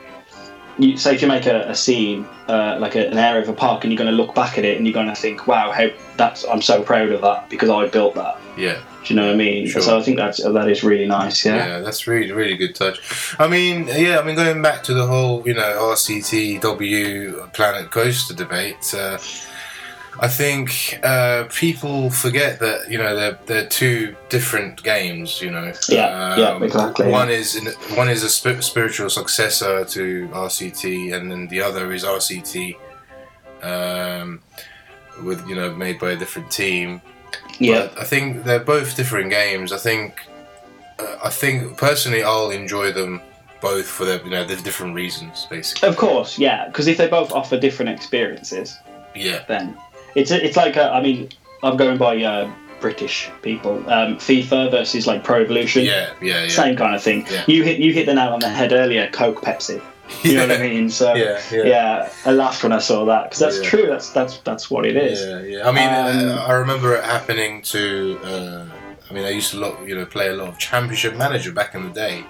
you 0.79 0.97
say 0.97 1.15
if 1.15 1.23
you 1.23 1.29
make 1.29 1.47
a, 1.47 1.69
a 1.69 1.75
scene, 1.75 2.27
uh, 2.49 2.77
like 2.81 2.95
a, 2.97 3.07
an 3.09 3.19
area 3.19 3.43
of 3.43 3.49
a 3.49 3.53
park, 3.53 3.85
and 3.85 3.93
you're 3.93 3.99
going 3.99 4.11
to 4.11 4.17
look 4.17 4.35
back 4.35 4.59
at 4.59 4.65
it 4.65 4.77
and 4.79 4.87
you're 4.87 4.95
going 4.95 5.09
to 5.09 5.15
think, 5.15 5.47
wow, 5.47 5.71
how 5.71 5.89
that's 6.17 6.45
I'm 6.45 6.63
so 6.63 6.83
proud 6.83 7.11
of 7.11 7.21
that 7.23 7.49
because 7.51 7.69
I 7.71 7.87
built 7.89 8.15
that. 8.15 8.39
Yeah, 8.57 8.79
Do 9.05 9.15
you 9.15 9.17
know 9.19 9.27
what 9.27 9.33
I 9.35 9.37
mean? 9.37 9.67
Sure. 9.67 9.81
So 9.81 9.99
I 9.99 10.03
think 10.03 10.19
that's 10.19 10.43
that 10.43 10.69
is 10.69 10.85
really 10.85 11.07
nice. 11.07 11.45
yeah, 11.45 11.57
Yeah. 11.57 11.79
that's 11.81 12.07
really, 12.07 12.33
really 12.33 12.57
good 12.57 12.75
touch. 12.75 13.01
I 13.39 13.49
mean, 13.49 13.87
yeah, 13.89 14.19
I 14.19 14.23
mean, 14.25 14.37
going 14.37 14.61
back 14.61 14.83
to 14.85 14.95
the 14.95 15.07
whole, 15.07 15.43
you 15.47 15.55
know, 15.55 15.63
RCTW 15.95 17.53
Planet 17.53 17.91
Coaster 17.91 18.35
debate, 18.35 18.95
uh, 18.95 19.19
I 20.21 20.29
think 20.29 21.01
uh, 21.03 21.45
people 21.45 22.11
forget 22.11 22.61
that 22.61 22.91
you 22.91 22.99
know 22.99 23.17
they're 23.17 23.39
they're 23.47 23.67
two 23.67 24.15
different 24.29 24.83
games. 24.83 25.41
You 25.41 25.51
know, 25.51 25.73
Yeah, 25.89 26.37
yeah, 26.37 26.63
exactly. 26.63 27.09
One 27.09 27.31
is 27.31 27.57
in, 27.57 27.67
one 27.97 28.09
is 28.09 28.23
a 28.23 28.29
sp- 28.29 28.63
spiritual 28.63 29.11
successor 29.11 29.85
to 29.85 30.29
RCT, 30.29 31.15
and 31.15 31.31
then 31.31 31.49
the 31.49 31.63
other 31.63 31.93
is 31.93 32.05
RCT, 32.05 32.77
um, 33.63 34.41
with 35.25 35.47
you 35.49 35.55
know 35.55 35.75
made 35.75 35.99
by 35.99 36.11
a 36.11 36.17
different 36.17 36.51
team. 36.51 37.01
Yeah. 37.59 37.89
But 37.89 38.01
I 38.03 38.05
think 38.05 38.45
they're 38.45 38.61
both 38.61 38.97
different 38.97 39.31
games. 39.31 39.73
I 39.73 39.79
think, 39.79 40.21
uh, 40.99 41.17
I 41.25 41.31
think 41.31 41.79
personally, 41.79 42.23
I'll 42.23 42.51
enjoy 42.51 42.93
them 42.93 43.21
both 43.63 43.87
for 43.87 44.05
their 44.05 44.23
you 44.23 44.31
know 44.31 44.45
the 44.45 44.57
different 44.57 44.95
reasons, 44.95 45.47
basically. 45.49 45.89
Of 45.89 45.97
course, 45.97 46.39
yeah, 46.39 46.67
because 46.67 46.87
if 46.87 46.99
they 46.99 47.09
both 47.09 47.33
offer 47.33 47.59
different 47.59 47.91
experiences, 47.91 48.79
Yeah, 49.15 49.45
then 49.49 49.77
it's 50.15 50.31
it's 50.31 50.57
like 50.57 50.77
a, 50.77 50.91
I 50.91 51.03
mean 51.03 51.29
I'm 51.63 51.77
going 51.77 51.99
by 51.99 52.23
uh, 52.23 52.51
British 52.81 53.31
people 53.43 53.77
um, 53.91 54.17
FIFA 54.17 54.71
versus 54.71 55.07
like 55.07 55.23
Pro 55.25 55.41
Evolution 55.43 55.85
yeah, 55.85 56.11
yeah, 56.21 56.43
yeah. 56.45 56.49
same 56.49 56.77
kind 56.77 56.95
of 56.95 57.03
thing 57.03 57.27
Yeah. 57.31 57.45
you 57.47 57.63
hit 57.63 57.79
you 57.81 57.93
hit 57.93 58.07
the 58.07 58.15
nail 58.15 58.33
on 58.33 58.41
the 58.41 58.49
head 58.49 58.73
earlier 58.73 59.09
Coke 59.13 59.41
Pepsi 59.43 59.81
you 60.23 60.35
know 60.35 60.47
what 60.49 60.59
I 60.59 60.63
mean 60.69 60.91
so 60.91 61.15
Yeah, 61.15 61.41
yeah. 61.53 61.63
yeah 61.65 62.13
I 62.27 62.33
laughed 62.33 62.63
when 62.65 62.73
I 62.73 62.81
saw 62.81 63.05
that 63.07 63.25
because 63.25 63.39
that's 63.39 63.61
true 63.63 63.87
that's 63.87 64.11
that's 64.11 64.39
that's 64.39 64.71
what 64.71 64.85
it 64.85 64.97
is 64.97 65.21
Yeah, 65.21 65.41
yeah. 65.59 65.69
I 65.69 65.73
mean, 65.73 65.89
Um, 65.89 66.39
uh, 66.39 66.45
I 66.47 66.53
remember 66.55 66.95
it 66.97 67.05
happening 67.05 67.63
to. 67.63 68.19
Uh, 68.25 68.65
I 69.11 69.15
mean, 69.15 69.25
I 69.27 69.31
used 69.31 69.51
to 69.51 69.59
lot, 69.61 69.87
you 69.87 69.95
know, 69.95 70.07
play 70.07 70.29
a 70.29 70.33
lot 70.33 70.49
of 70.49 70.57
Championship 70.59 71.17
Manager 71.17 71.53
back 71.53 71.75
in 71.75 71.83
the 71.85 71.91
day, 71.91 72.25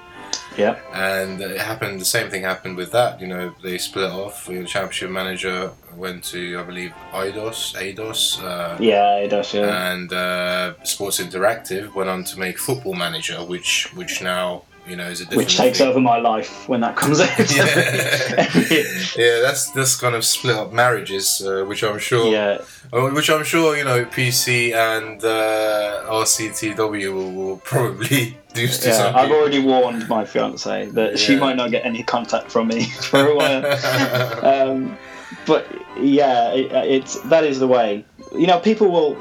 yeah 0.57 0.77
and 0.93 1.41
it 1.41 1.61
happened. 1.61 2.01
The 2.01 2.05
same 2.05 2.31
thing 2.31 2.43
happened 2.43 2.77
with 2.77 2.93
that. 2.93 3.21
You 3.21 3.29
know, 3.29 3.55
they 3.63 3.79
split 3.79 4.11
off. 4.11 4.49
You 4.49 4.61
know, 4.61 4.67
Championship 4.67 5.11
Manager 5.11 5.71
went 5.97 6.25
to, 6.25 6.59
I 6.59 6.63
believe, 6.63 6.93
Eidos, 7.13 7.75
Eidos, 7.75 8.43
uh, 8.43 8.77
yeah 8.81 9.17
it 9.17 9.29
does 9.29 9.55
yeah 9.55 9.93
and 9.93 10.13
uh, 10.13 10.75
Sports 10.85 11.21
Interactive 11.21 11.95
went 11.95 12.09
on 12.11 12.25
to 12.25 12.39
make 12.39 12.59
Football 12.59 12.95
Manager, 12.95 13.39
which 13.45 13.93
which 13.95 14.23
now 14.23 14.63
you 14.87 14.97
know 14.97 15.09
is 15.09 15.21
a 15.21 15.25
different. 15.25 15.39
which 15.47 15.57
takes 15.57 15.79
thing. 15.79 15.89
over 15.89 16.01
my 16.01 16.19
life 16.19 16.69
when 16.69 16.81
that 16.81 16.97
comes 16.97 17.21
out 17.25 17.29
Yeah. 17.51 18.83
yeah, 19.17 19.41
that's 19.41 19.71
that's 19.71 19.97
kind 19.97 20.15
of 20.15 20.25
split 20.25 20.57
up 20.57 20.73
marriages, 20.73 21.41
uh, 21.45 21.65
which 21.65 21.83
I'm 21.85 21.99
sure, 21.99 22.33
yeah 22.33 22.59
uh, 22.93 23.09
which 23.11 23.31
I'm 23.31 23.45
sure 23.45 23.77
you 23.77 23.85
know 23.85 24.05
PC 24.05 24.73
and 24.75 25.23
uh, 25.25 26.05
RCTW 26.11 27.13
will, 27.15 27.33
will 27.33 27.57
probably 27.59 28.37
do 28.55 28.63
yeah, 28.63 28.69
some 28.71 29.15
I've 29.17 29.31
already 29.31 29.61
warned 29.61 30.09
my 30.09 30.25
fiance 30.25 30.87
that 30.87 31.19
she 31.19 31.37
might 31.37 31.57
not 31.57 31.71
get 31.71 31.87
any 31.87 32.03
contact 32.03 32.51
from 32.51 32.69
me 32.69 32.85
for 32.91 33.27
a 33.29 33.37
while. 33.37 34.45
um, 34.45 34.99
but 35.47 35.67
yeah, 35.99 36.53
it, 36.53 36.71
it's 36.73 37.21
that 37.23 37.45
is 37.45 37.59
the 37.59 37.69
way. 37.69 38.05
You 38.33 38.47
know, 38.47 38.59
people 38.59 38.91
will 38.91 39.17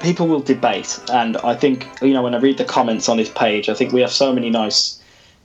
people 0.00 0.28
will 0.28 0.40
debate, 0.40 1.00
and 1.12 1.36
I 1.38 1.54
think 1.54 1.88
you 2.02 2.12
know 2.12 2.22
when 2.22 2.34
I 2.34 2.38
read 2.38 2.58
the 2.58 2.64
comments 2.64 3.08
on 3.08 3.16
this 3.16 3.30
page, 3.30 3.68
I 3.68 3.74
think 3.74 3.92
we 3.92 4.00
have 4.00 4.12
so 4.12 4.32
many 4.32 4.50
nice 4.50 4.97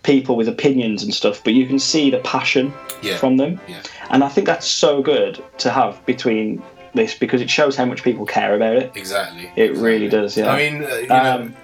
people 0.03 0.35
with 0.35 0.47
opinions 0.47 1.01
and 1.03 1.13
stuff, 1.13 1.41
but 1.43 1.53
you 1.53 1.65
can 1.65 1.79
see 1.79 2.09
the 2.11 2.19
passion 2.19 2.73
yeah, 3.01 3.17
from 3.17 3.37
them, 3.37 3.59
Yeah. 3.67 3.81
and 4.09 4.23
I 4.23 4.29
think 4.29 4.45
that's 4.47 4.67
so 4.67 5.01
good 5.01 5.43
to 5.59 5.69
have 5.69 6.05
between 6.05 6.61
this 6.93 7.15
because 7.15 7.41
it 7.41 7.49
shows 7.49 7.75
how 7.75 7.85
much 7.85 8.03
people 8.03 8.25
care 8.25 8.53
about 8.55 8.75
it. 8.75 8.91
exactly. 8.95 9.51
It 9.55 9.71
really 9.77 10.07
does, 10.09 10.37
yeah. 10.37 10.51
I 10.51 10.57
mean, 10.57 10.83
uh, 10.83 10.87
you 10.95 11.07
know, 11.07 11.15
Um, 11.35 11.55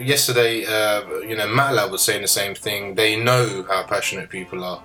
yesterday, 0.00 0.64
uh, 0.66 1.02
you 1.20 1.36
know, 1.36 1.46
Matla 1.46 1.90
was 1.90 2.02
saying 2.02 2.22
the 2.22 2.28
same 2.28 2.54
thing. 2.54 2.94
They 2.94 3.16
know 3.16 3.64
how 3.68 3.82
passionate 3.84 4.28
people 4.28 4.64
are, 4.64 4.82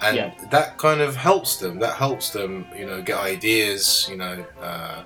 and 0.00 0.16
Yeah. 0.16 0.30
that 0.50 0.78
kind 0.78 1.00
of 1.00 1.16
helps 1.16 1.56
them. 1.56 1.78
That 1.80 1.94
helps 1.96 2.30
them, 2.30 2.66
you 2.78 2.86
know, 2.86 3.00
get 3.02 3.18
ideas. 3.18 4.06
You 4.10 4.16
know, 4.16 4.44
uh, 4.62 5.02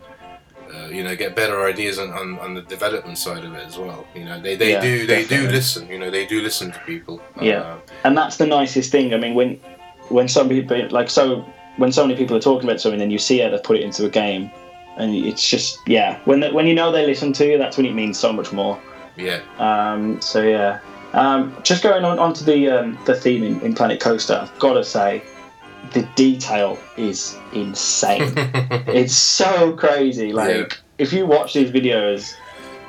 uh, 0.74 0.88
you 0.88 1.04
know, 1.04 1.14
get 1.14 1.36
better 1.36 1.64
ideas 1.66 1.98
on, 1.98 2.10
on, 2.12 2.38
on 2.40 2.54
the 2.54 2.62
development 2.62 3.18
side 3.18 3.44
of 3.44 3.54
it 3.54 3.66
as 3.66 3.78
well. 3.78 4.06
You 4.14 4.24
know, 4.24 4.40
they, 4.40 4.56
they 4.56 4.72
Yeah, 4.72 4.80
do 4.80 5.06
they 5.06 5.24
do 5.24 5.48
listen. 5.48 5.88
You 5.88 5.98
know, 5.98 6.10
they 6.10 6.26
do 6.26 6.40
listen 6.40 6.72
to 6.72 6.78
people. 6.80 7.20
Yeah. 7.40 7.60
Uh, 7.60 7.78
and 8.04 8.16
that's 8.16 8.36
the 8.36 8.46
nicest 8.46 8.90
thing. 8.90 9.14
I 9.14 9.18
mean, 9.18 9.34
when 9.34 9.60
when 10.08 10.28
some 10.28 10.48
people 10.48 10.88
like 10.90 11.10
so 11.10 11.44
when 11.76 11.92
so 11.92 12.06
many 12.06 12.18
people 12.18 12.36
are 12.36 12.40
talking 12.40 12.68
about 12.68 12.80
something, 12.80 12.98
then 12.98 13.10
you 13.10 13.18
see 13.18 13.38
how 13.38 13.50
they 13.50 13.58
put 13.58 13.76
it 13.76 13.82
into 13.82 14.04
a 14.06 14.10
game, 14.10 14.50
and 14.96 15.14
it's 15.14 15.48
just 15.48 15.78
yeah. 15.86 16.20
When 16.24 16.40
the, 16.40 16.50
when 16.52 16.66
you 16.66 16.74
know 16.74 16.90
they 16.92 17.06
listen 17.06 17.32
to 17.34 17.46
you, 17.46 17.58
that's 17.58 17.76
when 17.76 17.86
it 17.86 17.94
means 17.94 18.18
so 18.18 18.32
much 18.32 18.52
more. 18.52 18.80
yeah. 19.16 19.40
Um, 19.58 20.20
so 20.20 20.42
yeah. 20.42 20.80
Um, 21.12 21.56
just 21.62 21.84
going 21.84 22.04
on 22.04 22.18
onto 22.18 22.44
the 22.44 22.68
um, 22.68 22.98
the 23.04 23.14
theme 23.14 23.44
in, 23.44 23.60
in 23.60 23.74
Planet 23.74 24.00
Coaster, 24.00 24.34
I've 24.34 24.58
got 24.58 24.74
to 24.74 24.84
say, 24.84 25.22
the 25.92 26.02
detail 26.16 26.78
is 26.96 27.36
insane. 27.52 28.32
it's 28.88 29.16
so 29.16 29.72
crazy. 29.76 30.32
Like 30.32 30.54
Yeah. 30.56 30.66
if 30.98 31.12
you 31.12 31.26
watch 31.26 31.54
these 31.54 31.70
videos, 31.70 32.34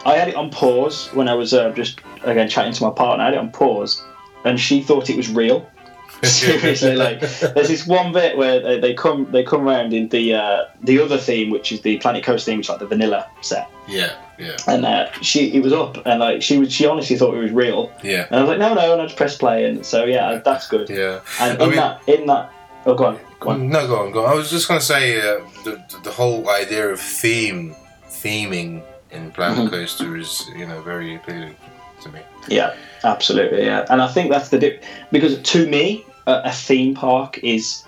I 0.05 0.15
had 0.15 0.27
it 0.27 0.35
on 0.35 0.49
pause 0.49 1.09
when 1.13 1.27
I 1.27 1.33
was 1.33 1.53
uh, 1.53 1.71
just 1.71 1.99
again 2.23 2.47
chatting 2.49 2.73
to 2.73 2.83
my 2.83 2.91
partner. 2.91 3.23
I 3.23 3.27
had 3.27 3.33
it 3.35 3.39
on 3.39 3.51
pause, 3.51 4.03
and 4.43 4.59
she 4.59 4.81
thought 4.81 5.09
it 5.09 5.17
was 5.17 5.29
real. 5.29 5.69
Seriously, 6.23 6.95
like 6.95 7.19
there's 7.19 7.67
this 7.67 7.85
one 7.85 8.13
bit 8.13 8.37
where 8.37 8.59
they, 8.61 8.79
they 8.79 8.93
come 8.93 9.27
they 9.31 9.43
come 9.43 9.67
around 9.67 9.93
in 9.93 10.07
the 10.09 10.33
uh, 10.33 10.65
the 10.81 10.99
other 10.99 11.17
theme, 11.17 11.49
which 11.49 11.71
is 11.73 11.81
the 11.81 11.97
Planet 11.97 12.23
Coaster 12.23 12.51
theme, 12.51 12.57
which 12.59 12.67
is 12.67 12.69
like 12.69 12.79
the 12.79 12.87
vanilla 12.87 13.29
set, 13.41 13.69
yeah, 13.87 14.13
yeah, 14.39 14.55
and 14.65 14.85
uh, 14.85 15.11
she 15.21 15.53
it 15.53 15.61
was 15.61 15.73
up, 15.73 15.97
and 16.05 16.19
like 16.21 16.41
she 16.41 16.57
was 16.57 16.71
she 16.71 16.85
honestly 16.87 17.17
thought 17.17 17.35
it 17.35 17.39
was 17.41 17.51
real, 17.51 17.91
yeah, 18.01 18.27
and 18.31 18.37
I 18.37 18.41
was 18.41 18.47
like 18.49 18.59
no 18.59 18.73
no, 18.73 18.93
and 18.93 19.01
I 19.01 19.05
just 19.05 19.17
pressed 19.17 19.39
play, 19.39 19.65
and 19.65 19.85
so 19.85 20.05
yeah 20.05 20.37
that's 20.43 20.67
good. 20.69 20.89
yeah. 20.89 21.19
And 21.41 21.61
I 21.61 21.63
in 21.65 21.69
mean- 21.71 21.79
that 21.79 22.01
in 22.07 22.25
that 22.27 22.51
oh 22.85 22.95
go 22.95 23.05
on 23.05 23.19
Go 23.39 23.49
on. 23.49 23.69
No, 23.69 23.85
go 23.87 23.97
on, 23.99 24.11
go 24.11 24.25
on. 24.25 24.31
I 24.31 24.35
was 24.35 24.49
just 24.49 24.67
going 24.67 24.79
to 24.79 24.85
say 24.85 25.19
uh, 25.19 25.39
the, 25.65 25.79
the 26.03 26.11
whole 26.11 26.49
idea 26.49 26.87
of 26.89 26.99
theme, 26.99 27.75
theming 28.07 28.81
in 29.11 29.29
Planet 29.31 29.65
Mhm. 29.67 29.69
Coaster 29.71 30.15
is, 30.17 30.49
you 30.55 30.65
know, 30.65 30.81
very 30.81 31.15
appealing 31.15 31.55
to 32.01 32.09
me. 32.09 32.21
Yeah, 32.47 32.73
absolutely. 33.03 33.65
Yeah, 33.65 33.85
and 33.89 34.01
I 34.01 34.07
think 34.07 34.31
that's 34.31 34.49
the 34.49 34.57
dip 34.57 34.83
because 35.11 35.39
to 35.41 35.67
me, 35.67 36.05
a, 36.27 36.41
a 36.45 36.51
theme 36.51 36.95
park 36.95 37.37
is 37.43 37.83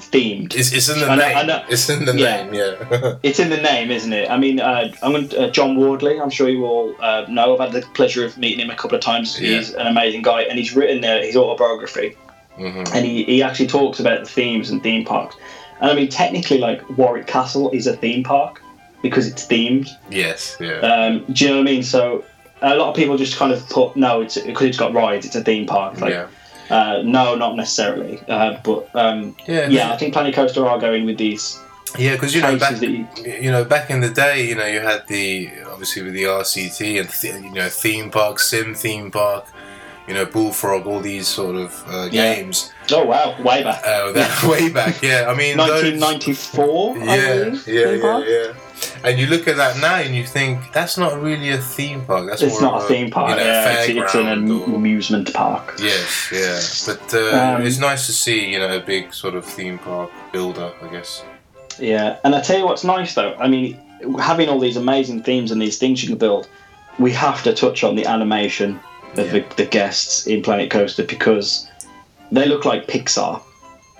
themed. 0.00 0.54
It's, 0.54 0.72
it's 0.72 0.88
in 0.88 1.00
the 1.00 1.06
I 1.10 1.16
know- 1.16 1.26
name. 1.28 1.36
I 1.36 1.42
know. 1.42 1.64
It's 1.68 1.88
in 1.90 2.04
the 2.04 2.16
Yeah. 2.16 2.44
name, 2.44 2.54
yeah. 2.54 3.14
It's 3.22 3.38
in 3.40 3.50
the 3.50 3.56
name, 3.60 3.90
isn't 3.90 4.12
it? 4.12 4.30
I 4.30 4.38
mean, 4.38 4.60
uh, 4.60 4.92
I'm 5.02 5.12
going 5.12 5.28
to, 5.30 5.46
uh, 5.46 5.50
John 5.50 5.76
Wardley. 5.76 6.20
I'm 6.20 6.30
sure 6.30 6.48
you 6.48 6.64
all 6.64 6.94
uh, 7.00 7.26
know. 7.28 7.54
I've 7.54 7.60
had 7.60 7.72
the 7.82 7.86
pleasure 7.94 8.24
of 8.24 8.38
meeting 8.38 8.60
him 8.60 8.70
a 8.70 8.76
couple 8.76 8.96
of 8.96 9.02
times. 9.02 9.38
Yeah. 9.40 9.56
He's 9.58 9.74
an 9.74 9.86
amazing 9.88 10.22
guy, 10.22 10.42
and 10.42 10.58
he's 10.58 10.74
written 10.76 11.04
uh, 11.04 11.20
his 11.22 11.36
autobiography, 11.36 12.16
hmm 12.56 12.84
and 12.94 13.04
he, 13.04 13.24
he 13.24 13.42
actually 13.42 13.66
talks 13.66 14.00
about 14.00 14.20
the 14.20 14.26
themes 14.26 14.70
and 14.70 14.82
theme 14.82 15.04
parks. 15.04 15.36
And 15.80 15.90
I 15.90 15.94
mean, 15.94 16.08
technically, 16.08 16.58
like 16.58 16.88
Warwick 16.96 17.26
Castle 17.26 17.70
is 17.70 17.86
a 17.86 17.96
theme 17.96 18.24
park 18.24 18.62
because 19.02 19.26
it's 19.26 19.46
themed. 19.46 19.90
Yes, 20.10 20.56
yeah. 20.60 20.78
Um, 20.78 21.24
do 21.32 21.44
you 21.44 21.50
know 21.50 21.56
what 21.58 21.68
I 21.68 21.70
mean? 21.70 21.82
So 21.82 22.24
a 22.62 22.74
lot 22.76 22.88
of 22.88 22.96
people 22.96 23.16
just 23.18 23.36
kind 23.36 23.52
of 23.52 23.68
put 23.68 23.96
no, 23.96 24.22
it's 24.22 24.38
because 24.38 24.66
it's 24.66 24.78
got 24.78 24.94
rides. 24.94 25.26
It's 25.26 25.36
a 25.36 25.44
theme 25.44 25.66
park. 25.66 26.00
Like, 26.00 26.12
yeah. 26.14 26.28
uh, 26.70 27.02
no, 27.02 27.34
not 27.34 27.56
necessarily. 27.56 28.20
Uh, 28.28 28.58
but 28.64 28.88
um, 28.94 29.36
Yeah, 29.46 29.68
yeah, 29.68 29.92
I 29.92 29.96
think 29.96 30.14
Planet 30.14 30.34
Coaster 30.34 30.66
are 30.66 30.78
going 30.78 31.04
with 31.04 31.18
these 31.18 31.60
yeah, 31.98 32.12
because 32.12 32.34
you 32.34 32.42
know 32.42 32.58
back, 32.58 32.80
you, 32.82 33.06
you 33.24 33.50
know 33.50 33.64
back 33.64 33.90
in 33.90 34.00
the 34.00 34.10
day, 34.10 34.48
you 34.48 34.54
know 34.54 34.66
you 34.66 34.80
had 34.80 35.06
the 35.06 35.50
obviously 35.66 36.02
with 36.02 36.14
the 36.14 36.24
RCT 36.24 37.00
and 37.00 37.08
th- 37.08 37.42
you 37.42 37.52
know 37.52 37.68
theme 37.68 38.10
park, 38.10 38.38
sim 38.38 38.74
theme 38.74 39.10
park, 39.10 39.46
you 40.08 40.14
know 40.14 40.24
Bullfrog, 40.24 40.86
all 40.86 41.00
these 41.00 41.26
sort 41.28 41.56
of 41.56 41.84
uh, 41.88 42.08
Yeah. 42.10 42.34
games. 42.34 42.72
Oh 42.92 43.04
wow, 43.04 43.34
way 43.42 43.62
back. 43.62 43.82
Uh, 43.84 44.12
that 44.12 44.42
way 44.52 44.68
back, 44.68 45.02
yeah. 45.02 45.26
I 45.28 45.34
mean, 45.34 45.56
1994, 45.58 46.98
I 46.98 47.04
yeah, 47.04 47.56
yeah, 47.66 47.90
yeah, 47.90 48.24
yeah. 48.26 48.52
And 49.04 49.18
you 49.18 49.26
look 49.26 49.48
at 49.48 49.56
that 49.56 49.78
now 49.80 49.96
and 49.96 50.14
you 50.14 50.24
think 50.24 50.60
that's 50.72 50.98
not 50.98 51.20
really 51.20 51.50
a 51.50 51.58
theme 51.58 52.04
park. 52.04 52.28
That's 52.28 52.42
It's 52.42 52.60
not 52.60 52.74
of 52.74 52.82
a 52.84 52.88
theme 52.88 53.10
park. 53.10 53.30
You 53.30 53.36
know, 53.36 53.42
yeah, 53.44 53.80
it's, 53.82 53.88
it's 53.88 54.14
an 54.14 54.50
or- 54.50 54.74
amusement 54.74 55.32
park. 55.32 55.76
Yes, 55.80 56.30
yeah. 56.32 56.60
But 56.94 57.14
uh, 57.14 57.56
Um, 57.56 57.62
it's 57.66 57.78
nice 57.78 58.06
to 58.06 58.12
see, 58.12 58.50
you 58.52 58.58
know, 58.58 58.76
a 58.76 58.80
big 58.80 59.14
sort 59.14 59.34
of 59.34 59.44
theme 59.44 59.78
park 59.78 60.10
builder, 60.32 60.72
I 60.82 60.88
guess. 60.92 61.24
Yeah, 61.78 62.18
and 62.24 62.34
I 62.34 62.40
tell 62.40 62.58
you 62.58 62.64
what's 62.66 62.84
nice 62.84 63.14
though. 63.14 63.34
I 63.34 63.48
mean, 63.48 63.78
having 64.18 64.48
all 64.48 64.58
these 64.60 64.76
amazing 64.76 65.22
themes 65.22 65.50
and 65.52 65.60
these 65.60 65.78
things 65.78 66.02
you 66.02 66.08
can 66.08 66.18
build, 66.18 66.48
we 66.98 67.12
have 67.12 67.42
to 67.44 67.52
touch 67.54 67.82
on 67.84 67.96
the 67.96 68.06
animation 68.06 68.78
of 69.18 69.30
the, 69.32 69.44
the 69.56 69.64
guests 69.66 70.26
in 70.26 70.42
Planet 70.42 70.70
Coaster 70.70 71.04
because 71.04 71.66
they 72.32 72.46
look 72.46 72.64
like 72.64 72.86
Pixar. 72.86 73.40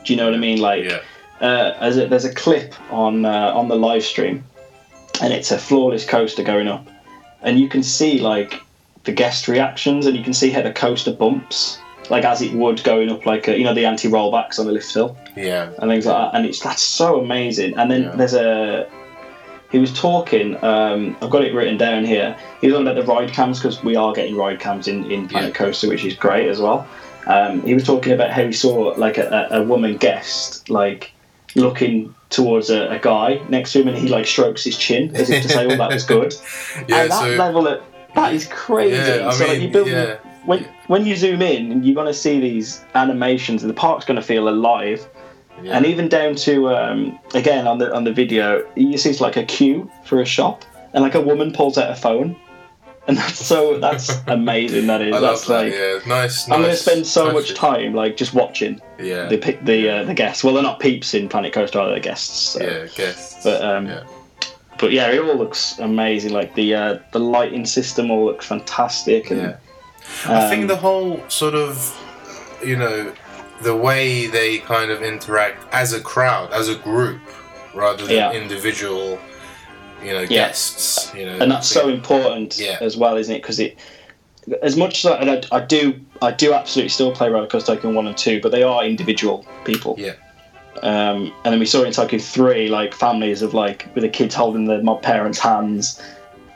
Do 0.04 0.12
you 0.12 0.16
know 0.16 0.24
what 0.26 0.34
I 0.34 0.38
mean? 0.38 0.60
Like, 0.60 0.84
Yeah. 0.84 1.00
uh, 1.40 1.76
as 1.80 1.96
a, 1.96 2.06
there's 2.06 2.24
a 2.24 2.34
clip 2.34 2.74
on 2.92 3.24
uh, 3.24 3.52
on 3.54 3.68
the 3.68 3.76
live 3.76 4.04
stream, 4.04 4.44
and 5.20 5.32
it's 5.32 5.50
a 5.50 5.56
floorless 5.56 6.06
coaster 6.06 6.42
going 6.42 6.68
up, 6.68 6.86
and 7.42 7.58
you 7.58 7.68
can 7.68 7.82
see 7.82 8.18
like 8.18 8.60
the 9.04 9.12
guest 9.12 9.48
reactions, 9.48 10.06
and 10.06 10.16
you 10.16 10.22
can 10.22 10.32
see 10.32 10.50
how 10.50 10.62
the 10.62 10.72
coaster 10.72 11.12
bumps, 11.12 11.78
like 12.10 12.24
as 12.24 12.42
it 12.42 12.52
would 12.52 12.82
going 12.84 13.10
up, 13.10 13.26
like 13.26 13.48
a, 13.48 13.56
you 13.56 13.64
know 13.64 13.74
the 13.74 13.84
anti 13.84 14.08
rollbacks 14.08 14.58
on 14.58 14.66
the 14.66 14.72
lift 14.72 14.92
hill 14.92 15.16
Yeah. 15.36 15.70
and 15.78 15.90
things 15.90 16.06
like 16.06 16.16
that. 16.32 16.36
And 16.36 16.46
it's 16.46 16.60
that's 16.60 16.82
so 16.82 17.20
amazing. 17.20 17.76
And 17.76 17.90
then 17.90 18.02
Yeah. 18.04 18.16
there's 18.16 18.34
a 18.34 18.88
he 19.70 19.78
was 19.78 19.92
talking. 19.92 20.62
Um, 20.62 21.16
I've 21.20 21.30
got 21.30 21.44
it 21.44 21.54
written 21.54 21.76
down 21.76 22.04
here. 22.04 22.36
He 22.60 22.68
was 22.68 22.76
on 22.76 22.86
about 22.86 22.94
the 22.94 23.12
ride 23.12 23.32
cams 23.32 23.58
because 23.58 23.82
we 23.82 23.96
are 23.96 24.12
getting 24.12 24.36
ride 24.36 24.60
cams 24.60 24.88
in 24.88 25.10
in 25.10 25.28
Planet 25.28 25.50
Yeah. 25.50 25.56
Coaster, 25.56 25.88
which 25.88 26.04
is 26.04 26.14
great 26.14 26.48
as 26.48 26.60
well. 26.60 26.86
Um, 27.26 27.62
he 27.62 27.74
was 27.74 27.84
talking 27.84 28.12
about 28.12 28.30
how 28.30 28.44
he 28.44 28.52
saw 28.52 28.94
like 28.96 29.18
a, 29.18 29.48
a, 29.50 29.62
woman 29.62 29.96
guest 29.96 30.70
like 30.70 31.10
looking 31.56 32.14
towards 32.30 32.70
a, 32.70 32.88
a 32.88 33.00
guy 33.00 33.42
next 33.48 33.72
to 33.72 33.80
him, 33.80 33.88
and 33.88 33.98
he 33.98 34.08
like 34.08 34.26
strokes 34.26 34.62
his 34.62 34.78
chin 34.78 35.14
as 35.16 35.28
if 35.28 35.42
to 35.42 35.48
say, 35.48 35.66
"Oh, 35.66 35.76
that 35.76 35.92
was 35.92 36.04
good." 36.04 36.34
Yeah, 36.88 37.02
and 37.02 37.10
that 37.10 37.20
so 37.20 37.28
level 37.30 37.66
of 37.66 37.82
that 38.14 38.32
is 38.32 38.46
crazy. 38.46 38.96
Yeah, 38.96 39.28
I 39.28 39.32
so 39.32 39.46
like 39.46 39.58
mean, 39.58 39.62
you 39.62 39.72
build 39.72 39.88
yeah. 39.88 40.18
when 40.44 40.68
when 40.86 41.04
you 41.04 41.16
zoom 41.16 41.42
in, 41.42 41.72
and 41.72 41.84
you're 41.84 41.94
going 41.94 42.06
to 42.06 42.14
see 42.14 42.38
these 42.38 42.84
animations, 42.94 43.62
and 43.62 43.70
the 43.70 43.74
park's 43.74 44.04
going 44.04 44.20
to 44.20 44.26
feel 44.26 44.48
alive. 44.48 45.08
Yeah. 45.62 45.76
And 45.76 45.86
even 45.86 46.08
down 46.08 46.34
to 46.36 46.68
um, 46.70 47.18
again 47.34 47.66
on 47.66 47.78
the 47.78 47.94
on 47.94 48.04
the 48.04 48.12
video, 48.12 48.66
you 48.76 48.98
see 48.98 49.10
it's 49.10 49.20
like 49.20 49.36
a 49.36 49.44
queue 49.44 49.90
for 50.04 50.20
a 50.20 50.24
shop, 50.26 50.64
and 50.92 51.02
like 51.02 51.14
a 51.14 51.20
woman 51.20 51.52
pulls 51.52 51.78
out 51.78 51.90
a 51.90 51.94
phone, 51.96 52.36
and 53.08 53.16
that's 53.16 53.44
so 53.44 53.78
that's 53.78 54.10
amazing. 54.26 54.86
That 54.86 55.02
is. 55.02 55.14
I 55.14 55.20
that's 55.20 55.48
love 55.48 55.64
that. 55.64 55.64
like 55.64 55.72
Yeah, 56.06 56.14
nice. 56.14 56.50
I'm 56.50 56.60
going 56.60 56.70
to 56.72 56.76
spend 56.76 57.06
so 57.06 57.26
much 57.32 57.48
touches. 57.48 57.56
time 57.58 57.94
like 57.94 58.16
just 58.16 58.34
watching 58.34 58.80
Yeah. 58.98 59.26
the 59.26 59.36
the 59.62 59.88
uh, 59.90 60.04
the 60.04 60.14
guests. 60.14 60.44
Well, 60.44 60.54
they're 60.54 60.62
not 60.62 60.80
peeps 60.80 61.14
in 61.14 61.28
Planet 61.28 61.52
Coaster, 61.52 61.78
are 61.80 61.90
they? 61.90 62.00
Guests. 62.00 62.38
So. 62.52 62.62
yeah, 62.62 62.86
guests. 62.94 63.42
But 63.44 63.62
um, 63.62 63.86
Yeah. 63.86 64.02
but 64.78 64.92
yeah, 64.92 65.10
it 65.10 65.18
all 65.20 65.36
looks 65.36 65.78
amazing. 65.78 66.32
Like 66.32 66.54
the 66.54 66.74
uh, 66.74 66.98
the 67.12 67.20
lighting 67.20 67.64
system 67.66 68.10
all 68.10 68.24
looks 68.26 68.46
fantastic. 68.46 69.30
And, 69.30 69.40
Yeah. 69.40 69.56
I 70.26 70.48
think 70.48 70.62
um, 70.62 70.68
the 70.68 70.76
whole 70.76 71.20
sort 71.28 71.54
of, 71.54 71.98
you 72.64 72.76
know, 72.76 73.12
the 73.62 73.74
way 73.74 74.26
they 74.26 74.58
kind 74.58 74.90
of 74.90 75.02
interact 75.02 75.64
as 75.72 75.92
a 75.92 76.00
crowd, 76.00 76.52
as 76.52 76.68
a 76.68 76.74
group, 76.74 77.20
rather 77.74 78.04
than 78.06 78.16
Yeah. 78.16 78.32
individual, 78.32 79.18
you 80.04 80.12
know, 80.12 80.20
Yeah. 80.20 80.26
guests. 80.26 81.12
You 81.14 81.26
know, 81.26 81.38
and 81.40 81.50
that's 81.50 81.68
so 81.68 81.88
important 81.88 82.58
Yeah. 82.58 82.78
as 82.80 82.96
well, 82.96 83.16
isn't 83.16 83.34
it? 83.34 83.42
Because 83.42 83.58
it, 83.60 83.76
as 84.62 84.76
much 84.76 85.04
as 85.04 85.10
I, 85.12 85.16
and 85.18 85.30
I, 85.30 85.42
I 85.56 85.60
do, 85.60 85.94
I 86.22 86.30
do 86.32 86.52
absolutely 86.52 86.90
still 86.90 87.12
play 87.12 87.28
Roller 87.28 87.46
Coaster 87.46 87.74
Tycoon 87.74 87.94
one 87.94 88.06
and 88.06 88.16
two, 88.16 88.40
but 88.40 88.52
they 88.52 88.62
are 88.62 88.84
individual 88.84 89.44
people. 89.64 89.96
Yeah. 89.98 90.12
Um, 90.82 91.32
and 91.44 91.52
then 91.52 91.58
we 91.58 91.64
saw 91.66 91.82
it 91.82 91.86
in 91.86 91.92
Tycoon 91.92 92.20
three, 92.20 92.68
like 92.68 92.92
families 92.94 93.40
of 93.42 93.54
like 93.54 93.86
with 93.94 94.02
the 94.02 94.08
kids 94.10 94.34
holding 94.34 94.66
their 94.66 94.82
my 94.82 94.94
parents' 94.96 95.38
hands. 95.38 96.00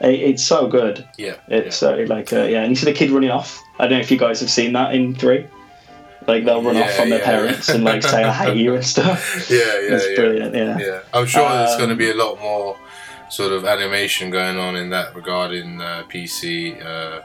It, 0.03 0.21
it's 0.21 0.45
so 0.45 0.67
good. 0.67 1.07
Yeah. 1.17 1.35
It's 1.49 1.77
so 1.77 1.95
like 2.09 2.33
uh, 2.33 2.43
yeah, 2.43 2.61
and 2.63 2.71
you 2.71 2.77
see 2.77 2.85
the 2.85 2.93
kid 2.93 3.11
running 3.11 3.31
off. 3.31 3.59
I 3.79 3.85
don't 3.87 3.93
know 3.99 4.01
if 4.01 4.11
you 4.11 4.19
guys 4.19 4.39
have 4.41 4.51
seen 4.51 4.75
that 4.75 4.95
in 4.95 5.15
three. 5.15 5.47
Like 6.27 6.45
they'll 6.45 6.63
run 6.63 6.77
off 6.77 6.95
Yeah, 6.97 7.03
on 7.03 7.09
their 7.09 7.21
parents 7.21 7.69
and 7.69 7.83
like 7.85 8.03
say 8.03 8.23
I 8.25 8.33
hate 8.33 8.57
you 8.59 8.75
and 8.75 8.85
stuff. 8.95 9.47
yeah, 9.51 9.57
yeah, 9.59 9.95
it's 9.97 10.09
yeah. 10.11 10.17
brilliant. 10.17 10.55
Yeah. 10.55 10.79
Yeah, 10.79 11.01
I'm 11.15 11.27
sure 11.27 11.49
there's 11.49 11.77
going 11.77 11.89
to 11.89 11.95
Um, 11.95 11.99
be 11.99 12.11
a 12.11 12.15
lot 12.15 12.39
more 12.41 12.77
sort 13.31 13.53
of 13.53 13.65
animation 13.65 14.31
going 14.31 14.59
on 14.59 14.77
in 14.77 14.91
that 14.91 15.15
regard 15.15 15.53
in 15.53 15.81
uh, 15.81 16.03
PC, 16.09 16.85
uh, 16.85 17.21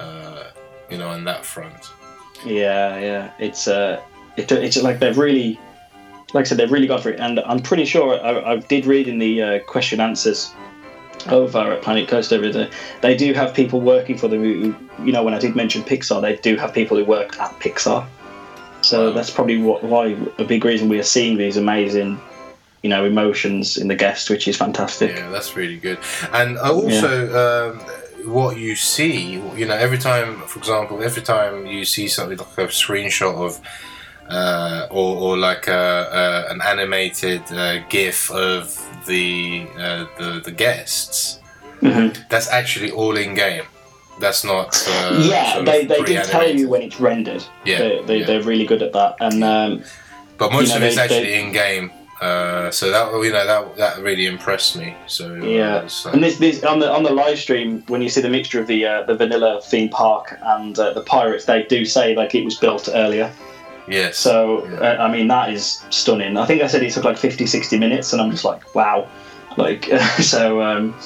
uh, 0.00 0.44
you 0.90 0.98
know, 0.98 1.08
on 1.08 1.24
that 1.24 1.44
front. 1.44 1.90
Yeah, 2.44 2.98
yeah. 3.00 3.30
It's 3.38 3.66
uh, 3.68 4.00
it, 4.36 4.50
it's 4.52 4.80
like 4.82 5.00
they've 5.00 5.18
really, 5.18 5.58
like 6.34 6.44
I 6.46 6.48
said, 6.48 6.58
they've 6.58 6.70
really 6.70 6.86
gone 6.86 7.00
for 7.02 7.10
it, 7.10 7.18
and 7.20 7.40
I'm 7.40 7.60
pretty 7.60 7.84
sure 7.84 8.14
I, 8.24 8.52
I 8.52 8.56
did 8.58 8.86
read 8.86 9.08
in 9.08 9.18
the 9.18 9.42
uh, 9.42 9.58
question 9.60 10.00
answers 10.00 10.52
over 11.28 11.58
at 11.72 11.82
Planet 11.82 12.06
Coaster 12.08 12.36
every 12.36 12.52
day. 12.52 12.70
They 13.00 13.16
do 13.16 13.32
have 13.34 13.52
people 13.54 13.80
working 13.80 14.16
for 14.16 14.28
them. 14.28 14.42
Who, 14.42 14.72
you 15.04 15.12
know, 15.12 15.22
when 15.22 15.34
I 15.34 15.38
did 15.38 15.54
mention 15.56 15.82
Pixar, 15.82 16.20
they 16.20 16.36
do 16.36 16.56
have 16.56 16.72
people 16.72 16.96
who 16.96 17.04
work 17.04 17.38
at 17.40 17.50
Pixar. 17.60 18.06
So 18.80 19.12
that's 19.12 19.30
probably 19.30 19.58
what, 19.58 19.82
why 19.82 20.16
a 20.38 20.44
big 20.44 20.64
reason 20.64 20.88
we 20.88 20.98
are 20.98 21.02
seeing 21.04 21.36
these 21.36 21.56
amazing, 21.56 22.20
you 22.82 22.90
know, 22.90 23.04
emotions 23.04 23.76
in 23.76 23.88
the 23.88 23.94
guests, 23.96 24.30
which 24.30 24.46
is 24.48 24.56
fantastic. 24.56 25.16
Yeah, 25.16 25.30
that's 25.30 25.56
really 25.56 25.78
good. 25.78 25.98
And 26.32 26.58
also, 26.58 27.72
um, 27.74 27.80
what 28.32 28.56
you 28.56 28.76
see, 28.76 29.42
you 29.56 29.66
know, 29.66 29.74
every 29.74 29.98
time, 29.98 30.40
for 30.42 30.58
example, 30.58 31.02
every 31.02 31.22
time 31.22 31.66
you 31.66 31.84
see 31.84 32.08
something 32.08 32.38
like 32.38 32.58
a 32.58 32.66
screenshot 32.68 33.34
of, 33.34 33.60
uh, 34.28 34.86
or, 34.90 35.16
or 35.16 35.36
like 35.38 35.68
a, 35.68 36.46
a, 36.48 36.52
an 36.52 36.60
animated 36.62 37.42
uh, 37.52 37.78
GIF 37.88 38.30
of 38.30 38.76
the, 39.06 39.66
uh, 39.78 40.04
the 40.18 40.40
the 40.44 40.50
guests, 40.52 41.40
Mhm. 41.80 42.28
that's 42.28 42.48
actually 42.50 42.90
all 42.90 43.16
in 43.16 43.34
game. 43.34 43.64
That's 44.20 44.44
not. 44.44 44.74
Uh, 44.88 45.22
yeah, 45.28 45.62
they, 45.62 45.84
they 45.84 46.02
did 46.02 46.24
tell 46.24 46.48
you 46.48 46.68
when 46.68 46.82
it's 46.82 46.98
rendered. 47.00 47.44
Yeah, 47.64 47.78
they, 47.78 48.02
they, 48.04 48.16
yeah. 48.18 48.26
they're 48.26 48.42
really 48.42 48.66
good 48.66 48.82
at 48.82 48.92
that, 48.92 49.16
and 49.20 49.44
um, 49.44 49.84
But 50.38 50.52
most 50.52 50.68
you 50.68 50.68
know, 50.70 50.76
of 50.76 50.82
it's 50.84 50.96
they- 50.96 51.02
actually 51.02 51.34
in 51.34 51.52
game. 51.52 51.92
Uh, 52.20 52.68
so 52.72 52.90
that 52.90 53.12
you 53.24 53.30
know 53.30 53.46
that 53.46 53.76
that 53.76 54.02
really 54.02 54.26
impressed 54.26 54.76
me. 54.76 54.92
So 55.06 55.34
uh, 55.34 55.44
Yeah, 55.44 55.88
and 56.12 56.20
this, 56.20 56.36
this 56.38 56.64
on 56.64 56.80
the 56.80 56.90
on 56.90 57.04
the 57.04 57.12
live 57.12 57.38
stream 57.38 57.84
when 57.86 58.02
you 58.02 58.08
see 58.08 58.20
the 58.20 58.28
mixture 58.28 58.60
of 58.60 58.66
the 58.66 58.84
uh, 58.84 59.02
the 59.04 59.14
vanilla 59.14 59.60
theme 59.62 59.88
park 59.88 60.36
and 60.42 60.76
uh, 60.76 60.92
the 60.94 61.02
pirates, 61.02 61.44
they 61.44 61.62
do 61.62 61.84
say 61.84 62.16
like 62.16 62.34
it 62.34 62.44
was 62.44 62.56
built 62.56 62.88
earlier. 62.92 63.32
yes. 63.86 64.16
So 64.18 64.66
Yeah. 64.66 64.80
uh, 64.80 65.06
I 65.06 65.12
mean 65.12 65.28
that 65.28 65.52
is 65.52 65.80
stunning. 65.90 66.36
I 66.36 66.44
think 66.44 66.60
I 66.60 66.66
said 66.66 66.82
it 66.82 66.92
took 66.92 67.04
like 67.04 67.18
50, 67.18 67.46
60 67.46 67.78
minutes, 67.78 68.12
and 68.12 68.20
I'm 68.20 68.32
just 68.32 68.44
like 68.44 68.74
wow, 68.74 69.06
like 69.56 69.84
so. 70.18 70.60
Um, 70.60 70.96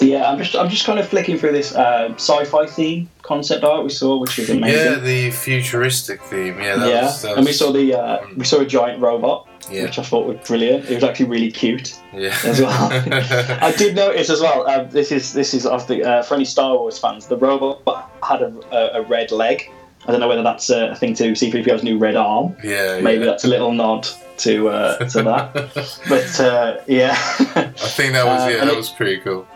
yeah, 0.00 0.30
I'm 0.30 0.38
just 0.38 0.54
I'm 0.54 0.68
just 0.70 0.86
kind 0.86 0.98
of 0.98 1.08
flicking 1.08 1.38
through 1.38 1.52
this 1.52 1.74
uh, 1.74 2.12
sci-fi 2.14 2.66
theme 2.66 3.08
concept 3.22 3.64
art 3.64 3.82
we 3.84 3.90
saw, 3.90 4.16
which 4.18 4.38
is 4.38 4.48
amazing. 4.50 4.92
yeah, 4.92 4.98
the 4.98 5.30
futuristic 5.30 6.22
theme. 6.22 6.58
Yeah, 6.60 6.76
that 6.76 6.88
yeah, 6.88 7.02
was, 7.02 7.22
that 7.22 7.36
and 7.36 7.46
we 7.46 7.52
saw 7.52 7.72
the 7.72 7.94
uh, 7.94 8.26
we 8.36 8.44
saw 8.44 8.60
a 8.60 8.66
giant 8.66 9.00
robot, 9.02 9.48
Yeah, 9.70 9.84
which 9.84 9.98
I 9.98 10.02
thought 10.02 10.26
was 10.26 10.38
brilliant. 10.46 10.86
It 10.90 10.94
was 10.94 11.04
actually 11.04 11.26
really 11.26 11.50
cute. 11.50 11.98
yeah. 12.14 12.36
as 12.44 12.60
well. 12.60 12.88
I 13.62 13.72
did 13.76 13.94
notice 13.96 14.30
as 14.30 14.40
well. 14.40 14.68
Um, 14.68 14.88
this 14.90 15.10
is 15.12 15.32
this 15.32 15.52
is 15.54 15.66
of 15.66 15.86
the 15.88 16.02
uh, 16.04 16.22
for 16.22 16.34
any 16.34 16.44
Star 16.44 16.76
Wars 16.76 16.98
fans. 16.98 17.26
The 17.26 17.36
robot 17.36 17.82
had 18.22 18.42
a, 18.42 18.52
a, 18.70 19.00
a 19.00 19.02
red 19.02 19.30
leg, 19.32 19.70
I 20.06 20.10
don't 20.12 20.20
know 20.20 20.28
whether 20.28 20.42
that's 20.42 20.68
a 20.70 20.94
thing 20.96 21.14
to 21.14 21.32
C3PO's 21.32 21.82
new 21.82 21.98
red 21.98 22.16
arm. 22.16 22.56
Yeah, 22.64 23.00
Maybe 23.00 23.20
yeah. 23.24 23.30
that's 23.30 23.44
a 23.44 23.48
little 23.48 23.72
nod 23.72 24.06
to 24.38 24.68
uh, 24.68 24.98
to 25.10 25.22
that. 25.22 25.98
But 26.08 26.40
uh, 26.40 26.80
yeah, 26.88 27.12
I 27.54 27.62
think 27.96 28.14
that 28.14 28.26
was 28.26 28.42
Uh, 28.42 28.48
yeah, 28.48 28.64
that 28.64 28.68
it- 28.74 28.76
was 28.76 28.88
pretty 28.90 29.18
cool. 29.18 29.46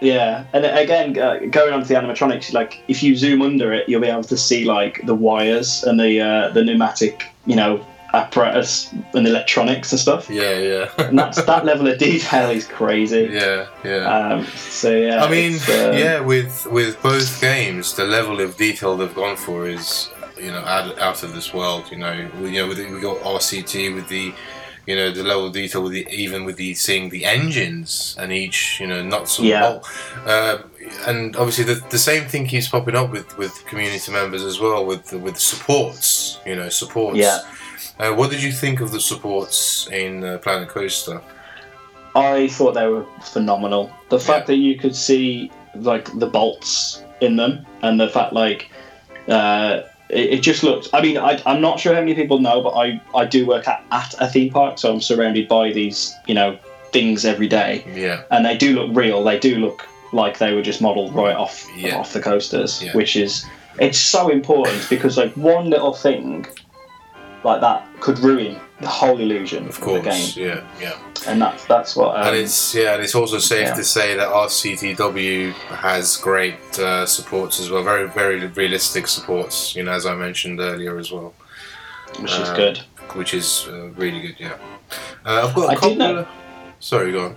Yeah. 0.00 0.44
And 0.52 0.64
again, 0.64 1.18
uh, 1.18 1.38
going 1.50 1.72
on 1.72 1.82
to 1.82 1.88
the 1.88 1.94
animatronics, 1.94 2.52
like 2.52 2.82
if 2.88 3.02
you 3.02 3.16
zoom 3.16 3.42
under 3.42 3.72
it, 3.72 3.88
you'll 3.88 4.00
be 4.00 4.08
able 4.08 4.24
to 4.24 4.36
see 4.36 4.64
like 4.64 5.04
the 5.06 5.14
wires 5.14 5.84
and 5.84 5.98
the 5.98 6.20
uh, 6.20 6.50
the 6.50 6.62
pneumatic, 6.62 7.24
you 7.46 7.56
know, 7.56 7.84
apparatus 8.16 8.92
and 9.14 9.26
electronics 9.26 9.92
and 9.92 10.00
stuff. 10.00 10.28
Yeah, 10.30 10.58
yeah. 10.58 10.90
And 10.98 11.18
that's 11.18 11.42
that 11.42 11.64
level 11.70 11.86
of 11.86 11.98
detail 11.98 12.50
is 12.50 12.66
crazy. 12.66 13.28
yeah, 13.32 13.66
yeah. 13.84 14.04
Um, 14.06 14.46
so 14.46 14.90
yeah, 14.90 15.24
I 15.24 15.30
mean, 15.30 15.54
um, 15.54 15.96
yeah, 15.96 16.20
with 16.20 16.66
with 16.66 17.00
both 17.02 17.40
games, 17.40 17.94
the 17.94 18.04
level 18.04 18.40
of 18.40 18.56
detail 18.56 18.96
they've 18.96 19.14
gone 19.14 19.36
for 19.36 19.68
is, 19.68 20.10
you 20.38 20.50
know, 20.50 20.60
out, 20.60 20.98
out 20.98 21.22
of 21.22 21.34
this 21.34 21.52
world. 21.52 21.90
You 21.90 21.98
know, 21.98 22.30
we, 22.40 22.50
you 22.50 22.62
know, 22.62 22.68
with 22.68 22.78
we 22.78 23.00
got 23.00 23.18
RCT 23.18 23.94
with 23.94 24.08
the, 24.08 24.32
you 24.86 24.94
know, 24.94 25.10
the 25.10 25.24
level 25.24 25.46
of 25.46 25.52
detail 25.52 25.82
with 25.82 25.92
the 25.92 26.06
even 26.10 26.44
with 26.44 26.56
the 26.56 26.74
seeing 26.74 27.10
the 27.10 27.24
engines 27.24 28.16
and 28.18 28.32
each, 28.32 28.80
you 28.80 28.86
know, 28.86 29.02
nuts 29.02 29.38
and 29.38 29.48
Yeah. 29.48 29.80
Uh, 30.24 30.58
and 31.06 31.34
obviously, 31.36 31.64
the, 31.64 31.84
the 31.90 31.98
same 31.98 32.28
thing 32.28 32.46
keeps 32.46 32.68
popping 32.68 32.94
up 32.94 33.10
with, 33.10 33.36
with 33.36 33.66
community 33.66 34.12
members 34.12 34.44
as 34.44 34.60
well, 34.60 34.86
with 34.86 35.12
with 35.12 35.38
supports. 35.38 36.38
You 36.46 36.56
know, 36.56 36.68
supports. 36.68 37.18
Yeah. 37.18 37.40
Uh, 37.98 38.14
what 38.14 38.30
did 38.30 38.42
you 38.42 38.52
think 38.52 38.80
of 38.80 38.92
the 38.92 39.00
supports 39.00 39.88
in 39.90 40.22
uh, 40.22 40.38
Planet 40.38 40.68
Coaster? 40.68 41.20
I 42.14 42.48
thought 42.48 42.74
they 42.74 42.86
were 42.86 43.06
phenomenal. 43.22 43.90
The 44.10 44.20
fact 44.20 44.46
that 44.46 44.56
you 44.56 44.78
could 44.78 44.94
see 44.94 45.50
like 45.74 46.16
the 46.18 46.26
bolts 46.26 47.02
in 47.20 47.36
them, 47.36 47.66
and 47.82 47.98
the 47.98 48.08
fact 48.08 48.32
like 48.32 48.70
uh, 49.28 49.82
it, 50.08 50.34
it 50.34 50.40
just 50.42 50.62
looked. 50.62 50.88
I 50.92 51.00
mean, 51.02 51.16
I, 51.18 51.40
I'm 51.46 51.60
not 51.60 51.80
sure 51.80 51.94
how 51.94 52.00
many 52.00 52.14
people 52.14 52.38
know, 52.38 52.62
but 52.62 52.70
I 52.70 53.00
I 53.14 53.24
do 53.24 53.46
work 53.46 53.66
at, 53.68 53.84
at 53.90 54.14
a 54.18 54.28
theme 54.28 54.50
park, 54.52 54.78
so 54.78 54.92
I'm 54.92 55.00
surrounded 55.00 55.48
by 55.48 55.72
these 55.72 56.14
you 56.26 56.34
know 56.34 56.58
things 56.92 57.24
every 57.24 57.48
day, 57.48 57.84
Yeah. 57.94 58.22
and 58.30 58.44
they 58.46 58.56
do 58.56 58.74
look 58.74 58.96
real. 58.96 59.22
They 59.24 59.38
do 59.38 59.56
look 59.56 59.86
like 60.12 60.38
they 60.38 60.54
were 60.54 60.62
just 60.62 60.80
modelled 60.80 61.14
right 61.14 61.34
off 61.36 61.66
Yeah. 61.76 61.96
off 61.98 62.12
the 62.12 62.20
coasters, 62.20 62.82
Yeah. 62.82 62.92
which 62.94 63.16
is 63.16 63.44
it's 63.78 63.98
so 63.98 64.28
important 64.28 64.86
because 64.88 65.18
like 65.18 65.32
one 65.36 65.68
little 65.68 65.92
thing 65.92 66.46
like 67.44 67.60
that 67.60 67.86
could 68.00 68.18
ruin 68.20 68.56
the 68.80 68.86
whole 68.88 69.18
illusion 69.20 69.66
Of 69.68 69.78
of 69.78 69.80
the 69.84 69.86
game, 69.94 70.02
course. 70.02 70.36
Yeah. 70.36 70.60
Yeah. 70.80 70.98
and 71.26 71.40
that's 71.40 71.64
that's 71.64 71.96
what. 71.96 72.16
Um, 72.16 72.26
and 72.28 72.36
it's 72.36 72.74
yeah, 72.74 72.94
and 72.94 73.02
it's 73.02 73.14
also 73.14 73.38
safe 73.38 73.68
yeah. 73.68 73.74
to 73.74 73.84
say 73.84 74.14
that 74.16 74.28
RCTW 74.28 75.52
has 75.52 76.16
great 76.18 76.78
uh, 76.78 77.06
supports 77.06 77.58
as 77.60 77.70
well. 77.70 77.82
Very 77.82 78.06
very 78.08 78.46
realistic 78.48 79.06
supports. 79.08 79.74
You 79.74 79.82
know, 79.84 79.92
as 79.92 80.04
I 80.06 80.14
mentioned 80.14 80.60
earlier 80.60 80.98
as 80.98 81.10
well, 81.10 81.32
which 82.20 82.32
is 82.32 82.48
uh, 82.50 82.56
good. 82.56 82.78
which 83.14 83.32
is 83.34 83.66
uh, 83.68 83.88
really 83.96 84.20
good. 84.20 84.36
Yeah. 84.38 84.56
Uh, 85.24 85.46
I've 85.48 85.54
got 85.54 85.64
a 85.64 85.68
I 85.68 85.74
couple. 85.74 85.88
did 85.90 85.98
know- 85.98 86.16
Of, 86.18 86.28
sorry, 86.80 87.12
go 87.12 87.24
on. 87.26 87.36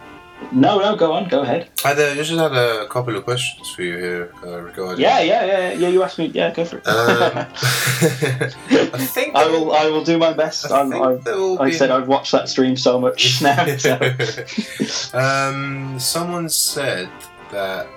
No, 0.52 0.80
no, 0.80 0.96
go 0.96 1.12
on, 1.14 1.28
go 1.28 1.42
ahead. 1.42 1.70
I 1.86 1.94
just 1.94 2.32
had 2.32 2.54
a 2.54 2.88
couple 2.88 3.16
of 3.16 3.24
questions 3.24 3.70
for 3.70 3.84
you 3.84 3.98
here 3.98 4.34
uh, 4.44 4.62
regarding. 4.62 5.02
Yeah, 5.02 5.20
yeah, 5.20 5.46
yeah, 5.46 5.74
yeah. 5.74 5.88
You 5.90 6.02
asked 6.02 6.18
me. 6.18 6.28
Yeah, 6.28 6.52
go 6.54 6.66
for 6.66 6.78
it. 6.78 6.88
Um, 6.88 7.38
I 8.94 9.06
think 9.06 9.36
I 9.36 9.46
will. 9.48 9.74
I 9.74 9.88
will 9.90 10.04
do 10.04 10.18
my 10.18 10.34
best. 10.34 10.72
I 10.72 10.84
like 10.84 11.28
I 11.28 11.72
said, 11.72 11.92
I've 11.92 12.08
watched 12.08 12.32
that 12.32 12.50
stream 12.50 12.76
so 12.78 13.00
much 13.00 13.42
now. 13.50 13.66
So. 13.78 14.00
um, 15.14 16.00
someone 16.00 16.50
said 16.50 17.10
that 17.52 17.88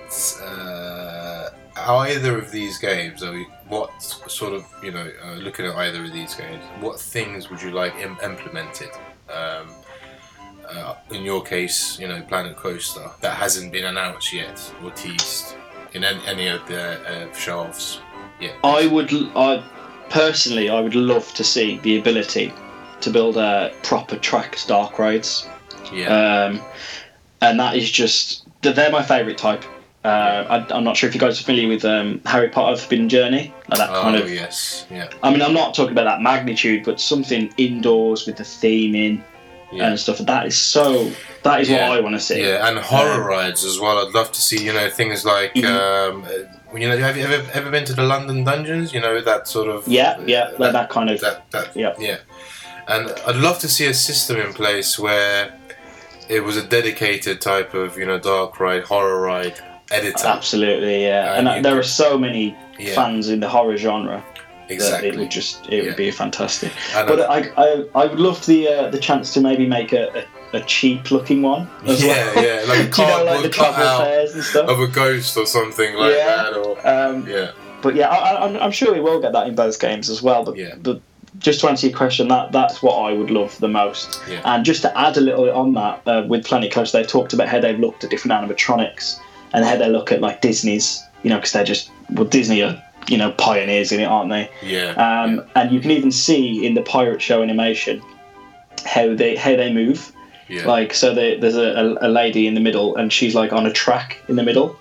uh, 0.45 1.51
either 1.76 2.38
of 2.38 2.51
these 2.51 2.78
games, 2.78 3.22
I 3.22 3.30
mean, 3.30 3.47
what 3.68 3.90
sort 4.03 4.53
of, 4.53 4.66
you 4.82 4.90
know, 4.90 5.11
uh, 5.24 5.34
looking 5.34 5.66
at 5.66 5.74
either 5.76 6.05
of 6.05 6.12
these 6.12 6.34
games, 6.34 6.62
what 6.80 7.01
things 7.01 7.51
would 7.51 7.62
you 7.62 7.70
like 7.70 7.95
Im- 7.97 8.18
implemented? 8.22 8.90
Um, 9.32 9.68
uh, 10.74 10.96
in 11.10 11.22
your 11.22 11.42
case, 11.42 11.98
you 11.98 12.08
know, 12.08 12.22
Planet 12.22 12.56
Coaster, 12.56 13.10
that 13.20 13.36
hasn't 13.36 13.72
been 13.72 13.84
announced 13.84 14.32
yet 14.32 14.72
or 14.82 14.90
teased 14.92 15.54
in 15.94 16.04
any, 16.04 16.20
any 16.26 16.48
of 16.48 16.66
the 16.66 17.00
uh, 17.00 17.32
show-offs 17.34 18.00
yet. 18.40 18.54
I 18.64 18.86
would. 18.86 19.12
I 19.36 19.62
personally, 20.10 20.68
I 20.70 20.80
would 20.80 20.94
love 20.94 21.32
to 21.34 21.44
see 21.44 21.78
the 21.78 21.98
ability 21.98 22.52
to 23.00 23.10
build 23.10 23.36
a 23.36 23.72
proper 23.82 24.16
tracked 24.16 24.68
dark 24.68 24.98
rides. 24.98 25.48
yeah, 25.92 26.44
Um, 26.44 26.60
and 27.40 27.58
that 27.58 27.76
is 27.76 27.90
just 27.90 28.46
they're 28.62 28.90
my 28.90 29.02
favourite 29.02 29.38
type. 29.38 29.64
Uh, 30.04 30.64
I, 30.68 30.74
I'm 30.74 30.82
not 30.82 30.96
sure 30.96 31.08
if 31.08 31.14
you 31.14 31.20
guys 31.20 31.40
are 31.40 31.44
familiar 31.44 31.68
with 31.68 31.84
um, 31.84 32.20
Harry 32.26 32.48
Potter 32.48 32.76
Forbidden 32.76 33.08
Journey, 33.08 33.54
like 33.68 33.78
that 33.78 33.90
oh 33.90 34.02
kind 34.02 34.16
of 34.16 34.28
yes, 34.28 34.86
yeah, 34.90 35.08
I 35.22 35.30
mean, 35.30 35.42
I'm 35.42 35.54
not 35.54 35.74
talking 35.74 35.92
about 35.92 36.04
that 36.04 36.20
magnitude, 36.20 36.84
but 36.84 37.00
something 37.00 37.52
indoors 37.56 38.26
with 38.26 38.36
the 38.36 38.44
theme 38.44 38.96
in 38.96 39.24
yeah. 39.72 39.88
and 39.88 39.98
stuff. 39.98 40.18
That 40.18 40.46
is 40.46 40.58
so. 40.58 41.10
That 41.42 41.60
is 41.60 41.68
Yeah. 41.68 41.88
what 41.88 41.98
I 41.98 42.00
want 42.00 42.14
to 42.14 42.20
see. 42.20 42.40
Yeah, 42.42 42.68
and 42.68 42.78
horror 42.78 43.22
Um, 43.22 43.26
rides 43.26 43.64
as 43.64 43.80
well. 43.80 43.98
I'd 44.06 44.14
love 44.14 44.30
to 44.32 44.40
see, 44.40 44.62
you 44.64 44.72
know, 44.72 44.88
things 44.90 45.24
like, 45.24 45.54
Mhm. 45.54 45.64
um, 45.64 46.24
uh, 46.24 46.78
you 46.78 46.88
know, 46.88 46.96
have 46.98 47.16
you 47.16 47.24
ever 47.24 47.42
ever 47.52 47.70
been 47.70 47.84
to 47.86 47.92
the 47.94 48.02
London 48.04 48.44
Dungeons? 48.44 48.92
You 48.94 49.00
know, 49.00 49.20
that 49.20 49.48
sort 49.48 49.68
of. 49.68 49.86
yeah, 49.88 50.16
yeah, 50.26 50.44
uh, 50.44 50.50
like 50.58 50.72
that 50.72 50.88
kind 50.88 51.10
of. 51.10 51.20
that, 51.20 51.42
that, 51.50 51.68
Yeah. 51.74 51.92
yeah. 51.98 52.16
And 52.88 53.12
I'd 53.26 53.36
love 53.36 53.58
to 53.60 53.68
see 53.68 53.86
a 53.86 53.94
system 53.94 54.36
in 54.40 54.52
place 54.52 54.98
where 54.98 55.52
it 56.28 56.44
was 56.44 56.56
a 56.56 56.62
dedicated 56.62 57.40
type 57.40 57.74
of, 57.74 57.98
you 57.98 58.06
know, 58.06 58.18
dark 58.18 58.58
ride, 58.60 58.84
horror 58.84 59.20
ride 59.20 59.54
editor. 59.90 60.26
Absolutely, 60.26 61.04
yeah. 61.04 61.34
And 61.34 61.46
And, 61.48 61.56
you 61.58 61.62
there 61.62 61.72
could- 61.72 61.80
are 61.80 61.82
so 62.04 62.16
many 62.18 62.56
Yeah, 62.78 62.94
fans 62.94 63.28
in 63.28 63.40
the 63.40 63.48
horror 63.48 63.76
genre 63.76 64.22
that 64.32 64.32
exactly. 64.68 65.08
it 65.10 65.16
would 65.18 65.30
just 65.30 65.66
it 65.68 65.78
Yeah. 65.78 65.82
would 65.84 65.96
be 65.96 66.10
fantastic. 66.10 66.72
And 66.94 67.06
But 67.08 67.20
I- 67.20 67.50
I, 67.56 67.64
I, 67.64 67.84
I 68.02 68.06
would 68.06 68.20
love 68.20 68.44
the 68.46 68.68
uh, 68.68 68.88
the 68.90 68.98
chance 68.98 69.32
to 69.34 69.40
maybe 69.40 69.66
make 69.66 69.92
a, 69.92 70.24
a, 70.52 70.58
a 70.58 70.60
cheap 70.62 71.10
looking 71.10 71.42
one. 71.42 71.68
As 71.86 72.02
yeah, 72.04 72.34
well. 72.34 72.44
yeah, 72.44 72.64
like 72.68 72.88
a 72.88 72.90
Do 72.90 73.02
you 73.02 73.08
know, 73.08 73.24
like 73.24 73.26
cardboard 73.26 73.44
the 73.44 73.48
travel 73.48 73.98
fairs 74.04 74.34
and 74.34 74.44
stuff. 74.44 74.68
of 74.68 74.80
a 74.80 74.86
ghost 74.88 75.36
or 75.36 75.46
something 75.46 75.94
like 75.94 76.14
Yeah. 76.14 76.36
that, 76.36 76.56
or 76.56 76.86
Um, 76.86 77.26
yeah, 77.28 77.50
But 77.82 77.94
yeah, 77.96 78.08
I, 78.08 78.16
I- 78.34 78.44
I'm, 78.46 78.56
I'm 78.56 78.70
sure 78.72 78.92
we 78.92 79.00
will 79.00 79.20
get 79.20 79.32
that 79.32 79.46
in 79.48 79.54
both 79.54 79.78
games 79.80 80.08
as 80.10 80.22
well. 80.22 80.44
But, 80.44 80.56
Yeah. 80.56 80.74
but 80.80 81.00
just 81.38 81.60
to 81.60 81.68
answer 81.68 81.86
your 81.88 81.96
question, 81.96 82.28
that 82.28 82.52
that's 82.52 82.82
what 82.82 82.94
I 82.96 83.12
would 83.14 83.30
love 83.30 83.58
the 83.58 83.68
most. 83.68 84.20
Yeah. 84.28 84.42
And 84.44 84.64
just 84.64 84.82
to 84.82 84.98
add 84.98 85.16
a 85.16 85.20
little 85.20 85.44
bit 85.46 85.54
on 85.54 85.72
that, 85.74 86.02
uh, 86.06 86.24
with 86.28 86.44
Planet 86.44 86.70
Coaster, 86.70 86.98
they've 86.98 87.06
talked 87.06 87.32
about 87.32 87.48
how 87.48 87.58
they've 87.58 87.78
looked 87.78 88.04
at 88.04 88.10
different 88.10 88.34
animatronics 88.38 89.18
and 89.54 89.64
how 89.64 89.76
they 89.76 89.88
look 89.88 90.12
at 90.12 90.20
like 90.20 90.42
Disney's, 90.42 91.02
you 91.22 91.30
know, 91.30 91.36
because 91.36 91.52
they're 91.52 91.64
just 91.64 91.90
well, 92.10 92.26
Disney 92.26 92.62
are 92.62 92.80
you 93.09 93.18
know 93.18 93.32
pioneers 93.32 93.92
in 93.92 94.00
it, 94.00 94.05
aren't 94.05 94.30
they? 94.30 94.50
yeah, 94.62 94.92
Um, 95.24 95.44
And 95.55 95.72
you 95.72 95.80
can 95.80 95.90
even 95.90 96.11
see 96.12 96.64
in 96.66 96.74
the 96.74 96.82
pirate 96.82 97.20
show 97.22 97.42
animation 97.42 98.03
how 98.86 99.14
they 99.14 99.36
how 99.36 99.57
they 99.57 99.72
move. 99.72 100.12
yeah, 100.48 100.66
Like 100.66 100.92
so, 100.94 101.14
they, 101.14 101.36
there's 101.38 101.57
a, 101.57 101.96
a, 102.00 102.09
a 102.09 102.11
lady 102.11 102.46
in 102.46 102.55
the 102.55 102.61
middle, 102.61 102.96
and 102.96 103.12
she's 103.12 103.34
like 103.34 103.53
on 103.53 103.66
a 103.66 103.72
track 103.72 104.18
in 104.28 104.36
the 104.36 104.42
middle, 104.42 104.76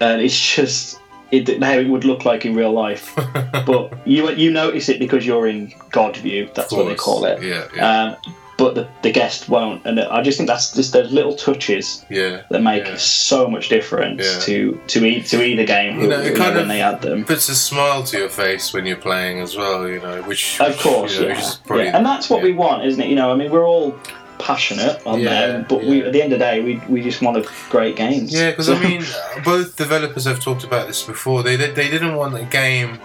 and 0.00 0.20
it's 0.20 0.38
just 0.56 1.00
it, 1.30 1.62
how 1.62 1.72
it 1.78 1.88
would 1.88 2.04
look 2.04 2.24
like 2.24 2.44
in 2.44 2.54
real 2.54 2.72
life. 2.72 3.14
But 3.66 3.92
you 4.06 4.30
you 4.30 4.50
notice 4.50 4.88
it 4.88 4.98
because 4.98 5.24
you're 5.26 5.46
in 5.46 5.72
God 5.90 6.16
view. 6.16 6.48
That's 6.54 6.72
what 6.72 6.86
they 6.88 6.94
call 6.96 7.24
it. 7.24 7.42
Yeah, 7.42 7.68
yeah, 7.74 8.16
Um, 8.24 8.34
but 8.60 8.74
the, 8.76 8.84
the 9.02 9.10
guest 9.20 9.48
won't, 9.48 9.80
and 9.86 9.98
I 9.98 10.20
just 10.22 10.36
think 10.38 10.48
that's 10.52 10.66
just 10.80 10.92
those 10.92 11.10
little 11.18 11.34
touches 11.46 12.04
yeah. 12.10 12.42
that 12.50 12.62
make 12.62 12.84
Yeah. 12.86 12.96
so 12.98 13.48
much 13.54 13.64
difference 13.76 14.22
Yeah. 14.24 14.40
to 14.46 14.54
to, 14.92 14.98
e- 15.10 15.22
to 15.30 15.36
either 15.48 15.64
game 15.64 15.92
You 16.02 16.08
know, 16.12 16.20
it 16.28 16.36
kind 16.36 16.54
when 16.56 16.68
they 16.68 16.80
add 16.90 17.00
them. 17.02 17.20
It 17.22 17.26
puts 17.26 17.48
a 17.48 17.54
smile 17.70 18.02
to 18.10 18.14
your 18.22 18.28
face 18.44 18.64
when 18.74 18.84
you're 18.88 19.04
playing 19.10 19.36
as 19.46 19.56
well. 19.56 19.88
You 19.88 20.00
know, 20.06 20.22
which 20.30 20.60
Of 20.60 20.78
course, 20.78 21.14
you 21.14 21.22
know, 21.22 21.28
yeah. 21.28 21.36
which 21.36 21.64
probably- 21.66 21.84
yeah. 21.86 21.96
And 21.96 22.04
that's 22.10 22.26
what 22.30 22.38
yeah. 22.40 22.48
we 22.48 22.52
want, 22.64 22.84
isn't 22.88 23.00
it? 23.04 23.08
You 23.08 23.16
know, 23.20 23.32
I 23.32 23.36
mean, 23.40 23.50
we're 23.50 23.66
all 23.74 23.88
passionate 24.38 24.96
on 25.06 25.20
Yeah, 25.20 25.46
them, 25.48 25.66
but 25.68 25.84
we 25.84 26.02
at 26.02 26.12
the 26.14 26.22
end 26.22 26.32
of 26.32 26.38
the 26.38 26.44
day, 26.44 26.56
we, 26.62 26.72
we 26.88 27.02
just 27.02 27.20
want 27.22 27.36
a 27.36 27.44
great 27.68 27.94
games. 27.96 28.32
Yeah, 28.32 28.50
because 28.50 28.68
I 28.70 28.78
mean, 28.88 29.02
both 29.44 29.76
developers 29.76 30.24
have 30.24 30.40
talked 30.40 30.64
about 30.64 30.86
this 30.86 31.02
before. 31.02 31.42
They 31.42 31.56
they 31.56 31.88
didn't 31.90 32.14
want 32.16 32.34
a 32.36 32.44
game 32.44 32.98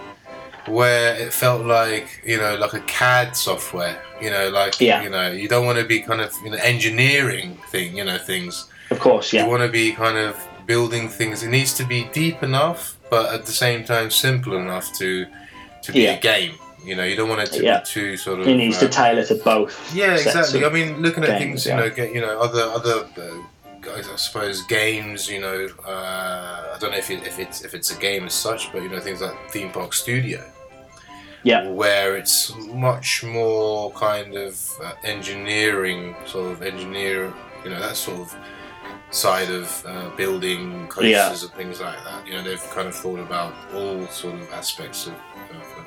where 0.68 1.14
it 1.14 1.32
felt 1.32 1.64
like 1.64 2.20
you 2.24 2.38
know 2.38 2.56
like 2.56 2.72
a 2.74 2.80
CAD 2.80 3.36
software. 3.36 4.00
You 4.20 4.30
know, 4.30 4.48
like 4.48 4.80
Yeah. 4.80 5.02
you 5.02 5.10
know, 5.10 5.30
you 5.30 5.48
don't 5.48 5.66
want 5.66 5.78
to 5.78 5.84
be 5.84 6.00
kind 6.00 6.20
of 6.20 6.32
you 6.44 6.50
know 6.50 6.56
engineering 6.58 7.58
thing. 7.70 7.96
You 7.96 8.04
know, 8.04 8.18
things. 8.18 8.66
of 8.90 8.98
course, 9.00 9.32
yeah. 9.32 9.44
You 9.44 9.50
want 9.50 9.62
to 9.62 9.68
be 9.68 9.92
kind 9.92 10.16
of 10.18 10.36
building 10.66 11.08
things. 11.08 11.42
It 11.42 11.48
needs 11.50 11.74
to 11.74 11.84
be 11.84 12.04
deep 12.12 12.42
enough, 12.42 12.96
but 13.10 13.32
at 13.34 13.44
the 13.46 13.52
same 13.52 13.84
time 13.84 14.10
simple 14.10 14.56
enough 14.56 14.92
to 14.98 15.26
to 15.82 15.92
be 15.92 16.00
Yeah. 16.02 16.12
a 16.14 16.20
game. 16.20 16.54
You 16.84 16.94
know, 16.94 17.04
you 17.04 17.16
don't 17.16 17.28
want 17.28 17.42
it 17.42 17.50
to 17.56 17.62
Yeah. 17.64 17.80
be 17.80 17.84
too 17.86 18.16
sort 18.16 18.40
of. 18.40 18.46
it 18.48 18.54
needs 18.56 18.78
to 18.78 18.86
uh, 18.86 18.90
tailor 18.90 19.24
to 19.24 19.34
both. 19.36 19.74
yeah, 19.94 20.14
exactly. 20.14 20.64
I 20.64 20.68
mean, 20.68 21.02
looking 21.02 21.24
at 21.24 21.30
games, 21.30 21.40
things, 21.40 21.66
yeah. 21.66 21.74
you 21.76 21.80
know, 21.82 21.90
get 21.94 22.14
you 22.14 22.20
know 22.20 22.38
other 22.40 22.62
other 22.78 22.96
uh, 23.18 23.22
guys, 23.80 24.08
I 24.08 24.16
suppose 24.16 24.62
games. 24.62 25.28
You 25.28 25.40
know, 25.40 25.68
uh, 25.86 26.74
I 26.74 26.76
don't 26.80 26.92
know 26.92 26.98
if 26.98 27.10
it, 27.10 27.26
if 27.26 27.38
it's 27.38 27.62
if 27.66 27.74
it's 27.74 27.90
a 27.96 27.98
game 27.98 28.24
as 28.24 28.34
such, 28.34 28.72
but 28.72 28.82
you 28.82 28.88
know 28.88 29.00
things 29.00 29.20
like 29.20 29.36
Theme 29.50 29.70
Park 29.70 29.92
Studio. 29.94 30.40
Yeah. 31.46 31.68
Where 31.82 32.16
it's 32.16 32.38
much 32.88 33.22
more 33.22 33.92
kind 33.92 34.34
of 34.46 34.52
uh, 34.82 34.92
engineering, 35.04 36.14
sort 36.26 36.50
of 36.52 36.62
engineer, 36.62 37.32
you 37.62 37.70
know, 37.70 37.78
that 37.80 37.96
sort 37.96 38.18
of 38.24 38.34
side 39.10 39.50
of 39.50 39.66
uh, 39.86 40.10
building 40.16 40.88
coasters 40.88 41.10
Yeah. 41.10 41.30
and 41.30 41.50
things 41.60 41.80
like 41.80 42.02
that. 42.04 42.26
You 42.26 42.32
know, 42.34 42.42
they've 42.42 42.70
kind 42.76 42.88
of 42.88 42.94
thought 42.94 43.20
about 43.20 43.52
all 43.74 44.06
sort 44.08 44.34
of 44.34 44.52
aspects 44.52 45.06
of 45.06 45.14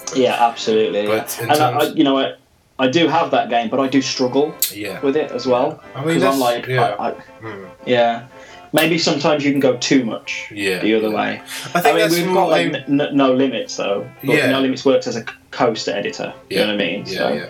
for- 0.08 0.18
Yeah, 0.18 0.38
absolutely. 0.50 1.06
But 1.08 1.38
in 1.42 1.52
And 1.52 1.62
I, 1.62 1.70
I, 1.80 1.84
you 2.00 2.04
know, 2.06 2.18
I, 2.18 2.36
I 2.80 2.88
do 2.88 3.08
have 3.10 3.30
that 3.32 3.50
game, 3.50 3.68
but 3.70 3.80
I 3.82 3.88
do 3.90 4.02
struggle 4.02 4.56
yeah. 4.74 5.02
with 5.02 5.18
it 5.18 5.32
as 5.32 5.46
well. 5.46 5.84
I 5.94 6.00
mean, 6.06 6.16
Because 6.20 6.24
I'm 6.24 6.40
like, 6.40 6.68
yeah. 6.68 6.96
I, 6.98 7.10
I, 7.10 7.12
Hmm. 7.42 7.66
yeah. 7.86 8.28
Maybe 8.72 8.98
sometimes 9.00 9.44
you 9.44 9.52
can 9.52 9.60
go 9.60 9.78
too 9.78 10.04
much 10.06 10.50
Yeah. 10.52 10.80
the 10.80 10.94
other 10.96 11.10
way. 11.10 11.42
I 11.74 11.78
I, 11.78 11.82
think 11.82 11.86
mean, 11.86 11.98
that's 11.98 12.14
we've 12.16 12.26
got 12.34 12.50
like 12.50 12.66
aim- 12.68 12.76
n- 12.76 13.02
n- 13.02 13.16
no 13.18 13.34
limits 13.34 13.76
though. 13.78 14.10
But 14.24 14.36
Yeah. 14.36 14.52
No 14.52 14.62
limits 14.62 14.86
works 14.86 15.08
as 15.08 15.16
a 15.16 15.24
coaster 15.52 15.92
editor. 15.92 16.34
Yeah. 16.50 16.60
You 16.62 16.66
know 16.68 16.74
what 16.74 16.82
I 16.82 16.86
mean? 16.86 17.04
Yeah, 17.08 17.18
so, 17.18 17.34
yeah, 17.34 17.50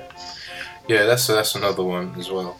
yeah. 0.87 1.03
That's 1.05 1.27
that's 1.27 1.55
another 1.55 1.83
one 1.83 2.13
as 2.17 2.29
well. 2.31 2.57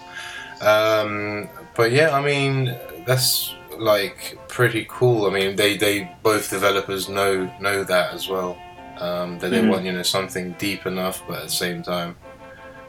Um, 0.62 1.50
but 1.76 1.92
yeah, 1.92 2.12
I 2.12 2.22
mean 2.22 2.76
that's 3.06 3.54
like 3.78 4.38
pretty 4.50 4.86
cool. 4.90 5.26
I 5.26 5.30
mean 5.30 5.56
they, 5.56 5.78
they 5.78 6.12
both 6.24 6.50
developers 6.50 7.08
know 7.08 7.50
know 7.62 7.84
that 7.86 8.14
as 8.14 8.28
well. 8.28 8.58
Um, 8.98 9.40
that 9.40 9.52
they 9.52 9.62
Mhm. 9.62 9.70
want 9.70 9.86
you 9.86 9.94
know 9.94 10.04
something 10.04 10.54
deep 10.60 10.86
enough, 10.86 11.24
but 11.28 11.38
at 11.38 11.44
the 11.46 11.50
same 11.50 11.82
time 11.84 12.18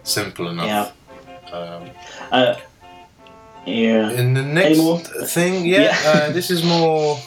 simple 0.02 0.48
enough. 0.48 0.92
Um, 1.52 1.90
Uh, 2.32 2.54
yeah. 3.66 4.10
in 4.10 4.34
the 4.34 4.42
next 4.42 4.78
Any 4.78 4.80
more? 4.82 4.98
thing, 5.00 5.64
yeah, 5.66 5.80
Yeah. 5.80 6.10
uh, 6.10 6.32
this 6.32 6.50
is 6.50 6.62
more 6.64 7.18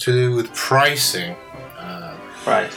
to 0.00 0.12
do 0.12 0.34
with 0.34 0.52
pricing. 0.54 1.36
Uh, 1.78 2.14
Right. 2.46 2.70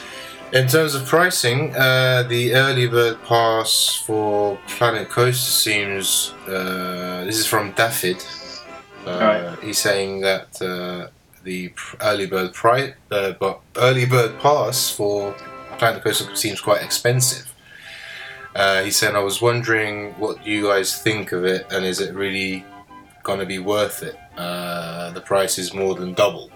In 0.52 0.68
terms 0.68 0.94
of 0.94 1.04
pricing, 1.06 1.74
uh, 1.74 2.22
the 2.28 2.54
early 2.54 2.86
bird 2.86 3.16
pass 3.24 3.96
for 4.06 4.56
Planet 4.68 5.08
Coaster 5.08 5.50
seems. 5.50 6.32
Uh, 6.46 7.24
this 7.24 7.38
is 7.38 7.46
from 7.46 7.72
Daffyd. 7.72 8.20
Uh, 9.06 9.10
Alright. 9.10 9.58
He's 9.64 9.78
saying 9.78 10.20
that 10.20 10.60
uh, 10.62 11.08
the 11.42 11.72
early 12.00 12.26
bird 12.26 12.52
price, 12.54 12.92
uh, 13.10 13.32
but 13.40 13.60
early 13.76 14.06
bird 14.06 14.38
pass 14.38 14.90
for 14.90 15.34
Planet 15.78 16.04
Coaster 16.04 16.36
seems 16.36 16.60
quite 16.60 16.82
expensive. 16.82 17.52
Uh, 18.54 18.82
he 18.84 18.90
said, 18.92 19.16
"I 19.16 19.20
was 19.24 19.42
wondering 19.42 20.12
what 20.20 20.46
you 20.46 20.68
guys 20.68 20.96
think 21.02 21.32
of 21.32 21.44
it, 21.44 21.66
and 21.72 21.84
is 21.84 22.00
it 22.00 22.14
really 22.14 22.64
going 23.24 23.40
to 23.40 23.46
be 23.46 23.58
worth 23.58 24.04
it? 24.04 24.16
Uh, 24.36 25.10
the 25.10 25.20
price 25.20 25.58
is 25.58 25.74
more 25.74 25.96
than 25.96 26.14
double." 26.14 26.50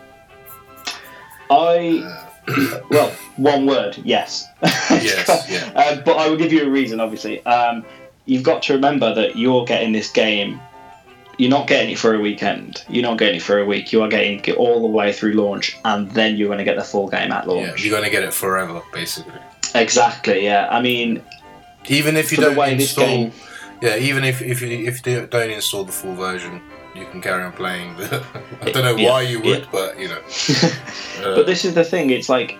I 1.50 2.02
Uh, 2.04 2.80
well, 2.90 3.10
one 3.36 3.66
word, 3.66 3.98
yes. 4.04 4.46
yes, 4.62 5.46
yeah, 5.50 5.70
Uh, 5.74 6.00
but 6.00 6.16
I 6.16 6.28
will 6.28 6.36
give 6.36 6.52
you 6.52 6.64
a 6.64 6.70
reason, 6.70 7.00
obviously. 7.00 7.44
Um, 7.44 7.84
you've 8.24 8.42
got 8.42 8.62
to 8.64 8.74
remember 8.74 9.14
that 9.14 9.36
you're 9.36 9.64
getting 9.64 9.92
this 9.92 10.10
game. 10.10 10.60
You're 11.36 11.50
not 11.50 11.68
getting 11.68 11.90
it 11.90 11.98
for 11.98 12.14
a 12.14 12.20
weekend. 12.20 12.84
You're 12.88 13.02
not 13.02 13.18
getting 13.18 13.36
it 13.36 13.42
for 13.42 13.58
a 13.58 13.64
week. 13.64 13.92
You 13.92 14.02
are 14.02 14.08
getting 14.08 14.40
it 14.44 14.56
all 14.56 14.80
the 14.80 14.88
way 14.88 15.12
through 15.12 15.34
launch, 15.34 15.76
and 15.84 16.10
then 16.12 16.36
you're 16.36 16.48
going 16.48 16.58
to 16.58 16.64
get 16.64 16.76
the 16.76 16.84
full 16.84 17.08
game 17.08 17.30
at 17.32 17.44
yeah. 17.46 17.52
launch. 17.52 17.84
You're 17.84 17.92
going 17.92 18.04
to 18.04 18.10
get 18.10 18.24
it 18.24 18.34
forever, 18.34 18.82
basically. 18.92 19.40
Exactly. 19.74 20.44
Yeah. 20.44 20.68
I 20.70 20.80
mean, 20.80 21.22
Even 21.88 22.16
if 22.16 22.32
you 22.32 22.38
don't 22.38 22.58
install, 22.68 23.06
game. 23.06 23.32
Yeah, 23.82 23.96
even 23.96 24.24
if 24.24 24.40
if 24.42 24.60
you 24.62 24.68
if 24.68 25.06
you 25.06 25.26
don't 25.26 25.50
install 25.50 25.84
the 25.84 25.92
full 25.92 26.14
version, 26.14 26.60
you 26.94 27.04
can 27.06 27.20
carry 27.20 27.42
on 27.42 27.52
playing. 27.52 27.96
The, 27.96 28.24
I 28.62 28.70
don't 28.70 28.84
know 28.84 28.96
Yeah, 28.96 29.10
why 29.10 29.22
you 29.22 29.40
would, 29.40 29.60
yeah. 29.62 29.68
but 29.72 29.98
you 29.98 30.08
know. 30.08 30.20
Uh, 31.18 31.34
but 31.34 31.46
this 31.46 31.64
is 31.64 31.74
the 31.74 31.82
thing. 31.82 32.10
It's 32.10 32.28
like 32.28 32.56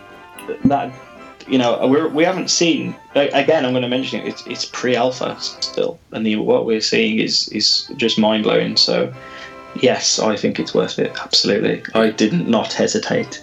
that. 0.65 0.93
You 1.47 1.57
know, 1.59 1.87
we're, 1.87 2.09
we 2.09 2.25
haven't 2.25 2.51
seen. 2.51 2.95
Again, 3.15 3.65
I'm 3.65 3.71
going 3.73 3.83
to 3.83 3.89
mention 3.89 4.21
it. 4.21 4.27
It's, 4.29 4.47
it's 4.49 4.65
pre-alpha 4.67 5.37
still, 5.41 5.99
and 6.13 6.27
the, 6.27 6.37
what 6.37 6.67
we're 6.67 6.81
seeing 6.81 7.21
is 7.21 7.49
is 7.51 7.89
just 7.97 8.19
mind 8.19 8.43
blowing. 8.43 8.77
So, 8.77 9.15
yes, 9.81 10.19
I 10.19 10.37
think 10.37 10.59
it's 10.59 10.75
worth 10.75 10.99
it. 10.99 11.13
Absolutely, 11.23 11.83
I 11.95 12.11
did 12.11 12.33
not 12.49 12.73
hesitate 12.73 13.41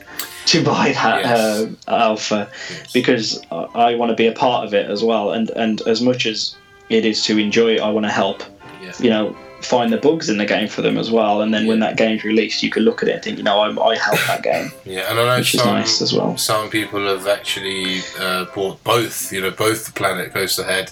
to 0.47 0.63
buy 0.63 0.91
that 0.91 1.21
Yes. 1.23 1.39
uh, 1.39 1.69
alpha 1.87 2.47
yes. 2.69 2.91
because 2.93 3.41
I, 3.51 3.63
I 3.91 3.95
want 3.95 4.09
to 4.11 4.15
be 4.15 4.27
a 4.27 4.33
part 4.33 4.67
of 4.67 4.73
it 4.73 4.87
as 4.91 5.01
well. 5.01 5.31
And 5.31 5.49
and 5.51 5.81
as 5.87 6.01
much 6.01 6.25
as 6.27 6.55
it 6.89 7.05
is 7.05 7.23
to 7.25 7.37
enjoy, 7.37 7.75
it, 7.75 7.81
I 7.81 7.89
want 7.89 8.05
to 8.05 8.11
help. 8.11 8.43
yeah. 8.81 8.91
You 8.99 9.09
know, 9.09 9.37
find 9.61 9.91
the 9.91 9.97
bugs 9.97 10.29
in 10.29 10.37
the 10.37 10.45
game 10.45 10.67
for 10.67 10.83
them 10.83 10.97
as 10.97 11.09
well. 11.09 11.41
And 11.41 11.51
then 11.53 11.65
when 11.65 11.79
Yeah. 11.79 11.87
that 11.87 11.97
game's 11.97 12.23
released, 12.23 12.61
you 12.61 12.69
can 12.69 12.83
look 12.83 13.01
at 13.01 13.09
it 13.09 13.13
and 13.13 13.23
think, 13.23 13.37
you 13.37 13.43
know, 13.43 13.59
I, 13.59 13.69
I 13.91 13.95
helped 13.97 14.27
that 14.27 14.43
game 14.43 14.71
yeah, 14.85 15.09
and 15.09 15.19
I 15.19 15.23
know 15.25 15.37
which 15.37 15.55
is 15.55 15.61
some 15.61 15.73
nice 15.73 16.01
as 16.01 16.13
well. 16.13 16.37
some 16.37 16.69
people 16.69 17.05
have 17.07 17.25
actually 17.27 18.01
uh, 18.19 18.45
bought 18.53 18.83
both. 18.83 19.31
You 19.33 19.41
know, 19.41 19.49
both 19.51 19.85
the 19.87 19.91
Planet 19.93 20.31
Coaster 20.33 20.61
Ahead 20.61 20.91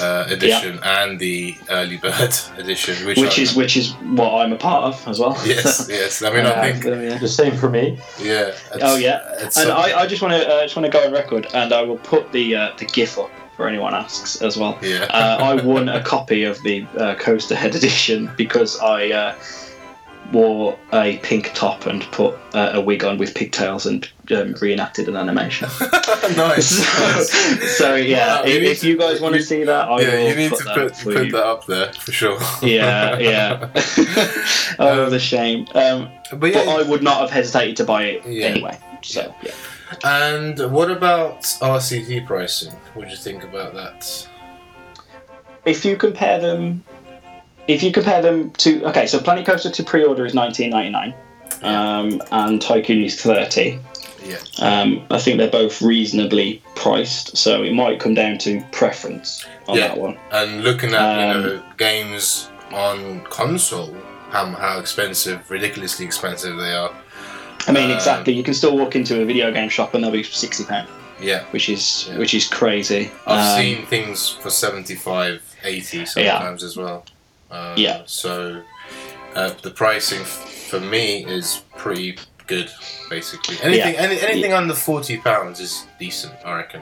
uh, 0.00 0.24
edition 0.28 0.78
and 0.84 1.18
the 1.18 1.54
early 1.68 1.96
bird 1.98 2.32
edition, 2.56 3.04
which, 3.06 3.18
Which 3.18 3.38
is 3.38 3.54
which 3.56 3.76
is 3.76 3.90
what 4.14 4.32
I'm 4.40 4.52
a 4.52 4.56
part 4.56 4.84
of 4.84 5.08
as 5.08 5.18
well. 5.18 5.36
yes, 5.44 5.86
yes. 5.90 6.22
I 6.22 6.30
mean, 6.30 6.46
Uh, 6.46 6.52
I 6.56 6.72
think 6.72 6.84
them, 6.84 7.02
yeah. 7.02 7.18
The 7.18 7.28
same 7.28 7.56
for 7.56 7.68
me. 7.68 7.98
yeah. 8.22 8.52
Oh, 8.80 8.96
yeah. 8.96 9.20
And 9.56 9.70
I, 9.70 10.00
I 10.00 10.06
just 10.06 10.22
want 10.22 10.32
to 10.34 10.48
uh, 10.48 10.62
just 10.62 10.76
want 10.76 10.86
to 10.86 10.92
go 10.92 11.04
on 11.04 11.12
record, 11.12 11.48
and 11.52 11.72
I 11.72 11.82
will 11.82 11.98
put 11.98 12.30
the 12.32 12.54
uh, 12.56 12.70
the 12.78 12.86
GIF 12.86 13.18
up 13.18 13.30
for 13.60 13.68
anyone 13.68 13.92
asks 13.94 14.40
as 14.40 14.56
well. 14.56 14.78
yeah. 14.80 15.04
Uh, 15.10 15.36
I 15.38 15.62
won 15.62 15.90
a 15.90 16.02
copy 16.02 16.44
of 16.44 16.58
the 16.62 16.86
uh, 16.96 17.14
Coaster 17.16 17.54
Head 17.54 17.74
edition 17.74 18.30
because 18.38 18.78
I 18.80 19.10
uh, 19.10 19.34
wore 20.32 20.78
a 20.94 21.18
pink 21.18 21.50
top 21.52 21.84
and 21.84 22.00
put 22.04 22.38
uh, 22.54 22.70
a 22.72 22.80
wig 22.80 23.04
on 23.04 23.18
with 23.18 23.34
pigtails 23.34 23.84
and 23.84 24.08
um, 24.30 24.54
reenacted 24.62 25.08
an 25.10 25.16
animation. 25.16 25.68
nice. 26.38 26.70
so, 26.70 27.20
so, 27.66 27.94
yeah, 27.96 28.36
Wow, 28.40 28.42
if, 28.46 28.62
if 28.62 28.80
to- 28.80 28.88
you 28.88 28.96
guys 28.96 29.20
want 29.20 29.34
to 29.34 29.42
see 29.42 29.64
that, 29.64 29.88
I 29.90 30.00
yeah, 30.00 30.28
you 30.30 30.36
need 30.36 30.50
put 30.52 30.60
to 30.60 30.72
put, 30.74 30.96
for 30.96 31.12
put 31.12 31.32
that 31.32 31.44
up 31.46 31.66
there 31.66 31.92
for 31.92 32.12
sure. 32.12 32.38
Yeah, 32.62 33.18
yeah. 33.18 33.68
oh, 34.78 35.04
Um, 35.04 35.10
the 35.10 35.18
shame. 35.18 35.66
Um, 35.74 36.08
But 36.30 36.40
but 36.54 36.66
I 36.66 36.82
would 36.88 37.02
not 37.02 37.20
have 37.20 37.30
hesitated 37.30 37.76
to 37.76 37.84
buy 37.84 38.04
it 38.04 38.26
Yeah. 38.26 38.46
anyway. 38.46 38.78
So 39.02 39.34
yeah. 39.42 39.52
And 40.04 40.58
what 40.72 40.90
about 40.90 41.42
RCT 41.42 42.26
pricing? 42.26 42.72
What 42.94 43.04
do 43.06 43.10
you 43.10 43.16
think 43.16 43.44
about 43.44 43.74
that? 43.74 44.28
If 45.64 45.84
you 45.84 45.96
compare 45.96 46.38
them, 46.40 46.82
if 47.68 47.82
you 47.82 47.92
compare 47.92 48.22
them 48.22 48.50
to 48.52 48.84
okay, 48.86 49.06
so 49.06 49.18
Planet 49.20 49.46
Coaster 49.46 49.70
to 49.70 49.82
pre-order 49.84 50.24
is 50.24 50.34
nineteen 50.34 50.70
ninety 50.70 50.90
nine, 50.90 51.14
um, 51.62 52.22
and 52.32 52.60
Tycoon 52.60 53.02
is 53.02 53.20
thirty. 53.20 53.78
Yeah. 54.24 54.36
Um, 54.60 55.06
I 55.10 55.18
think 55.18 55.38
they're 55.38 55.50
both 55.50 55.80
reasonably 55.80 56.62
priced, 56.76 57.36
so 57.36 57.62
it 57.62 57.72
might 57.72 58.00
come 58.00 58.14
down 58.14 58.36
to 58.38 58.62
preference 58.70 59.46
on 59.66 59.78
Yeah. 59.78 59.88
that 59.88 59.98
one. 59.98 60.18
And 60.30 60.62
looking 60.62 60.94
at 60.94 61.16
you 61.20 61.26
Um, 61.38 61.42
know 61.42 61.62
games 61.78 62.48
on 62.72 63.22
console, 63.24 63.94
how 64.30 64.46
how 64.46 64.78
expensive, 64.78 65.50
ridiculously 65.50 66.04
expensive 66.06 66.56
they 66.58 66.72
are. 66.74 66.92
I 67.66 67.72
mean, 67.72 67.84
Um, 67.90 67.96
exactly. 67.96 68.32
You 68.32 68.42
can 68.42 68.54
still 68.54 68.76
walk 68.76 68.96
into 68.96 69.20
a 69.20 69.24
video 69.24 69.52
game 69.52 69.68
shop 69.68 69.94
and 69.94 70.02
they'll 70.02 70.10
be 70.10 70.22
sixty 70.22 70.64
pound, 70.64 70.88
Yeah, 71.20 71.42
which 71.50 71.68
is 71.68 72.08
Yeah. 72.10 72.18
which 72.18 72.34
is 72.34 72.48
crazy. 72.48 73.10
I've 73.26 73.58
Um, 73.58 73.60
seen 73.62 73.86
things 73.86 74.28
for 74.42 74.48
75, 74.50 75.42
80 75.64 76.06
sometimes 76.06 76.62
as 76.62 76.76
well. 76.76 77.04
Uh, 77.50 77.74
Yeah. 77.76 78.02
So 78.06 78.62
uh, 79.36 79.50
the 79.62 79.70
pricing 79.70 80.20
f- 80.22 80.66
for 80.70 80.80
me 80.80 81.24
is 81.26 81.60
pretty 81.76 82.16
good, 82.46 82.70
basically. 83.10 83.56
Anything 83.62 83.96
any, 83.96 84.20
anything 84.20 84.52
under 84.54 84.74
forty 84.74 85.18
pounds 85.18 85.60
is 85.60 85.84
decent, 85.98 86.32
I 86.44 86.54
reckon. 86.56 86.80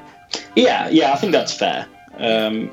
Yeah, 0.55 0.89
yeah, 0.91 1.13
I 1.13 1.17
think 1.17 1.33
that's 1.33 1.53
fair. 1.55 1.87
Um, 2.19 2.71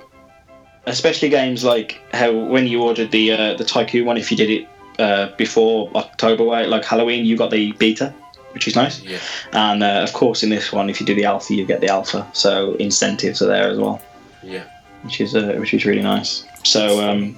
especially 0.85 1.29
games 1.29 1.63
like 1.63 1.99
how 2.13 2.31
when 2.31 2.67
you 2.67 2.81
ordered 2.83 3.11
the 3.11 3.31
uh, 3.31 3.53
the 3.55 3.63
Tycoon 3.65 4.05
one, 4.05 4.17
if 4.17 4.29
you 4.31 4.37
did 4.37 4.49
it 4.49 4.67
uh, 4.99 5.27
before 5.37 5.89
October, 5.95 6.43
way, 6.43 6.65
like 6.67 6.85
Halloween, 6.85 7.25
you 7.25 7.37
got 7.37 7.51
the 7.51 7.71
beta, 7.73 8.13
which 8.53 8.67
is 8.67 8.75
nice. 8.75 9.01
Yeah. 9.01 9.19
And 9.53 9.83
uh, 9.83 10.01
of 10.03 10.13
course, 10.13 10.43
in 10.43 10.49
this 10.49 10.71
one, 10.71 10.89
if 10.89 10.99
you 10.99 11.05
do 11.05 11.15
the 11.15 11.25
alpha, 11.25 11.53
you 11.53 11.65
get 11.65 11.81
the 11.81 11.89
alpha. 11.89 12.27
So 12.33 12.75
incentives 12.75 13.41
are 13.41 13.47
there 13.47 13.69
as 13.69 13.77
well, 13.77 14.01
Yeah. 14.43 14.63
which 15.03 15.19
is 15.21 15.35
uh, 15.35 15.55
which 15.59 15.73
is 15.73 15.85
really 15.85 16.01
nice. 16.01 16.45
So 16.63 17.07
um, 17.07 17.37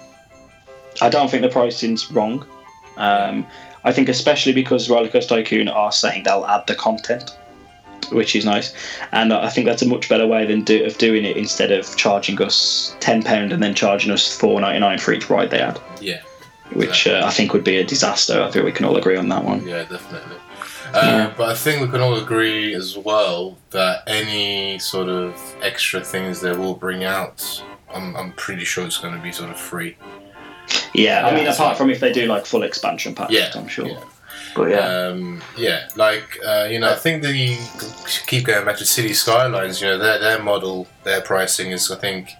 I 1.01 1.09
don't 1.09 1.29
think 1.29 1.41
the 1.43 1.49
pricing's 1.49 2.11
wrong. 2.11 2.45
Um, 2.97 3.45
I 3.83 3.91
think 3.93 4.09
especially 4.09 4.53
because 4.53 4.87
Rollercoaster 4.89 5.29
Tycoon 5.29 5.67
are 5.67 5.91
saying 5.91 6.23
they'll 6.23 6.45
add 6.45 6.65
the 6.67 6.75
content, 6.75 7.37
which 8.11 8.35
is 8.35 8.43
nice, 8.43 8.73
and 9.11 9.31
I 9.33 9.49
think 9.49 9.65
that's 9.67 9.81
a 9.81 9.87
much 9.87 10.09
better 10.09 10.25
way 10.27 10.45
than 10.45 10.63
do, 10.63 10.83
of 10.85 10.97
doing 10.97 11.23
it 11.25 11.37
instead 11.37 11.71
of 11.71 11.95
charging 11.95 12.41
us 12.41 12.95
ten 12.99 13.21
pound 13.23 13.53
and 13.53 13.61
then 13.63 13.73
charging 13.75 14.11
us 14.11 14.35
four 14.35 14.59
ninety 14.61 14.79
nine 14.79 14.97
for 14.97 15.13
each 15.13 15.29
ride 15.29 15.51
they 15.51 15.59
add, 15.59 15.79
Yeah. 16.01 16.21
Which 16.73 17.07
uh, 17.07 17.23
I 17.25 17.31
think 17.31 17.53
would 17.53 17.63
be 17.63 17.77
a 17.77 17.83
disaster. 17.85 18.41
I 18.41 18.51
think 18.51 18.65
we 18.65 18.71
can 18.71 18.85
all 18.85 18.97
agree 18.97 19.17
on 19.17 19.29
that 19.29 19.43
one. 19.43 19.65
Yeah, 19.67 19.83
definitely. 19.83 20.37
Uh, 20.93 21.01
Yeah. 21.03 21.33
But 21.37 21.49
I 21.49 21.53
think 21.55 21.81
we 21.81 21.87
can 21.89 22.01
all 22.01 22.17
agree 22.17 22.73
as 22.73 22.97
well 22.97 23.57
that 23.71 24.03
any 24.07 24.79
sort 24.79 25.09
of 25.09 25.33
extra 25.61 26.01
things 26.03 26.39
they 26.41 26.51
will 26.55 26.75
bring 26.75 27.03
out, 27.03 27.63
I'm, 27.93 28.15
I'm 28.15 28.31
pretty 28.33 28.65
sure 28.65 28.85
it's 28.85 28.97
going 28.97 29.13
to 29.15 29.21
be 29.21 29.31
sort 29.31 29.49
of 29.49 29.59
free. 29.59 29.97
Yeah, 30.93 31.25
I 31.25 31.33
mean, 31.33 31.45
that's 31.45 31.57
apart 31.57 31.71
right. 31.71 31.77
from 31.77 31.89
if 31.89 31.99
they 31.99 32.11
do 32.11 32.25
like 32.25 32.45
full 32.45 32.63
expansion 32.63 33.15
packs, 33.15 33.31
Yeah, 33.31 33.51
I'm 33.55 33.67
sure. 33.67 33.87
yeah. 33.87 33.99
But 34.55 34.69
yeah, 34.71 34.87
Um, 35.07 35.41
yeah, 35.55 35.87
like 35.95 36.37
uh, 36.45 36.67
you 36.69 36.79
know, 36.79 36.89
I 36.91 36.95
think 36.95 37.21
the 37.23 37.57
keep 38.25 38.45
going 38.45 38.65
back 38.65 38.77
to 38.77 38.85
City 38.85 39.13
Skylines. 39.13 39.81
You 39.81 39.87
know, 39.89 39.97
their 39.99 40.19
their 40.19 40.41
model, 40.43 40.87
their 41.03 41.21
pricing 41.21 41.71
is, 41.71 41.91
I 41.91 41.95
think, 41.95 42.31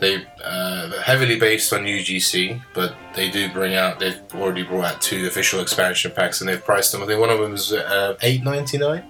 they 0.00 0.26
uh, 0.42 0.90
heavily 1.02 1.38
based 1.38 1.72
on 1.72 1.84
UGC, 1.84 2.60
but 2.74 2.94
they 3.14 3.30
do 3.30 3.50
bring 3.52 3.74
out. 3.74 3.98
They've 4.00 4.20
already 4.34 4.62
brought 4.62 4.94
out 4.96 5.02
two 5.02 5.26
official 5.26 5.60
expansion 5.60 6.10
packs, 6.12 6.40
and 6.40 6.48
they've 6.48 6.64
priced 6.64 6.92
them. 6.92 7.02
I 7.02 7.06
think 7.06 7.20
one 7.20 7.30
of 7.30 7.38
them 7.38 7.54
is 7.54 7.72
uh, 7.72 8.16
eight 8.22 8.42
ninety 8.42 8.78
nine. 8.78 9.04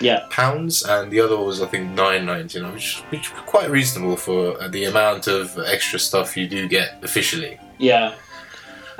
Yeah. 0.00 0.26
pounds, 0.30 0.84
and 0.84 1.10
the 1.10 1.18
other 1.18 1.36
was 1.36 1.60
I 1.60 1.66
think 1.66 1.90
nine 1.90 2.24
ninety 2.24 2.60
nine, 2.60 2.72
which 2.72 2.98
which 3.10 3.26
is 3.32 3.38
quite 3.46 3.68
reasonable 3.68 4.16
for 4.16 4.68
the 4.68 4.84
amount 4.84 5.26
of 5.26 5.58
extra 5.58 5.98
stuff 5.98 6.36
you 6.36 6.46
do 6.46 6.68
get 6.68 7.02
officially. 7.02 7.58
Yeah. 7.78 8.14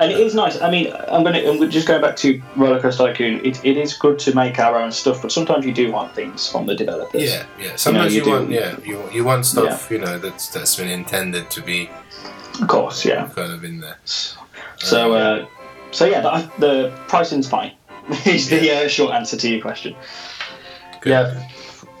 And 0.01 0.11
it 0.13 0.19
is 0.19 0.33
nice. 0.33 0.61
I 0.61 0.71
mean, 0.71 0.93
I'm 1.09 1.23
gonna 1.25 1.39
I'm 1.39 1.69
just 1.69 1.85
going 1.87 2.01
back 2.01 2.15
to 2.17 2.39
Rollercoaster 2.55 2.97
Tycoon. 2.97 3.45
It, 3.45 3.63
it 3.65 3.75
is 3.77 3.93
good 3.93 4.17
to 4.19 4.33
make 4.33 4.57
our 4.57 4.77
own 4.77 4.91
stuff, 4.91 5.21
but 5.21 5.29
sometimes 5.31 5.65
you 5.65 5.73
do 5.73 5.91
want 5.91 6.15
things 6.15 6.49
from 6.49 6.67
the 6.67 6.75
developers. 6.75 7.21
Yeah, 7.21 7.45
yeah. 7.61 7.75
Sometimes 7.75 8.13
you 8.13 8.19
you, 8.19 8.25
do- 8.25 8.31
want 8.31 8.49
yeah 8.51 8.77
you, 8.85 9.03
you 9.11 9.23
want 9.25 9.45
stuff 9.45 9.91
you 9.91 9.97
know 9.99 10.17
that's 10.17 10.47
that's 10.49 10.75
been 10.77 10.87
intended 10.89 11.51
to 11.51 11.61
be 11.61 11.89
Of 12.61 12.67
course, 12.69 13.03
yeah. 13.03 13.27
kind 13.35 13.51
of 13.51 13.63
in 13.65 13.81
there. 13.81 13.97
So, 14.77 15.13
uh, 15.13 15.45
so 15.91 16.05
yeah, 16.05 16.21
the, 16.21 16.49
the 16.59 16.91
pricing's 17.09 17.49
fine. 17.49 17.73
is 18.25 18.49
the 18.49 18.71
uh, 18.71 18.87
short 18.87 19.13
answer 19.13 19.35
to 19.37 19.49
your 19.49 19.61
question. 19.61 19.95
Good. 21.01 21.09
Yeah, 21.09 21.47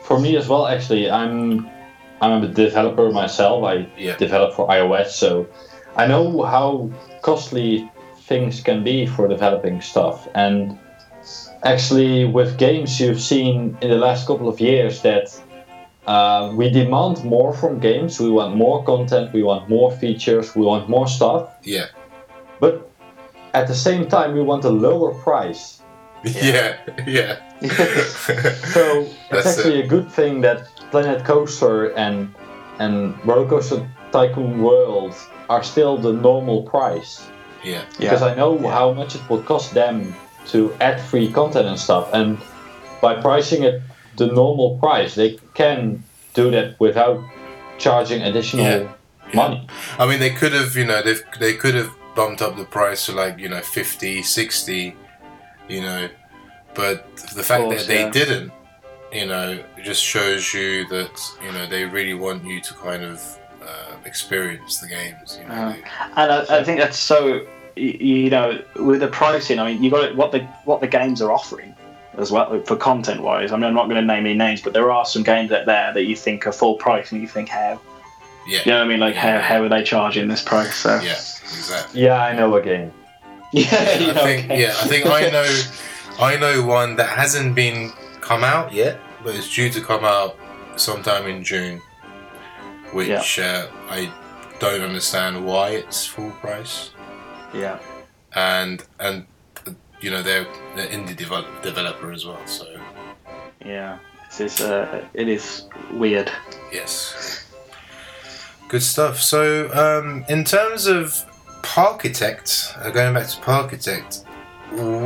for 0.03 0.19
me 0.19 0.37
as 0.37 0.47
well. 0.47 0.67
Actually, 0.67 1.11
I'm 1.11 1.69
I'm 2.21 2.43
a 2.43 2.47
developer 2.47 3.11
myself. 3.11 3.63
I 3.65 3.87
Yeah. 3.97 4.15
develop 4.15 4.53
for 4.55 4.67
iOS, 4.69 5.07
so 5.09 5.47
I 5.99 6.07
know 6.07 6.43
how 6.43 6.89
costly 7.21 7.91
things 8.21 8.61
can 8.61 8.85
be 8.85 9.05
for 9.05 9.27
developing 9.27 9.81
stuff. 9.81 10.29
And 10.33 10.79
actually, 11.63 12.23
with 12.23 12.57
games, 12.57 13.01
you've 13.01 13.19
seen 13.19 13.77
in 13.81 13.89
the 13.89 13.97
last 13.97 14.25
couple 14.25 14.47
of 14.47 14.61
years 14.61 15.01
that 15.01 15.27
uh, 16.07 16.53
we 16.55 16.69
demand 16.69 17.25
more 17.25 17.53
from 17.53 17.79
games. 17.79 18.17
We 18.17 18.29
want 18.29 18.55
more 18.55 18.81
content. 18.85 19.33
We 19.33 19.43
want 19.43 19.67
more 19.67 19.91
features. 19.91 20.55
We 20.55 20.63
want 20.63 20.87
more 20.87 21.05
stuff. 21.05 21.49
Yeah, 21.63 21.87
But 22.61 22.89
at 23.53 23.67
the 23.67 23.75
same 23.75 24.07
time, 24.07 24.33
we 24.33 24.41
want 24.41 24.63
a 24.63 24.69
lower 24.69 25.13
price. 25.13 25.81
yeah, 26.23 26.77
yeah. 27.05 27.39
So 28.75 29.01
it's 29.01 29.29
That's 29.31 29.57
actually 29.57 29.81
a 29.81 29.87
good 29.87 30.09
thing 30.09 30.39
that 30.41 30.59
Planet 30.91 31.25
Coaster 31.25 31.91
and 31.97 32.33
and 32.79 33.13
Roller 33.27 33.49
Coaster 33.49 33.85
Tycoon 34.11 34.61
World 34.61 35.15
are 35.49 35.63
still 35.63 35.97
the 35.97 36.13
normal 36.13 36.63
price 36.63 37.27
yeah, 37.63 37.83
because 37.99 38.21
I 38.21 38.35
know 38.35 38.57
Yeah. 38.59 38.71
how 38.71 38.93
much 38.93 39.15
it 39.15 39.21
will 39.29 39.41
cost 39.43 39.73
them 39.73 40.15
to 40.47 40.73
add 40.79 41.01
free 41.01 41.31
content 41.31 41.67
and 41.67 41.77
stuff, 41.79 42.09
and 42.13 42.37
by 43.01 43.15
pricing 43.15 43.63
it 43.63 43.81
the 44.17 44.27
normal 44.27 44.77
price, 44.79 45.15
they 45.15 45.37
can 45.53 46.03
do 46.33 46.51
that 46.51 46.79
without 46.79 47.21
charging 47.77 48.21
additional 48.21 48.65
Yeah. 48.65 48.87
money. 49.33 49.67
I 49.97 50.05
mean, 50.05 50.19
they 50.19 50.31
could 50.31 50.53
have, 50.53 50.75
you 50.75 50.85
know, 50.85 51.01
they 51.01 51.15
they 51.39 51.53
could 51.53 51.75
have 51.75 51.91
bumped 52.15 52.41
up 52.41 52.57
the 52.57 52.65
price 52.65 53.05
to 53.07 53.11
like, 53.13 53.37
you 53.39 53.47
know, 53.49 53.61
50, 53.61 54.23
60, 54.23 54.95
you 55.67 55.81
know, 55.81 56.09
but 56.73 57.15
the 57.35 57.43
fact 57.43 57.63
course, 57.63 57.81
that 57.81 57.87
they 57.87 58.01
yeah. 58.01 58.09
didn't, 58.11 58.51
you 59.11 59.25
know, 59.25 59.59
just 59.83 60.03
shows 60.03 60.53
you 60.53 60.87
that, 60.89 61.11
you 61.43 61.51
know, 61.51 61.65
they 61.67 61.85
really 61.85 62.13
want 62.13 62.43
you 62.45 62.59
to 62.61 62.73
kind 62.73 63.03
of 63.03 63.38
experience 64.05 64.79
the 64.79 64.87
games, 64.87 65.37
you 65.41 65.47
know. 65.47 65.53
Uh, 65.53 65.75
And 66.15 66.31
I, 66.31 66.59
I 66.59 66.63
think 66.63 66.79
that's 66.79 66.97
so. 66.99 67.45
You 67.75 68.29
know, 68.29 68.61
with 68.75 68.99
the 68.99 69.07
pricing, 69.07 69.57
I 69.57 69.71
mean, 69.71 69.81
you 69.81 69.89
got 69.89 70.13
what 70.15 70.31
the 70.33 70.41
what 70.65 70.81
the 70.81 70.87
games 70.87 71.21
are 71.21 71.31
offering 71.31 71.73
as 72.17 72.29
well 72.29 72.61
for 72.63 72.75
content 72.75 73.21
wise. 73.21 73.53
I 73.53 73.55
mean, 73.55 73.63
I'm 73.65 73.73
not 73.73 73.87
going 73.87 73.95
to 74.01 74.05
name 74.05 74.25
any 74.25 74.33
names, 74.35 74.61
but 74.61 74.73
there 74.73 74.91
are 74.91 75.05
some 75.05 75.23
games 75.23 75.51
out 75.53 75.65
there 75.65 75.93
that 75.93 76.03
you 76.03 76.15
think 76.15 76.45
are 76.45 76.51
full 76.51 76.75
price, 76.75 77.13
and 77.13 77.21
you 77.21 77.27
think 77.27 77.47
how. 77.47 77.79
yeah, 78.45 78.59
You 78.65 78.71
know 78.71 78.77
what 78.79 78.85
I 78.85 78.87
mean? 78.89 78.99
Like 78.99 79.15
how 79.15 79.39
how 79.39 79.63
are 79.63 79.69
they 79.69 79.83
charging 79.83 80.27
this 80.27 80.41
price? 80.43 80.75
So 80.75 80.99
yeah, 80.99 81.11
exactly. 81.13 82.01
Yeah, 82.01 82.21
I 82.21 82.35
know 82.35 82.53
a 82.55 82.61
game. 82.61 82.91
yeah, 83.53 83.97
you 83.97 84.11
I 84.11 84.13
think, 84.15 84.45
okay. 84.45 84.61
yeah, 84.61 84.69
I 84.69 84.87
think 84.87 85.05
I 85.05 85.29
know, 85.29 85.61
I 86.19 86.35
know 86.35 86.65
one 86.65 86.97
that 86.97 87.09
hasn't 87.09 87.55
been 87.55 87.91
come 88.19 88.43
out 88.43 88.73
yet, 88.73 88.99
but 89.23 89.35
it's 89.35 89.49
due 89.55 89.69
to 89.69 89.79
come 89.81 90.03
out 90.03 90.35
sometime 90.75 91.25
in 91.27 91.43
June, 91.43 91.81
which 92.93 93.39
uh, 93.39 93.67
I 93.89 94.11
don't 94.59 94.81
understand 94.81 95.45
why 95.45 95.69
it's 95.71 96.05
full 96.05 96.31
price, 96.41 96.91
yeah. 97.53 97.79
and 98.35 98.83
and 98.99 99.25
you 100.01 100.11
know 100.11 100.21
they're 100.21 100.47
they're 100.75 100.87
indie 100.87 101.15
develop, 101.15 101.61
developer 101.63 102.11
as 102.11 102.25
well, 102.25 102.45
so 102.45 102.65
Yeah, 103.65 103.97
it 104.31 104.41
is. 104.41 104.61
Uh, 104.61 105.05
it 105.13 105.27
is 105.27 105.65
weird. 105.91 106.31
yes, 106.71 107.45
good 108.67 108.83
stuff. 108.83 109.19
So 109.21 109.69
um, 109.73 110.25
in 110.29 110.43
terms 110.43 110.87
of 110.87 111.13
Parkitect, 111.61 112.77
uh, 112.85 112.89
going 112.91 113.13
back 113.13 113.27
to 113.27 113.37
Parkitect, 113.37 114.23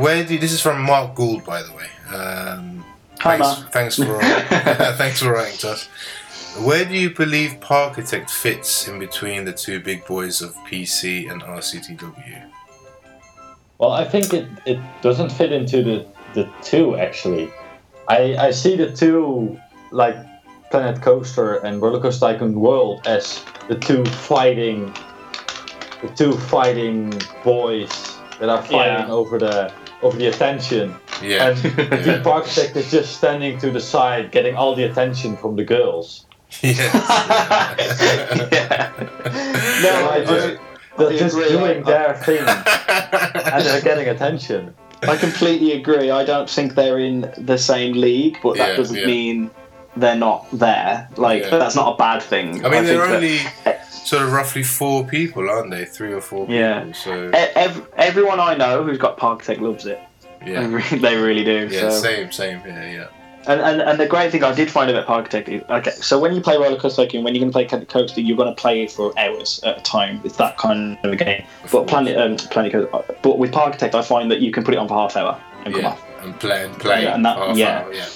where 0.00 0.24
do 0.24 0.34
you, 0.34 0.40
this 0.40 0.52
is 0.52 0.60
from 0.60 0.80
Mark 0.82 1.14
Gould, 1.14 1.44
by 1.44 1.62
the 1.62 1.72
way. 1.72 1.88
Um, 2.14 2.84
Hi, 3.20 3.38
thanks, 3.38 3.60
Mark. 3.60 3.72
thanks 3.72 3.96
for 3.96 4.20
thanks 4.98 5.22
for 5.22 5.32
writing 5.32 5.58
to 5.58 5.70
us. 5.70 5.88
Where 6.62 6.84
do 6.84 6.96
you 6.96 7.10
believe 7.10 7.58
Parkitect 7.60 8.30
fits 8.30 8.86
in 8.86 8.98
between 9.00 9.44
the 9.44 9.52
two 9.52 9.80
big 9.80 10.06
boys 10.06 10.40
of 10.40 10.54
PC 10.66 11.30
and 11.30 11.42
RCTW? 11.42 12.44
Well, 13.78 13.90
I 13.90 14.04
think 14.04 14.32
it, 14.32 14.46
it 14.64 14.78
doesn't 15.02 15.30
fit 15.32 15.50
into 15.52 15.82
the, 15.82 16.06
the 16.34 16.48
two 16.62 16.96
actually. 16.96 17.50
I, 18.08 18.36
I 18.36 18.50
see 18.52 18.76
the 18.76 18.92
two 18.92 19.58
like 19.90 20.16
Planet 20.70 21.02
Coaster 21.02 21.56
and 21.56 21.82
Roller 21.82 22.00
Coaster 22.00 22.20
Tycoon 22.32 22.60
World 22.60 23.06
as 23.06 23.44
the 23.68 23.74
two 23.76 24.04
fighting 24.04 24.94
the 26.02 26.08
two 26.14 26.32
fighting 26.34 27.12
boys 27.42 28.16
that 28.38 28.48
are 28.48 28.62
fighting 28.62 29.08
Yeah. 29.08 29.10
over 29.10 29.38
the 29.38 29.72
over 30.02 30.16
the 30.16 30.26
attention. 30.26 30.94
Yeah, 31.22 31.48
And 31.48 31.58
the 31.62 31.82
yeah. 31.82 32.18
the 32.18 32.22
Parkitect 32.30 32.76
is 32.76 32.90
just 32.90 33.16
standing 33.16 33.58
to 33.58 33.70
the 33.72 33.80
side 33.80 34.30
getting 34.30 34.54
all 34.54 34.74
the 34.76 34.84
attention 34.84 35.36
from 35.36 35.56
the 35.56 35.64
girls. 35.64 36.23
Yes. 36.62 36.78
yeah. 38.52 38.92
No, 39.82 39.90
I 40.10 40.16
I- 40.16 40.24
just, 40.24 40.58
they're 40.96 41.18
just 41.18 41.36
agree. 41.36 41.48
doing 41.48 41.84
I- 41.84 41.90
their 41.90 42.14
thing 42.14 42.38
and 42.46 43.64
they're 43.64 43.80
getting 43.82 44.08
attention. 44.08 44.74
I 45.02 45.16
completely 45.16 45.72
agree. 45.72 46.10
I 46.10 46.24
don't 46.24 46.48
think 46.48 46.74
they're 46.74 46.98
in 46.98 47.32
the 47.36 47.58
same 47.58 47.92
league, 47.94 48.38
but 48.42 48.56
that 48.56 48.70
Yeah, 48.70 48.76
doesn't 48.76 48.96
yeah. 48.98 49.06
mean 49.06 49.50
they're 49.96 50.16
not 50.16 50.46
there. 50.52 51.08
Like 51.16 51.42
Yeah. 51.42 51.58
that's 51.58 51.74
not 51.76 51.94
a 51.94 51.96
bad 51.98 52.22
thing. 52.22 52.64
I 52.64 52.68
mean, 52.70 52.84
they're 52.84 53.06
think 53.06 53.08
that 53.08 53.14
only 53.16 53.38
eh, 53.66 53.82
sort 53.90 54.22
of 54.22 54.32
roughly 54.32 54.62
four 54.62 55.04
people, 55.04 55.50
aren't 55.50 55.70
they? 55.70 55.84
Three 55.84 56.12
or 56.12 56.20
four 56.20 56.46
people. 56.46 56.54
Yeah. 56.54 56.90
So 56.92 57.28
e- 57.28 57.32
ev- 57.34 57.86
everyone 57.96 58.40
I 58.40 58.54
know 58.54 58.82
who's 58.84 58.98
got 58.98 59.18
Parkitect 59.18 59.60
loves 59.60 59.84
it. 59.86 60.00
They, 60.44 60.52
yeah, 60.52 60.66
really, 60.66 60.98
they 61.06 61.16
really 61.16 61.44
do. 61.44 61.68
yeah, 61.70 61.90
so. 61.90 62.00
same, 62.00 62.32
same. 62.32 62.62
Yeah, 62.66 62.90
yeah. 62.90 63.06
And, 63.46 63.60
and 63.60 63.82
and 63.82 64.00
the 64.00 64.06
great 64.06 64.32
thing 64.32 64.42
I 64.42 64.54
did 64.54 64.70
find 64.70 64.90
about 64.90 65.06
Parkitect 65.06 65.48
is 65.48 65.62
okay. 65.68 65.90
So 65.90 66.18
when 66.18 66.34
you 66.34 66.40
play 66.40 66.56
Roller 66.56 66.78
Coaster 66.78 67.04
Tycoon, 67.04 67.24
when 67.24 67.34
you're 67.34 67.40
going 67.48 67.52
to 67.52 67.76
play 67.76 67.84
Coaster, 67.86 68.20
you're 68.20 68.36
going 68.36 68.48
to 68.54 68.60
play 68.60 68.86
for 68.86 69.12
hours 69.18 69.60
at 69.64 69.78
a 69.78 69.82
time. 69.82 70.20
It's 70.24 70.36
that 70.36 70.56
kind 70.56 70.98
of 71.04 71.12
a 71.12 71.16
game. 71.16 71.44
But 71.70 71.86
Planet 71.86 72.16
um, 72.16 72.36
Planet 72.36 72.72
Coaster, 72.72 73.14
but 73.22 73.38
with 73.38 73.52
Parkitect, 73.52 73.94
I 73.94 74.02
find 74.02 74.30
that 74.30 74.40
you 74.40 74.50
can 74.50 74.64
put 74.64 74.72
it 74.74 74.78
on 74.78 74.88
for 74.88 74.94
half 74.94 75.16
hour 75.16 75.38
and 75.64 75.74
come 75.74 75.82
Yeah, 75.82 75.88
off. 75.90 76.02
and 76.22 76.40
play 76.40 76.64
and 76.64 76.78
play. 76.80 77.02
Yeah, 77.02 77.14
and 77.14 77.24
that- 77.26 77.36
half 77.36 77.56
yeah. 77.56 77.80
hour, 77.82 77.92
yeah. 77.92 78.08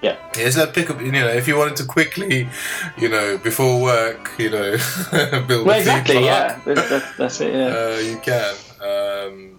Yeah. 0.00 0.16
It's 0.36 0.54
that 0.54 0.74
pickup, 0.74 1.00
you 1.00 1.10
know, 1.10 1.26
if 1.26 1.48
you 1.48 1.56
wanted 1.58 1.74
to 1.78 1.84
quickly, 1.84 2.48
you 2.96 3.08
know, 3.08 3.36
before 3.36 3.82
work, 3.82 4.30
you 4.38 4.48
know, 4.48 4.76
build 5.48 5.66
Well, 5.66 5.74
a 5.74 5.78
exactly. 5.78 6.14
park, 6.14 6.24
Yeah, 6.24 6.60
that's, 6.64 6.88
that's, 6.88 7.16
that's 7.16 7.40
it. 7.40 7.52
Yeah. 7.52 7.66
uh, 7.66 7.98
you 7.98 8.18
can. 8.20 8.54
Um, 8.80 9.57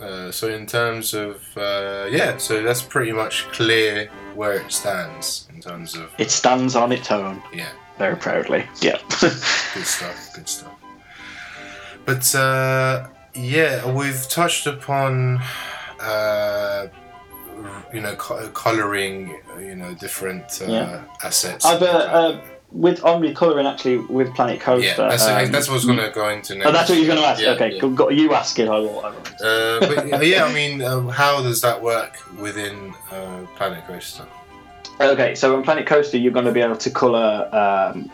uh, 0.00 0.30
so 0.30 0.48
in 0.48 0.66
terms 0.66 1.14
of, 1.14 1.36
uh, 1.56 2.06
yeah, 2.10 2.36
so 2.38 2.62
that's 2.62 2.82
pretty 2.82 3.12
much 3.12 3.44
clear 3.52 4.08
where 4.34 4.54
it 4.54 4.70
stands 4.72 5.48
in 5.54 5.60
terms 5.60 5.94
of, 5.94 6.10
It 6.18 6.30
stands 6.30 6.74
on 6.76 6.92
its 6.92 7.10
own 7.10 7.42
yeah, 7.52 7.68
very 7.98 8.16
proudly. 8.16 8.66
Yeah. 8.80 8.98
good 9.20 9.86
stuff, 9.86 10.30
good 10.34 10.48
stuff. 10.48 10.72
But 12.06 12.34
uh, 12.34 13.08
yeah, 13.34 13.90
we've 13.92 14.26
touched 14.28 14.66
upon, 14.66 15.40
uh, 16.00 16.86
you 17.92 18.00
know, 18.00 18.14
co- 18.16 18.48
coloring, 18.48 19.38
you 19.58 19.76
know, 19.76 19.94
different 19.94 20.60
uh, 20.62 20.66
Yeah. 20.66 21.02
assets. 21.22 21.64
I've 21.66 21.82
with 22.72 23.02
on 23.04 23.20
recoloring 23.22 23.70
actually 23.70 23.98
with 23.98 24.32
Planet 24.34 24.60
Coaster. 24.60 24.86
yeah, 24.86 25.08
that's, 25.08 25.26
um, 25.26 25.50
that's 25.50 25.68
what 25.68 25.84
going 25.84 25.98
to 25.98 26.10
go 26.10 26.28
into 26.28 26.54
next. 26.54 26.66
Oh, 26.66 26.72
that's 26.72 26.88
what 26.88 26.98
you're 26.98 27.06
going 27.06 27.18
to 27.18 27.26
ask. 27.26 27.42
Yeah, 27.42 27.50
okay, 27.50 27.74
yeah. 27.74 27.88
go, 27.94 28.10
you 28.10 28.32
ask 28.32 28.58
it. 28.58 28.68
I 28.68 28.78
will. 28.78 29.00
I 29.00 29.10
will. 29.10 29.16
Uh, 29.42 29.80
but 29.80 30.26
yeah, 30.26 30.44
I 30.44 30.52
mean, 30.52 30.82
um, 30.82 31.08
how 31.08 31.42
does 31.42 31.60
that 31.62 31.80
work 31.80 32.18
within 32.38 32.94
uh, 33.10 33.46
Planet 33.56 33.84
Coaster? 33.86 34.26
Okay, 35.00 35.34
so 35.34 35.56
on 35.56 35.62
Planet 35.62 35.86
Coaster, 35.86 36.18
you're 36.18 36.32
going 36.32 36.44
to 36.44 36.52
be 36.52 36.60
able 36.60 36.76
to 36.76 36.90
colour 36.90 37.48
um, 37.54 38.10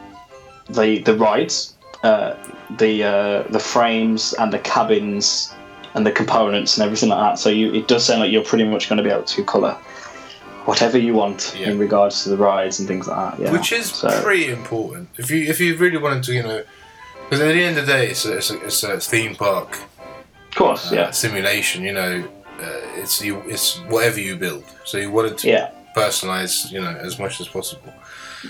the 0.68 1.00
the 1.00 1.16
rides, 1.16 1.74
uh, 2.02 2.34
the 2.78 3.02
uh, 3.02 3.42
the 3.50 3.60
frames, 3.60 4.32
and 4.34 4.52
the 4.52 4.60
cabins, 4.60 5.52
and 5.94 6.06
the 6.06 6.12
components 6.12 6.76
and 6.76 6.84
everything 6.84 7.08
like 7.08 7.18
that. 7.18 7.38
So 7.38 7.48
you, 7.48 7.74
it 7.74 7.88
does 7.88 8.04
sound 8.04 8.20
like 8.20 8.30
you're 8.30 8.44
pretty 8.44 8.64
much 8.64 8.88
going 8.88 8.98
to 8.98 9.02
be 9.02 9.10
able 9.10 9.24
to 9.24 9.44
colour 9.44 9.76
whatever 10.66 10.98
you 10.98 11.14
want 11.14 11.54
Yeah. 11.58 11.70
in 11.70 11.78
regards 11.78 12.22
to 12.24 12.28
the 12.28 12.36
rides 12.36 12.78
and 12.78 12.86
things 12.88 13.06
like 13.08 13.16
that. 13.38 13.42
Yeah. 13.42 13.52
Which 13.52 13.72
is 13.72 13.86
So- 13.90 14.22
pretty 14.22 14.48
important. 14.50 15.08
If 15.16 15.30
you 15.30 15.40
if 15.52 15.58
you 15.60 15.76
really 15.76 15.98
wanted 15.98 16.22
to, 16.24 16.32
you 16.32 16.42
know, 16.42 16.62
because 17.24 17.40
at 17.40 17.52
the 17.54 17.62
end 17.62 17.78
of 17.78 17.86
the 17.86 17.92
day, 17.92 18.08
it's 18.08 18.24
a, 18.26 18.36
it's 18.36 18.50
a, 18.50 18.56
it's 18.64 18.82
a 18.82 19.00
theme 19.00 19.34
park 19.34 19.78
of 20.50 20.54
course, 20.54 20.92
uh, 20.92 20.94
yeah, 20.96 21.10
simulation. 21.10 21.84
You 21.84 21.92
know, 21.92 22.24
uh, 22.60 23.00
it's 23.00 23.20
you 23.22 23.42
it's 23.46 23.78
whatever 23.88 24.20
you 24.20 24.36
build. 24.36 24.64
So 24.84 24.96
you 24.98 25.10
wanted 25.10 25.38
to 25.38 25.48
yeah, 25.48 25.70
personalize, 25.96 26.70
you 26.72 26.80
know, 26.80 26.94
as 27.08 27.18
much 27.18 27.40
as 27.40 27.48
possible. 27.48 27.92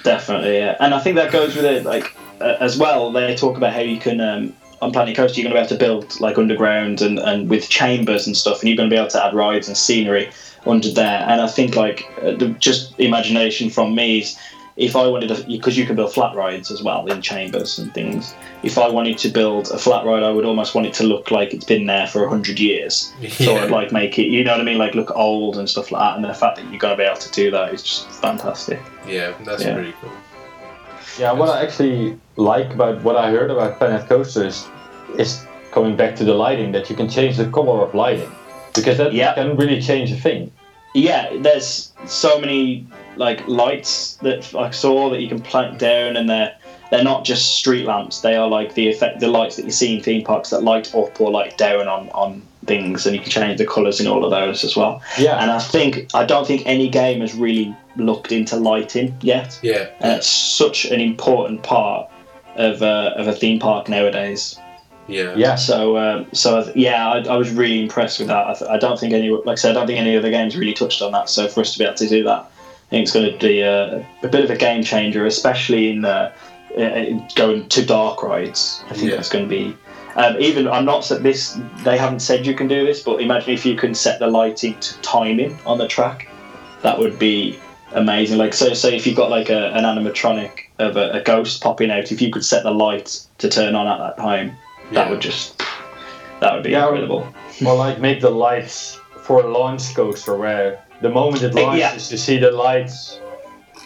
Definitely, 0.03 0.59
yeah. 0.59 0.77
And 0.81 0.95
I 0.95 1.01
think 1.01 1.17
that 1.17 1.33
goes 1.33 1.57
with 1.57 1.65
it, 1.65 1.85
like, 1.85 2.15
uh, 2.41 2.57
as 2.61 2.77
well. 2.77 3.11
They 3.13 3.35
talk 3.35 3.57
about 3.57 3.73
how 3.73 3.81
you 3.81 3.99
can, 3.99 4.21
um, 4.21 4.53
on 4.83 4.93
Planet 4.93 5.17
Coaster, 5.17 5.41
you're 5.41 5.51
going 5.51 5.55
to 5.65 5.75
be 5.75 5.75
able 5.75 5.79
to 5.79 6.07
build, 6.07 6.21
like, 6.21 6.37
underground 6.37 7.01
and, 7.01 7.19
and 7.19 7.49
with 7.49 7.69
chambers 7.71 8.27
and 8.27 8.37
stuff, 8.37 8.61
and 8.61 8.69
you're 8.69 8.77
going 8.77 8.91
to 8.91 8.95
be 8.95 8.99
able 8.99 9.09
to 9.11 9.25
add 9.25 9.33
rides 9.33 9.69
and 9.69 9.77
scenery 9.77 10.29
under 10.67 10.91
there. 10.91 11.25
And 11.29 11.41
I 11.41 11.47
think, 11.49 11.77
like, 11.77 12.07
uh, 12.23 12.33
the, 12.33 12.49
just 12.59 12.99
imagination 12.99 13.71
from 13.71 13.95
me 13.95 14.21
is 14.21 14.37
if 14.77 14.95
I 14.95 15.07
wanted 15.07 15.29
to, 15.35 15.43
because 15.47 15.79
you 15.79 15.87
can 15.87 15.97
build 15.97 16.13
flat 16.13 16.37
rides 16.37 16.71
as 16.71 16.83
well 16.83 17.07
in 17.07 17.23
chambers 17.23 17.79
and 17.79 17.93
things. 17.95 18.35
If 18.63 18.77
I 18.77 18.89
wanted 18.89 19.17
to 19.19 19.29
build 19.31 19.69
a 19.71 19.79
flat 19.79 20.05
ride, 20.05 20.23
I 20.23 20.31
would 20.31 20.45
almost 20.45 20.75
want 20.75 20.87
it 20.87 20.93
to 20.95 21.05
look 21.05 21.31
like 21.31 21.55
it's 21.55 21.65
been 21.65 21.87
there 21.87 22.07
for 22.07 22.29
hundred 22.29 22.61
years. 22.61 23.11
So 23.31 23.57
I'd 23.57 23.71
like 23.71 23.91
make 23.93 24.19
it, 24.19 24.27
you 24.27 24.45
know 24.45 24.53
what 24.53 24.61
I 24.61 24.65
mean, 24.65 24.77
like 24.77 24.95
look 24.95 25.11
old 25.17 25.57
and 25.57 25.69
stuff 25.69 25.91
like 25.91 26.03
that. 26.03 26.17
And 26.17 26.25
the 26.25 26.35
fact 26.35 26.57
that 26.57 26.69
you're 26.71 26.79
going 26.79 26.93
to 26.97 27.03
be 27.03 27.09
able 27.09 27.19
to 27.21 27.33
do 27.33 27.51
that 27.53 27.73
is 27.73 27.83
just 27.83 28.11
fantastic. 28.21 28.81
Yeah, 29.09 29.33
that's 29.45 29.63
Yeah. 29.65 29.75
pretty 29.75 29.95
cool. 30.03 30.13
Yeah, 31.19 31.33
what 31.33 31.49
I 31.49 31.63
actually 31.63 32.19
like 32.37 32.71
about 32.75 33.03
what 33.03 33.17
I 33.17 33.31
heard 33.31 33.51
about 33.51 33.79
Planet 33.79 34.07
Coasters 34.09 34.67
is 35.15 35.19
is 35.21 35.47
coming 35.73 35.97
back 35.97 36.17
to 36.17 36.25
the 36.25 36.35
lighting 36.35 36.73
that 36.73 36.91
you 36.91 36.97
can 36.97 37.09
change 37.09 37.39
the 37.39 37.47
color 37.51 37.83
of 37.87 37.95
lighting 37.95 38.31
because 38.75 38.99
that 38.99 39.15
Yeah. 39.15 39.33
can 39.35 39.57
really 39.57 39.81
change 39.81 40.13
a 40.13 40.17
thing. 40.17 40.51
Yeah, 40.95 41.37
there's 41.39 41.93
so 42.07 42.39
many 42.39 42.87
like 43.17 43.47
lights 43.49 44.17
that 44.17 44.55
I 44.55 44.71
saw 44.71 45.11
that 45.11 45.21
you 45.21 45.29
can 45.29 45.41
plant 45.41 45.79
down, 45.79 46.17
and 46.17 46.29
they're 46.29 46.57
they're 46.91 47.05
not 47.05 47.25
just 47.25 47.57
street 47.57 47.85
lamps. 47.87 48.21
They 48.21 48.37
are 48.37 48.49
like 48.49 48.75
the 48.75 48.89
effect, 48.89 49.21
the 49.21 49.29
lights 49.29 49.57
that 49.57 49.65
you 49.65 49.71
see 49.71 49.97
in 49.97 50.03
theme 50.03 50.25
parks 50.25 50.51
that 50.51 50.63
light 50.63 50.95
up 50.95 51.21
or 51.21 51.31
light 51.31 51.59
down 51.59 51.89
on 51.89 52.09
on 52.11 52.43
things, 52.67 53.07
and 53.07 53.15
you 53.15 53.21
can 53.21 53.31
change 53.31 53.59
the 53.59 53.67
colours 53.67 54.01
in 54.01 54.07
all 54.07 54.25
of 54.25 54.31
those 54.31 54.65
as 54.65 54.77
well. 54.77 55.03
Yeah, 55.19 55.41
And 55.41 55.51
I 55.51 55.59
think 55.59 56.09
I 56.15 56.25
don't 56.25 56.47
think 56.47 56.63
any 56.67 56.89
game 56.89 57.21
has 57.21 57.35
really 57.35 57.75
looked 57.97 58.33
into 58.33 58.57
lighting 58.57 59.17
yet, 59.21 59.59
Yeah, 59.63 59.89
and 60.01 60.13
it's 60.13 60.29
such 60.29 60.85
an 60.87 61.01
important 61.01 61.63
part 61.63 62.11
of 62.57 62.83
uh, 62.83 63.15
of 63.17 63.29
a 63.29 63.33
theme 63.33 63.59
park 63.59 63.89
nowadays. 63.89 64.59
Yeah, 65.09 65.35
yeah, 65.37 65.55
So, 65.55 65.97
um, 65.99 66.27
so 66.33 66.71
yeah, 66.75 67.09
I, 67.09 67.19
I 67.21 67.37
was 67.37 67.51
really 67.51 67.83
impressed 67.83 68.19
with 68.19 68.29
that. 68.29 68.47
I, 68.47 68.55
th- 68.55 68.71
I 68.71 68.79
don't 68.79 68.99
think 68.99 69.13
any, 69.13 69.31
like 69.31 69.47
I 69.49 69.55
said, 69.55 69.71
I 69.73 69.81
don't 69.81 69.87
think 69.87 70.01
any 70.01 70.17
other 70.17 70.31
games 70.31 70.57
really 70.57 70.75
touched 70.75 71.03
on 71.03 71.13
that. 71.13 71.29
So 71.29 71.49
for 71.49 71.61
us 71.61 71.73
to 71.75 71.79
be 71.79 71.85
able 71.85 71.95
to 71.97 72.09
do 72.09 72.25
that, 72.25 72.41
I 72.41 72.89
think 72.91 73.03
it's 73.03 73.13
going 73.13 73.33
to 73.33 73.39
be 73.39 73.61
a, 73.61 74.07
a 74.23 74.29
bit 74.29 74.45
of 74.45 74.51
a 74.51 74.57
game 74.57 74.83
changer, 74.83 75.27
especially 75.27 75.91
in 75.91 76.05
uh, 76.05 76.33
uh, 76.77 77.05
going 77.35 77.69
to 77.69 77.85
dark 77.85 78.23
rides. 78.23 78.83
I 78.91 78.95
think 78.95 79.11
Yeah. 79.11 79.17
that's 79.17 79.29
going 79.29 79.45
to 79.45 79.49
be. 79.49 79.77
Um, 80.17 80.37
even 80.41 80.67
I'm 80.67 80.85
not 80.87 81.05
said 81.05 81.23
this. 81.23 81.59
They 81.85 81.99
haven't 81.99 82.21
said 82.21 82.47
you 82.47 82.55
can 82.55 82.69
do 82.69 82.87
this, 82.87 83.03
but 83.03 83.21
imagine 83.21 83.53
if 83.53 83.67
you 83.67 83.77
can 83.77 83.95
set 83.95 84.19
the 84.19 84.29
lighting 84.29 84.79
to 84.81 84.99
timing 85.03 85.59
on 85.67 85.79
the 85.79 85.87
track. 85.87 86.29
That 86.83 86.99
would 86.99 87.19
be 87.19 87.59
amazing. 87.93 88.39
Like 88.39 88.55
so, 88.55 88.73
say 88.73 88.97
if 88.97 89.07
you've 89.07 89.17
got 89.17 89.31
like 89.31 89.51
a, 89.51 89.73
an 89.73 89.85
animatronic 89.85 90.69
of 90.79 90.97
a, 90.97 91.11
a 91.13 91.23
ghost 91.23 91.63
popping 91.63 91.91
out, 91.91 92.11
if 92.13 92.23
you 92.23 92.31
could 92.31 92.45
set 92.45 92.63
the 92.63 92.71
light 92.71 93.27
to 93.39 93.49
turn 93.49 93.75
on 93.75 93.87
at 93.87 93.99
that 93.99 94.23
time, 94.23 94.57
that 94.93 95.07
Yeah. 95.07 95.11
would 95.11 95.21
just 95.21 95.63
that 96.41 96.53
would 96.55 96.63
be 96.63 96.71
Yeah, 96.71 96.85
incredible. 96.85 97.27
or 97.65 97.75
like 97.75 97.99
make 98.01 98.21
the 98.21 98.31
lights 98.31 99.01
for 99.23 99.41
a 99.43 99.47
launch 99.49 99.95
coaster 99.95 100.37
where 100.37 100.79
the 101.01 101.09
moment 101.09 101.43
it 101.43 101.55
Uh, 101.57 101.63
launches, 101.63 101.81
yeah. 101.81 102.13
you 102.13 102.17
see 102.19 102.37
the 102.39 102.51
lights 102.51 103.19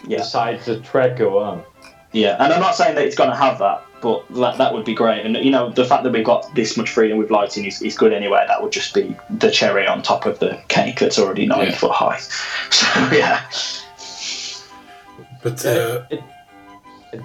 Yeah. 0.07 0.17
beside 0.19 0.59
the 0.65 0.79
track 0.79 1.17
go 1.17 1.39
on. 1.39 1.63
Yeah, 2.11 2.35
and 2.39 2.51
I'm 2.51 2.59
not 2.59 2.75
saying 2.75 2.95
that 2.95 3.05
it's 3.05 3.15
going 3.15 3.29
to 3.29 3.35
have 3.37 3.57
that, 3.59 3.81
but 4.01 4.23
that, 4.35 4.57
that 4.57 4.73
would 4.73 4.83
be 4.83 4.93
great. 4.93 5.25
And 5.25 5.37
you 5.37 5.49
know, 5.49 5.69
the 5.69 5.85
fact 5.85 6.03
that 6.03 6.11
we've 6.11 6.25
got 6.25 6.53
this 6.55 6.75
much 6.75 6.89
freedom 6.89 7.17
with 7.17 7.31
lighting 7.31 7.63
is, 7.63 7.81
is 7.81 7.95
good 7.97 8.11
anyway. 8.11 8.43
That 8.47 8.61
would 8.61 8.73
just 8.73 8.93
be 8.93 9.15
the 9.29 9.49
cherry 9.49 9.87
on 9.87 10.01
top 10.01 10.25
of 10.25 10.39
the 10.39 10.59
cake 10.67 10.99
that's 10.99 11.17
already 11.17 11.45
nine 11.45 11.67
Yeah. 11.69 11.75
foot 11.75 11.91
high. 11.91 12.19
So 12.69 12.87
yeah, 13.13 13.39
But 15.41 15.65
uh, 15.65 16.03
it, 16.09 16.19
it 16.19 16.23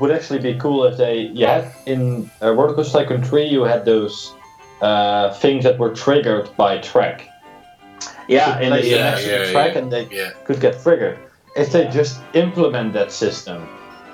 would 0.01 0.11
actually 0.11 0.41
be 0.41 0.55
cool 0.59 0.85
if 0.85 0.97
they, 0.97 1.21
you 1.21 1.47
had 1.47 1.73
in 1.87 2.31
uh, 2.43 2.53
Roller 2.53 2.75
Coaster 2.75 2.99
Tycoon 2.99 3.23
3, 3.23 3.45
you 3.45 3.63
had 3.63 3.85
those 3.85 4.35
uh, 4.81 5.33
things 5.35 5.65
that 5.65 5.79
were 5.79 5.95
triggered 5.95 6.51
by 6.57 6.79
track. 6.79 7.29
yeah, 8.29 8.59
in 8.61 8.69
Place 8.71 8.85
the, 8.85 8.91
them 8.91 8.99
Yeah, 8.99 9.11
next 9.11 9.23
to 9.25 9.31
yeah, 9.31 9.39
the 9.47 9.53
track 9.53 9.73
yeah. 9.75 9.79
and 9.81 9.93
they 9.93 10.09
yeah, 10.11 10.31
could 10.45 10.61
get 10.61 10.83
triggered. 10.83 11.19
If 11.57 11.73
they 11.73 11.89
just 11.89 12.21
implement 12.35 12.93
that 12.95 13.11
system 13.13 13.67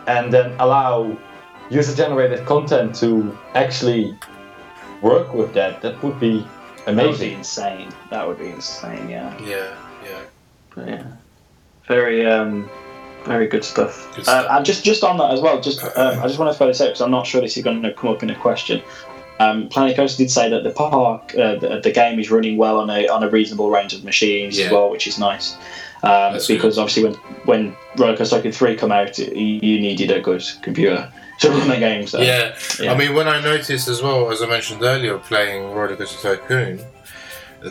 and 0.07 0.33
then 0.33 0.55
allow 0.61 1.17
user 1.71 1.95
generated 1.97 2.45
content 2.47 2.95
to 2.97 3.37
actually 3.55 4.15
work 5.01 5.33
with 5.35 5.53
that, 5.55 5.81
that 5.83 6.01
would 6.03 6.21
be 6.21 6.47
that 6.85 6.95
would 6.95 6.97
be 6.97 7.03
amazing. 7.03 7.33
insane. 7.39 7.89
That 8.11 8.27
would 8.29 8.39
be 8.39 8.49
insane. 8.49 9.09
Yeah, 9.09 9.37
yeah, 9.43 9.75
yeah. 10.05 10.21
But 10.75 10.89
yeah, 10.89 11.07
very 11.89 12.27
um, 12.27 12.69
very 13.25 13.47
good 13.47 13.65
stuff. 13.65 14.09
Good 14.17 14.21
Uh, 14.21 14.25
stuff. 14.25 14.47
and 14.51 14.65
just 14.67 14.85
just 14.85 15.03
on 15.05 15.17
that 15.19 15.31
as 15.33 15.41
well, 15.41 15.61
just 15.61 15.83
um, 15.97 16.19
I 16.21 16.27
just 16.27 16.39
want 16.39 16.53
to 16.53 16.57
throw 16.59 16.67
this 16.67 16.81
out 16.81 16.87
because 16.87 17.01
I'm 17.01 17.11
not 17.11 17.27
sure 17.27 17.41
this 17.41 17.57
is 17.57 17.65
going 17.65 17.83
to 17.83 17.93
come 17.93 18.11
up 18.11 18.23
in 18.23 18.31
a 18.31 18.35
question. 18.37 18.83
Um, 19.41 19.69
Planet 19.69 19.97
Coaster 19.97 20.19
did 20.23 20.31
say 20.31 20.49
that 20.51 20.63
the 20.63 20.71
park, 20.71 21.35
uh, 21.37 21.57
the, 21.57 21.81
the 21.83 21.91
game 21.91 22.21
is 22.21 22.31
running 22.31 22.57
well 22.59 22.79
on 22.79 22.91
a 22.91 23.09
on 23.09 23.23
a 23.25 23.29
reasonable 23.31 23.71
range 23.71 23.93
of 23.95 24.05
machines 24.05 24.59
Yeah. 24.59 24.67
as 24.67 24.73
well, 24.73 24.91
which 24.91 25.07
is 25.07 25.19
nice. 25.19 25.57
Um, 26.05 26.39
because 26.49 26.79
obviously 26.79 27.05
when 27.05 27.15
when 27.45 27.77
Roller 27.97 28.17
Coaster 28.17 28.37
Tycoon 28.37 28.53
three 28.53 28.77
come 28.77 28.93
out, 28.93 29.19
you, 29.19 29.27
you 29.35 29.81
needed 29.81 30.11
a 30.11 30.21
good 30.21 30.45
computer 30.63 31.11
to 31.41 31.51
run 31.51 31.69
the 31.69 31.77
game. 31.79 32.07
So 32.07 32.21
yeah. 32.21 32.57
yeah. 32.81 32.93
I 32.93 32.97
mean, 32.97 33.15
when 33.15 33.27
I 33.29 33.41
noticed 33.41 33.89
as 33.89 34.03
well, 34.03 34.31
as 34.31 34.43
I 34.43 34.47
mentioned 34.47 34.83
earlier, 34.83 35.17
playing 35.19 35.73
Roller 35.73 35.97
Coaster 35.97 36.37
Tycoon, 36.37 36.81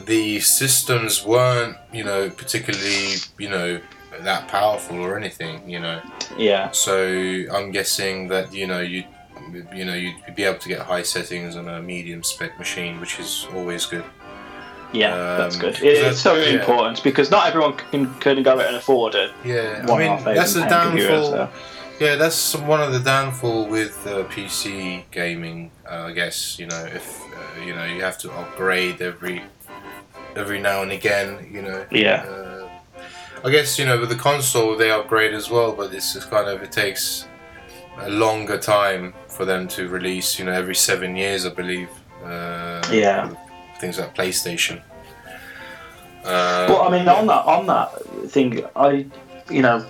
the 0.05 0.39
systems 0.39 1.25
weren't, 1.25 1.75
you 1.93 2.03
know, 2.05 2.29
particularly, 2.29 3.15
you 3.37 3.49
know, 3.49 3.79
that 4.23 4.47
powerful 4.47 4.99
or 5.01 5.17
anything, 5.17 5.67
you 5.69 5.79
know. 5.79 6.01
yeah, 6.37 6.71
So 6.71 6.95
I'm 7.53 7.71
guessing 7.71 8.27
that 8.29 8.53
you 8.53 8.67
know 8.67 8.79
you, 8.81 9.03
you 9.73 9.85
know 9.85 9.93
you'd 9.93 10.35
be 10.35 10.43
able 10.43 10.59
to 10.59 10.69
get 10.69 10.79
high 10.79 11.03
settings 11.03 11.55
on 11.55 11.67
a 11.67 11.81
medium 11.81 12.23
spec 12.23 12.57
machine, 12.59 12.99
which 12.99 13.19
is 13.19 13.47
always 13.55 13.85
good. 13.85 14.03
yeah, 14.93 15.15
that's 15.37 15.55
Um, 15.55 15.61
good. 15.61 15.75
so 15.77 15.85
It, 15.85 15.93
that- 16.01 16.11
it's 16.11 16.19
so 16.21 16.35
yeah. 16.35 16.59
important 16.59 17.01
because 17.03 17.31
not 17.31 17.47
everyone 17.47 17.73
can 17.91 18.13
can 18.19 18.43
go 18.43 18.51
out 18.59 18.65
and 18.67 18.75
afford 18.75 19.15
it. 19.15 19.31
Yeah, 19.45 19.85
I 19.89 19.97
mean 19.97 20.23
that's 20.23 20.53
the 20.53 20.61
thousand 20.61 20.69
pound 20.69 20.89
computer, 20.89 21.11
downfall. 21.21 21.31
so. 21.31 21.49
Yeah, 22.05 22.15
that's 22.15 22.55
one 22.55 22.81
of 22.81 22.91
the 22.93 22.99
downfall 22.99 23.67
with 23.67 23.95
uh, 24.07 24.23
PC 24.33 25.03
gaming. 25.11 25.69
Uh, 25.89 26.05
I 26.09 26.11
guess 26.13 26.57
you 26.59 26.65
know 26.71 26.83
if 26.99 27.05
uh, 27.21 27.61
you 27.67 27.73
know 27.75 27.85
you 27.85 28.01
have 28.01 28.17
to 28.23 28.31
upgrade 28.41 29.01
every 29.01 29.41
every 30.35 30.59
now 30.59 30.81
and 30.81 30.91
again. 30.91 31.29
You 31.55 31.61
know. 31.61 31.85
Yeah. 31.91 32.25
I 33.43 33.49
guess 33.49 33.79
you 33.79 33.85
know 33.85 33.99
with 33.99 34.09
the 34.09 34.15
console 34.15 34.75
they 34.77 34.91
upgrade 34.91 35.33
as 35.33 35.49
well, 35.49 35.71
but 35.73 35.93
it's 35.93 36.13
just 36.13 36.29
kind 36.29 36.47
of 36.47 36.61
it 36.61 36.71
takes 36.71 37.27
a 37.99 38.09
longer 38.09 38.57
time 38.57 39.13
for 39.27 39.45
them 39.45 39.67
to 39.69 39.87
release. 39.87 40.37
You 40.39 40.45
know, 40.45 40.51
every 40.51 40.75
seven 40.75 41.15
years, 41.15 41.45
I 41.45 41.49
believe. 41.49 41.89
Uh, 42.23 42.81
Yeah. 42.91 43.33
Things 43.79 43.97
like 43.97 44.15
PlayStation. 44.15 44.81
Uh, 46.23 46.67
Well, 46.69 46.83
I 46.83 46.89
mean, 46.91 47.07
on 47.09 47.25
that 47.27 47.45
on 47.45 47.65
that 47.67 47.89
thing, 48.29 48.63
I, 48.75 49.05
you 49.49 49.61
know, 49.63 49.83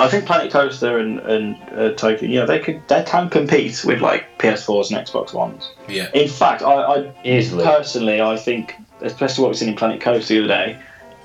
I 0.00 0.08
think 0.08 0.26
Planet 0.26 0.50
Coaster 0.52 0.98
and 0.98 1.20
and 1.20 1.56
uh, 1.78 1.92
Tycoon, 1.92 2.30
you 2.30 2.40
know, 2.40 2.46
they 2.46 2.58
could 2.58 2.82
they 2.88 3.04
can 3.04 3.30
compete 3.30 3.84
with 3.84 4.00
like 4.00 4.36
PS4s 4.38 4.90
and 4.90 5.06
Xbox 5.06 5.32
Ones. 5.32 5.70
yeah, 5.88 6.08
In 6.12 6.28
fact, 6.28 6.62
I, 6.62 6.74
I 6.74 7.12
Easily. 7.24 7.64
personally, 7.64 8.20
I 8.20 8.36
think, 8.36 8.74
especially 9.00 9.42
what 9.42 9.50
we've 9.50 9.58
seen 9.58 9.68
in 9.68 9.76
Planet 9.76 10.00
Coaster 10.00 10.34
the 10.34 10.38
other 10.40 10.48
day, 10.48 10.78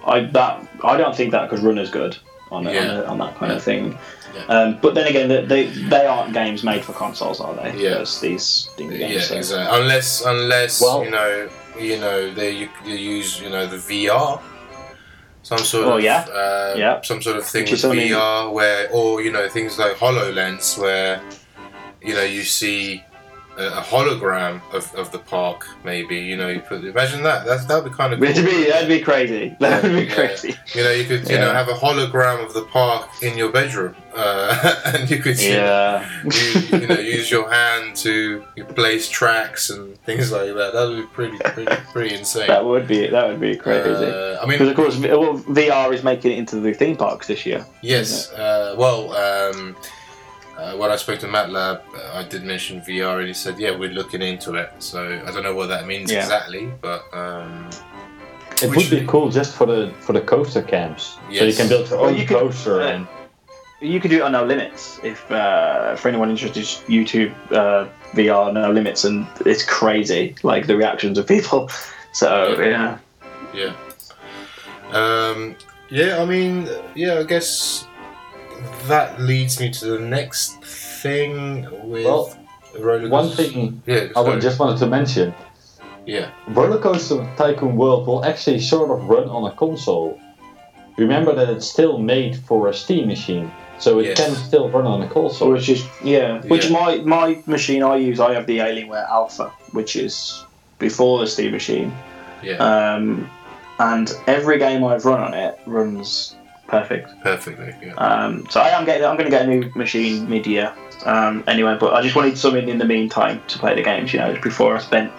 I 0.05 0.21
that 0.21 0.67
I 0.83 0.97
don't 0.97 1.15
think 1.15 1.31
that 1.31 1.49
could 1.49 1.59
run 1.59 1.77
as 1.77 1.89
good 1.89 2.17
on, 2.51 2.65
a, 2.67 2.69
on, 2.77 2.87
a, 2.87 3.03
on 3.05 3.17
that 3.19 3.35
kind 3.37 3.51
Yeah. 3.51 3.57
of 3.57 3.63
thing. 3.63 3.97
Yeah. 4.35 4.45
Um, 4.45 4.79
but 4.81 4.93
then 4.95 5.07
again, 5.07 5.27
they, 5.27 5.45
they 5.45 5.63
they 5.89 6.05
aren't 6.05 6.33
games 6.33 6.63
made 6.63 6.83
for 6.85 6.93
consoles, 6.93 7.39
are 7.41 7.53
they? 7.55 7.75
Yeah. 7.77 7.95
Those- 7.95 8.21
these 8.21 8.69
things 8.77 8.93
yeah, 8.93 9.19
so- 9.21 9.37
exactly. 9.37 9.79
Unless, 9.81 10.23
unless 10.25 10.81
Well- 10.81 11.03
you 11.03 11.11
know, 11.11 11.49
you 11.79 11.97
know, 11.99 12.31
they 12.33 12.51
you, 12.51 12.69
you 12.85 12.95
use 12.95 13.39
you 13.41 13.49
know 13.49 13.65
the 13.65 13.77
VR, 13.77 14.39
some 15.43 15.57
sort 15.59 15.85
Oh, 15.87 15.97
of 15.97 16.03
yeah. 16.03 16.25
uh, 16.31 16.73
Yeah. 16.77 17.01
some 17.01 17.21
sort 17.21 17.37
of 17.37 17.45
thing 17.45 17.63
Which 17.63 17.71
with 17.71 17.79
is 17.79 17.85
only- 17.85 18.09
VR 18.09 18.51
where, 18.51 18.89
or 18.91 19.21
you 19.21 19.31
know, 19.31 19.47
things 19.49 19.77
like 19.79 19.93
Hololens 19.97 20.77
where, 20.77 21.21
you 22.01 22.13
know, 22.13 22.23
you 22.23 22.43
see 22.43 23.03
a, 23.59 23.67
a 23.79 23.81
hologram 23.81 24.61
of, 24.73 24.93
of 24.95 25.11
the 25.11 25.19
park. 25.19 25.67
Maybe 25.83 26.15
you 26.17 26.35
know, 26.37 26.47
you 26.49 26.59
put 26.61 26.83
imagine 26.83 27.23
that. 27.23 27.45
That's 27.45 27.65
that'd 27.65 27.85
be 27.89 27.95
kind 27.95 28.13
of 28.13 28.19
That'd 28.19 28.45
be 28.45 28.65
that'd 28.69 28.87
be 28.89 28.99
crazy. 29.01 29.55
That 29.59 29.83
would 29.83 29.93
be 29.93 30.03
Yeah. 30.05 30.15
crazy. 30.15 30.55
You 30.73 30.83
know, 30.83 30.91
you 30.91 31.05
could 31.05 31.29
you 31.29 31.37
know 31.37 31.51
have 31.53 31.67
a 31.69 31.73
hologram 31.73 32.43
of 32.45 32.53
the 32.53 32.63
park 32.63 33.09
in 33.21 33.37
your 33.37 33.51
bedroom, 33.51 33.95
uh, 34.15 34.75
and 34.85 35.09
you 35.09 35.17
could 35.19 35.39
Yeah. 35.41 36.07
you, 36.23 36.79
you 36.79 36.87
know, 36.87 36.99
use 36.99 37.29
your 37.29 37.51
hand 37.51 37.95
to 37.97 38.43
place 38.75 39.09
tracks 39.09 39.69
and 39.69 39.97
things 40.03 40.31
like 40.31 40.53
that. 40.53 40.73
That 40.73 40.87
would 40.87 40.97
be 41.01 41.07
pretty, 41.07 41.37
pretty, 41.37 41.75
pretty 41.91 42.15
insane. 42.15 42.47
That 42.47 42.63
would 42.65 42.87
be 42.87 43.07
that 43.07 43.27
would 43.27 43.39
be 43.39 43.55
crazy. 43.57 43.89
Uh, 44.05 44.39
I 44.41 44.45
Because 44.45 44.59
mean, 44.59 44.69
of 44.69 44.75
course, 44.75 44.97
well, 44.97 45.37
VR 45.39 45.93
is 45.93 46.03
making 46.03 46.31
it 46.31 46.37
into 46.37 46.59
the 46.59 46.73
theme 46.73 46.95
parks 46.95 47.27
this 47.27 47.45
year. 47.45 47.65
yes. 47.81 48.31
Uh, 48.33 48.75
well, 48.77 49.13
um, 49.15 49.75
uh, 50.59 50.77
when 50.77 50.91
I 50.91 50.95
spoke 50.97 51.19
to 51.19 51.27
MATLAB, 51.27 51.79
uh, 51.95 52.17
I 52.19 52.23
did 52.23 52.43
mention 52.43 52.81
VR, 52.81 53.19
and 53.19 53.27
he 53.27 53.33
said, 53.33 53.57
"Yeah, 53.59 53.71
we're 53.75 53.89
looking 53.99 54.21
into 54.21 54.55
it." 54.55 54.69
So 54.79 54.99
I 55.25 55.31
don't 55.31 55.43
know 55.43 55.55
what 55.55 55.67
that 55.69 55.85
means 55.87 56.11
Yeah. 56.11 56.19
exactly, 56.23 56.69
but 56.81 57.01
um, 57.13 57.69
It 58.61 58.69
would 58.75 58.89
be 58.89 59.05
cool 59.07 59.29
just 59.29 59.55
for 59.55 59.65
the 59.65 59.91
for 60.01 60.13
the 60.13 60.21
coaster 60.21 60.61
camps. 60.61 61.17
So 61.33 61.43
you 61.45 61.53
can 61.53 61.69
build 61.69 61.89
your 61.89 61.99
own 61.99 62.17
you 62.17 62.25
could- 62.25 62.37
coaster 62.39 62.81
uh, 62.81 62.87
and 62.93 63.07
You 63.81 63.99
could 64.01 64.11
do 64.11 64.17
it 64.17 64.23
on 64.23 64.33
No 64.33 64.43
Limits 64.43 64.99
if 65.03 65.19
uh, 65.31 65.95
for 65.95 66.09
anyone 66.09 66.29
interested. 66.29 66.63
YouTube 66.89 67.31
uh, 67.51 67.87
VR 68.13 68.51
No 68.51 68.71
Limits, 68.71 69.05
and 69.05 69.25
it's 69.45 69.63
crazy. 69.63 70.35
Like 70.43 70.67
the 70.67 70.75
reactions 70.75 71.17
of 71.17 71.25
people. 71.27 71.69
So 72.11 72.59
yeah, 72.59 72.97
Yeah. 73.53 73.73
Um, 74.91 75.55
yeah, 75.89 76.21
I 76.21 76.25
mean, 76.25 76.67
yeah, 76.95 77.19
I 77.19 77.23
guess 77.23 77.85
that 78.87 79.19
leads 79.21 79.59
me 79.59 79.69
to 79.71 79.85
the 79.85 79.99
next 79.99 80.61
thing 80.63 81.67
with 81.89 82.05
Well, 82.05 82.33
roller 82.79 83.09
one 83.09 83.29
thing 83.29 83.81
Yeah, 83.85 84.07
I 84.15 84.21
would 84.21 84.41
just 84.41 84.59
wanted 84.59 84.77
to 84.79 84.87
mention. 84.87 85.33
yeah, 86.05 86.29
Roller 86.47 86.79
Coaster 86.79 87.27
Tycoon 87.37 87.75
World 87.75 88.07
will 88.07 88.23
actually 88.25 88.59
sort 88.59 88.89
of 88.91 89.07
run 89.09 89.27
on 89.29 89.49
a 89.51 89.55
console. 89.55 90.19
Remember 90.97 91.33
that 91.33 91.49
it's 91.49 91.65
still 91.67 91.97
made 91.97 92.35
for 92.35 92.67
a 92.67 92.73
Steam 92.73 93.07
machine, 93.07 93.49
so 93.79 93.99
it 93.99 94.07
Yes. 94.07 94.17
can 94.19 94.35
still 94.35 94.69
run 94.69 94.85
on 94.85 95.01
a 95.01 95.07
console. 95.07 95.51
which 95.51 95.69
is 95.69 95.83
yeah, 96.03 96.41
which 96.47 96.65
Yeah. 96.65 96.71
my 96.79 96.97
my 97.17 97.41
machine 97.45 97.83
I 97.83 97.95
use. 97.97 98.19
I 98.19 98.33
have 98.33 98.45
the 98.47 98.57
Alienware 98.59 99.07
Alpha, 99.09 99.51
which 99.71 99.95
is 99.95 100.43
before 100.79 101.19
the 101.19 101.27
Steam 101.27 101.51
machine. 101.51 101.91
yeah, 102.41 102.55
Um, 102.57 103.29
and 103.79 104.13
every 104.27 104.57
game 104.59 104.83
I've 104.83 105.05
run 105.05 105.19
on 105.21 105.33
it 105.33 105.57
runs 105.65 106.35
perfect. 106.69 107.09
perfectly. 107.21 107.73
Yeah. 107.81 107.93
Um, 107.95 108.45
so 108.49 108.61
I 108.61 108.69
am 108.69 108.85
getting. 108.85 109.05
I'm 109.05 109.15
going 109.17 109.29
to 109.29 109.35
get 109.37 109.43
a 109.43 109.47
new 109.47 109.71
machine 109.75 110.29
mid-year. 110.29 110.73
Um, 111.05 111.43
anyway, 111.47 111.77
but 111.79 111.93
I 111.93 112.01
just 112.01 112.15
wanted 112.15 112.37
something 112.37 112.67
in 112.69 112.77
the 112.77 112.85
meantime 112.85 113.41
to 113.47 113.59
play 113.59 113.75
the 113.75 113.83
games. 113.83 114.13
You 114.13 114.19
know, 114.19 114.37
before 114.41 114.75
I 114.75 114.79
spent 114.79 115.11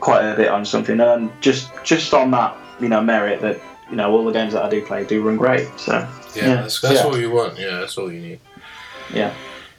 quite 0.00 0.22
a 0.24 0.36
bit 0.36 0.48
on 0.48 0.64
something, 0.64 0.98
and 1.00 1.30
just 1.40 1.70
just 1.84 2.12
on 2.14 2.30
that, 2.32 2.56
you 2.80 2.88
know, 2.88 3.00
merit 3.00 3.40
that 3.40 3.60
you 3.90 3.96
know 3.96 4.10
all 4.10 4.24
the 4.24 4.32
games 4.32 4.52
that 4.52 4.64
I 4.64 4.68
do 4.68 4.84
play 4.84 5.04
do 5.04 5.22
run 5.22 5.36
great. 5.36 5.68
So 5.78 5.92
yeah, 5.92 6.08
yeah. 6.34 6.54
that's, 6.62 6.80
that's 6.80 6.94
Yeah. 6.94 7.04
all 7.04 7.18
you 7.18 7.30
want. 7.30 7.58
Yeah, 7.58 7.78
that's 7.80 7.96
all 7.98 8.10
you 8.12 8.20
need. 8.20 8.40
yeah, 9.14 9.32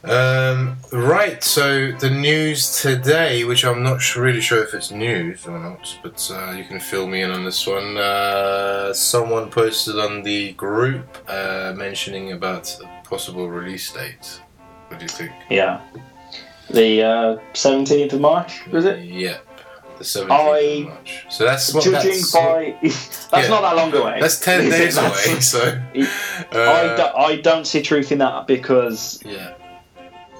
Um, 0.03 0.75
right, 0.91 1.41
so 1.41 1.91
the 1.93 2.09
news 2.09 2.81
today, 2.81 3.45
which 3.45 3.63
I'm 3.63 3.83
not 3.83 4.01
su- 4.01 4.19
really 4.19 4.41
sure 4.41 4.61
if 4.61 4.73
it's 4.73 4.91
news 4.91 5.45
or 5.47 5.57
not, 5.57 5.97
but 6.03 6.29
uh, 6.33 6.51
you 6.51 6.65
can 6.65 6.79
fill 6.81 7.07
me 7.07 7.21
in 7.21 7.31
on 7.31 7.45
this 7.45 7.65
one. 7.65 7.95
Uh, 7.97 8.93
someone 8.93 9.49
posted 9.49 9.97
on 9.97 10.21
the 10.23 10.51
group 10.53 11.05
uh, 11.29 11.73
mentioning 11.77 12.33
about 12.33 12.77
a 12.83 13.07
possible 13.07 13.49
release 13.49 13.93
date. 13.93 14.41
What 14.89 14.99
do 14.99 15.05
you 15.05 15.09
think? 15.09 15.31
yeah. 15.49 15.79
The 16.69 17.39
seventeenth 17.53 18.13
of 18.13 18.21
March 18.21 18.65
was 18.67 18.85
it? 18.85 19.03
Yep, 19.05 19.45
the 19.99 20.03
17th 20.03 20.31
I- 20.31 20.57
of 20.59 20.87
March. 20.89 21.25
So 21.29 21.43
that's 21.45 21.73
what 21.73 21.83
Judging 21.83 22.11
that's, 22.11 22.31
by 22.31 22.75
that's 22.81 23.31
Yeah. 23.33 23.47
not 23.47 23.61
that 23.61 23.75
long 23.75 23.93
away. 23.93 24.17
that's 24.19 24.39
10 24.39 24.69
days 24.69 24.97
away, 24.97 25.39
so. 25.39 25.81
I, 25.95 26.57
Uh, 26.57 26.97
don't, 26.97 27.15
I 27.15 27.35
don't 27.41 27.65
see 27.65 27.81
truth 27.81 28.11
in 28.11 28.17
that 28.19 28.47
because 28.47 29.19
yeah, 29.25 29.53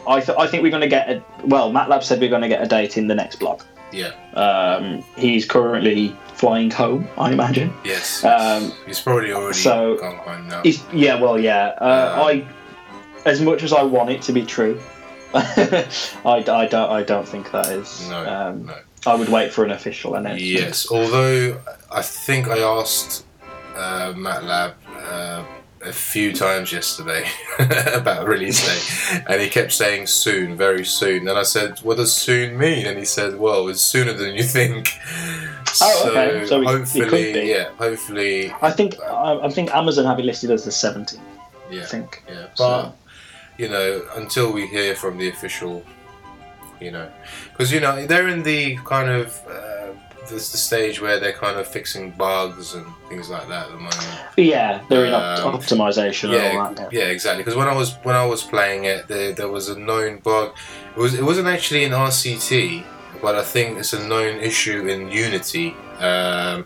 I, 0.07 0.19
th- 0.21 0.37
I 0.37 0.47
think 0.47 0.63
we're 0.63 0.69
going 0.71 0.81
to 0.81 0.87
get 0.87 1.09
a 1.09 1.23
well. 1.45 1.71
MATLAB 1.71 2.03
said 2.03 2.19
we're 2.19 2.29
going 2.29 2.41
to 2.41 2.47
get 2.49 2.61
a 2.61 2.67
date 2.67 2.97
in 2.97 3.07
the 3.07 3.15
next 3.15 3.37
blog. 3.37 3.61
yeah, 3.91 4.11
Um, 4.33 5.03
he's 5.17 5.45
currently 5.45 6.15
flying 6.35 6.71
home, 6.71 7.07
I 7.17 7.31
imagine. 7.31 7.71
yes. 7.85 8.23
Um, 8.23 8.71
He's 8.85 8.99
probably 8.99 9.31
already 9.31 9.57
so- 9.57 9.97
gone 9.97 10.17
home 10.17 10.47
now. 10.47 10.61
He's, 10.63 10.83
yeah, 10.91 11.19
well, 11.19 11.39
yeah. 11.39 11.75
Uh, 11.79 11.83
Uh, 11.83 12.23
I, 12.27 12.45
as 13.25 13.39
much 13.41 13.63
as 13.63 13.71
I 13.71 13.83
want 13.83 14.09
it 14.09 14.21
to 14.23 14.33
be 14.33 14.43
true, 14.45 14.81
I, 15.33 15.85
I 16.25 16.41
don't. 16.69 16.73
I 16.91 17.01
don't 17.03 17.27
think 17.27 17.51
that 17.51 17.67
is. 17.67 18.07
No, 18.09 18.19
um, 18.29 18.65
no. 18.67 18.75
I 19.05 19.15
would 19.15 19.29
wait 19.29 19.51
for 19.51 19.63
an 19.65 19.71
official 19.71 20.15
announcement. 20.15 20.41
Yes, 20.43 20.91
although 20.91 21.59
I 21.91 22.01
think 22.01 22.47
I 22.47 22.59
asked 22.59 23.25
uh, 23.75 24.13
MATLAB 24.15 24.73
uh, 24.95 25.43
a 25.85 25.91
few 25.93 26.33
times 26.33 26.71
yesterday 26.71 27.25
about 27.93 28.27
release 28.27 28.61
date, 28.65 29.23
and 29.27 29.41
he 29.41 29.49
kept 29.49 29.71
saying 29.71 30.07
soon, 30.07 30.55
very 30.57 30.85
soon. 30.85 31.27
And 31.27 31.37
I 31.37 31.43
said, 31.43 31.79
"What 31.79 31.97
does 31.97 32.15
soon 32.15 32.57
mean?" 32.57 32.85
And 32.85 32.97
he 32.97 33.05
said, 33.05 33.37
"Well, 33.39 33.67
it's 33.67 33.81
sooner 33.81 34.13
than 34.13 34.35
you 34.35 34.43
think." 34.43 34.89
Oh, 35.81 36.09
okay. 36.11 36.45
So 36.45 36.61
it 36.61 36.65
could 36.65 36.75
hopefully, 36.77 37.49
yeah, 37.49 37.69
hopefully, 37.79 38.53
I 38.61 38.69
think 38.69 38.99
I, 39.01 39.39
I 39.41 39.49
think 39.49 39.73
Amazon 39.73 40.05
have 40.05 40.19
it 40.19 40.23
listed 40.25 40.51
as 40.51 40.65
the 40.65 40.69
17th. 40.71 41.17
I 41.71 41.83
think. 41.85 42.23
yeah. 42.29 42.45
But 42.55 42.55
So- 42.83 42.93
you 43.57 43.69
know, 43.69 44.03
until 44.15 44.53
we 44.53 44.67
hear 44.67 44.93
from 44.95 45.17
the 45.17 45.29
official, 45.29 45.83
you 46.79 46.91
know, 46.91 47.09
because 47.51 47.71
you 47.71 47.79
know 47.79 48.05
they're 48.05 48.27
in 48.27 48.43
the 48.43 48.75
kind 48.85 49.09
of. 49.09 49.41
Uh, 49.49 49.72
there's 50.29 50.51
the 50.51 50.57
stage 50.57 51.01
where 51.01 51.19
they're 51.19 51.33
kind 51.33 51.57
of 51.59 51.67
fixing 51.67 52.11
bugs 52.11 52.73
and 52.75 52.85
things 53.09 53.29
like 53.29 53.47
that 53.49 53.65
at 53.67 53.71
the 53.71 53.77
moment. 53.77 54.07
Yeah, 54.37 54.81
they're 54.89 55.05
in 55.05 55.13
Um, 55.13 55.53
optimization 55.59 56.25
and 56.25 56.33
yeah, 56.33 56.59
all 56.63 56.73
that. 56.73 56.91
yeah, 56.93 57.03
exactly. 57.15 57.43
Because 57.43 57.57
when 57.57 57.67
I 57.67 57.75
was 57.75 57.93
when 58.03 58.15
I 58.15 58.25
was 58.25 58.41
playing 58.43 58.85
it, 58.85 59.07
there, 59.07 59.31
there 59.33 59.49
was 59.49 59.69
a 59.69 59.77
known 59.77 60.17
bug. 60.19 60.55
It 60.95 60.99
was 60.99 61.13
it 61.13 61.23
wasn't 61.23 61.47
actually 61.47 61.83
in 61.83 61.91
RCT, 61.91 62.83
but 63.21 63.35
I 63.35 63.43
think 63.43 63.77
it's 63.79 63.93
a 63.93 64.07
known 64.07 64.39
issue 64.39 64.87
in 64.87 65.11
Unity, 65.11 65.75
um, 65.99 66.65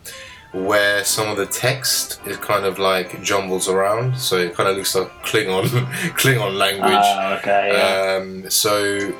where 0.53 1.03
some 1.03 1.27
of 1.27 1.37
the 1.37 1.45
text 1.45 2.19
is 2.25 2.37
kind 2.37 2.65
of 2.65 2.79
like 2.79 3.21
jumbles 3.21 3.67
around, 3.69 4.17
so 4.17 4.37
it 4.37 4.53
kind 4.55 4.69
of 4.69 4.75
looks 4.77 4.95
like 4.95 5.09
Klingon 5.23 5.65
Klingon 6.19 6.57
language. 6.57 6.91
Ah, 6.93 7.37
okay. 7.39 7.71
Yeah. 7.73 8.17
Um, 8.21 8.49
so 8.49 9.13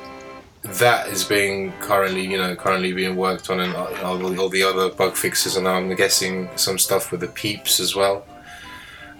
that 0.62 1.08
is 1.08 1.24
being 1.24 1.72
currently, 1.80 2.22
you 2.22 2.36
know, 2.38 2.54
currently 2.56 2.92
being 2.92 3.16
worked 3.16 3.50
on, 3.50 3.60
and 3.60 3.74
uh, 3.74 3.88
you 3.90 4.02
know, 4.02 4.42
all, 4.42 4.48
the 4.48 4.62
other 4.62 4.90
bug 4.90 5.16
fixes, 5.16 5.56
and 5.56 5.68
I'm 5.68 5.94
guessing 5.94 6.48
some 6.56 6.78
stuff 6.78 7.10
with 7.10 7.20
the 7.20 7.28
peeps 7.28 7.80
as 7.80 7.94
well. 7.94 8.24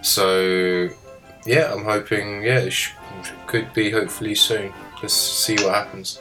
So 0.03 0.89
yeah, 1.47 1.73
I'm 1.73 1.85
hoping, 1.85 2.45
yeah, 2.45 2.61
it 2.61 2.73
sh- 2.73 2.93
could 3.47 3.73
be 3.73 3.91
hopefully 3.91 4.35
soon. 4.35 4.73
Let's 5.03 5.15
see 5.15 5.55
what 5.57 5.75
happens. 5.75 6.21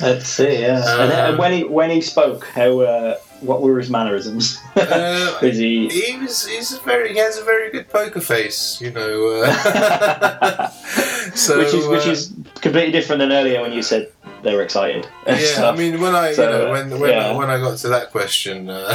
Let's 0.00 0.26
see. 0.26 0.60
Yeah. 0.62 1.02
and, 1.02 1.12
Um, 1.12 1.34
uh, 1.34 1.38
when 1.38 1.52
he 1.52 1.64
when 1.64 1.90
he 1.90 2.00
spoke, 2.00 2.46
how 2.46 2.80
uh, 2.80 3.16
what 3.40 3.62
were 3.62 3.78
his 3.78 3.90
mannerisms? 3.90 4.58
Uh, 4.76 5.38
Is 5.42 5.58
he? 5.58 5.88
he 5.88 6.16
was, 6.18 6.46
he's 6.46 6.72
a 6.72 6.80
very, 6.80 7.12
he 7.12 7.18
has 7.18 7.36
a 7.38 7.44
very 7.44 7.70
good 7.70 7.88
poker 7.88 8.20
face, 8.20 8.80
you 8.80 8.90
know. 8.92 9.42
Uh, 9.44 10.68
so, 11.34 11.58
which 11.58 11.74
is 11.74 11.86
which 11.86 12.06
uh, 12.06 12.10
is 12.10 12.32
completely 12.60 12.92
different 12.92 13.18
than 13.18 13.32
earlier 13.32 13.60
when 13.60 13.72
you 13.72 13.82
said 13.82 14.11
they 14.42 14.54
were 14.54 14.62
excited. 14.62 15.06
Yeah, 15.26 15.70
I 15.70 15.76
mean, 15.76 16.00
when 16.00 16.14
I, 16.14 16.32
So, 16.32 16.42
you 16.44 16.64
know, 16.64 16.70
when 16.72 17.00
when, 17.00 17.10
yeah. 17.10 17.36
when 17.36 17.50
I 17.50 17.58
got 17.58 17.78
to 17.78 17.88
that 17.88 18.10
question, 18.10 18.68
uh, 18.70 18.88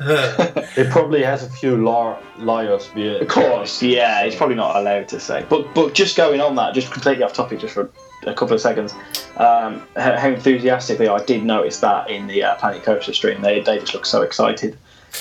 It 0.76 0.90
probably 0.90 1.22
has 1.22 1.42
a 1.42 1.50
few 1.50 1.76
lar- 1.76 2.18
liars. 2.38 2.88
Be 2.88 3.18
of 3.18 3.28
course, 3.28 3.82
yeah, 3.82 4.22
it's 4.22 4.36
probably 4.36 4.56
not 4.56 4.76
allowed 4.76 5.08
to 5.08 5.20
say. 5.20 5.44
But 5.48 5.74
but 5.74 5.94
just 5.94 6.16
going 6.16 6.40
on 6.40 6.56
that, 6.56 6.74
just 6.74 6.90
completely 6.92 7.22
off 7.24 7.32
topic, 7.32 7.60
just 7.60 7.74
for 7.74 7.90
a 8.26 8.34
couple 8.34 8.54
of 8.54 8.60
seconds, 8.60 8.92
um, 9.36 9.86
how, 9.96 10.16
how 10.16 10.28
enthusiastically 10.28 11.08
I 11.08 11.22
did 11.24 11.44
notice 11.44 11.80
that 11.80 12.10
in 12.10 12.26
the 12.26 12.42
uh, 12.42 12.54
Planet 12.56 12.82
Coaster 12.82 13.12
stream. 13.12 13.42
They 13.42 13.60
they 13.60 13.78
just 13.78 13.94
look 13.94 14.06
so 14.06 14.22
excited 14.22 14.76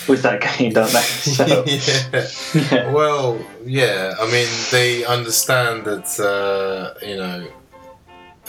with 0.08 0.22
that 0.24 0.42
game, 0.58 0.74
don't 0.74 0.92
they? 0.92 1.00
So, 1.02 1.46
yeah. 1.66 2.28
yeah. 2.72 2.92
Well, 2.92 3.40
yeah. 3.66 4.16
I 4.20 4.26
mean, 4.32 4.50
they 4.72 5.06
understand 5.06 5.86
that 5.86 6.20
uh, 6.20 7.06
you 7.06 7.18
know 7.18 7.48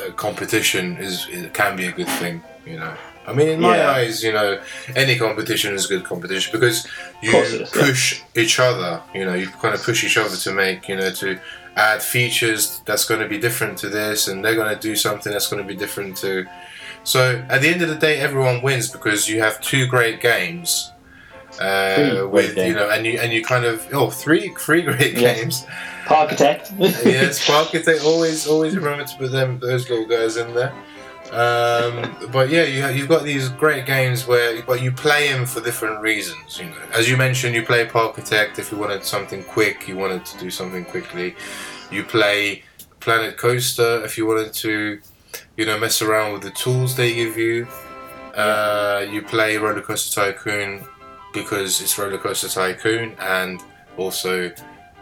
Uh, 0.00 0.12
competition 0.12 0.96
is 0.98 1.26
can 1.52 1.76
be 1.76 1.86
a 1.86 1.92
good 1.92 2.08
thing. 2.20 2.42
You 2.66 2.76
know, 2.78 2.94
I 3.26 3.32
mean, 3.32 3.48
in 3.48 3.60
my 3.60 3.76
Yeah. 3.76 3.90
eyes, 3.90 4.22
you 4.22 4.32
know, 4.32 4.60
any 4.94 5.18
competition 5.18 5.74
is 5.74 5.86
good 5.86 6.04
competition 6.04 6.52
because 6.52 6.86
you 7.22 7.36
is, 7.36 7.52
yeah. 7.60 7.66
push 7.72 8.20
each 8.36 8.58
other. 8.60 9.00
You 9.14 9.24
know, 9.24 9.34
you 9.34 9.48
kind 9.48 9.74
of 9.74 9.82
push 9.82 10.04
each 10.04 10.16
other 10.16 10.36
to 10.36 10.52
make 10.52 10.88
you 10.88 10.96
know 10.96 11.10
to 11.10 11.38
add 11.76 12.02
features 12.02 12.80
that's 12.84 13.04
going 13.04 13.20
to 13.20 13.28
be 13.28 13.38
different 13.38 13.78
to 13.78 13.88
this, 13.88 14.28
and 14.28 14.44
they're 14.44 14.54
going 14.56 14.74
to 14.74 14.80
do 14.80 14.94
something 14.96 15.32
that's 15.32 15.48
going 15.48 15.62
to 15.62 15.68
be 15.68 15.76
different 15.76 16.16
to. 16.18 16.46
So 17.04 17.42
at 17.48 17.62
the 17.62 17.68
end 17.68 17.80
of 17.82 17.88
the 17.88 17.94
day, 17.94 18.18
everyone 18.20 18.60
wins 18.62 18.88
because 18.90 19.28
you 19.28 19.40
have 19.40 19.60
two 19.60 19.86
great 19.86 20.20
games. 20.20 20.92
Uh, 21.60 22.26
with 22.28 22.56
you 22.56 22.72
know, 22.74 22.88
and 22.90 23.04
you 23.06 23.18
and 23.18 23.32
you 23.32 23.42
kind 23.44 23.64
of 23.64 23.86
oh 23.92 24.10
three 24.10 24.54
three 24.58 24.82
great 24.82 25.14
Yeah. 25.14 25.34
games. 25.34 25.64
Parkitect. 26.06 26.72
yes, 27.04 27.44
Parkitect 27.46 28.04
always 28.04 28.46
always 28.46 28.76
remember 28.76 29.04
to 29.04 29.16
put 29.18 29.32
them 29.32 29.58
those 29.58 29.88
little 29.90 30.06
guys 30.06 30.36
in 30.36 30.54
there. 30.54 30.72
Um, 31.32 32.16
but 32.32 32.48
yeah, 32.48 32.62
you, 32.64 32.86
you've 32.96 33.08
got 33.08 33.22
these 33.22 33.50
great 33.50 33.84
games 33.84 34.26
where, 34.26 34.62
but 34.62 34.80
you 34.80 34.90
play 34.90 35.30
them 35.30 35.44
for 35.44 35.60
different 35.60 36.00
reasons. 36.00 36.58
You 36.58 36.66
know, 36.70 36.76
as 36.94 37.10
you 37.10 37.18
mentioned, 37.18 37.54
you 37.54 37.62
play 37.62 37.84
Parkitect 37.86 38.58
if 38.58 38.72
you 38.72 38.78
wanted 38.78 39.04
something 39.04 39.42
quick, 39.44 39.86
you 39.86 39.96
wanted 39.96 40.24
to 40.24 40.38
do 40.38 40.50
something 40.50 40.86
quickly. 40.86 41.36
You 41.90 42.04
play 42.04 42.62
Planet 43.00 43.36
Coaster 43.36 44.02
if 44.04 44.16
you 44.16 44.26
wanted 44.26 44.54
to, 44.54 45.00
you 45.58 45.66
know, 45.66 45.78
mess 45.78 46.00
around 46.00 46.32
with 46.32 46.42
the 46.42 46.50
tools 46.50 46.96
they 46.96 47.12
give 47.14 47.36
you. 47.36 47.66
Uh, 48.34 49.04
you 49.10 49.20
play 49.20 49.58
Roller 49.58 49.82
Coaster 49.82 50.32
Tycoon 50.32 50.86
because 51.32 51.80
it's 51.80 51.98
Roller 51.98 52.18
Coaster 52.18 52.48
Tycoon, 52.48 53.14
and 53.20 53.60
also 53.96 54.50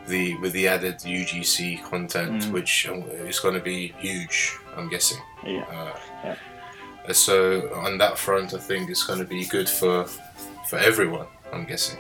the 0.07 0.37
with 0.39 0.53
the 0.53 0.69
added 0.69 0.99
UGC 0.99 1.83
content, 1.85 2.43
Mm. 2.45 2.53
which 2.53 2.89
um, 2.89 3.03
is 3.29 3.41
going 3.41 3.55
to 3.55 3.61
be 3.61 3.95
huge. 3.99 4.57
I'm 4.77 4.89
guessing. 4.89 5.19
yeah. 5.45 5.65
Uh, 5.65 5.99
Yeah. 6.25 6.37
So 7.13 7.71
on 7.75 7.99
that 7.99 8.19
front, 8.19 8.53
I 8.55 8.59
think 8.59 8.91
it's 8.91 9.05
going 9.05 9.19
to 9.21 9.25
be 9.25 9.45
good 9.47 9.69
for 9.69 10.07
for 10.69 10.79
everyone. 10.79 11.27
I'm 11.53 11.65
guessing. 11.65 11.99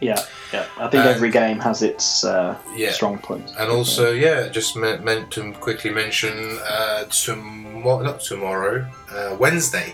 Yeah, 0.00 0.22
yeah. 0.52 0.64
I 0.78 0.88
think 0.88 1.04
And- 1.04 1.14
every 1.16 1.30
game 1.30 1.58
has 1.60 1.82
its 1.82 2.24
uh, 2.24 2.54
Yeah. 2.76 2.92
strong 2.92 3.18
points. 3.18 3.52
And 3.58 3.70
also, 3.70 4.12
yeah, 4.12 4.48
just 4.48 4.74
meant, 4.76 5.04
meant 5.04 5.30
to 5.32 5.52
quickly 5.60 5.90
mention 5.90 6.58
uh, 6.66 7.04
tomorrow, 7.10 8.02
not 8.02 8.20
tomorrow, 8.20 8.86
uh, 9.14 9.36
Wednesday, 9.38 9.92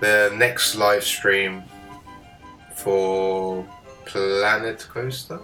the 0.00 0.30
next 0.36 0.74
live 0.74 1.02
stream 1.04 1.62
for 2.82 3.64
Planet 4.04 4.86
Coaster. 4.92 5.40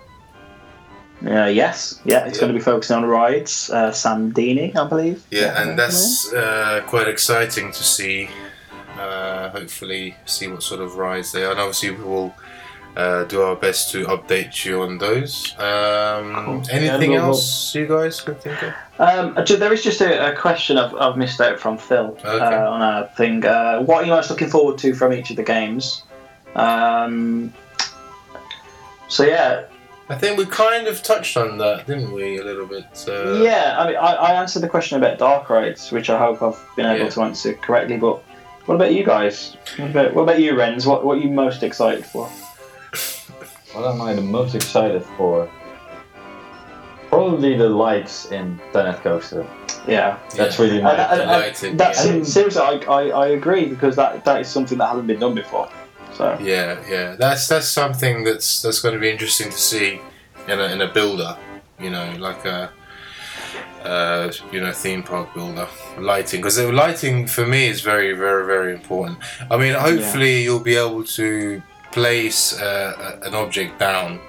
Uh, 1.26 1.46
yes, 1.46 2.00
yeah, 2.04 2.26
it's 2.26 2.36
Yeah. 2.36 2.40
going 2.40 2.52
to 2.52 2.58
be 2.58 2.64
focusing 2.64 2.96
on 2.96 3.04
rides. 3.06 3.70
Uh, 3.70 3.90
Sandini, 3.92 4.74
I 4.76 4.86
believe. 4.88 5.22
Yeah, 5.30 5.60
and 5.62 5.78
that's 5.78 6.32
uh, 6.34 6.82
quite 6.86 7.08
exciting 7.08 7.72
to 7.72 7.82
see. 7.82 8.28
Uh, 8.98 9.48
hopefully, 9.50 10.16
see 10.26 10.48
what 10.48 10.62
sort 10.62 10.80
of 10.80 10.96
rides 10.96 11.32
they 11.32 11.44
are. 11.44 11.52
And 11.52 11.60
obviously, 11.60 11.90
we 11.92 12.04
will 12.04 12.34
uh, 12.96 13.24
do 13.24 13.42
our 13.42 13.56
best 13.56 13.90
to 13.92 14.04
update 14.06 14.64
you 14.64 14.82
on 14.82 14.98
those. 14.98 15.52
Um, 15.58 16.44
Cool. 16.44 16.62
Anything 16.70 17.12
Yeah, 17.12 17.18
we'll- 17.20 17.28
else 17.30 17.74
you 17.74 17.86
guys 17.86 18.20
can 18.20 18.34
think 18.36 18.62
of? 18.62 18.72
Um, 18.98 19.34
there 19.58 19.72
is 19.72 19.82
just 19.82 20.00
a, 20.00 20.32
a 20.32 20.36
question 20.36 20.78
I've, 20.78 20.94
I've 20.94 21.16
missed 21.16 21.40
out 21.40 21.58
from 21.58 21.76
Phil 21.78 22.16
Okay. 22.24 22.28
uh, 22.28 22.70
on 22.70 22.80
our 22.82 23.08
thing. 23.16 23.44
Uh, 23.44 23.80
what 23.80 24.02
are 24.02 24.06
you 24.06 24.12
most 24.12 24.30
looking 24.30 24.48
forward 24.48 24.78
to 24.78 24.94
from 24.94 25.12
each 25.12 25.30
of 25.30 25.36
the 25.36 25.42
games? 25.42 26.04
Um, 26.54 27.52
so 29.08 29.24
yeah, 29.24 29.64
I 30.08 30.14
think 30.16 30.38
we 30.38 30.46
kind 30.46 30.86
of 30.86 31.02
touched 31.02 31.36
on 31.36 31.58
that, 31.58 31.86
didn't 31.86 32.12
we, 32.12 32.38
a 32.38 32.44
little 32.44 32.66
bit? 32.66 32.84
Uh, 33.08 33.34
yeah. 33.42 33.76
I 33.78 33.86
mean, 33.88 33.96
I, 33.96 34.12
I 34.14 34.32
answered 34.40 34.60
the 34.60 34.68
question 34.68 34.98
about 34.98 35.18
dark 35.18 35.48
rides, 35.50 35.90
which 35.92 36.10
I 36.10 36.18
hope 36.18 36.42
I've 36.42 36.60
been 36.76 36.86
able 36.86 37.04
Yeah. 37.04 37.10
to 37.10 37.22
answer 37.22 37.54
correctly. 37.54 37.96
But 37.96 38.22
what 38.66 38.74
about 38.76 38.92
you 38.94 39.04
guys? 39.04 39.56
What 39.76 39.90
about, 39.90 40.14
what 40.14 40.22
about 40.22 40.40
you, 40.40 40.52
Renz? 40.54 40.86
What 40.86 41.04
what 41.04 41.18
are 41.18 41.20
you 41.20 41.30
most 41.30 41.62
excited 41.62 42.04
for? 42.04 42.28
What 43.74 43.92
am 43.92 44.00
I 44.02 44.14
the 44.14 44.20
most 44.22 44.54
excited 44.54 45.02
for? 45.16 45.50
Probably 47.08 47.56
the 47.56 47.68
lights 47.68 48.26
in 48.30 48.60
Planet 48.70 49.00
Coaster. 49.02 49.44
Yeah, 49.88 50.16
That's 50.36 50.56
Yeah. 50.58 50.64
really 50.64 50.78
Uh, 50.80 50.84
my. 50.84 50.96
that- 50.96 51.16
the 51.16 51.24
uh, 51.24 51.38
lighting, 51.38 51.76
that's 51.76 52.06
yeah. 52.06 52.22
seriously, 52.22 52.62
I, 52.62 52.78
I, 52.88 53.02
I 53.08 53.26
agree 53.28 53.66
because 53.66 53.96
that, 53.96 54.24
that 54.24 54.40
is 54.42 54.48
something 54.48 54.78
that 54.78 54.86
hasn't 54.86 55.08
been 55.08 55.18
done 55.18 55.34
before. 55.34 55.68
So 56.16 56.36
Yeah, 56.40 56.78
yeah, 56.88 57.16
that's 57.16 57.48
that's 57.48 57.68
something 57.68 58.24
that's 58.24 58.62
that's 58.62 58.80
going 58.80 58.94
to 58.94 59.00
be 59.00 59.10
interesting 59.10 59.50
to 59.50 59.58
see 59.58 60.00
in 60.48 60.60
a 60.60 60.64
in 60.72 60.80
a 60.80 60.88
builder, 60.92 61.36
you 61.80 61.90
know, 61.90 62.14
like 62.18 62.44
a 62.44 62.70
uh, 63.84 64.32
you 64.52 64.60
know 64.60 64.72
theme 64.72 65.02
park 65.02 65.32
builder 65.34 65.68
lighting 65.98 66.40
because 66.40 66.56
the 66.56 66.72
lighting 66.72 67.26
for 67.26 67.46
me 67.46 67.66
is 67.66 67.80
very 67.82 68.12
very 68.14 68.46
very 68.46 68.72
important. 68.72 69.18
I 69.50 69.56
mean, 69.56 69.74
hopefully 69.74 70.42
you'll 70.42 70.60
be 70.60 70.76
able 70.76 71.04
to 71.04 71.62
place 71.92 72.58
uh, 72.60 73.20
an 73.22 73.34
object 73.34 73.78
down. 73.78 74.20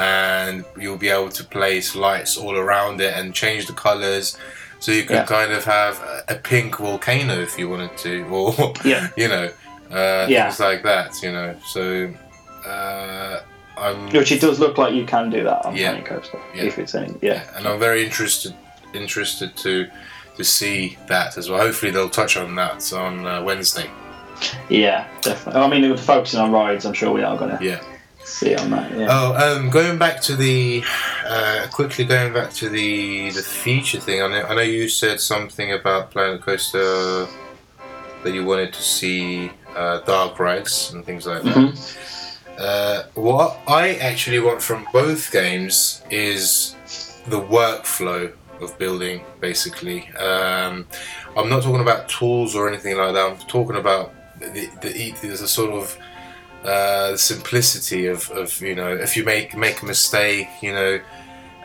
And 0.00 0.64
you'll 0.78 0.96
be 0.96 1.08
able 1.08 1.28
to 1.30 1.42
place 1.42 1.96
lights 1.96 2.36
all 2.36 2.54
around 2.56 3.00
it 3.00 3.14
and 3.16 3.34
change 3.34 3.66
the 3.66 3.72
colors, 3.72 4.38
so 4.78 4.92
you 4.92 5.02
can 5.02 5.16
Yeah. 5.16 5.24
kind 5.24 5.50
of 5.52 5.64
have 5.64 5.98
a, 6.00 6.34
a 6.34 6.36
pink 6.36 6.76
volcano 6.78 7.40
if 7.40 7.58
you 7.58 7.68
wanted 7.68 7.96
to, 8.04 8.22
or 8.30 8.74
yeah, 8.84 9.08
you 9.16 9.26
know, 9.26 9.50
uh, 9.90 10.26
Yeah. 10.28 10.44
things 10.44 10.60
like 10.60 10.82
that, 10.84 11.22
you 11.22 11.32
know. 11.32 11.54
So, 11.66 12.10
uh, 12.66 13.40
I'm 13.76 14.10
which 14.10 14.32
it 14.32 14.40
does 14.40 14.58
look 14.58 14.76
like 14.76 14.92
you 14.94 15.04
can 15.04 15.30
do 15.30 15.44
that 15.44 15.64
on 15.64 15.76
Yeah. 15.76 15.90
Planet 15.90 16.06
Coaster 16.06 16.38
Yeah. 16.54 16.64
if 16.64 16.78
it's 16.78 16.94
any. 16.94 17.14
Yeah, 17.22 17.42
and 17.56 17.66
I'm 17.66 17.78
very 17.78 18.04
interested 18.04 18.54
interested 18.94 19.56
to 19.58 19.86
to 20.36 20.44
see 20.44 20.96
that 21.08 21.36
as 21.36 21.48
well. 21.50 21.60
Hopefully, 21.60 21.90
they'll 21.92 22.08
touch 22.10 22.36
on 22.36 22.54
that 22.56 22.92
on 22.92 23.26
uh, 23.26 23.42
Wednesday. 23.42 23.88
yeah, 24.68 25.06
definitely. 25.20 25.60
I 25.62 25.68
mean, 25.68 25.90
with 25.90 26.00
focusing 26.04 26.40
on 26.40 26.52
rides, 26.52 26.84
I'm 26.86 26.92
sure 26.94 27.10
we 27.12 27.22
are 27.24 27.36
going 27.36 27.56
to 27.58 27.64
Yeah. 27.64 27.80
see 28.24 28.54
on 28.54 28.70
that. 28.70 28.90
Yeah. 28.96 29.06
Oh, 29.10 29.56
um, 29.56 29.68
going 29.70 29.98
back 29.98 30.20
to 30.22 30.36
the 30.36 30.84
uh, 31.26 31.66
quickly 31.72 32.04
going 32.04 32.32
back 32.32 32.52
to 32.54 32.68
the 32.68 33.30
the 33.30 33.42
feature 33.42 34.00
thing. 34.00 34.22
I 34.22 34.28
know, 34.28 34.42
I 34.48 34.54
know 34.54 34.62
you 34.62 34.88
said 34.88 35.20
something 35.20 35.72
about 35.72 36.10
Planet 36.12 36.40
Coaster 36.42 37.26
that 38.24 38.32
you 38.32 38.44
wanted 38.44 38.72
to 38.74 38.82
see 38.82 39.50
uh, 39.76 40.00
dark 40.00 40.38
rides 40.38 40.92
and 40.92 41.04
things 41.04 41.26
like 41.26 41.42
that. 41.42 41.54
Mhm. 41.54 41.96
Uh, 42.58 43.04
what 43.14 43.60
I 43.68 43.94
actually 43.94 44.40
want 44.40 44.60
from 44.60 44.86
both 44.92 45.30
games 45.30 46.02
is 46.10 46.74
the 47.26 47.40
workflow 47.40 48.32
of 48.60 48.76
building, 48.78 49.24
basically. 49.40 50.08
Um, 50.16 50.86
I'm 51.36 51.48
not 51.48 51.62
talking 51.62 51.80
about 51.80 52.08
tools 52.08 52.56
or 52.56 52.68
anything 52.68 52.96
like 52.96 53.14
that. 53.14 53.30
I'm 53.30 53.38
talking 53.46 53.76
about 53.76 54.12
the, 54.40 54.68
the, 54.80 55.12
the, 55.20 55.28
the 55.28 55.48
sort 55.48 55.70
of 55.72 55.96
uh, 56.64 57.16
simplicity 57.16 58.06
of, 58.06 58.28
of 58.30 58.60
you 58.60 58.74
know 58.74 58.92
if 58.92 59.16
you 59.16 59.24
make 59.24 59.56
make 59.56 59.80
a 59.82 59.86
mistake 59.86 60.48
you 60.60 60.72
know 60.72 61.00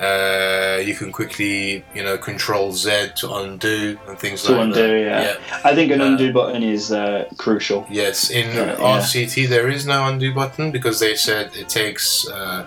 uh, 0.03 0.77
you 0.87 0.93
can 0.99 1.11
quickly 1.11 1.83
you 1.97 2.03
know 2.07 2.17
control 2.29 2.71
Z 2.83 2.87
to 3.21 3.25
undo 3.41 3.97
and 4.07 4.17
things 4.23 4.43
To 4.43 4.51
like 4.51 4.61
undo, 4.65 5.05
that. 5.05 5.39
yeah. 5.39 5.59
I 5.69 5.71
think 5.75 5.91
an 5.91 6.01
Uh, 6.01 6.05
undo 6.09 6.27
button 6.39 6.61
is 6.75 6.91
uh, 6.91 7.25
crucial. 7.43 7.79
Yes, 7.89 8.29
in 8.29 8.47
Yeah, 8.55 8.75
RCT 8.99 9.35
there 9.55 9.69
is 9.75 9.85
no 9.85 9.99
undo 10.11 10.29
button 10.41 10.71
because 10.71 10.97
they 11.05 11.15
said 11.15 11.45
it 11.61 11.69
takes 11.81 12.05
uh, 12.29 12.65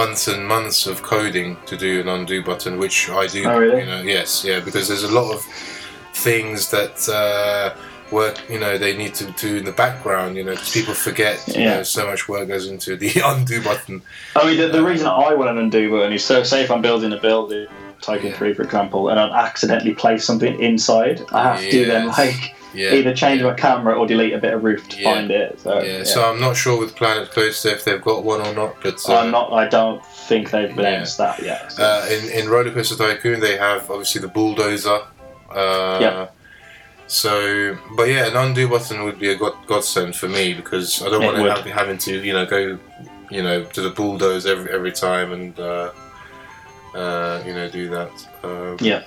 months 0.00 0.22
and 0.32 0.40
months 0.54 0.86
of 0.90 0.96
coding 1.02 1.48
to 1.66 1.74
do 1.76 2.00
an 2.02 2.08
undo 2.16 2.38
button, 2.42 2.72
which 2.84 2.96
I 3.10 3.26
do. 3.26 3.40
Oh, 3.44 3.58
really? 3.58 3.80
You 3.80 3.86
know, 3.92 4.02
yes, 4.16 4.44
yeah, 4.48 4.60
because 4.66 4.84
there's 4.88 5.04
a 5.12 5.14
lot 5.20 5.28
of 5.36 5.40
things 6.14 6.70
that 6.70 6.96
uh, 7.08 7.74
work. 8.12 8.38
You 8.48 8.60
know, 8.60 8.78
they 8.78 8.96
need 8.96 9.14
to 9.16 9.24
do 9.32 9.56
in 9.56 9.64
the 9.64 9.72
background. 9.72 10.36
You 10.36 10.44
know 10.44 10.52
because 10.52 10.70
people 10.72 10.94
forget. 10.94 11.42
You 11.48 11.62
Yeah. 11.62 11.74
know, 11.76 11.82
so 11.82 12.06
much 12.06 12.28
work 12.28 12.48
goes 12.48 12.68
into 12.68 12.96
the 12.96 13.10
undo 13.24 13.62
button. 13.62 14.02
I 14.36 14.46
mean, 14.46 14.58
the, 14.58 14.68
the 14.68 14.84
reason 14.84 15.06
I 15.08 15.34
want 15.34 15.50
an 15.50 15.58
undo 15.58 15.90
button 15.90 16.12
is 16.12 16.24
so, 16.24 16.42
say 16.42 16.62
if 16.62 16.70
I'm 16.70 16.82
building 16.82 17.12
a 17.12 17.20
building, 17.20 17.66
Tycoon 18.00 18.30
Yeah. 18.32 18.36
3 18.36 18.54
for 18.54 18.62
example, 18.62 19.08
and 19.08 19.18
I 19.18 19.46
accidentally 19.46 19.94
place 19.94 20.24
something 20.24 20.60
inside, 20.60 21.22
I 21.32 21.54
have 21.56 21.70
to 21.70 21.84
then 21.86 22.08
like 22.08 22.54
Yeah. 22.74 22.94
either 22.94 23.14
change 23.14 23.42
my 23.42 23.52
camera 23.54 23.94
or 23.98 24.06
delete 24.06 24.32
a 24.32 24.38
bit 24.38 24.54
of 24.54 24.64
roof 24.64 24.88
to 24.88 24.96
Yeah. 25.00 25.14
find 25.14 25.30
it. 25.30 25.60
So, 25.60 25.80
yeah, 25.82 25.98
yeah. 25.98 26.04
so 26.04 26.24
I'm 26.28 26.40
not 26.40 26.56
sure 26.56 26.78
with 26.78 26.96
Planet 26.96 27.30
Coaster 27.30 27.68
if 27.68 27.84
they've 27.84 28.00
got 28.02 28.24
one 28.24 28.40
or 28.40 28.52
not, 28.54 28.76
but 28.82 28.98
uh, 29.08 29.18
I'm 29.18 29.30
not. 29.30 29.52
I 29.52 29.68
don't 29.68 30.04
think 30.06 30.50
they've 30.50 30.70
Yeah. 30.74 30.80
announced 30.80 31.18
that 31.18 31.40
yet. 31.42 31.70
so- 31.72 31.82
Uh, 31.84 32.06
in 32.10 32.30
in 32.30 32.48
Roller 32.48 32.70
Coaster 32.72 32.96
Tycoon, 32.96 33.40
they 33.40 33.56
have 33.58 33.88
obviously 33.90 34.20
the 34.22 34.28
bulldozer. 34.28 35.00
Uh, 35.54 35.98
Yeah. 36.00 36.26
So, 37.12 37.76
but 37.94 38.04
yeah, 38.04 38.28
an 38.28 38.36
undo 38.36 38.66
button 38.66 39.04
would 39.04 39.18
be 39.18 39.28
a 39.28 39.36
god, 39.36 39.54
godsend 39.66 40.16
for 40.16 40.30
me 40.30 40.54
because 40.54 41.02
I 41.02 41.10
don't 41.10 41.22
want 41.22 41.36
to 41.36 41.42
have 41.42 41.66
having 41.66 41.98
to 41.98 42.18
you 42.18 42.32
know 42.32 42.46
go 42.46 42.78
you 43.30 43.42
know 43.42 43.64
to 43.64 43.82
the 43.82 43.90
bulldoze 43.90 44.46
every 44.46 44.72
every 44.72 44.92
time 44.92 45.30
and 45.32 45.60
uh, 45.60 45.92
uh, 46.94 47.42
you 47.44 47.52
know 47.52 47.68
do 47.68 47.90
that. 47.90 48.28
Um, 48.42 48.78
Yeah. 48.80 49.02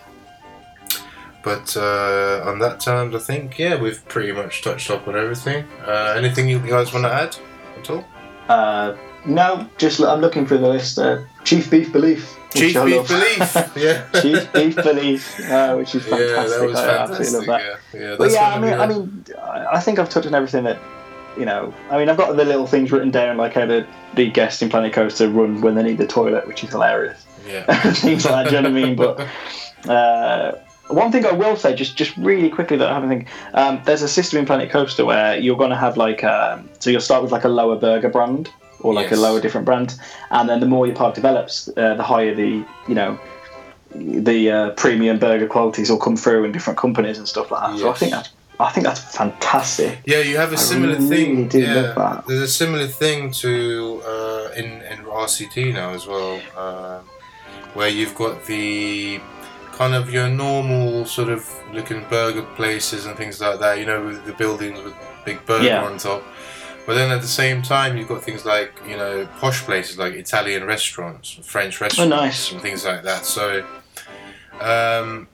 But 1.43 1.75
uh, 1.75 2.43
on 2.45 2.59
that 2.59 2.79
terms, 2.79 3.15
I 3.15 3.19
think 3.19 3.57
yeah 3.57 3.75
we've 3.75 4.07
pretty 4.07 4.33
much 4.33 4.61
touched 4.61 4.91
up 4.91 5.07
on 5.07 5.15
everything. 5.15 5.65
Uh, 5.83 6.13
anything 6.15 6.47
you 6.47 6.59
guys 6.59 6.93
want 6.93 7.05
to 7.05 7.11
add 7.11 7.35
at 7.79 7.89
all? 7.89 8.05
Uh, 8.47 8.95
no, 9.25 9.67
just 9.79 9.99
I'm 9.99 10.21
looking 10.21 10.45
through 10.45 10.59
the 10.59 10.69
list. 10.69 10.99
Uh, 10.99 11.23
Chief 11.43 11.71
Beef 11.71 11.91
Belief. 11.91 12.37
Which 12.55 12.73
Chief 12.73 12.77
I 12.77 12.85
Beef 12.85 12.95
love. 12.97 13.07
Belief, 13.07 13.77
yeah. 13.77 14.21
Chief 14.21 14.53
Beef 14.53 14.75
Belief, 14.75 15.39
uh, 15.51 15.75
which 15.75 15.95
is 15.95 16.03
fantastic. 16.03 16.29
Yeah, 16.51 16.57
that 16.57 16.67
was 16.67 16.75
I 16.79 16.97
absolutely 16.97 17.25
fantastic. 17.25 17.33
love 17.33 17.45
that. 17.47 17.61
Yeah, 17.93 17.99
yeah. 18.01 18.15
But 18.17 18.19
that's 18.23 18.33
yeah, 18.33 18.47
I 18.47 18.53
gonna 18.55 18.65
mean, 18.65 18.75
be 18.75 18.79
I 18.81 18.83
a- 18.83 18.87
mean, 18.87 19.25
I 19.69 19.75
I 19.77 19.79
think 19.79 19.99
I've 19.99 20.09
touched 20.09 20.27
on 20.27 20.33
everything 20.35 20.63
that, 20.63 20.79
you 21.37 21.45
know. 21.45 21.73
I 21.91 21.97
mean, 21.97 22.09
I've 22.09 22.17
got 22.17 22.35
the 22.35 22.45
little 22.45 22.67
things 22.67 22.91
written 22.91 23.11
down, 23.11 23.37
like 23.37 23.53
how 23.53 23.65
the, 23.65 23.85
the 24.15 24.29
guests 24.31 24.61
in 24.61 24.69
Planet 24.69 24.93
Coaster 24.93 25.29
run 25.29 25.61
when 25.61 25.75
they 25.75 25.83
need 25.83 25.97
the 25.97 26.07
toilet, 26.07 26.47
which 26.47 26.63
is 26.63 26.69
hilarious. 26.71 27.25
yeah. 27.47 27.63
things 27.93 28.25
like 28.25 28.45
that. 28.45 28.49
Do 28.49 28.55
you 28.55 28.61
know 28.61 28.69
what 28.69 28.77
I 28.77 28.83
mean? 28.85 28.95
But 28.95 29.89
uh, 29.89 30.57
one 30.87 31.11
thing 31.11 31.25
I 31.25 31.31
will 31.31 31.55
say, 31.55 31.75
just 31.75 31.95
just 31.97 32.15
really 32.17 32.49
quickly 32.49 32.77
that 32.77 32.89
I 32.89 32.93
haven't 32.93 33.09
think, 33.09 33.27
um, 33.53 33.81
there's 33.85 34.01
a 34.01 34.07
system 34.07 34.39
in 34.39 34.45
Planet 34.45 34.69
Coaster 34.69 35.05
where 35.05 35.37
you're 35.37 35.57
going 35.57 35.71
to 35.71 35.75
have 35.75 35.97
like, 35.97 36.23
um, 36.23 36.69
so 36.79 36.89
you'll 36.89 37.01
start 37.01 37.21
with 37.23 37.31
like 37.31 37.43
a 37.43 37.49
lower 37.49 37.75
burger 37.75 38.09
brand 38.09 38.49
or 38.81 38.93
like 38.93 39.09
Yes. 39.09 39.19
a 39.19 39.21
lower 39.21 39.39
different 39.41 39.65
brand, 39.65 39.95
and 40.31 40.47
then 40.49 40.59
the 40.59 40.65
more 40.67 40.85
your 40.87 40.95
park 40.95 41.15
develops, 41.15 41.67
uh, 41.77 41.93
the 41.95 42.03
higher 42.03 42.33
the 42.35 42.63
you 42.87 42.95
know. 42.95 43.17
The 43.97 44.51
uh, 44.51 44.69
premium 44.71 45.19
burger 45.19 45.47
qualities 45.47 45.89
will 45.89 45.97
come 45.99 46.17
through 46.17 46.43
in 46.43 46.51
different 46.51 46.77
companies 46.77 47.17
and 47.17 47.25
stuff 47.27 47.49
like 47.49 47.61
that. 47.71 47.79
So 47.79 47.89
I 47.89 47.93
think 47.93 48.11
that's 48.11 48.29
I 48.59 48.69
think 48.71 48.85
that's 48.85 48.99
fantastic. 49.15 49.99
Yeah, 50.05 50.19
you 50.19 50.35
have 50.37 50.49
a 50.51 50.55
I 50.55 50.59
similar 50.59 50.95
really 50.95 51.07
thing. 51.07 51.47
do 51.47 51.59
yeah, 51.61 51.73
love 51.75 51.95
that. 51.95 52.27
there's 52.27 52.41
a 52.41 52.47
similar 52.47 52.87
thing 52.87 53.31
to 53.31 54.01
uh, 54.05 54.49
in 54.57 54.65
in 54.91 55.05
RCT 55.05 55.73
now 55.73 55.89
as 55.91 56.07
well, 56.07 56.41
um, 56.57 57.05
where 57.73 57.87
you've 57.87 58.15
got 58.15 58.45
the 58.45 59.21
kind 59.71 59.93
of 59.93 60.09
your 60.11 60.27
normal 60.27 61.05
sort 61.05 61.29
of 61.29 61.41
looking 61.73 62.03
burger 62.09 62.43
places 62.57 63.05
and 63.05 63.15
things 63.15 63.39
like 63.39 63.59
that. 63.59 63.79
You 63.79 63.85
know, 63.85 64.03
with 64.05 64.25
the 64.25 64.33
buildings 64.33 64.81
with 64.83 64.93
big 65.23 65.45
burger 65.45 65.65
Yeah. 65.65 65.85
on 65.85 65.97
top. 65.97 66.21
But 66.85 66.93
then 66.95 67.11
at 67.11 67.21
the 67.21 67.27
same 67.27 67.61
time, 67.63 67.97
you've 67.97 68.07
got 68.07 68.23
things 68.23 68.45
like 68.45 68.79
you 68.87 68.95
know 68.97 69.27
posh 69.39 69.61
places 69.63 69.97
like 69.97 70.13
Italian 70.13 70.65
restaurants, 70.65 71.31
French 71.43 71.81
restaurants, 71.81 72.13
Oh, 72.13 72.15
nice. 72.23 72.51
and 72.51 72.61
things 72.61 72.85
like 72.85 73.03
that. 73.03 73.25
So. 73.25 73.65
Um, 74.59 75.27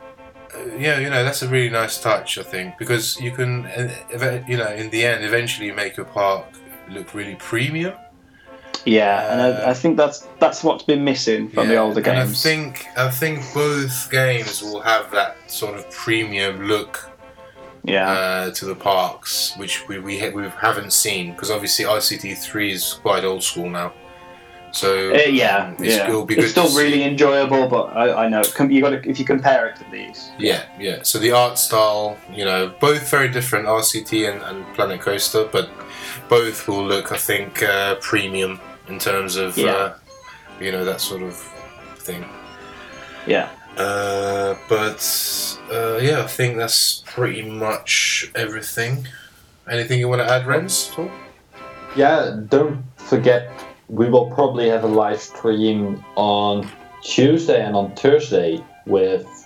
uh, 0.54 0.66
yeah, 0.78 1.00
you 1.00 1.10
know 1.10 1.24
that's 1.24 1.42
a 1.44 1.48
really 1.48 1.70
nice 1.70 2.02
touch, 2.02 2.38
I 2.38 2.44
think, 2.44 2.78
because 2.78 3.20
you 3.22 3.32
can, 3.32 3.66
uh, 3.68 4.44
you 4.48 4.58
know, 4.58 4.68
in 4.68 4.90
the 4.90 5.06
end, 5.06 5.24
eventually 5.24 5.72
make 5.72 5.96
your 5.96 6.08
park 6.08 6.44
look 6.90 7.14
really 7.14 7.36
premium. 7.36 7.94
Yeah, 8.84 9.32
and 9.32 9.42
I, 9.42 9.70
I 9.70 9.74
think 9.74 9.96
that's 9.96 10.28
that's 10.40 10.64
what's 10.64 10.84
been 10.84 11.04
missing 11.04 11.50
from 11.50 11.68
the 11.68 11.76
Yeah, 11.76 11.82
older 11.82 11.98
and 12.00 12.06
games. 12.06 12.46
I 12.46 12.50
think 12.50 12.86
I 12.98 13.10
think 13.12 13.42
both 13.54 14.10
games 14.12 14.62
will 14.64 14.82
have 14.82 15.12
that 15.12 15.38
sort 15.50 15.76
of 15.78 15.90
premium 15.92 16.68
look 16.68 17.11
yeah, 17.84 18.10
uh, 18.12 18.52
to 18.52 18.66
the 18.66 18.76
parks, 18.76 19.54
which 19.58 19.88
we 19.88 20.00
we, 20.00 20.20
ha- 20.20 20.30
we 20.34 20.48
haven't 20.50 20.92
seen 20.94 21.32
because 21.34 21.50
obviously 21.52 21.86
RCT 21.86 22.38
three 22.38 22.72
is 22.72 22.94
quite 23.02 23.24
old 23.24 23.44
school 23.44 23.70
now. 23.70 23.94
So 24.74 25.12
Uh, 25.14 25.18
yeah, 25.28 25.66
um, 25.66 25.74
it's, 25.80 25.96
yeah. 25.98 26.08
it'll 26.08 26.26
be 26.26 26.36
it's 26.38 26.52
still 26.52 26.64
to 26.64 26.70
see. 26.70 26.82
really 26.82 27.04
enjoyable, 27.04 27.68
but 27.68 27.88
I, 27.96 28.26
I 28.26 28.30
know 28.30 28.42
com- 28.56 28.72
you 28.72 28.80
got 28.82 28.94
if 29.06 29.20
you 29.20 29.26
compare 29.26 29.66
it 29.68 29.76
to 29.78 29.86
these. 29.92 30.30
Yeah, 30.38 30.64
yeah. 30.80 31.04
So 31.04 31.20
the 31.20 31.32
art 31.34 31.58
style, 31.60 32.16
you 32.34 32.46
know, 32.46 32.74
both 32.80 33.10
very 33.10 33.28
different, 33.28 33.68
RCT 33.68 34.32
and, 34.32 34.42
and 34.44 34.66
Planet 34.76 35.02
Coaster, 35.02 35.44
but 35.52 35.70
both 36.30 36.70
will 36.70 36.86
look, 36.86 37.12
I 37.12 37.18
think, 37.18 37.62
uh, 37.64 37.96
premium 37.96 38.62
in 38.88 38.98
terms 38.98 39.36
of, 39.36 39.58
Yeah. 39.58 39.72
uh, 39.72 39.94
you 40.62 40.72
know, 40.72 40.86
that 40.86 41.02
sort 41.02 41.22
of 41.24 41.36
thing. 41.98 42.24
Yeah. 43.28 43.50
Uh, 43.78 44.56
but 44.68 45.58
uh, 45.72 45.98
yeah, 45.98 46.24
I 46.24 46.28
think 46.28 46.58
that's 46.58 47.04
pretty 47.06 47.44
much 47.44 48.30
everything. 48.36 49.08
Anything 49.70 50.00
you 50.00 50.10
want 50.10 50.22
to 50.22 50.30
add, 50.30 50.46
all? 50.98 51.12
Yeah, 51.96 52.40
don't 52.48 52.84
forget 52.98 53.52
we 53.92 54.10
will 54.10 54.32
probably 54.32 54.70
have 54.70 54.86
a 54.86 54.88
live 54.88 55.22
stream 55.22 56.04
on 56.16 56.68
Tuesday 57.04 57.62
and 57.64 57.76
on 57.76 57.94
Thursday 57.96 58.64
with 58.86 59.41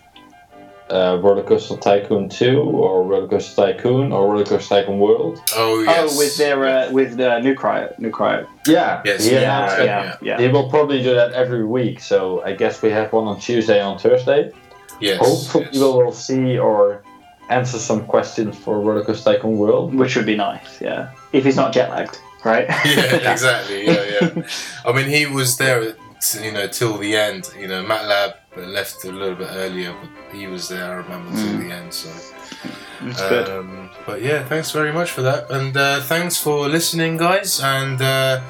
uh, 0.90 1.18
Roller 1.22 1.44
Coaster 1.44 1.78
Tycoon 1.78 2.30
2 2.30 2.60
or 2.60 3.04
Roller 3.04 3.28
Coaster 3.28 3.56
Tycoon 3.56 4.12
or 4.12 4.32
Roller 4.32 4.46
Coaster 4.46 4.76
Tycoon 4.76 5.00
World. 5.00 5.42
Oh 5.56 5.82
yes. 5.82 6.12
Oh, 6.14 6.18
with 6.18 6.38
their 6.38 6.66
uh, 6.66 6.92
with 6.92 7.20
uh, 7.20 7.40
new 7.40 7.56
cryo, 7.56 7.98
new 8.00 8.12
cryo. 8.12 8.48
Yeah, 8.68 9.02
Yes, 9.06 9.26
he 9.26 9.32
yeah, 9.34 9.78
Yeah, 9.78 9.84
yeah, 9.84 10.18
yeah. 10.22 10.40
He 10.40 10.48
will 10.48 10.70
probably 10.70 11.02
do 11.02 11.16
that 11.16 11.34
every 11.34 11.66
week, 11.66 12.00
so 12.00 12.44
I 12.44 12.54
guess 12.54 12.82
we 12.82 12.90
have 12.92 13.12
one 13.14 13.26
on 13.28 13.40
Tuesday 13.40 13.80
and 13.80 13.88
on 13.88 14.00
Thursday. 14.00 14.52
yes. 15.00 15.20
Hopefully, 15.20 15.66
yes. 15.66 15.74
we 15.74 15.80
will 15.82 16.12
see 16.12 16.58
or 16.60 17.04
answer 17.50 17.78
some 17.78 18.06
questions 18.06 18.56
for 18.58 18.80
Roller 18.80 19.04
Coaster 19.04 19.34
Tycoon 19.34 19.58
World. 19.58 19.94
Which 19.96 20.16
would 20.16 20.26
be 20.26 20.36
nice. 20.36 20.82
Yeah, 20.82 21.12
if 21.34 21.46
he's 21.46 21.56
not 21.56 21.74
jet 21.74 21.90
lagged, 21.90 22.20
right? 22.44 22.68
yeah, 22.86 23.32
exactly. 23.32 23.86
Yeah, 23.86 24.04
yeah. 24.22 24.48
I 24.86 24.92
mean, 24.92 25.08
he 25.10 25.26
was 25.26 25.58
there, 25.58 25.96
you 26.42 26.52
know, 26.52 26.68
till 26.68 26.98
the 26.98 27.16
end. 27.16 27.50
You 27.60 27.68
know, 27.68 27.84
MATLAB 27.84 28.34
left 28.58 29.04
a 29.06 29.12
little 29.12 29.36
bit 29.36 29.50
earlier, 29.52 29.94
but 30.02 30.36
he 30.36 30.48
was 30.48 30.70
there. 30.70 30.86
I 30.86 30.96
remember 30.96 31.32
till 31.32 31.48
Mm. 31.56 31.68
the 31.68 31.76
end. 31.76 31.94
So, 31.94 33.60
um, 33.60 33.90
but 34.06 34.22
yeah, 34.22 34.44
thanks 34.46 34.72
very 34.72 34.92
much 34.92 35.12
for 35.12 35.22
that, 35.22 35.50
and 35.52 35.76
uh, 35.76 36.00
thanks 36.02 36.38
for 36.38 36.68
listening, 36.70 37.18
guys. 37.18 37.60
And 37.62 38.02
uh, 38.02 38.42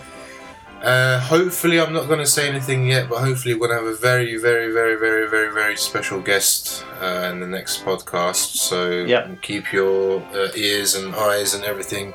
uh, 0.84 1.20
hopefully, 1.20 1.80
I'm 1.80 1.92
not 1.94 2.08
going 2.08 2.20
to 2.20 2.26
say 2.28 2.48
anything 2.48 2.88
yet, 2.88 3.10
but 3.10 3.20
hopefully, 3.20 3.56
we're 3.56 3.68
going 3.68 3.80
to 3.80 3.86
have 3.86 3.94
a 3.94 3.98
very, 3.98 4.38
very, 4.38 4.72
very, 4.72 4.96
very, 4.96 5.28
very, 5.28 5.52
very 5.54 5.76
special 5.76 6.22
guest 6.22 6.86
uh, 7.02 7.30
in 7.32 7.40
the 7.40 7.48
next 7.48 7.84
podcast. 7.84 8.56
So 8.58 8.92
Yep. 8.92 9.42
keep 9.42 9.74
your 9.74 10.22
uh, 10.34 10.50
ears 10.56 10.94
and 10.96 11.16
eyes 11.16 11.54
and 11.56 11.64
everything 11.64 12.14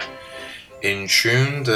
in 0.82 1.08
tuned. 1.08 1.68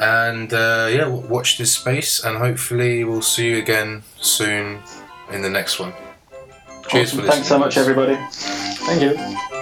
And 0.00 0.52
uh, 0.52 0.88
yeah, 0.90 1.06
watch 1.08 1.58
this 1.58 1.74
space, 1.74 2.24
and 2.24 2.38
hopefully, 2.38 3.04
we'll 3.04 3.20
see 3.20 3.50
you 3.50 3.58
again 3.58 4.02
soon 4.20 4.80
in 5.30 5.42
the 5.42 5.50
next 5.50 5.78
one. 5.78 5.92
Cheers 6.88 7.10
Awesome. 7.12 7.18
for 7.20 7.26
listening. 7.26 7.30
Thanks 7.30 7.48
so 7.48 7.58
much, 7.58 7.76
everybody. 7.76 8.16
Thank 8.32 9.02
you. 9.02 9.59